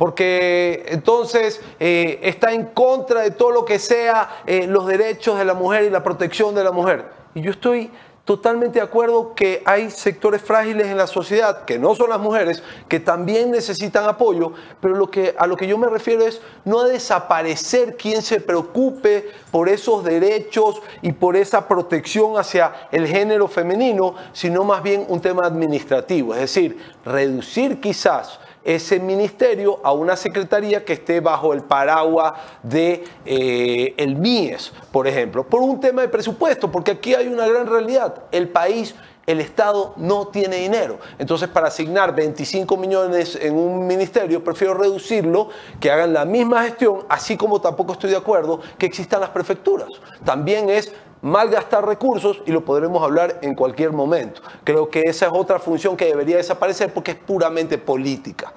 porque 0.03 0.85
entonces 0.89 1.61
eh, 1.79 2.19
está 2.24 2.53
en 2.53 2.65
contra 2.65 3.20
de 3.20 3.31
todo 3.31 3.53
lo 3.53 3.65
que 3.65 3.79
sea 3.79 4.43
eh, 4.49 4.66
los 4.66 4.89
derechos 4.89 5.39
de 5.39 5.45
la 5.45 5.55
mujer 5.55 5.85
y 5.85 5.91
la 5.91 6.03
protección 6.03 6.57
de 6.57 6.65
la 6.65 6.73
mujer. 6.73 7.05
Y 7.37 7.41
yo 7.41 7.53
estoy 7.53 7.89
totalmente 8.24 8.81
de 8.81 8.85
acuerdo 8.85 9.33
que 9.37 9.62
hay 9.65 9.93
sectores 9.93 10.43
frágiles 10.43 10.89
en 10.89 10.97
la 10.97 11.07
sociedad, 11.07 11.65
que 11.66 11.79
no 11.79 11.95
son 11.95 12.11
las 12.11 12.19
mujeres, 12.19 12.65
que 12.89 12.99
también 12.99 13.53
necesitan 13.53 14.05
apoyo, 14.07 14.55
pero 14.81 14.97
lo 14.97 15.09
que, 15.09 15.37
a 15.39 15.47
lo 15.47 15.57
que 15.57 15.69
yo 15.69 15.79
me 15.79 15.87
refiero 15.87 16.27
es 16.27 16.41
no 16.65 16.81
a 16.81 16.89
desaparecer 16.89 17.97
quien 17.97 18.23
se 18.23 18.41
preocupe 18.41 19.31
por 19.53 19.69
esos 19.69 20.03
derechos 20.03 20.83
y 21.03 21.12
por 21.12 21.37
esa 21.37 21.69
protección 21.69 22.37
hacia 22.39 22.89
el 22.91 23.07
género 23.07 23.47
femenino, 23.47 24.16
sino 24.33 24.65
más 24.65 24.83
bien 24.83 25.05
un 25.07 25.20
tema 25.20 25.47
administrativo, 25.47 26.35
es 26.35 26.41
decir, 26.41 26.77
reducir 27.05 27.81
quizás 27.81 28.41
ese 28.64 29.01
ministerio 29.01 29.80
a 29.82 29.93
una 29.93 30.16
secretaría 30.16 30.84
que 30.84 30.94
esté 30.94 31.20
bajo 31.20 31.52
el 31.52 31.62
paraguas 31.62 32.34
de 32.62 33.05
eh, 33.24 33.94
el 33.97 34.16
MIES, 34.16 34.72
por 34.90 35.06
ejemplo, 35.06 35.47
por 35.47 35.62
un 35.62 35.80
tema 35.80 36.02
de 36.02 36.09
presupuesto, 36.09 36.70
porque 36.70 36.93
aquí 36.93 37.14
hay 37.14 37.28
una 37.28 37.47
gran 37.47 37.66
realidad. 37.66 38.24
El 38.30 38.48
país, 38.48 38.94
el 39.26 39.40
Estado 39.40 39.94
no 39.97 40.28
tiene 40.28 40.56
dinero. 40.56 40.98
Entonces, 41.18 41.48
para 41.48 41.68
asignar 41.68 42.14
25 42.14 42.76
millones 42.76 43.39
en 43.40 43.55
un 43.55 43.86
ministerio, 43.86 44.43
prefiero 44.43 44.74
reducirlo, 44.74 45.48
que 45.80 45.90
hagan 45.90 46.12
la 46.12 46.24
misma 46.24 46.62
gestión, 46.62 47.05
así 47.09 47.36
como 47.36 47.60
tampoco 47.60 47.93
estoy 47.93 48.10
de 48.10 48.16
acuerdo 48.16 48.60
que 48.78 48.86
existan 48.86 49.20
las 49.20 49.30
prefecturas. 49.30 49.89
También 50.24 50.68
es 50.70 50.93
malgastar 51.23 51.86
recursos 51.86 52.43
y 52.44 52.53
lo 52.53 52.65
podremos 52.65 53.03
hablar 53.03 53.39
en 53.43 53.55
cualquier 53.55 53.93
momento. 53.93 54.43
Creo 54.65 54.90
que 54.90 55.03
esa 55.07 55.27
es 55.27 55.32
otra 55.35 55.59
función 55.59 55.97
que 55.97 56.07
debería 56.07 56.36
desaparecer 56.36 56.93
porque 56.93 57.12
es 57.12 57.16
puramente 57.16 57.78
política. 57.78 58.53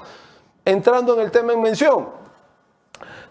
Entrando 0.66 1.14
en 1.14 1.22
el 1.22 1.32
tema 1.32 1.54
en 1.54 1.62
mención, 1.62 2.10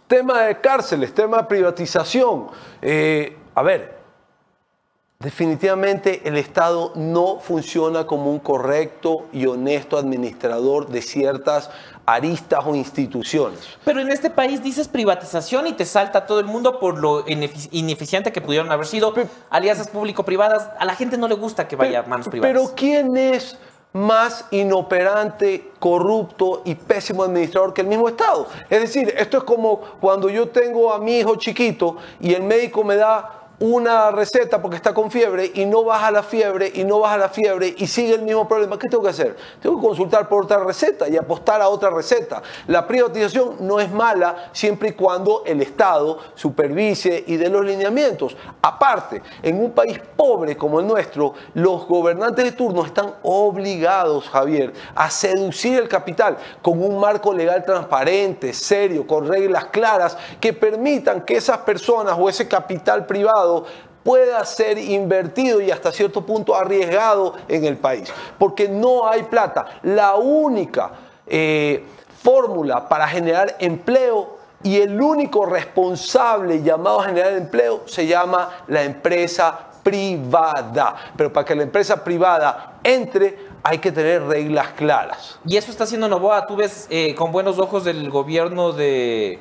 tema 0.06 0.42
de 0.42 0.60
cárceles, 0.60 1.12
tema 1.12 1.38
de 1.38 1.44
privatización. 1.44 2.46
Eh, 2.80 3.36
a 3.56 3.62
ver, 3.62 3.98
definitivamente 5.18 6.22
el 6.24 6.36
Estado 6.36 6.92
no 6.94 7.40
funciona 7.40 8.06
como 8.06 8.30
un 8.30 8.38
correcto 8.38 9.26
y 9.32 9.46
honesto 9.46 9.98
administrador 9.98 10.88
de 10.88 11.02
ciertas 11.02 11.70
aristas 12.06 12.62
o 12.66 12.74
instituciones. 12.74 13.60
Pero 13.84 14.00
en 14.00 14.10
este 14.10 14.30
país 14.30 14.62
dices 14.62 14.88
privatización 14.88 15.66
y 15.66 15.72
te 15.72 15.84
salta 15.84 16.26
todo 16.26 16.38
el 16.40 16.46
mundo 16.46 16.78
por 16.78 16.98
lo 16.98 17.24
inefic- 17.26 17.68
ineficiente 17.72 18.32
que 18.32 18.40
pudieron 18.40 18.70
haber 18.70 18.86
sido 18.86 19.14
alianzas 19.50 19.88
público-privadas. 19.88 20.70
A 20.78 20.84
la 20.84 20.94
gente 20.94 21.16
no 21.16 21.28
le 21.28 21.34
gusta 21.34 21.66
que 21.66 21.76
vaya 21.76 22.00
a 22.00 22.02
manos 22.02 22.28
privadas. 22.28 22.52
Pero 22.52 22.74
¿quién 22.74 23.16
es 23.16 23.56
más 23.92 24.46
inoperante, 24.50 25.70
corrupto 25.78 26.62
y 26.64 26.74
pésimo 26.74 27.22
administrador 27.22 27.72
que 27.72 27.82
el 27.82 27.86
mismo 27.86 28.08
Estado? 28.08 28.48
Es 28.68 28.80
decir, 28.80 29.14
esto 29.16 29.38
es 29.38 29.44
como 29.44 29.80
cuando 30.00 30.28
yo 30.28 30.48
tengo 30.48 30.92
a 30.92 30.98
mi 30.98 31.18
hijo 31.18 31.36
chiquito 31.36 31.96
y 32.20 32.34
el 32.34 32.42
médico 32.42 32.82
me 32.84 32.96
da 32.96 33.43
una 33.60 34.10
receta 34.10 34.60
porque 34.60 34.76
está 34.76 34.92
con 34.92 35.10
fiebre 35.10 35.50
y 35.54 35.64
no 35.64 35.84
baja 35.84 36.10
la 36.10 36.22
fiebre 36.22 36.72
y 36.74 36.84
no 36.84 37.00
baja 37.00 37.16
la 37.16 37.28
fiebre 37.28 37.74
y 37.76 37.86
sigue 37.86 38.14
el 38.14 38.22
mismo 38.22 38.48
problema, 38.48 38.78
¿qué 38.78 38.88
tengo 38.88 39.04
que 39.04 39.10
hacer? 39.10 39.36
Tengo 39.60 39.76
que 39.76 39.86
consultar 39.86 40.28
por 40.28 40.44
otra 40.44 40.58
receta 40.58 41.08
y 41.08 41.16
apostar 41.16 41.62
a 41.62 41.68
otra 41.68 41.90
receta. 41.90 42.42
La 42.66 42.86
privatización 42.86 43.56
no 43.60 43.78
es 43.78 43.90
mala 43.90 44.50
siempre 44.52 44.88
y 44.88 44.92
cuando 44.92 45.42
el 45.46 45.60
Estado 45.60 46.18
supervise 46.34 47.22
y 47.26 47.36
dé 47.36 47.48
los 47.48 47.64
lineamientos. 47.64 48.36
Aparte, 48.60 49.22
en 49.42 49.62
un 49.62 49.70
país 49.70 50.00
pobre 50.16 50.56
como 50.56 50.80
el 50.80 50.86
nuestro, 50.86 51.34
los 51.54 51.86
gobernantes 51.86 52.44
de 52.44 52.52
turno 52.52 52.84
están 52.84 53.14
obligados, 53.22 54.28
Javier, 54.28 54.72
a 54.94 55.10
seducir 55.10 55.78
el 55.78 55.88
capital 55.88 56.36
con 56.60 56.82
un 56.82 56.98
marco 56.98 57.32
legal 57.32 57.64
transparente, 57.64 58.52
serio, 58.52 59.06
con 59.06 59.28
reglas 59.28 59.66
claras 59.66 60.16
que 60.40 60.52
permitan 60.52 61.22
que 61.22 61.36
esas 61.36 61.58
personas 61.58 62.16
o 62.18 62.28
ese 62.28 62.48
capital 62.48 63.06
privado 63.06 63.43
pueda 64.04 64.44
ser 64.44 64.78
invertido 64.78 65.60
y 65.60 65.70
hasta 65.70 65.90
cierto 65.90 66.24
punto 66.24 66.54
arriesgado 66.54 67.34
en 67.48 67.64
el 67.64 67.76
país. 67.76 68.12
Porque 68.38 68.68
no 68.68 69.08
hay 69.08 69.24
plata. 69.24 69.66
La 69.82 70.14
única 70.14 70.90
eh, 71.26 71.84
fórmula 72.22 72.88
para 72.88 73.08
generar 73.08 73.56
empleo 73.58 74.36
y 74.62 74.80
el 74.80 75.00
único 75.00 75.44
responsable 75.46 76.62
llamado 76.62 77.00
a 77.00 77.04
generar 77.04 77.32
empleo 77.32 77.82
se 77.86 78.06
llama 78.06 78.50
la 78.68 78.82
empresa 78.82 79.58
privada. 79.82 80.94
Pero 81.16 81.32
para 81.32 81.44
que 81.44 81.54
la 81.54 81.62
empresa 81.62 82.02
privada 82.04 82.78
entre 82.82 83.38
hay 83.62 83.78
que 83.78 83.90
tener 83.90 84.22
reglas 84.24 84.68
claras. 84.76 85.38
Y 85.46 85.56
eso 85.56 85.70
está 85.70 85.84
haciendo 85.84 86.08
Novoa. 86.08 86.46
Tú 86.46 86.56
ves 86.56 86.86
eh, 86.90 87.14
con 87.14 87.32
buenos 87.32 87.58
ojos 87.58 87.84
del 87.84 88.10
gobierno 88.10 88.72
de, 88.72 89.38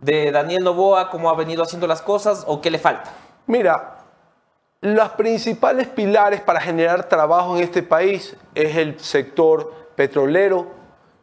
de 0.00 0.32
Daniel 0.32 0.64
Novoa 0.64 1.10
cómo 1.10 1.30
ha 1.30 1.34
venido 1.34 1.62
haciendo 1.62 1.86
las 1.86 2.02
cosas 2.02 2.44
o 2.46 2.60
qué 2.60 2.70
le 2.70 2.78
falta. 2.78 3.12
Mira, 3.46 3.98
los 4.80 5.10
principales 5.10 5.88
pilares 5.88 6.40
para 6.40 6.60
generar 6.60 7.08
trabajo 7.08 7.56
en 7.56 7.62
este 7.62 7.82
país 7.82 8.36
es 8.54 8.76
el 8.76 8.98
sector 9.00 9.72
petrolero, 9.96 10.66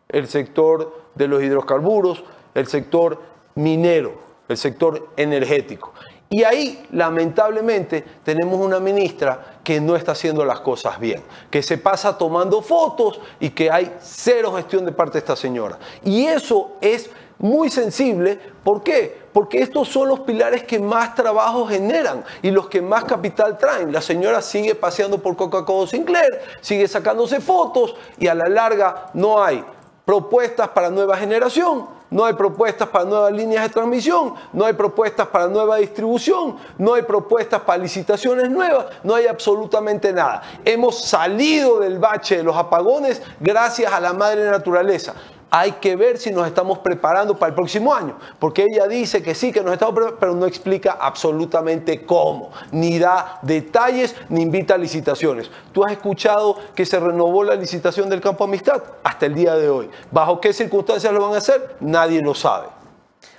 el 0.09 0.27
sector 0.27 1.01
de 1.15 1.27
los 1.27 1.43
hidrocarburos, 1.43 2.23
el 2.53 2.67
sector 2.67 3.21
minero, 3.55 4.19
el 4.47 4.57
sector 4.57 5.09
energético. 5.15 5.93
Y 6.33 6.43
ahí, 6.43 6.87
lamentablemente, 6.91 8.05
tenemos 8.23 8.57
una 8.59 8.79
ministra 8.79 9.59
que 9.63 9.81
no 9.81 9.97
está 9.97 10.13
haciendo 10.13 10.45
las 10.45 10.61
cosas 10.61 10.97
bien, 10.97 11.21
que 11.49 11.61
se 11.61 11.77
pasa 11.77 12.17
tomando 12.17 12.61
fotos 12.61 13.19
y 13.39 13.49
que 13.49 13.69
hay 13.69 13.93
cero 13.99 14.53
gestión 14.55 14.85
de 14.85 14.93
parte 14.93 15.13
de 15.13 15.19
esta 15.19 15.35
señora. 15.35 15.77
Y 16.05 16.25
eso 16.25 16.77
es 16.79 17.09
muy 17.37 17.69
sensible. 17.69 18.39
¿Por 18.63 18.81
qué? 18.81 19.20
Porque 19.33 19.61
estos 19.61 19.87
son 19.87 20.09
los 20.09 20.21
pilares 20.21 20.63
que 20.63 20.79
más 20.79 21.15
trabajo 21.15 21.65
generan 21.65 22.23
y 22.41 22.51
los 22.51 22.67
que 22.67 22.81
más 22.81 23.05
capital 23.05 23.57
traen. 23.57 23.91
La 23.91 24.01
señora 24.01 24.41
sigue 24.41 24.75
paseando 24.75 25.19
por 25.19 25.35
Coca-Cola 25.35 25.87
Sinclair, 25.87 26.41
sigue 26.61 26.87
sacándose 26.87 27.39
fotos 27.39 27.95
y 28.17 28.27
a 28.27 28.35
la 28.35 28.47
larga 28.47 29.09
no 29.13 29.43
hay 29.43 29.63
propuestas 30.05 30.69
para 30.69 30.89
nueva 30.89 31.15
generación, 31.15 31.87
no 32.09 32.25
hay 32.25 32.33
propuestas 32.33 32.89
para 32.89 33.05
nuevas 33.05 33.31
líneas 33.31 33.63
de 33.63 33.69
transmisión, 33.69 34.33
no 34.51 34.65
hay 34.65 34.73
propuestas 34.73 35.27
para 35.27 35.47
nueva 35.47 35.77
distribución, 35.77 36.57
no 36.77 36.93
hay 36.93 37.03
propuestas 37.03 37.61
para 37.61 37.77
licitaciones 37.77 38.49
nuevas, 38.49 38.87
no 39.03 39.15
hay 39.15 39.27
absolutamente 39.27 40.11
nada. 40.11 40.41
Hemos 40.65 41.01
salido 41.05 41.79
del 41.79 41.99
bache 41.99 42.37
de 42.37 42.43
los 42.43 42.57
apagones 42.57 43.21
gracias 43.39 43.93
a 43.93 44.01
la 44.01 44.11
madre 44.11 44.49
naturaleza 44.49 45.13
hay 45.53 45.73
que 45.73 45.97
ver 45.97 46.17
si 46.17 46.31
nos 46.31 46.47
estamos 46.47 46.79
preparando 46.79 47.37
para 47.37 47.49
el 47.49 47.55
próximo 47.55 47.93
año, 47.93 48.17
porque 48.39 48.65
ella 48.71 48.87
dice 48.87 49.21
que 49.21 49.35
sí, 49.35 49.51
que 49.51 49.61
nos 49.61 49.73
estamos 49.73 49.93
preparando, 49.93 50.19
pero 50.19 50.33
no 50.33 50.45
explica 50.45 50.97
absolutamente 50.99 52.05
cómo, 52.05 52.51
ni 52.71 52.97
da 52.97 53.37
detalles, 53.41 54.15
ni 54.29 54.41
invita 54.41 54.75
a 54.75 54.77
licitaciones. 54.77 55.51
¿Tú 55.73 55.83
has 55.83 55.91
escuchado 55.91 56.55
que 56.73 56.85
se 56.85 56.99
renovó 56.99 57.43
la 57.43 57.55
licitación 57.55 58.09
del 58.09 58.21
campo 58.21 58.45
Amistad? 58.45 58.81
Hasta 59.03 59.25
el 59.25 59.35
día 59.35 59.55
de 59.55 59.69
hoy. 59.69 59.89
¿Bajo 60.09 60.39
qué 60.39 60.53
circunstancias 60.53 61.11
lo 61.11 61.21
van 61.21 61.35
a 61.35 61.39
hacer? 61.39 61.75
Nadie 61.81 62.21
lo 62.21 62.33
sabe. 62.33 62.80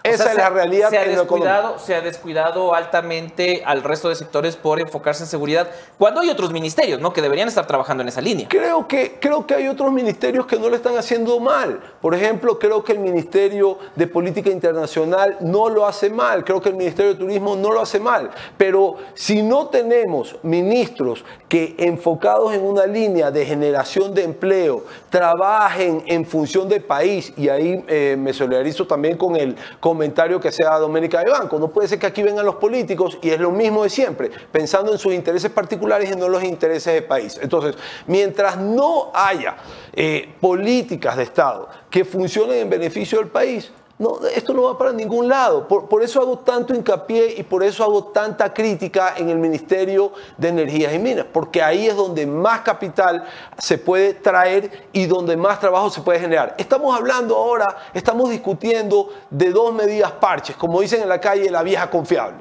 Esa 0.03 0.31
es 0.33 0.37
la 0.37 0.51
realidad. 0.51 0.91
Se 0.91 0.99
ha, 0.99 1.05
descuidado, 1.05 1.79
se 1.79 1.95
ha 1.95 2.01
descuidado 2.01 2.75
altamente 2.75 3.63
al 3.65 3.83
resto 3.83 4.09
de 4.09 4.17
sectores 4.17 4.57
por 4.57 4.81
enfocarse 4.81 5.23
en 5.23 5.29
seguridad, 5.29 5.69
cuando 5.99 6.21
hay 6.21 6.31
otros 6.31 6.53
ministerios 6.53 7.01
¿no? 7.01 7.13
que 7.13 7.23
deberían 7.23 7.49
estar 7.49 7.67
trabajando 7.67 8.03
en 8.03 8.09
esa 8.09 8.21
línea. 8.21 8.49
Creo 8.49 8.89
que, 8.89 9.19
creo 9.21 9.47
que 9.47 9.55
hay 9.55 9.69
otros 9.69 9.93
ministerios 9.93 10.47
que 10.47 10.59
no 10.59 10.69
lo 10.69 10.77
están 10.77 10.97
haciendo 10.97 11.39
mal. 11.41 11.81
Por 12.01 12.15
ejemplo, 12.15 12.59
creo 12.59 12.83
que 12.83 12.93
el 12.93 12.99
Ministerio 12.99 13.79
de 13.95 14.07
Política 14.07 14.51
Internacional 14.51 15.37
no 15.41 15.69
lo 15.69 15.87
hace 15.87 16.11
mal. 16.11 16.45
Creo 16.45 16.61
que 16.61 16.71
el 16.71 16.77
Ministerio 16.77 17.13
de 17.13 17.19
Turismo 17.19 17.55
no 17.55 17.71
lo 17.71 17.81
hace 17.81 18.01
mal. 18.01 18.31
Pero 18.57 18.97
si 19.15 19.43
no 19.43 19.69
tenemos 19.69 20.37
ministros 20.43 21.25
que 21.49 21.77
enfocados 21.79 22.55
en 22.55 22.63
una 22.63 22.87
línea 22.87 23.31
de 23.31 23.45
generación 23.47 24.15
de 24.15 24.25
empleo 24.25 24.85
trabajen 25.11 26.03
en 26.07 26.25
función 26.25 26.69
del 26.69 26.83
país, 26.83 27.33
y 27.37 27.49
ahí 27.49 27.85
eh, 27.87 28.17
me 28.19 28.33
solidarizo 28.33 28.87
también 28.87 29.17
con 29.17 29.37
el 29.37 29.57
comentario 29.93 30.41
que 30.41 30.51
sea 30.51 30.79
Doménica 30.79 31.23
de 31.23 31.31
Banco. 31.31 31.59
No 31.59 31.69
puede 31.69 31.87
ser 31.87 31.99
que 31.99 32.07
aquí 32.07 32.23
vengan 32.23 32.47
los 32.47 32.55
políticos 32.55 33.19
y 33.21 33.29
es 33.29 33.39
lo 33.39 33.51
mismo 33.51 33.83
de 33.83 33.91
siempre, 33.91 34.31
pensando 34.51 34.91
en 34.91 34.99
sus 34.99 35.13
intereses 35.13 35.51
particulares 35.51 36.11
y 36.11 36.17
no 36.17 36.31
los 36.31 36.43
intereses 36.43 36.95
del 36.95 37.05
país. 37.05 37.39
Entonces, 37.43 37.77
mientras 38.07 38.57
no 38.57 39.11
haya 39.13 39.57
eh, 39.93 40.35
políticas 40.41 41.19
de 41.19 41.25
Estado 41.25 41.69
que 41.91 42.07
funcionen 42.07 42.61
en 42.61 42.71
beneficio 42.71 43.19
del 43.19 43.29
país, 43.29 43.71
no, 44.03 44.19
esto 44.27 44.53
no 44.53 44.65
va 44.65 44.77
para 44.77 44.93
ningún 44.93 45.29
lado. 45.29 45.69
Por, 45.69 46.03
eso 46.03 46.21
hago 46.21 46.41
tanto 46.41 46.75
hincapié 46.75 47.37
y 47.39 47.45
por 47.45 47.63
eso 47.63 47.85
hago 47.85 48.07
tanta 48.07 48.53
crítica 48.53 49.15
en 49.17 49.31
el 49.31 49.39
Ministerio 49.39 50.13
de 50.37 50.49
Energías 50.49 50.93
y 50.93 50.99
Minas, 50.99 51.27
porque 51.33 51.63
ahí 51.63 51.87
es 51.87 51.95
donde 51.95 52.27
más 52.27 52.63
capital 52.63 53.25
se 53.59 53.79
puede 53.79 54.15
traer 54.15 54.89
y 54.93 55.07
donde 55.07 55.37
más 55.37 55.61
trabajo 55.61 55.89
se 55.89 56.01
puede 56.01 56.19
generar. 56.19 56.57
Estamos 56.59 56.97
hablando 56.97 57.37
ahora, 57.37 57.77
estamos 57.95 58.29
discutiendo 58.29 59.11
de 59.31 59.53
dos 59.53 59.73
medidas 59.73 60.11
parches, 60.11 60.57
como 60.57 60.81
dicen 60.81 61.03
en 61.03 61.09
la 61.09 61.21
calle, 61.21 61.49
la 61.49 61.63
vieja 61.63 61.89
confiable. 61.89 62.39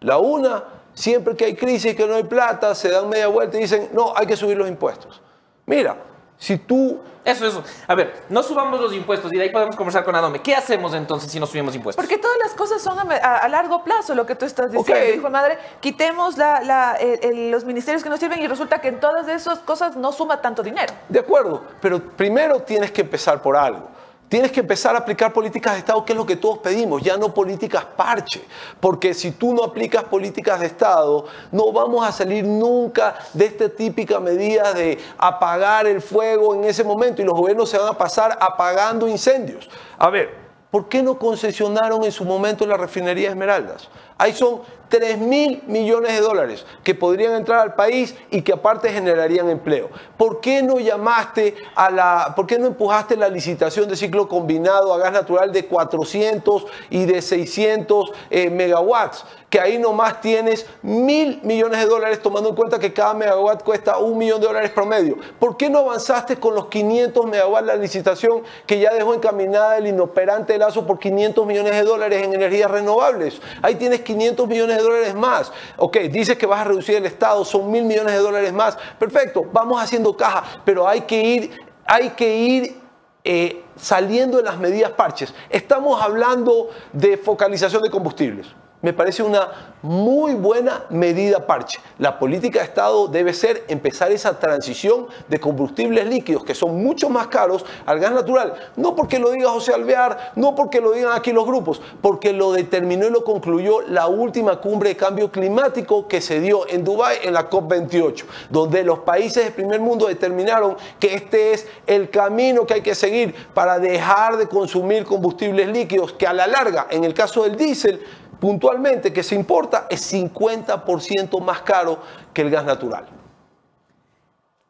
La 0.00 0.18
una, 0.18 0.64
siempre 0.94 1.36
que 1.36 1.44
hay 1.44 1.54
crisis, 1.54 1.94
que 1.94 2.08
no 2.08 2.16
hay 2.16 2.24
plata, 2.24 2.74
se 2.74 2.90
dan 2.90 3.08
media 3.08 3.28
vuelta 3.28 3.56
y 3.56 3.60
dicen, 3.60 3.90
no, 3.92 4.12
hay 4.16 4.26
que 4.26 4.36
subir 4.36 4.56
los 4.56 4.66
impuestos. 4.66 5.22
Mira, 5.64 5.96
si 6.38 6.58
tú... 6.58 7.00
Eso, 7.24 7.46
eso. 7.46 7.64
A 7.86 7.94
ver, 7.94 8.24
no 8.28 8.42
subamos 8.42 8.78
los 8.78 8.92
impuestos 8.92 9.32
y 9.32 9.38
de 9.38 9.44
ahí 9.44 9.50
podemos 9.50 9.76
conversar 9.76 10.04
con 10.04 10.14
Adome. 10.14 10.42
¿Qué 10.42 10.54
hacemos 10.54 10.92
entonces 10.92 11.32
si 11.32 11.40
no 11.40 11.46
subimos 11.46 11.74
impuestos? 11.74 11.96
Porque 11.96 12.18
todas 12.18 12.36
las 12.36 12.52
cosas 12.52 12.82
son 12.82 12.98
a, 12.98 13.48
largo 13.48 13.82
plazo, 13.82 14.14
lo 14.14 14.26
que 14.26 14.34
tú 14.34 14.44
estás 14.44 14.70
diciendo. 14.70 15.14
Hijo 15.14 15.30
madre, 15.30 15.58
quitemos 15.80 16.36
los 16.36 17.64
ministerios 17.64 18.02
que 18.02 18.10
nos 18.10 18.20
sirven 18.20 18.42
y 18.42 18.46
resulta 18.46 18.78
que 18.78 18.88
en 18.88 19.00
todas 19.00 19.26
esas 19.28 19.60
cosas 19.60 19.96
no 19.96 20.12
suma 20.12 20.42
tanto 20.42 20.62
dinero. 20.62 20.92
De 21.08 21.18
acuerdo, 21.18 21.64
pero 21.80 21.98
primero 21.98 22.60
tienes 22.60 22.92
que 22.92 23.00
empezar 23.00 23.40
por 23.40 23.56
algo. 23.56 23.88
Tienes 24.34 24.50
que 24.50 24.58
empezar 24.58 24.96
a 24.96 24.98
aplicar 24.98 25.32
políticas 25.32 25.74
de 25.74 25.78
Estado, 25.78 26.04
que 26.04 26.12
es 26.12 26.16
lo 26.16 26.26
que 26.26 26.34
todos 26.34 26.58
pedimos, 26.58 27.00
ya 27.00 27.16
no 27.16 27.32
políticas 27.32 27.84
parche. 27.84 28.44
Porque 28.80 29.14
si 29.14 29.30
tú 29.30 29.54
no 29.54 29.62
aplicas 29.62 30.02
políticas 30.02 30.58
de 30.58 30.66
Estado, 30.66 31.26
no 31.52 31.70
vamos 31.70 32.04
a 32.04 32.10
salir 32.10 32.44
nunca 32.44 33.14
de 33.32 33.44
esta 33.44 33.68
típica 33.68 34.18
medida 34.18 34.72
de 34.72 34.98
apagar 35.18 35.86
el 35.86 36.02
fuego 36.02 36.52
en 36.52 36.64
ese 36.64 36.82
momento 36.82 37.22
y 37.22 37.24
los 37.24 37.34
gobiernos 37.34 37.70
se 37.70 37.78
van 37.78 37.86
a 37.86 37.96
pasar 37.96 38.36
apagando 38.40 39.06
incendios. 39.06 39.70
A 39.98 40.10
ver, 40.10 40.34
¿por 40.68 40.88
qué 40.88 41.00
no 41.00 41.16
concesionaron 41.16 42.02
en 42.02 42.10
su 42.10 42.24
momento 42.24 42.66
la 42.66 42.76
refinería 42.76 43.28
Esmeraldas? 43.28 43.88
Ahí 44.18 44.32
son 44.32 44.62
3 44.88 45.18
mil 45.18 45.62
millones 45.66 46.12
de 46.12 46.20
dólares 46.20 46.66
que 46.82 46.94
podrían 46.94 47.34
entrar 47.34 47.60
al 47.60 47.74
país 47.74 48.14
y 48.30 48.42
que 48.42 48.52
aparte 48.52 48.90
generarían 48.90 49.48
empleo. 49.48 49.90
¿Por 50.16 50.40
qué 50.40 50.62
no 50.62 50.78
llamaste 50.78 51.54
a 51.74 51.90
la, 51.90 52.32
por 52.36 52.46
qué 52.46 52.58
no 52.58 52.66
empujaste 52.66 53.16
la 53.16 53.28
licitación 53.28 53.88
de 53.88 53.96
ciclo 53.96 54.28
combinado 54.28 54.92
a 54.92 54.98
gas 54.98 55.12
natural 55.12 55.52
de 55.52 55.66
400 55.66 56.66
y 56.90 57.04
de 57.04 57.22
600 57.22 58.12
eh, 58.30 58.50
megawatts? 58.50 59.24
Que 59.50 59.60
ahí 59.60 59.78
nomás 59.78 60.20
tienes 60.20 60.66
mil 60.82 61.40
millones 61.44 61.78
de 61.80 61.86
dólares 61.86 62.20
tomando 62.20 62.48
en 62.48 62.56
cuenta 62.56 62.78
que 62.78 62.92
cada 62.92 63.14
megawatt 63.14 63.62
cuesta 63.62 63.98
un 63.98 64.18
millón 64.18 64.40
de 64.40 64.48
dólares 64.48 64.70
promedio. 64.70 65.16
¿Por 65.38 65.56
qué 65.56 65.70
no 65.70 65.78
avanzaste 65.78 66.36
con 66.36 66.56
los 66.56 66.66
500 66.66 67.26
megawatts 67.26 67.66
la 67.66 67.76
licitación 67.76 68.42
que 68.66 68.80
ya 68.80 68.92
dejó 68.92 69.14
encaminada 69.14 69.78
el 69.78 69.86
inoperante 69.86 70.58
Lazo 70.58 70.86
por 70.86 70.98
500 70.98 71.46
millones 71.46 71.72
de 71.72 71.82
dólares 71.84 72.24
en 72.24 72.34
energías 72.34 72.70
renovables? 72.70 73.40
Ahí 73.62 73.76
tienes 73.76 74.00
500 74.00 74.48
millones 74.48 74.73
de 74.76 74.82
dólares 74.82 75.14
más. 75.14 75.52
Ok, 75.76 75.96
dices 76.10 76.36
que 76.36 76.46
vas 76.46 76.60
a 76.60 76.64
reducir 76.64 76.96
el 76.96 77.06
Estado, 77.06 77.44
son 77.44 77.70
mil 77.70 77.84
millones 77.84 78.14
de 78.14 78.20
dólares 78.20 78.52
más. 78.52 78.76
Perfecto, 78.98 79.44
vamos 79.52 79.82
haciendo 79.82 80.16
caja, 80.16 80.44
pero 80.64 80.86
hay 80.88 81.02
que 81.02 81.22
ir, 81.22 81.50
hay 81.86 82.10
que 82.10 82.36
ir 82.36 82.76
eh, 83.24 83.62
saliendo 83.76 84.36
de 84.36 84.42
las 84.42 84.58
medidas 84.58 84.90
parches. 84.92 85.34
Estamos 85.48 86.00
hablando 86.02 86.70
de 86.92 87.16
focalización 87.16 87.82
de 87.82 87.90
combustibles. 87.90 88.48
Me 88.84 88.92
parece 88.92 89.22
una 89.22 89.74
muy 89.80 90.34
buena 90.34 90.84
medida 90.90 91.46
parche. 91.46 91.80
La 91.98 92.18
política 92.18 92.58
de 92.58 92.66
Estado 92.66 93.08
debe 93.08 93.32
ser 93.32 93.64
empezar 93.68 94.12
esa 94.12 94.38
transición 94.38 95.06
de 95.26 95.40
combustibles 95.40 96.06
líquidos 96.06 96.44
que 96.44 96.54
son 96.54 96.82
mucho 96.82 97.08
más 97.08 97.28
caros 97.28 97.64
al 97.86 97.98
gas 97.98 98.12
natural. 98.12 98.52
No 98.76 98.94
porque 98.94 99.18
lo 99.18 99.30
diga 99.30 99.48
José 99.48 99.72
Alvear, 99.72 100.32
no 100.36 100.54
porque 100.54 100.82
lo 100.82 100.92
digan 100.92 101.12
aquí 101.14 101.32
los 101.32 101.46
grupos, 101.46 101.80
porque 102.02 102.34
lo 102.34 102.52
determinó 102.52 103.06
y 103.06 103.10
lo 103.10 103.24
concluyó 103.24 103.80
la 103.80 104.06
última 104.06 104.60
cumbre 104.60 104.90
de 104.90 104.96
cambio 104.96 105.32
climático 105.32 106.06
que 106.06 106.20
se 106.20 106.40
dio 106.40 106.68
en 106.68 106.84
Dubái 106.84 107.18
en 107.22 107.32
la 107.32 107.48
COP28, 107.48 108.24
donde 108.50 108.84
los 108.84 108.98
países 108.98 109.44
del 109.44 109.54
primer 109.54 109.80
mundo 109.80 110.08
determinaron 110.08 110.76
que 111.00 111.14
este 111.14 111.54
es 111.54 111.66
el 111.86 112.10
camino 112.10 112.66
que 112.66 112.74
hay 112.74 112.82
que 112.82 112.94
seguir 112.94 113.34
para 113.54 113.78
dejar 113.78 114.36
de 114.36 114.46
consumir 114.46 115.04
combustibles 115.04 115.68
líquidos 115.68 116.12
que 116.12 116.26
a 116.26 116.34
la 116.34 116.46
larga, 116.46 116.86
en 116.90 117.04
el 117.04 117.14
caso 117.14 117.44
del 117.44 117.56
diésel, 117.56 118.02
puntualmente 118.40 119.12
que 119.12 119.22
se 119.22 119.34
importa 119.34 119.86
es 119.90 120.12
50% 120.12 121.40
más 121.40 121.62
caro 121.62 121.98
que 122.32 122.42
el 122.42 122.50
gas 122.50 122.64
natural. 122.64 123.06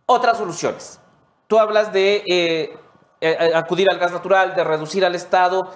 Otras 0.06 0.38
soluciones. 0.38 1.00
Tú 1.46 1.58
hablas 1.58 1.92
de 1.92 2.22
eh, 2.26 2.76
eh, 3.20 3.52
acudir 3.54 3.88
al 3.90 3.98
gas 3.98 4.12
natural, 4.12 4.54
de 4.54 4.64
reducir 4.64 5.04
al 5.04 5.14
Estado. 5.14 5.70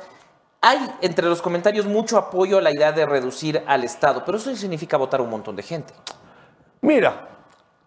Hay 0.60 0.78
entre 1.00 1.26
los 1.26 1.40
comentarios 1.40 1.86
mucho 1.86 2.18
apoyo 2.18 2.58
a 2.58 2.60
la 2.60 2.72
idea 2.72 2.92
de 2.92 3.06
reducir 3.06 3.62
al 3.66 3.84
Estado, 3.84 4.24
pero 4.24 4.38
eso 4.38 4.54
significa 4.56 4.96
votar 4.96 5.20
a 5.20 5.22
un 5.22 5.30
montón 5.30 5.56
de 5.56 5.62
gente. 5.62 5.94
Mira, 6.80 7.28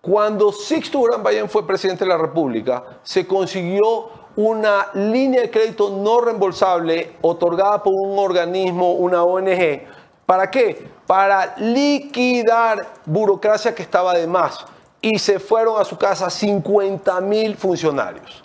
cuando 0.01 0.51
Sixto 0.51 0.99
Durán 0.99 1.21
Bayén 1.21 1.47
fue 1.47 1.65
presidente 1.67 2.05
de 2.05 2.09
la 2.09 2.17
República, 2.17 2.83
se 3.03 3.27
consiguió 3.27 4.20
una 4.35 4.87
línea 4.93 5.41
de 5.41 5.51
crédito 5.51 5.89
no 5.89 6.21
reembolsable 6.21 7.17
otorgada 7.21 7.83
por 7.83 7.93
un 7.93 8.17
organismo, 8.17 8.93
una 8.93 9.23
ONG. 9.23 9.81
¿Para 10.25 10.49
qué? 10.49 10.87
Para 11.05 11.55
liquidar 11.57 12.87
burocracia 13.05 13.75
que 13.75 13.83
estaba 13.83 14.13
de 14.13 14.27
más. 14.27 14.65
Y 15.01 15.19
se 15.19 15.39
fueron 15.39 15.81
a 15.81 15.85
su 15.85 15.97
casa 15.97 16.29
50 16.29 17.19
mil 17.21 17.55
funcionarios. 17.57 18.43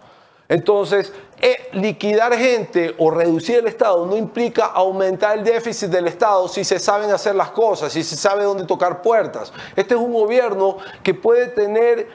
Entonces, 0.48 1.12
eh, 1.40 1.68
liquidar 1.72 2.32
gente 2.34 2.94
o 2.98 3.10
reducir 3.10 3.58
el 3.58 3.66
Estado 3.66 4.06
no 4.06 4.16
implica 4.16 4.66
aumentar 4.66 5.36
el 5.36 5.44
déficit 5.44 5.90
del 5.90 6.06
Estado 6.06 6.48
si 6.48 6.64
se 6.64 6.78
saben 6.78 7.10
hacer 7.10 7.34
las 7.34 7.50
cosas, 7.50 7.92
si 7.92 8.02
se 8.04 8.16
sabe 8.16 8.44
dónde 8.44 8.64
tocar 8.64 9.02
puertas. 9.02 9.52
Este 9.74 9.94
es 9.94 10.00
un 10.00 10.12
gobierno 10.12 10.78
que 11.02 11.14
puede 11.14 11.48
tener 11.48 12.08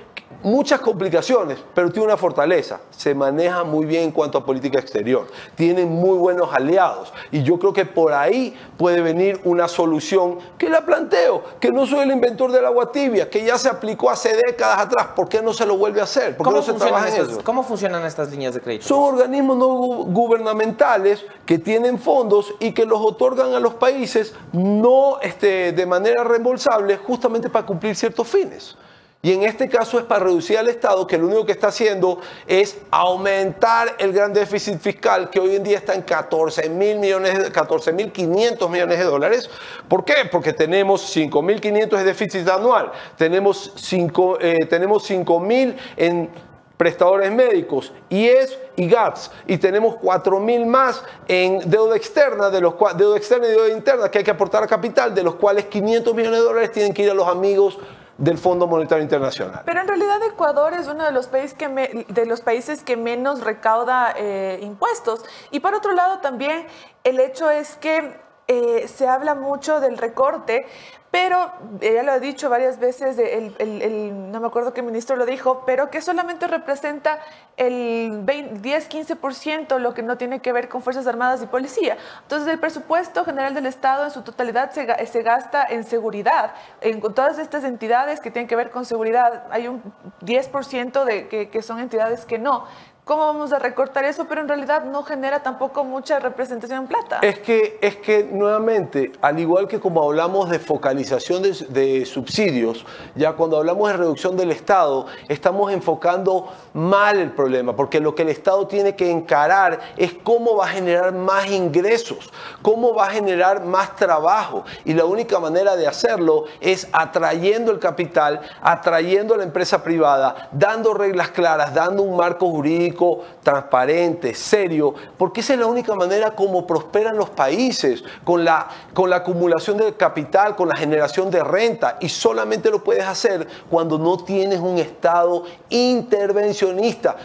muchas 0.44 0.80
complicaciones, 0.82 1.58
pero 1.74 1.92
tiene 1.92 2.08
una 2.08 2.18
fortaleza. 2.18 2.80
Se 2.90 3.14
maneja 3.16 3.64
muy 3.64 3.86
bien 3.86 4.04
en 4.04 4.12
cuanto 4.12 4.38
a 4.38 4.46
política 4.46 4.80
exterior. 4.80 5.28
Tienen 5.56 5.90
muy 5.90 6.18
buenos 6.18 6.54
aliados. 6.54 7.14
Y 7.32 7.44
yo 7.44 7.60
creo 7.60 7.74
que 7.74 7.86
por 7.86 8.14
ahí 8.14 8.58
puede 8.78 9.02
venir 9.02 9.40
una 9.44 9.68
solución 9.68 10.40
que 10.58 10.70
la 10.70 10.86
planteo, 10.86 11.44
que 11.60 11.72
no 11.72 11.86
soy 11.86 12.00
el 12.00 12.12
inventor 12.12 12.52
del 12.52 12.66
agua 12.66 12.92
tibia, 12.92 13.30
que 13.30 13.44
ya 13.46 13.58
se 13.58 13.70
aplicó 13.70 14.10
hace 14.10 14.36
décadas 14.36 14.80
atrás. 14.80 15.08
¿Por 15.16 15.30
qué 15.30 15.42
no 15.42 15.54
se 15.54 15.66
lo 15.66 15.78
vuelve 15.78 16.02
a 16.02 16.06
hacer? 16.06 16.36
¿Por 16.38 16.48
qué 16.48 16.54
no 16.54 16.62
se 16.62 16.74
trabaja 16.74 17.10
en 17.10 17.22
eso? 17.24 17.44
¿Cómo 17.44 17.64
funcionan 17.64 18.06
estas 18.06 18.30
líneas 18.32 18.54
de 18.54 18.62
crédito? 18.62 18.88
Son 18.88 19.00
organismos 19.16 19.58
no 19.58 19.68
gu- 19.70 20.06
gubernamentales 20.14 21.24
que 21.46 21.58
tienen 21.60 22.00
fondos 22.00 22.54
y 22.60 22.74
que 22.74 22.86
los 22.86 23.00
otorgan 23.00 23.54
a 23.54 23.60
los 23.60 23.74
países 23.76 24.34
no 24.54 25.20
este, 25.22 25.72
de 25.72 25.86
manera 25.86 26.24
reembolsable 26.24 26.98
justamente 26.98 27.50
para 27.50 27.66
cumplir 27.66 27.96
ciertos 27.96 28.28
fines. 28.28 28.76
Y 29.24 29.34
en 29.34 29.44
este 29.44 29.70
caso 29.70 30.00
es 30.00 30.06
para 30.06 30.24
reducir 30.26 30.58
al 30.58 30.68
Estado 30.68 31.06
que 31.06 31.16
lo 31.18 31.28
único 31.28 31.46
que 31.46 31.52
está 31.52 31.68
haciendo 31.68 32.20
es 32.48 32.78
aumentar 32.90 33.96
el 34.00 34.14
gran 34.14 34.34
déficit 34.34 34.80
fiscal 34.80 35.30
que 35.30 35.40
hoy 35.40 35.56
en 35.56 35.64
día 35.64 35.78
está 35.78 35.94
en 35.94 36.02
14 36.02 36.68
mil 36.70 36.98
millones, 36.98 37.38
de- 37.38 37.52
14 37.52 37.94
mil 37.94 38.12
500 38.12 38.68
millones 38.68 38.98
de 38.98 39.04
dólares. 39.06 39.48
¿Por 39.88 40.04
qué? 40.06 40.16
Porque 40.32 40.54
tenemos 40.54 41.02
5 41.04 41.40
mil 41.44 41.62
500 41.62 42.00
de 42.00 42.06
déficit 42.06 42.48
anual, 42.50 42.92
tenemos 43.16 43.72
5 43.76 44.40
eh, 44.42 44.58
tenemos 44.68 45.04
5 45.06 45.40
mil 45.40 45.76
en 45.98 46.30
prestadores 46.78 47.32
médicos, 47.32 47.94
IES 48.10 48.58
y 48.76 48.90
GAPS, 48.90 49.30
y 49.46 49.58
tenemos 49.60 49.98
4 50.02 50.40
mil 50.40 50.66
más 50.66 51.04
en 51.28 51.70
deuda 51.70 51.96
externa, 51.96 52.50
de 52.50 52.60
los 52.60 52.74
deuda 52.98 53.18
externa 53.18 53.46
y 53.48 53.52
deuda 53.52 53.70
interna 53.70 54.10
que 54.10 54.18
hay 54.18 54.24
que 54.24 54.32
aportar 54.32 54.64
a 54.64 54.68
capital, 54.68 55.14
de 55.14 55.22
los 55.22 55.36
cuales 55.36 55.66
500 55.66 56.16
millones 56.16 56.40
de 56.40 56.44
dólares 56.46 56.72
tienen 56.72 56.92
que 56.92 57.04
ir 57.04 57.12
a 57.12 57.14
los 57.14 57.28
amigos 57.28 57.78
del 58.18 58.38
Fondo 58.38 58.68
Monetario 58.68 59.04
Internacional. 59.04 59.62
Pero 59.66 59.82
en 59.82 59.88
realidad 59.88 60.22
Ecuador 60.24 60.74
es 60.74 60.88
uno 60.88 61.04
de 61.06 61.12
los 61.12 61.28
países 61.28 61.54
que, 61.54 61.70
me- 61.70 62.06
de 62.08 62.26
los 62.26 62.42
países 62.42 62.84
que 62.84 62.98
menos 62.98 63.42
recauda 63.44 64.14
eh, 64.16 64.60
impuestos. 64.62 65.24
Y 65.50 65.60
por 65.60 65.74
otro 65.74 65.94
lado 65.94 66.20
también 66.20 66.68
el 67.04 67.20
hecho 67.20 67.50
es 67.50 67.76
que 67.78 68.20
eh, 68.48 68.88
se 68.88 69.08
habla 69.08 69.34
mucho 69.36 69.80
del 69.80 69.98
recorte, 69.98 70.66
pero 71.12 71.52
ya 71.82 72.04
lo 72.04 72.14
he 72.14 72.20
dicho 72.22 72.50
varias 72.50 72.80
veces, 72.80 73.20
el- 73.20 74.32
no 74.32 74.40
me 74.40 74.48
acuerdo 74.48 74.74
qué 74.74 74.82
ministro 74.82 75.18
lo 75.18 75.26
dijo, 75.26 75.64
pero 75.66 75.90
que 75.90 76.02
solamente 76.02 76.48
representa 76.48 77.20
el 77.58 78.26
10-15% 78.26 79.78
lo 79.78 79.94
que 79.94 80.04
no 80.04 80.18
tiene 80.18 80.40
que 80.40 80.54
ver 80.54 80.70
con 80.70 80.82
Fuerzas 80.82 81.06
Armadas 81.08 81.44
y 81.44 81.48
Policía. 81.48 81.98
Entonces 82.22 82.48
el 82.48 82.60
presupuesto 82.60 83.26
general 83.26 83.54
del 83.54 83.66
Estado 83.66 84.06
en 84.06 84.12
su 84.12 84.22
totalidad 84.22 84.72
se, 84.72 84.88
ga- 84.88 85.06
se 85.06 85.22
gasta 85.22 85.66
en 85.70 85.84
seguridad, 85.84 86.54
en 86.80 87.02
todas 87.02 87.40
estas 87.40 87.66
entidades 87.66 88.22
que 88.22 88.32
tienen 88.32 88.48
que 88.48 88.56
ver 88.56 88.72
con 88.72 88.86
seguridad. 88.86 89.44
Hay 89.52 89.68
un 89.68 89.84
10% 90.22 91.04
de 91.04 91.28
que 91.28 91.62
son 91.62 91.80
entidades 91.80 92.26
que 92.26 92.40
no. 92.40 92.66
¿Cómo 93.12 93.26
vamos 93.26 93.52
a 93.52 93.60
recortar 93.60 94.06
eso? 94.06 94.24
Pero 94.24 94.40
en 94.40 94.48
realidad 94.48 94.86
no 94.86 95.04
genera 95.04 95.44
tampoco 95.44 95.84
mucha 95.84 96.18
representación 96.20 96.84
en 96.84 96.88
plata. 96.88 97.20
Es 97.22 97.40
que, 97.40 97.78
es 97.82 97.98
que 97.98 98.24
nuevamente, 98.24 99.12
al 99.20 99.38
igual 99.38 99.68
que 99.68 99.82
como 99.82 100.02
hablamos 100.02 100.50
de 100.50 100.60
focalización 100.60 101.44
de, 101.44 101.52
de 101.68 102.06
subsidios, 102.06 102.86
ya 103.14 103.34
cuando 103.34 103.58
hablamos 103.58 103.92
de 103.92 103.98
reducción 103.98 104.38
del 104.38 104.50
Estado, 104.52 105.08
estamos 105.28 105.74
enfocando 105.74 106.54
mal 106.74 107.20
el 107.20 107.32
problema, 107.32 107.76
porque 107.76 108.00
lo 108.00 108.16
que 108.16 108.22
el 108.22 108.30
Estado 108.30 108.68
tiene 108.68 108.96
que 108.96 109.10
encarar 109.10 109.80
es 109.98 110.14
cómo 110.24 110.56
va 110.56 110.66
a 110.66 110.70
generar 110.70 111.14
más 111.14 111.48
ingresos, 111.50 112.32
cómo 112.62 112.94
va 112.94 113.08
a 113.08 113.10
generar 113.10 113.66
más 113.66 113.96
trabajo. 113.96 114.64
Y 114.86 114.94
la 114.94 115.06
única 115.06 115.40
manera 115.40 115.76
de 115.76 115.88
hacerlo 115.88 116.46
es 116.60 116.88
atrayendo 116.92 117.72
el 117.72 117.80
capital, 117.80 118.42
atrayendo 118.62 119.34
a 119.34 119.38
la 119.38 119.44
empresa 119.44 119.84
privada, 119.84 120.50
dando 120.52 120.94
reglas 120.94 121.32
claras, 121.32 121.74
dando 121.74 122.04
un 122.04 122.16
marco 122.16 122.50
jurídico 122.50 123.22
transparente, 123.44 124.34
serio, 124.34 124.94
porque 125.18 125.42
esa 125.42 125.54
es 125.54 125.60
la 125.60 125.66
única 125.66 125.96
manera 125.96 126.32
como 126.36 126.66
prosperan 126.66 127.18
los 127.18 127.30
países, 127.30 128.04
con 128.24 128.46
la, 128.46 128.68
con 128.94 129.10
la 129.10 129.18
acumulación 129.18 129.78
de 129.78 129.94
capital, 129.94 130.56
con 130.56 130.70
la 130.70 130.76
generación 130.76 131.30
de 131.30 131.44
renta, 131.44 131.98
y 132.00 132.10
solamente 132.10 132.70
lo 132.70 132.84
puedes 132.84 133.06
hacer 133.06 133.48
cuando 133.70 133.98
no 133.98 134.18
tienes 134.18 134.60
un 134.60 134.78
Estado 134.78 135.44
intervencionista, 135.70 136.61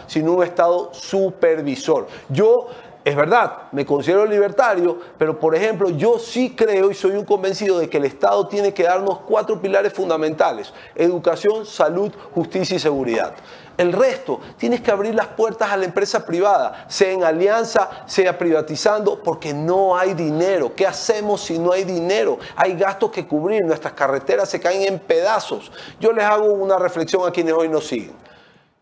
sino 0.07 0.33
un 0.33 0.43
Estado 0.43 0.89
supervisor. 0.93 2.07
Yo 2.29 2.67
es 3.07 3.15
verdad, 3.15 3.69
me 3.71 3.85
considero 3.85 4.25
libertario, 4.25 4.99
pero 5.17 5.39
por 5.39 5.55
ejemplo, 5.55 5.89
yo 5.89 6.19
sí 6.19 6.53
creo 6.53 6.91
y 6.91 6.93
soy 6.93 7.11
un 7.11 7.23
convencido 7.23 7.79
de 7.79 7.89
que 7.89 7.99
el 7.99 8.03
Estado 8.03 8.45
tiene 8.49 8.73
que 8.73 8.83
darnos 8.83 9.19
cuatro 9.19 9.61
pilares 9.61 9.93
fundamentales: 9.93 10.73
educación, 10.93 11.65
salud, 11.65 12.11
justicia 12.33 12.75
y 12.75 12.79
seguridad. 12.79 13.33
El 13.77 13.93
resto, 13.93 14.41
tienes 14.57 14.81
que 14.81 14.91
abrir 14.91 15.15
las 15.15 15.27
puertas 15.27 15.71
a 15.71 15.77
la 15.77 15.85
empresa 15.85 16.25
privada, 16.25 16.85
sea 16.89 17.11
en 17.11 17.23
alianza, 17.23 17.89
sea 18.07 18.37
privatizando, 18.37 19.21
porque 19.23 19.53
no 19.53 19.95
hay 19.95 20.13
dinero. 20.13 20.73
¿Qué 20.75 20.85
hacemos 20.85 21.41
si 21.41 21.59
no 21.59 21.71
hay 21.71 21.85
dinero? 21.85 22.39
Hay 22.57 22.73
gastos 22.73 23.11
que 23.11 23.25
cubrir, 23.25 23.63
nuestras 23.63 23.93
carreteras 23.93 24.49
se 24.49 24.59
caen 24.59 24.81
en 24.81 24.99
pedazos. 24.99 25.71
Yo 25.99 26.11
les 26.11 26.25
hago 26.25 26.47
una 26.47 26.77
reflexión 26.77 27.25
a 27.25 27.31
quienes 27.31 27.53
hoy 27.53 27.69
nos 27.69 27.87
siguen, 27.87 28.15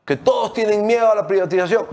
que 0.06 0.16
todos 0.18 0.54
tienen 0.54 0.86
miedo 0.86 1.12
a 1.12 1.16
la 1.16 1.26
privatización. 1.28 1.88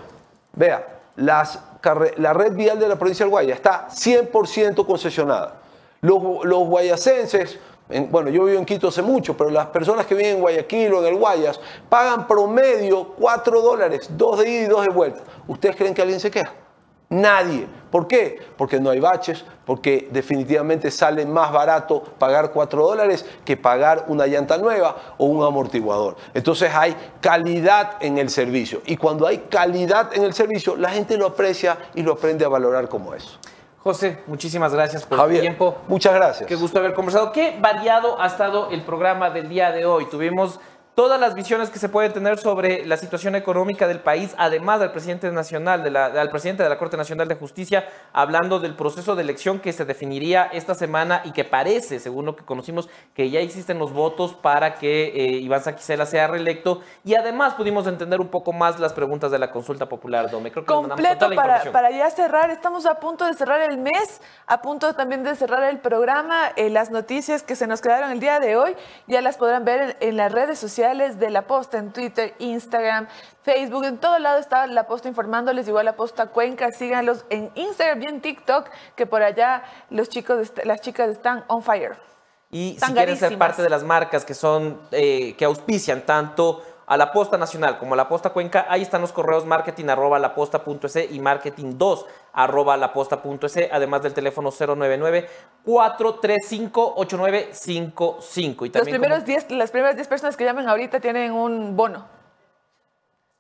Vea, 0.55 0.87
la 1.17 2.33
red 2.33 2.53
vial 2.53 2.79
de 2.79 2.89
la 2.89 2.97
provincia 2.97 3.25
del 3.25 3.31
Guaya 3.31 3.55
está 3.55 3.89
100% 3.89 4.87
concesionada. 4.87 5.55
Los, 6.01 6.21
los 6.45 6.59
guayacenses, 6.67 7.59
en- 7.89 8.11
bueno, 8.11 8.29
yo 8.31 8.45
vivo 8.45 8.59
en 8.59 8.65
Quito 8.65 8.89
hace 8.89 9.03
mucho, 9.03 9.37
pero 9.37 9.51
las 9.51 9.67
personas 9.67 10.05
que 10.07 10.15
viven 10.15 10.37
en 10.37 10.41
Guayaquil 10.41 10.93
o 10.95 11.01
en 11.01 11.07
el 11.15 11.19
Guayas 11.19 11.61
pagan 11.89 12.27
promedio 12.27 13.15
4 13.19 13.61
dólares, 13.61 14.09
dos 14.11 14.39
de 14.41 14.49
ida 14.51 14.63
y 14.63 14.67
dos 14.67 14.83
de 14.83 14.89
vuelta. 14.91 15.21
¿Ustedes 15.49 15.77
creen 15.77 15.95
que 15.95 16.03
alguien 16.03 16.21
se 16.21 16.31
queja? 16.31 16.53
Nadie. 17.13 17.67
¿Por 17.91 18.09
qué? 18.09 18.41
Porque 18.57 18.81
no 18.81 18.89
hay 18.89 18.99
baches, 18.99 19.45
porque 19.67 20.09
definitivamente 20.11 20.91
sale 20.91 21.27
más 21.27 21.53
barato 21.53 22.03
pagar 22.19 22.51
4 22.51 22.83
dólares 22.83 23.27
que 23.45 23.59
pagar 23.59 24.07
una 24.09 24.27
llanta 24.27 24.57
nueva 24.57 24.97
o 25.19 25.27
un 25.27 25.45
amortiguador. 25.45 26.17
Entonces 26.33 26.73
hay 26.75 26.97
calidad 27.21 27.97
en 28.01 28.17
el 28.17 28.31
servicio. 28.31 28.81
Y 28.87 28.97
cuando 28.97 29.27
hay 29.27 29.39
calidad 29.51 30.09
en 30.15 30.25
el 30.25 30.33
servicio, 30.33 30.75
la 30.75 30.89
gente 30.89 31.19
lo 31.19 31.27
aprecia 31.27 31.77
y 31.95 32.03
lo 32.03 32.13
aprende 32.13 32.47
a 32.47 32.49
valorar 32.49 32.89
como 32.89 33.13
es. 33.13 33.39
José, 33.83 34.21
muchísimas 34.27 34.73
gracias 34.73 35.05
por 35.05 35.19
Javier, 35.19 35.41
tu 35.41 35.43
tiempo. 35.43 35.77
Muchas 35.89 36.15
gracias. 36.15 36.49
Qué 36.49 36.55
gusto 36.55 36.79
haber 36.79 36.95
conversado. 36.95 37.31
Qué 37.33 37.59
variado 37.61 38.19
ha 38.23 38.27
estado 38.27 38.71
el 38.71 38.83
programa 38.83 39.29
del 39.29 39.51
día 39.51 39.71
de 39.71 39.85
hoy. 39.85 40.07
Tuvimos 40.09 40.61
todas 40.95 41.19
las 41.19 41.35
visiones 41.35 41.71
que 41.71 41.79
se 41.79 41.89
pueden 41.89 42.13
tener 42.13 42.39
sobre 42.39 42.85
la 42.85 42.99
situación 42.99 43.35
económica 43.35 43.89
del 43.89 44.01
país, 44.01 44.35
además 44.37 44.79
del 44.81 44.91
presidente 44.91 45.31
nacional, 45.31 45.83
de 45.83 45.91
la, 45.91 46.11
del 46.11 46.29
presidente 46.29 46.63
de 46.63 46.69
la 46.69 46.77
Corte 46.77 46.99
Nacional 46.99 47.29
de 47.29 47.35
Justicia, 47.35 47.89
hablando 48.13 48.61
del 48.61 48.75
proceso 48.75 49.17
de 49.17 49.23
elección 49.23 49.59
que 49.59 49.73
se 49.73 49.87
definiría 49.87 50.45
esta 50.53 50.75
semana 50.75 51.23
y 51.25 51.33
que 51.33 51.45
parece, 51.45 51.99
según 51.99 52.27
lo 52.27 52.37
que 52.37 52.45
conocimos, 52.45 52.91
que 53.15 53.31
ya 53.31 53.41
existen 53.41 53.79
los 53.79 53.93
votos 53.93 54.35
para 54.35 54.75
que 54.75 55.07
eh, 55.07 55.39
Iván 55.39 55.63
Saquicela 55.63 56.05
sea 56.05 56.27
reelecto. 56.27 56.83
Y 57.05 57.15
además 57.15 57.55
pudimos 57.55 57.87
entender 57.87 58.21
un 58.21 58.29
poco 58.29 58.53
más 58.53 58.79
las 58.79 58.93
preguntas 58.93 59.31
de 59.31 59.39
la 59.39 59.51
consulta 59.51 59.89
popular, 59.89 60.31
Dome. 60.31 60.53
Creo 60.53 60.65
que 60.65 60.73
les 60.73 60.81
mandamos 60.81 61.07
completo 61.07 61.31
toda 61.31 61.73
para 61.73 61.91
ya 61.91 62.11
cerrar. 62.11 62.51
Estamos 62.51 62.85
a 62.85 62.97
punto 63.01 63.25
de 63.25 63.33
cerrar 63.33 63.63
el 63.63 63.79
mes, 63.79 64.21
a 64.47 64.61
punto 64.61 64.93
también 64.95 65.23
de 65.23 65.35
cerrar 65.37 65.63
el 65.65 65.79
programa. 65.79 66.53
Eh, 66.57 66.69
las 66.69 66.91
noticias 66.91 67.43
que 67.43 67.57
se 67.57 67.67
nos 67.67 67.81
quedaron 67.81 68.11
el 68.11 68.21
día 68.21 68.41
de 68.41 68.57
hoy 68.57 68.77
ya 69.07 69.23
las 69.23 69.39
podrán 69.39 69.65
ver 69.65 69.97
en, 70.01 70.09
en 70.09 70.17
las 70.19 70.31
redes 70.31 70.59
sociales 70.59 70.82
de 70.83 71.31
La 71.31 71.47
Posta, 71.47 71.79
en 71.79 71.93
Twitter, 71.93 72.35
Instagram, 72.41 73.07
Facebook. 73.43 73.85
En 73.85 73.99
todo 73.99 74.19
lado 74.19 74.41
está 74.41 74.67
La 74.67 74.89
Posta 74.89 75.09
informándoles, 75.09 75.69
igual 75.69 75.85
La 75.85 75.95
Posta 75.95 76.27
Cuenca. 76.27 76.73
Síganlos 76.73 77.25
en 77.31 77.53
Instagram 77.55 78.03
y 78.03 78.07
en 78.07 78.21
TikTok, 78.21 78.69
que 78.97 79.07
por 79.07 79.23
allá 79.23 79.63
los 79.91 80.09
chicos, 80.09 80.53
las 80.65 80.81
chicas 80.81 81.09
están 81.09 81.45
on 81.47 81.63
fire. 81.63 81.97
Y 82.51 82.75
Están 82.75 82.91
si 82.91 82.95
quieren 82.97 83.17
ser 83.17 83.39
parte 83.39 83.63
de 83.63 83.71
las 83.71 83.85
marcas 83.85 84.25
que 84.25 84.35
son 84.35 84.81
eh, 84.91 85.37
que 85.39 85.45
auspician 85.45 86.03
tanto 86.03 86.65
a 86.87 86.97
la 86.97 87.13
Posta 87.13 87.39
Nacional 87.39 87.79
como 87.79 87.95
a 87.95 87.97
la 87.97 88.09
Posta 88.09 88.31
Cuenca, 88.31 88.67
ahí 88.69 88.83
están 88.83 89.01
los 89.01 89.13
correos 89.13 89.47
marketing 89.47 89.87
arroba 89.87 90.19
laposta.es 90.19 91.13
y 91.13 91.21
marketing 91.21 91.79
2 91.79 92.07
arroba 92.33 92.77
laposta.es, 92.77 93.59
además 93.71 94.03
del 94.03 94.15
teléfono 94.15 94.51
099 94.51 95.29
435 95.65 96.95
8955. 96.97 98.65
Y 98.65 98.69
Los 98.69 98.73
también 98.73 98.95
primeros 99.01 99.19
como- 99.21 99.27
10, 99.27 99.51
las 99.51 99.71
primeras 99.71 99.97
10 99.97 100.09
personas 100.09 100.37
que 100.37 100.45
llamen 100.45 100.69
ahorita 100.69 101.01
tienen 101.01 101.33
un 101.33 101.77
bono. 101.77 102.07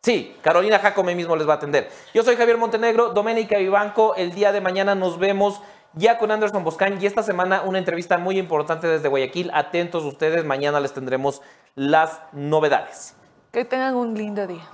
Sí, 0.02 0.36
Carolina 0.43 0.78
Jacome 0.81 1.14
mismo 1.14 1.36
les 1.36 1.48
va 1.48 1.52
a 1.55 1.56
atender. 1.56 1.89
Yo 2.12 2.23
soy 2.24 2.35
Javier 2.36 2.59
Montenegro, 2.59 3.10
Doménica 3.10 3.56
Vivanco. 3.59 4.14
El 4.16 4.32
día 4.32 4.51
de 4.51 4.60
mañana 4.60 4.97
nos 4.97 5.19
vemos 5.19 5.60
ya 5.94 6.19
con 6.19 6.31
Anderson 6.32 6.64
Boscan 6.64 7.01
y 7.01 7.06
esta 7.06 7.23
semana 7.23 7.62
una 7.62 7.78
entrevista 7.78 8.19
muy 8.19 8.36
importante 8.39 8.89
desde 8.89 9.09
Guayaquil. 9.09 9.51
Atentos 9.55 10.02
ustedes, 10.05 10.44
mañana 10.44 10.81
les 10.81 10.93
tendremos 10.93 11.40
las 11.77 12.20
novedades. 12.32 13.14
Que 13.52 13.64
tengan 13.64 13.94
un 13.94 14.14
lindo 14.14 14.44
día. 14.47 14.66